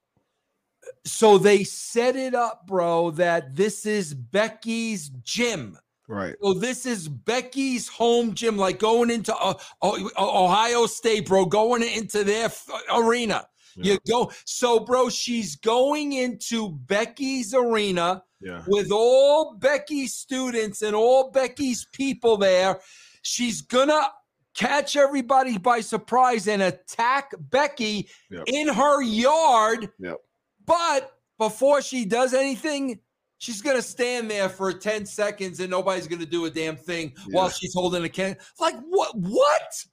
So 1.05 1.39
they 1.39 1.65
set 1.65 2.17
it 2.17 2.35
up, 2.35 2.67
bro, 2.67 3.11
that 3.13 3.57
this 3.57 3.87
is 3.87 4.15
Becky's 4.15 5.09
gym. 5.23 5.79
Right. 6.07 6.35
So 6.43 6.55
this 6.55 6.85
is 6.85 7.09
Becky's 7.09 7.89
home 7.89 8.35
gym, 8.35 8.57
like 8.57 8.79
going 8.79 9.11
into 9.11 9.35
uh, 9.35 9.55
Ohio 9.83 10.87
State, 10.87 11.27
bro, 11.27 11.47
going 11.47 11.83
into 11.83 12.25
their 12.25 12.47
f- 12.47 12.69
arena. 12.93 13.47
Yeah. 13.77 13.93
You 13.95 13.99
go, 14.09 14.33
so 14.45 14.81
bro, 14.81 15.09
she's 15.09 15.57
going 15.57 16.13
into 16.13 16.71
Becky's 16.73 17.55
arena 17.55 18.23
Yeah. 18.41 18.63
with 18.67 18.91
all 18.91 19.55
Becky's 19.55 20.15
students 20.15 20.83
and 20.83 20.95
all 20.95 21.31
Becky's 21.31 21.87
people 21.93 22.37
there. 22.37 22.81
She's 23.23 23.63
gonna 23.63 24.03
catch 24.55 24.97
everybody 24.97 25.57
by 25.59 25.81
surprise 25.81 26.47
and 26.49 26.63
attack 26.63 27.33
Becky 27.39 28.09
Yep. 28.31 28.45
in 28.47 28.69
her 28.69 29.03
yard. 29.03 29.91
Yep. 29.99 30.19
But 30.67 31.13
before 31.39 31.81
she 31.83 32.05
does 32.05 32.35
anything, 32.35 33.01
she's 33.39 33.63
gonna 33.63 33.83
stand 33.83 34.31
there 34.31 34.49
for 34.49 34.73
10 34.73 35.07
seconds 35.07 35.59
and 35.61 35.71
nobody's 35.71 36.07
gonna 36.07 36.27
do 36.27 36.45
a 36.45 36.51
damn 36.51 36.77
thing 36.77 37.15
while 37.31 37.49
she's 37.49 37.75
holding 37.75 38.05
a 38.05 38.09
can. 38.09 38.37
Like 38.61 38.77
what? 38.89 39.17
What? 39.17 39.85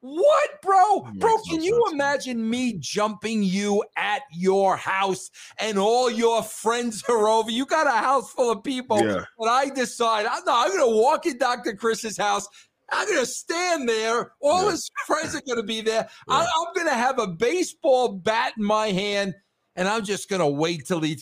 What, 0.00 0.62
bro? 0.62 1.02
Makes 1.02 1.18
Bro, 1.18 1.30
no 1.36 1.42
can 1.48 1.62
you 1.62 1.74
sense. 1.86 1.92
imagine 1.94 2.48
me 2.50 2.74
jumping 2.78 3.42
you 3.42 3.82
at 3.96 4.22
your 4.32 4.76
house 4.76 5.28
and 5.58 5.78
all 5.78 6.08
your 6.10 6.42
friends 6.42 7.02
are 7.08 7.28
over? 7.28 7.50
You 7.50 7.66
got 7.66 7.86
a 7.88 7.90
house 7.98 8.30
full 8.30 8.50
of 8.52 8.62
people. 8.62 8.98
Yeah. 9.04 9.24
But 9.38 9.48
I 9.48 9.70
decide, 9.70 10.26
I'm, 10.26 10.44
no, 10.44 10.54
I'm 10.54 10.68
going 10.68 10.88
to 10.90 10.96
walk 10.96 11.26
in 11.26 11.36
Dr. 11.38 11.74
Chris's 11.74 12.16
house. 12.16 12.46
I'm 12.90 13.06
going 13.08 13.20
to 13.20 13.26
stand 13.26 13.88
there. 13.88 14.32
All 14.40 14.64
Yeah. 14.66 14.70
his 14.70 14.88
friends 15.06 15.34
are 15.34 15.42
going 15.42 15.56
to 15.60 15.66
be 15.66 15.80
there. 15.80 16.08
Yeah. 16.28 16.36
I'm 16.46 16.74
going 16.74 16.86
to 16.86 16.94
have 16.94 17.18
a 17.18 17.26
baseball 17.26 18.08
bat 18.12 18.52
in 18.56 18.64
my 18.64 18.88
hand, 18.92 19.34
and 19.74 19.88
I'm 19.88 20.04
just 20.04 20.28
going 20.30 20.40
to 20.40 20.46
wait 20.48 20.86
till 20.86 21.00
he. 21.00 21.18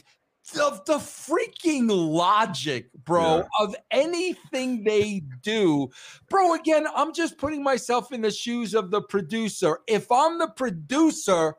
The, 0.52 0.80
the 0.86 0.98
freaking 0.98 1.88
logic, 1.90 2.92
bro, 3.04 3.38
Yeah. 3.38 3.42
of 3.60 3.74
anything 3.90 4.84
they 4.84 5.22
do. 5.42 5.90
Bro, 6.30 6.54
again, 6.54 6.86
I'm 6.94 7.12
just 7.12 7.36
putting 7.36 7.62
myself 7.64 8.12
in 8.12 8.20
the 8.22 8.30
shoes 8.30 8.72
of 8.74 8.90
the 8.92 9.02
producer. 9.02 9.80
If 9.88 10.10
I'm 10.12 10.38
the 10.38 10.48
producer, 10.48 11.54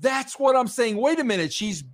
that's 0.00 0.38
what 0.38 0.54
I'm 0.54 0.68
saying. 0.68 0.98
Wait 0.98 1.18
a 1.18 1.24
minute. 1.24 1.50
She's 1.52 1.84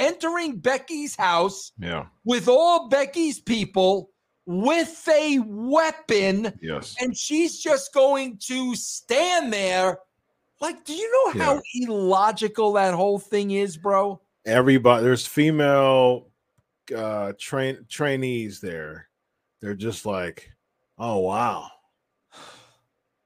entering 0.00 0.56
Becky's 0.56 1.14
house 1.14 1.70
Yeah. 1.78 2.06
with 2.24 2.48
all 2.48 2.88
Becky's 2.88 3.38
people 3.38 4.10
with 4.44 5.08
a 5.08 5.38
weapon, 5.46 6.52
Yes. 6.60 6.96
and 7.00 7.16
she's 7.16 7.60
just 7.60 7.94
going 7.94 8.38
to 8.48 8.74
stand 8.74 9.52
there. 9.52 10.00
Like, 10.60 10.84
do 10.84 10.94
you 10.94 11.32
know 11.36 11.44
how 11.44 11.62
illogical 11.76 12.72
that 12.72 12.94
whole 12.94 13.20
thing 13.20 13.52
is, 13.52 13.76
bro? 13.76 14.20
Everybody 14.44 15.04
there's 15.04 15.26
female 15.26 16.28
uh 16.94 17.32
train 17.38 17.86
trainees 17.88 18.60
there. 18.60 19.08
They're 19.60 19.74
just 19.74 20.04
like, 20.04 20.50
oh 20.98 21.18
wow. 21.18 21.68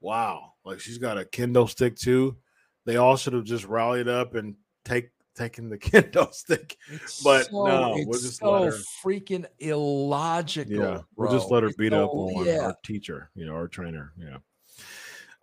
Wow. 0.00 0.52
Like 0.64 0.80
she's 0.80 0.98
got 0.98 1.18
a 1.18 1.24
kendo 1.24 1.68
stick 1.68 1.96
too. 1.96 2.36
They 2.84 2.96
all 2.96 3.16
should 3.16 3.32
have 3.32 3.44
just 3.44 3.64
rallied 3.64 4.08
up 4.08 4.34
and 4.34 4.54
take 4.84 5.10
taken 5.36 5.68
the 5.68 5.78
kendo 5.78 6.32
stick. 6.32 6.76
It's 6.90 7.22
But 7.22 7.46
so, 7.46 7.66
no, 7.66 7.92
we'll 7.94 8.20
just 8.20 8.38
so 8.38 8.52
let 8.52 8.72
her- 8.72 8.78
freaking 9.04 9.46
illogical. 9.58 10.76
Yeah, 10.76 11.00
we'll 11.16 11.32
just 11.32 11.50
let 11.50 11.62
her 11.62 11.70
beat 11.78 11.92
up 11.92 12.10
on 12.10 12.44
yeah. 12.44 12.66
our 12.66 12.76
teacher, 12.84 13.30
you 13.34 13.46
know, 13.46 13.54
our 13.54 13.68
trainer. 13.68 14.12
Yeah. 14.18 14.38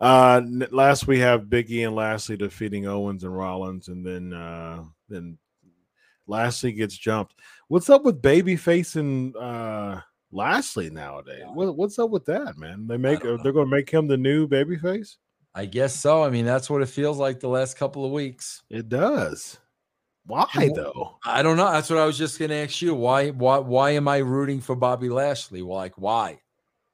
Uh, 0.00 0.42
last 0.70 1.06
we 1.06 1.20
have 1.20 1.44
Biggie 1.44 1.86
and 1.86 1.94
Lashley 1.94 2.36
defeating 2.36 2.86
Owens 2.86 3.24
and 3.24 3.34
Rollins, 3.34 3.88
and 3.88 4.04
then 4.04 4.32
uh, 4.32 4.82
then 5.08 5.38
Lashley 6.26 6.72
gets 6.72 6.96
jumped. 6.96 7.34
What's 7.68 7.90
up 7.90 8.04
with 8.04 8.22
Babyface 8.22 8.96
and 8.96 9.36
uh, 9.36 10.00
Lashley 10.32 10.90
nowadays? 10.90 11.44
What, 11.52 11.76
what's 11.76 11.98
up 11.98 12.10
with 12.10 12.24
that, 12.26 12.58
man? 12.58 12.86
They 12.86 12.96
make 12.96 13.20
they're 13.20 13.36
going 13.36 13.54
to 13.54 13.66
make 13.66 13.90
him 13.90 14.06
the 14.06 14.16
new 14.16 14.48
Babyface. 14.48 15.16
I 15.54 15.66
guess 15.66 15.94
so. 15.94 16.22
I 16.22 16.30
mean, 16.30 16.44
that's 16.44 16.68
what 16.68 16.82
it 16.82 16.88
feels 16.88 17.18
like 17.18 17.40
the 17.40 17.48
last 17.48 17.76
couple 17.76 18.04
of 18.04 18.10
weeks. 18.10 18.62
It 18.70 18.88
does. 18.88 19.58
Why 20.26 20.70
though? 20.74 21.18
I 21.24 21.42
don't 21.42 21.56
know. 21.56 21.70
That's 21.70 21.90
what 21.90 21.98
I 21.98 22.06
was 22.06 22.16
just 22.16 22.38
going 22.38 22.50
to 22.50 22.56
ask 22.56 22.80
you. 22.80 22.94
Why? 22.94 23.30
Why? 23.30 23.58
Why 23.58 23.90
am 23.90 24.08
I 24.08 24.18
rooting 24.18 24.60
for 24.60 24.74
Bobby 24.74 25.10
Lashley? 25.10 25.62
Like, 25.62 25.98
why? 25.98 26.40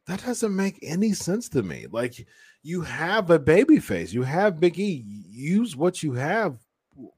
That 0.07 0.25
doesn't 0.25 0.57
make 0.57 0.79
any 0.83 1.13
sense 1.13 1.49
to 1.51 1.63
me. 1.63 1.87
Like 1.89 2.27
you 2.63 2.81
have 2.83 3.31
a 3.31 3.39
baby 3.39 3.79
face, 3.79 4.13
you 4.13 4.25
have 4.25 4.59
Big 4.59 4.79
E. 4.79 5.05
Use 5.29 5.77
what 5.77 6.03
you 6.03 6.15
have 6.15 6.59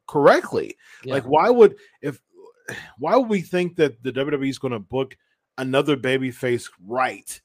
correctly. 0.07 0.77
Like, 1.05 1.25
why 1.25 1.51
would 1.51 1.77
if 2.01 2.21
why 2.99 3.17
would 3.17 3.29
we 3.29 3.41
think 3.41 3.77
that 3.77 4.03
the 4.03 4.13
WWE 4.13 4.49
is 4.49 4.59
going 4.59 4.73
to 4.73 4.79
book 4.79 5.17
another 5.59 5.97
baby 5.97 6.31
face 6.31 6.69
right? 6.85 7.41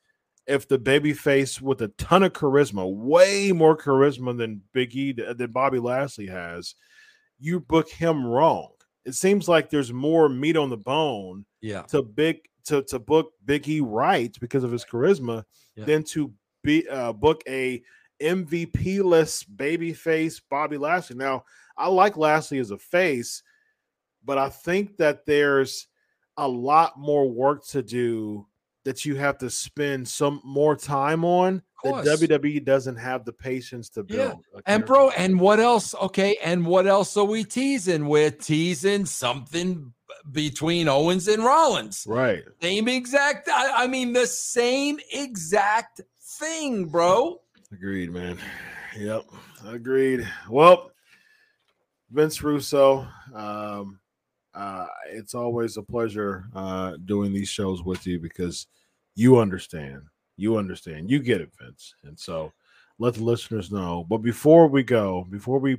If 0.46 0.68
the 0.68 0.78
baby 0.78 1.12
face 1.12 1.62
with 1.62 1.82
a 1.82 1.90
ton 1.90 2.24
of 2.24 2.32
charisma, 2.32 2.90
way 2.90 3.52
more 3.52 3.76
charisma 3.76 4.38
than 4.38 4.62
Big 4.74 4.96
E 4.96 5.12
than 5.12 5.52
Bobby 5.52 5.80
Lashley 5.80 6.28
has, 6.28 6.76
you 7.38 7.60
book 7.60 7.90
him 7.90 8.26
wrong. 8.26 8.70
It 9.06 9.16
seems 9.16 9.50
like 9.50 9.70
there's 9.70 9.92
more 9.92 10.30
meat 10.30 10.56
on 10.56 10.70
the 10.70 10.78
bone 10.78 11.46
yeah. 11.62 11.82
to 11.84 12.02
big 12.02 12.40
to 12.66 12.84
to 12.84 13.00
book 13.00 13.34
Big 13.46 13.68
E 13.68 13.82
right 13.82 14.36
because 14.40 14.64
of 14.64 14.72
his 14.72 14.86
charisma 14.86 15.44
Yeah. 15.76 15.86
than 15.86 16.04
to 16.04 16.34
be 16.64 16.88
uh, 16.88 17.14
book 17.14 17.42
a 17.48 17.82
MVP 18.22 19.04
less 19.04 19.44
baby 19.44 19.94
face 19.94 20.42
Bobby 20.50 20.78
Lashley. 20.78 21.16
Now, 21.16 21.44
I 21.78 21.88
like 21.88 22.18
Lashley 22.18 22.60
as 22.60 22.72
a 22.72 22.78
face, 22.78 23.44
but 24.26 24.38
I 24.38 24.50
think 24.50 24.98
that 24.98 25.26
there's 25.26 25.88
a 26.38 26.48
lot 26.48 27.00
more 27.00 27.30
work 27.30 27.66
to 27.68 27.82
do 27.82 28.48
that 28.84 29.06
you 29.06 29.16
have 29.16 29.38
to 29.40 29.50
spend 29.50 30.08
some 30.08 30.42
more 30.46 30.76
time 30.76 31.26
on 31.26 31.62
that. 31.84 32.06
WWE 32.06 32.64
doesn't 32.64 32.96
have 32.96 33.26
the 33.26 33.34
patience 33.34 33.90
to 33.90 34.04
build. 34.04 34.46
a 34.56 34.62
And 34.66 34.86
bro, 34.86 35.10
and 35.12 35.40
what 35.40 35.60
else? 35.60 35.94
Okay, 35.96 36.38
and 36.44 36.66
what 36.66 36.88
else 36.88 37.16
are 37.18 37.26
we 37.26 37.44
teasing? 37.44 38.08
We're 38.08 38.32
teasing 38.32 39.06
something 39.06 39.94
between 40.32 40.88
Owens 40.88 41.28
and 41.28 41.44
Rollins. 41.44 42.06
right? 42.08 42.44
Same 42.62 42.88
exact. 42.88 43.50
I, 43.50 43.84
I 43.84 43.88
mean, 43.88 44.14
the 44.14 44.28
same 44.28 45.00
exact 45.14 46.02
thing, 46.22 46.86
bro. 46.86 47.42
Agreed, 47.72 48.12
man. 48.12 48.38
Yep, 48.98 49.26
agreed. 49.66 50.28
Well, 50.50 50.92
Vince 52.12 52.42
Russo, 52.42 53.08
um, 53.34 54.00
uh, 54.54 54.88
it's 55.08 55.36
always 55.36 55.78
a 55.78 55.84
pleasure 55.84 56.46
uh, 56.56 56.98
doing 57.06 57.34
these 57.34 57.50
shows 57.50 57.84
with 57.84 58.08
you 58.08 58.20
because 58.20 58.68
you 59.16 59.38
understand. 59.38 60.02
You 60.38 60.58
understand. 60.58 61.10
You 61.10 61.20
get 61.20 61.42
it, 61.42 61.52
Vince. 61.60 61.94
And 62.04 62.18
so 62.18 62.52
let 63.00 63.16
the 63.16 63.24
listeners 63.24 63.72
know. 63.72 64.06
But 64.10 64.20
before 64.20 64.68
we 64.68 64.84
go, 64.84 65.26
before 65.30 65.60
we 65.60 65.78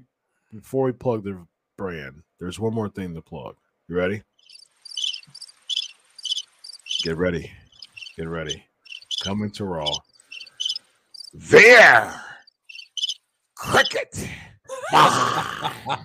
before 0.55 0.85
we 0.85 0.93
plug 0.93 1.25
the 1.25 1.45
brand, 1.77 2.23
there's 2.39 2.61
one 2.61 2.75
more 2.75 2.89
thing 2.89 3.15
to 3.15 3.23
plug. 3.23 3.57
You 3.89 3.97
ready? 3.97 4.23
Get 7.03 7.17
ready. 7.17 7.51
Get 8.17 8.29
ready. 8.29 8.65
Coming 9.23 9.51
to 9.53 9.65
Raw. 9.65 9.91
There. 11.35 12.15
Cricket. 13.55 14.29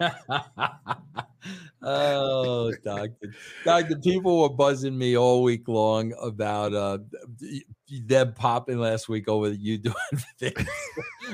oh, 1.82 2.72
doctor, 2.84 3.34
doctor, 3.64 3.96
people 3.96 4.42
were 4.42 4.48
buzzing 4.48 4.96
me 4.96 5.16
all 5.16 5.42
week 5.42 5.68
long 5.68 6.12
about 6.20 6.74
uh 6.74 6.98
them 8.06 8.34
popping 8.34 8.78
last 8.78 9.08
week 9.08 9.28
over 9.28 9.50
you 9.50 9.78
doing 9.78 9.94
things. 10.38 10.68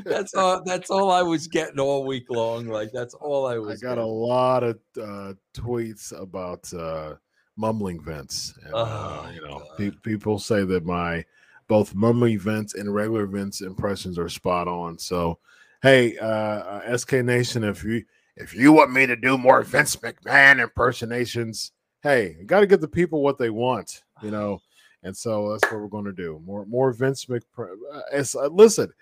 that's 0.04 0.34
all. 0.34 0.62
That's 0.64 0.90
all 0.90 1.10
I 1.10 1.22
was 1.22 1.46
getting 1.48 1.80
all 1.80 2.04
week 2.04 2.26
long. 2.30 2.66
Like 2.66 2.90
that's 2.92 3.14
all 3.14 3.46
I 3.46 3.58
was 3.58 3.82
I 3.82 3.86
got 3.86 3.98
a 3.98 4.06
lot 4.06 4.62
of 4.62 4.78
uh, 5.00 5.34
tweets 5.54 6.18
about 6.18 6.72
uh, 6.72 7.14
mumbling 7.56 8.02
Vince. 8.02 8.54
And, 8.64 8.74
uh, 8.74 8.78
Oh, 8.78 9.30
you 9.34 9.40
know, 9.42 9.62
pe- 9.76 9.98
people 10.02 10.38
say 10.38 10.64
that 10.64 10.84
my 10.84 11.24
both 11.68 11.94
mumbling 11.94 12.38
Vince 12.38 12.74
and 12.74 12.94
regular 12.94 13.26
Vince 13.26 13.60
impressions 13.60 14.18
are 14.18 14.28
spot 14.28 14.68
on. 14.68 14.98
So, 14.98 15.38
hey, 15.82 16.16
uh, 16.18 16.26
uh, 16.26 16.96
SK 16.96 17.14
Nation, 17.14 17.64
if 17.64 17.82
you 17.82 18.04
if 18.36 18.54
you 18.54 18.72
want 18.72 18.92
me 18.92 19.06
to 19.06 19.16
do 19.16 19.38
more 19.38 19.62
Vince 19.62 19.96
McMahon 19.96 20.60
impersonations, 20.60 21.72
hey, 22.02 22.36
got 22.46 22.60
to 22.60 22.66
give 22.66 22.80
the 22.80 22.88
people 22.88 23.22
what 23.22 23.38
they 23.38 23.50
want, 23.50 24.02
you 24.22 24.30
know. 24.30 24.60
And 25.02 25.16
so 25.16 25.52
that's 25.52 25.64
what 25.70 25.80
we're 25.80 25.88
going 25.88 26.04
to 26.04 26.12
do. 26.12 26.42
More 26.44 26.66
more 26.66 26.92
Vince 26.92 27.26
McMahon. 27.26 27.76
Uh, 27.92 28.24
uh, 28.38 28.48
listen, 28.48 28.92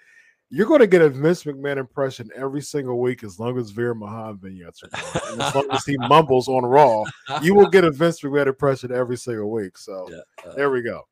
you're 0.51 0.67
going 0.67 0.81
to 0.81 0.87
get 0.87 1.03
a 1.03 1.09
Vince 1.09 1.45
McMahon 1.45 1.79
impression 1.79 2.31
every 2.37 2.61
single 2.61 3.01
week 3.01 3.25
as 3.25 3.41
long 3.41 3.59
as 3.59 3.71
Veer 3.71 3.95
Mahaan 3.95 4.39
vignettes 4.39 4.83
are. 4.83 5.41
As 5.41 5.55
long 5.55 5.67
as 5.71 5.85
he 5.85 5.97
mumbles 6.09 6.49
on 6.49 6.65
Raw, 6.65 7.05
you 7.43 7.55
will 7.55 7.69
get 7.69 7.85
a 7.85 7.91
Vince 7.91 8.21
McMahon 8.21 8.49
impression 8.49 8.93
every 8.93 9.17
single 9.17 9.51
week. 9.51 9.79
So 9.79 10.09
Yeah, 10.11 10.51
uh, 10.51 10.55
there 10.55 10.71
we 10.71 10.83
go. 10.83 11.03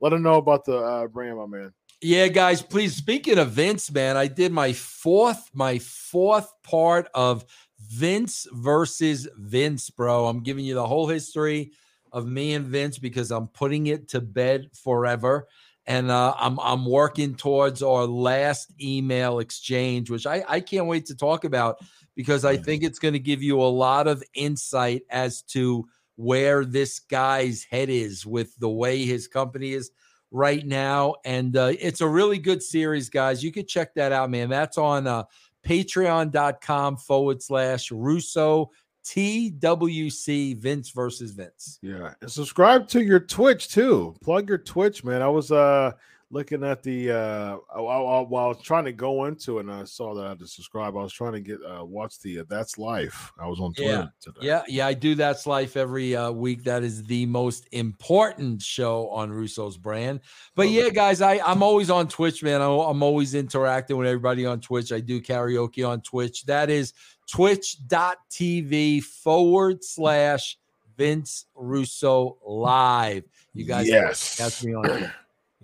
Let 0.00 0.12
him 0.12 0.22
know 0.22 0.34
about 0.34 0.64
the 0.64 0.76
uh, 0.76 1.06
brand, 1.08 1.38
my 1.38 1.46
man. 1.46 1.72
Yeah, 2.06 2.28
guys, 2.28 2.60
please. 2.60 2.94
Speaking 2.94 3.38
of 3.38 3.52
Vince, 3.52 3.90
man, 3.90 4.18
I 4.18 4.26
did 4.26 4.52
my 4.52 4.74
fourth, 4.74 5.48
my 5.54 5.78
fourth 5.78 6.52
part 6.62 7.08
of 7.14 7.46
Vince 7.80 8.46
versus 8.52 9.26
Vince, 9.38 9.88
bro. 9.88 10.26
I'm 10.26 10.42
giving 10.42 10.66
you 10.66 10.74
the 10.74 10.86
whole 10.86 11.08
history 11.08 11.72
of 12.12 12.26
me 12.26 12.52
and 12.52 12.66
Vince 12.66 12.98
because 12.98 13.30
I'm 13.30 13.48
putting 13.48 13.86
it 13.86 14.08
to 14.08 14.20
bed 14.20 14.68
forever. 14.74 15.48
And 15.86 16.10
uh, 16.10 16.34
I'm 16.38 16.60
I'm 16.60 16.84
working 16.84 17.36
towards 17.36 17.82
our 17.82 18.04
last 18.04 18.74
email 18.78 19.38
exchange, 19.38 20.10
which 20.10 20.26
I, 20.26 20.44
I 20.46 20.60
can't 20.60 20.86
wait 20.86 21.06
to 21.06 21.16
talk 21.16 21.44
about 21.44 21.78
because 22.14 22.44
I 22.44 22.58
think 22.58 22.82
it's 22.82 22.98
going 22.98 23.14
to 23.14 23.18
give 23.18 23.42
you 23.42 23.62
a 23.62 23.64
lot 23.64 24.08
of 24.08 24.22
insight 24.34 25.04
as 25.08 25.40
to 25.54 25.86
where 26.16 26.66
this 26.66 26.98
guy's 26.98 27.64
head 27.64 27.88
is 27.88 28.26
with 28.26 28.54
the 28.58 28.68
way 28.68 29.06
his 29.06 29.26
company 29.26 29.72
is 29.72 29.90
right 30.34 30.66
now. 30.66 31.14
And 31.24 31.56
uh, 31.56 31.72
it's 31.78 32.00
a 32.00 32.08
really 32.08 32.38
good 32.38 32.60
series, 32.60 33.08
guys. 33.08 33.42
You 33.42 33.52
could 33.52 33.68
check 33.68 33.94
that 33.94 34.10
out, 34.10 34.30
man. 34.30 34.50
That's 34.50 34.76
on 34.76 35.06
uh, 35.06 35.22
patreon.com 35.64 36.96
forward 36.96 37.40
slash 37.40 37.92
Russo 37.92 38.70
TWC 39.04 40.58
Vince 40.58 40.90
versus 40.90 41.30
Vince. 41.30 41.78
Yeah, 41.82 42.14
and 42.20 42.30
subscribe 42.30 42.88
to 42.88 43.02
your 43.02 43.20
Twitch 43.20 43.68
too. 43.68 44.14
Plug 44.22 44.48
your 44.48 44.58
Twitch, 44.58 45.04
man. 45.04 45.22
I 45.22 45.28
was 45.28 45.52
uh 45.52 45.92
looking 46.30 46.64
at 46.64 46.82
the 46.82 47.10
uh 47.10 47.56
while, 47.74 48.04
while- 48.04 48.26
while 48.26 48.44
I 48.46 48.48
was 48.48 48.62
trying 48.62 48.84
to 48.86 48.92
go 48.92 49.26
into 49.26 49.58
it, 49.58 49.62
and 49.62 49.72
I 49.72 49.84
saw 49.84 50.14
that 50.14 50.24
I 50.24 50.30
had 50.30 50.38
to 50.40 50.46
subscribe. 50.46 50.96
I 50.96 51.02
was 51.02 51.12
trying 51.12 51.32
to 51.34 51.40
get 51.40 51.58
uh 51.64 51.84
watch 51.84 52.18
the 52.20 52.40
uh, 52.40 52.44
That's 52.48 52.78
Life. 52.78 53.32
I 53.38 53.46
was 53.46 53.60
on 53.60 53.72
Twitter 53.74 53.90
Yeah, 53.90 54.06
today. 54.20 54.38
Yeah, 54.42 54.62
yeah, 54.68 54.86
I 54.86 54.94
do 54.94 55.14
That's 55.14 55.46
Life 55.46 55.76
every 55.76 56.16
uh, 56.16 56.30
week. 56.30 56.64
That 56.64 56.82
is 56.82 57.04
the 57.04 57.26
most 57.26 57.68
important 57.72 58.62
show 58.62 59.08
on 59.10 59.30
Russo's 59.32 59.76
brand. 59.76 60.20
But 60.54 60.68
yeah, 60.70 60.88
guys, 60.90 61.20
I, 61.20 61.40
I'm 61.44 61.62
always 61.62 61.90
on 61.90 62.08
Twitch, 62.08 62.42
man. 62.42 62.60
I'm, 62.60 62.70
I'm 62.70 63.02
always 63.02 63.34
interacting 63.34 63.96
with 63.96 64.06
everybody 64.06 64.46
on 64.46 64.60
Twitch. 64.60 64.92
I 64.92 65.00
do 65.00 65.20
karaoke 65.20 65.86
on 65.88 66.00
Twitch. 66.00 66.44
That 66.46 66.70
is 66.70 66.92
twitch.tv 67.30 69.02
forward 69.02 69.82
slash 69.84 70.58
Vince 70.96 71.46
Russo 71.54 72.38
live. 72.46 73.24
You 73.52 73.64
guys 73.64 73.88
yes, 73.88 74.36
catch 74.36 74.64
me 74.64 74.74
on 74.74 74.82
there. 74.82 75.14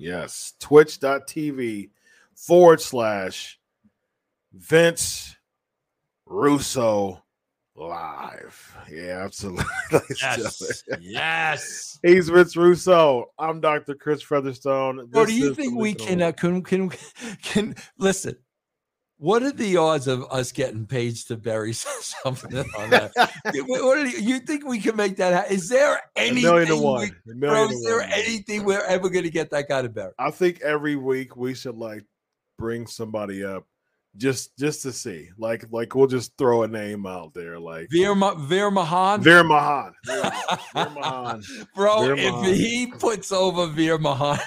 Yes. 0.00 0.54
Twitch.tv 0.58 1.90
forward 2.34 2.80
slash 2.80 3.58
Vince 4.52 5.36
Russo 6.26 7.22
live. 7.76 8.76
Yeah, 8.90 9.22
absolutely. 9.24 9.64
Yes. 10.20 10.84
yes. 11.00 11.98
He's 12.02 12.28
Vince 12.28 12.56
Russo. 12.56 13.26
I'm 13.38 13.60
Dr. 13.60 13.94
Chris 13.94 14.22
Featherstone. 14.22 15.08
Or 15.14 15.26
do 15.26 15.34
you 15.34 15.54
think 15.54 15.76
we 15.76 15.94
can, 15.94 16.22
uh, 16.22 16.32
can 16.32 16.62
can 16.62 16.90
can 17.42 17.74
listen? 17.98 18.36
What 19.22 19.42
are 19.42 19.52
the 19.52 19.76
odds 19.76 20.06
of 20.08 20.24
us 20.32 20.50
getting 20.50 20.86
Page 20.86 21.26
to 21.26 21.36
bury 21.36 21.72
something 22.24 22.56
on 22.78 22.88
that? 22.88 23.12
what 23.68 23.98
you, 23.98 24.18
you 24.18 24.38
think 24.40 24.66
we 24.66 24.78
can 24.80 24.96
make 24.96 25.16
that 25.16 25.34
happen? 25.34 25.52
Is 25.52 25.68
there 25.68 25.96
A 26.16 26.20
anything? 26.20 26.42
million 26.42 26.68
to 26.68 26.76
we- 26.76 26.82
one. 26.82 27.10
A 27.30 27.34
million 27.34 27.38
bro, 27.68 27.76
is 27.76 27.84
there 27.84 27.98
one. 28.00 28.10
anything 28.12 28.64
we're 28.64 28.82
ever 28.84 29.10
going 29.10 29.24
to 29.26 29.30
get 29.30 29.50
that 29.50 29.68
guy 29.68 29.82
to 29.82 29.90
bury? 29.90 30.12
I 30.18 30.30
think 30.30 30.62
every 30.62 30.96
week 30.96 31.36
we 31.36 31.52
should 31.52 31.76
like 31.76 32.04
bring 32.58 32.86
somebody 32.86 33.44
up 33.44 33.66
just 34.16 34.56
just 34.58 34.80
to 34.82 34.92
see. 34.92 35.28
Like 35.38 35.66
like 35.70 35.94
we'll 35.94 36.06
just 36.06 36.32
throw 36.38 36.62
a 36.62 36.68
name 36.68 37.04
out 37.06 37.34
there 37.34 37.60
like 37.60 37.88
Veer, 37.90 38.14
Ma- 38.14 38.34
Veer 38.34 38.70
Mahaan, 38.70 39.20
Veer 39.20 39.44
Mahaan. 39.44 39.92
We 40.08 40.14
go. 40.14 40.22
Veer 40.74 40.86
Mahaan. 40.86 41.68
bro. 41.76 42.04
Veer 42.06 42.14
if 42.18 42.56
he 42.56 42.86
puts 42.86 43.30
over 43.32 43.66
Veer 43.66 43.98
Mahaan, 43.98 44.40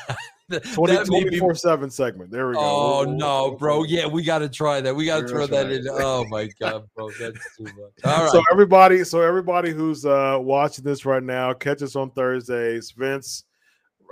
that 0.50 0.64
20, 0.66 0.94
may 1.10 1.24
be 1.24 1.38
24 1.40 1.56
7 1.56 1.90
segment. 1.90 2.30
There 2.30 2.50
we 2.50 2.56
go. 2.56 2.60
Oh 2.60 2.98
We'll- 3.00 3.08
we'll- 3.08 3.16
no, 3.16 3.52
bro! 3.56 3.84
Yeah, 3.84 4.08
we 4.08 4.24
got 4.24 4.40
to 4.40 4.50
try 4.50 4.82
that. 4.82 4.94
We 4.94 5.06
got 5.06 5.22
to 5.22 5.28
throw 5.28 5.48
that 5.48 5.72
in. 5.72 5.86
Oh 5.90 6.26
my 6.26 6.50
god, 6.60 6.86
bro, 6.96 7.10
that's 7.12 7.40
too 7.58 7.64
much. 7.64 7.76
All 8.04 8.24
right, 8.24 8.32
So 8.32 8.42
everybody, 8.52 9.04
so 9.06 9.22
everybody 9.22 9.72
who's 9.72 10.06
uh 10.06 10.38
watching 10.42 10.84
this 10.84 11.06
right 11.06 11.24
now, 11.24 11.54
catch 11.54 11.82
us 11.82 11.96
on 11.96 12.12
Thursdays. 12.12 12.92
Vince, 12.92 13.46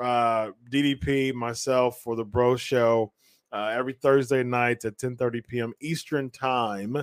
uh, 0.01 0.51
DDP, 0.71 1.33
myself 1.33 1.99
for 2.01 2.15
the 2.15 2.23
Bro 2.23 2.55
Show, 2.55 3.11
uh, 3.51 3.73
every 3.75 3.93
Thursday 3.93 4.43
night 4.43 4.85
at 4.85 4.97
10 4.97 5.17
30 5.17 5.41
p.m. 5.41 5.73
Eastern 5.81 6.29
time. 6.29 6.95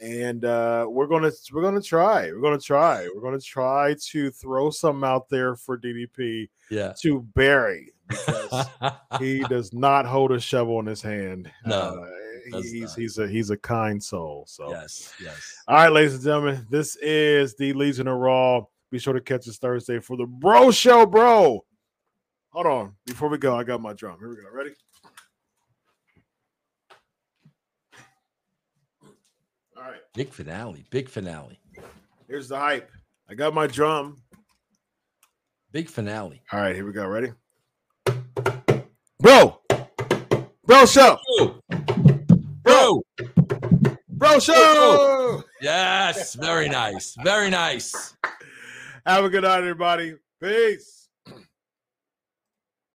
And 0.00 0.46
uh, 0.46 0.86
we're 0.88 1.08
gonna 1.08 1.30
we're 1.52 1.60
gonna 1.60 1.82
try. 1.82 2.30
We're 2.32 2.40
gonna 2.40 2.58
try. 2.58 3.06
We're 3.14 3.20
gonna 3.20 3.38
try 3.38 3.94
to 4.12 4.30
throw 4.30 4.70
some 4.70 5.04
out 5.04 5.28
there 5.28 5.56
for 5.56 5.76
DDP 5.76 6.48
yeah. 6.70 6.94
to 7.02 7.20
bury 7.34 7.92
because 8.10 8.66
he 9.18 9.40
does 9.48 9.72
not 9.72 10.04
hold 10.04 10.32
a 10.32 10.40
shovel 10.40 10.78
in 10.80 10.86
his 10.86 11.00
hand. 11.02 11.50
No, 11.64 12.04
Uh, 12.04 12.60
he's 12.62 12.72
not. 12.82 12.98
he's 12.98 13.18
a 13.18 13.28
he's 13.28 13.50
a 13.50 13.56
kind 13.56 14.02
soul. 14.02 14.44
So 14.48 14.70
yes, 14.70 15.12
yes. 15.22 15.62
all 15.68 15.76
right, 15.76 15.88
ladies 15.92 16.14
and 16.14 16.24
gentlemen, 16.24 16.66
this 16.70 16.96
is 16.96 17.54
the 17.56 17.72
Legion 17.72 18.08
of 18.08 18.18
Raw. 18.18 18.62
Be 18.90 18.98
sure 18.98 19.12
to 19.14 19.20
catch 19.20 19.46
us 19.48 19.56
Thursday 19.58 20.00
for 20.00 20.16
the 20.16 20.26
Bro 20.26 20.72
Show, 20.72 21.06
bro. 21.06 21.64
Hold 22.52 22.66
on. 22.66 22.94
Before 23.06 23.28
we 23.28 23.38
go, 23.38 23.56
I 23.56 23.62
got 23.62 23.80
my 23.80 23.92
drum. 23.92 24.18
Here 24.18 24.28
we 24.28 24.34
go. 24.36 24.42
Ready? 24.52 24.70
All 29.76 29.82
right. 29.84 30.00
Big 30.14 30.30
finale. 30.30 30.84
Big 30.90 31.08
finale. 31.08 31.60
Here's 32.28 32.48
the 32.48 32.58
hype. 32.58 32.90
I 33.28 33.34
got 33.34 33.54
my 33.54 33.66
drum. 33.66 34.16
Big 35.72 35.88
finale. 35.88 36.42
All 36.52 36.60
right, 36.60 36.74
here 36.74 36.84
we 36.84 36.92
go. 36.92 37.06
Ready? 37.06 37.32
Bro. 39.20 39.60
Bro 40.64 40.86
Show. 40.86 41.18
Bro. 42.62 43.02
Bro 44.08 44.38
Show. 44.38 45.44
Yes. 45.60 46.34
Very 46.34 46.70
nice. 46.70 47.16
Very 47.22 47.50
nice. 47.50 48.16
Have 49.04 49.24
a 49.24 49.28
good 49.28 49.42
night, 49.42 49.58
everybody. 49.58 50.14
Peace. 50.42 50.99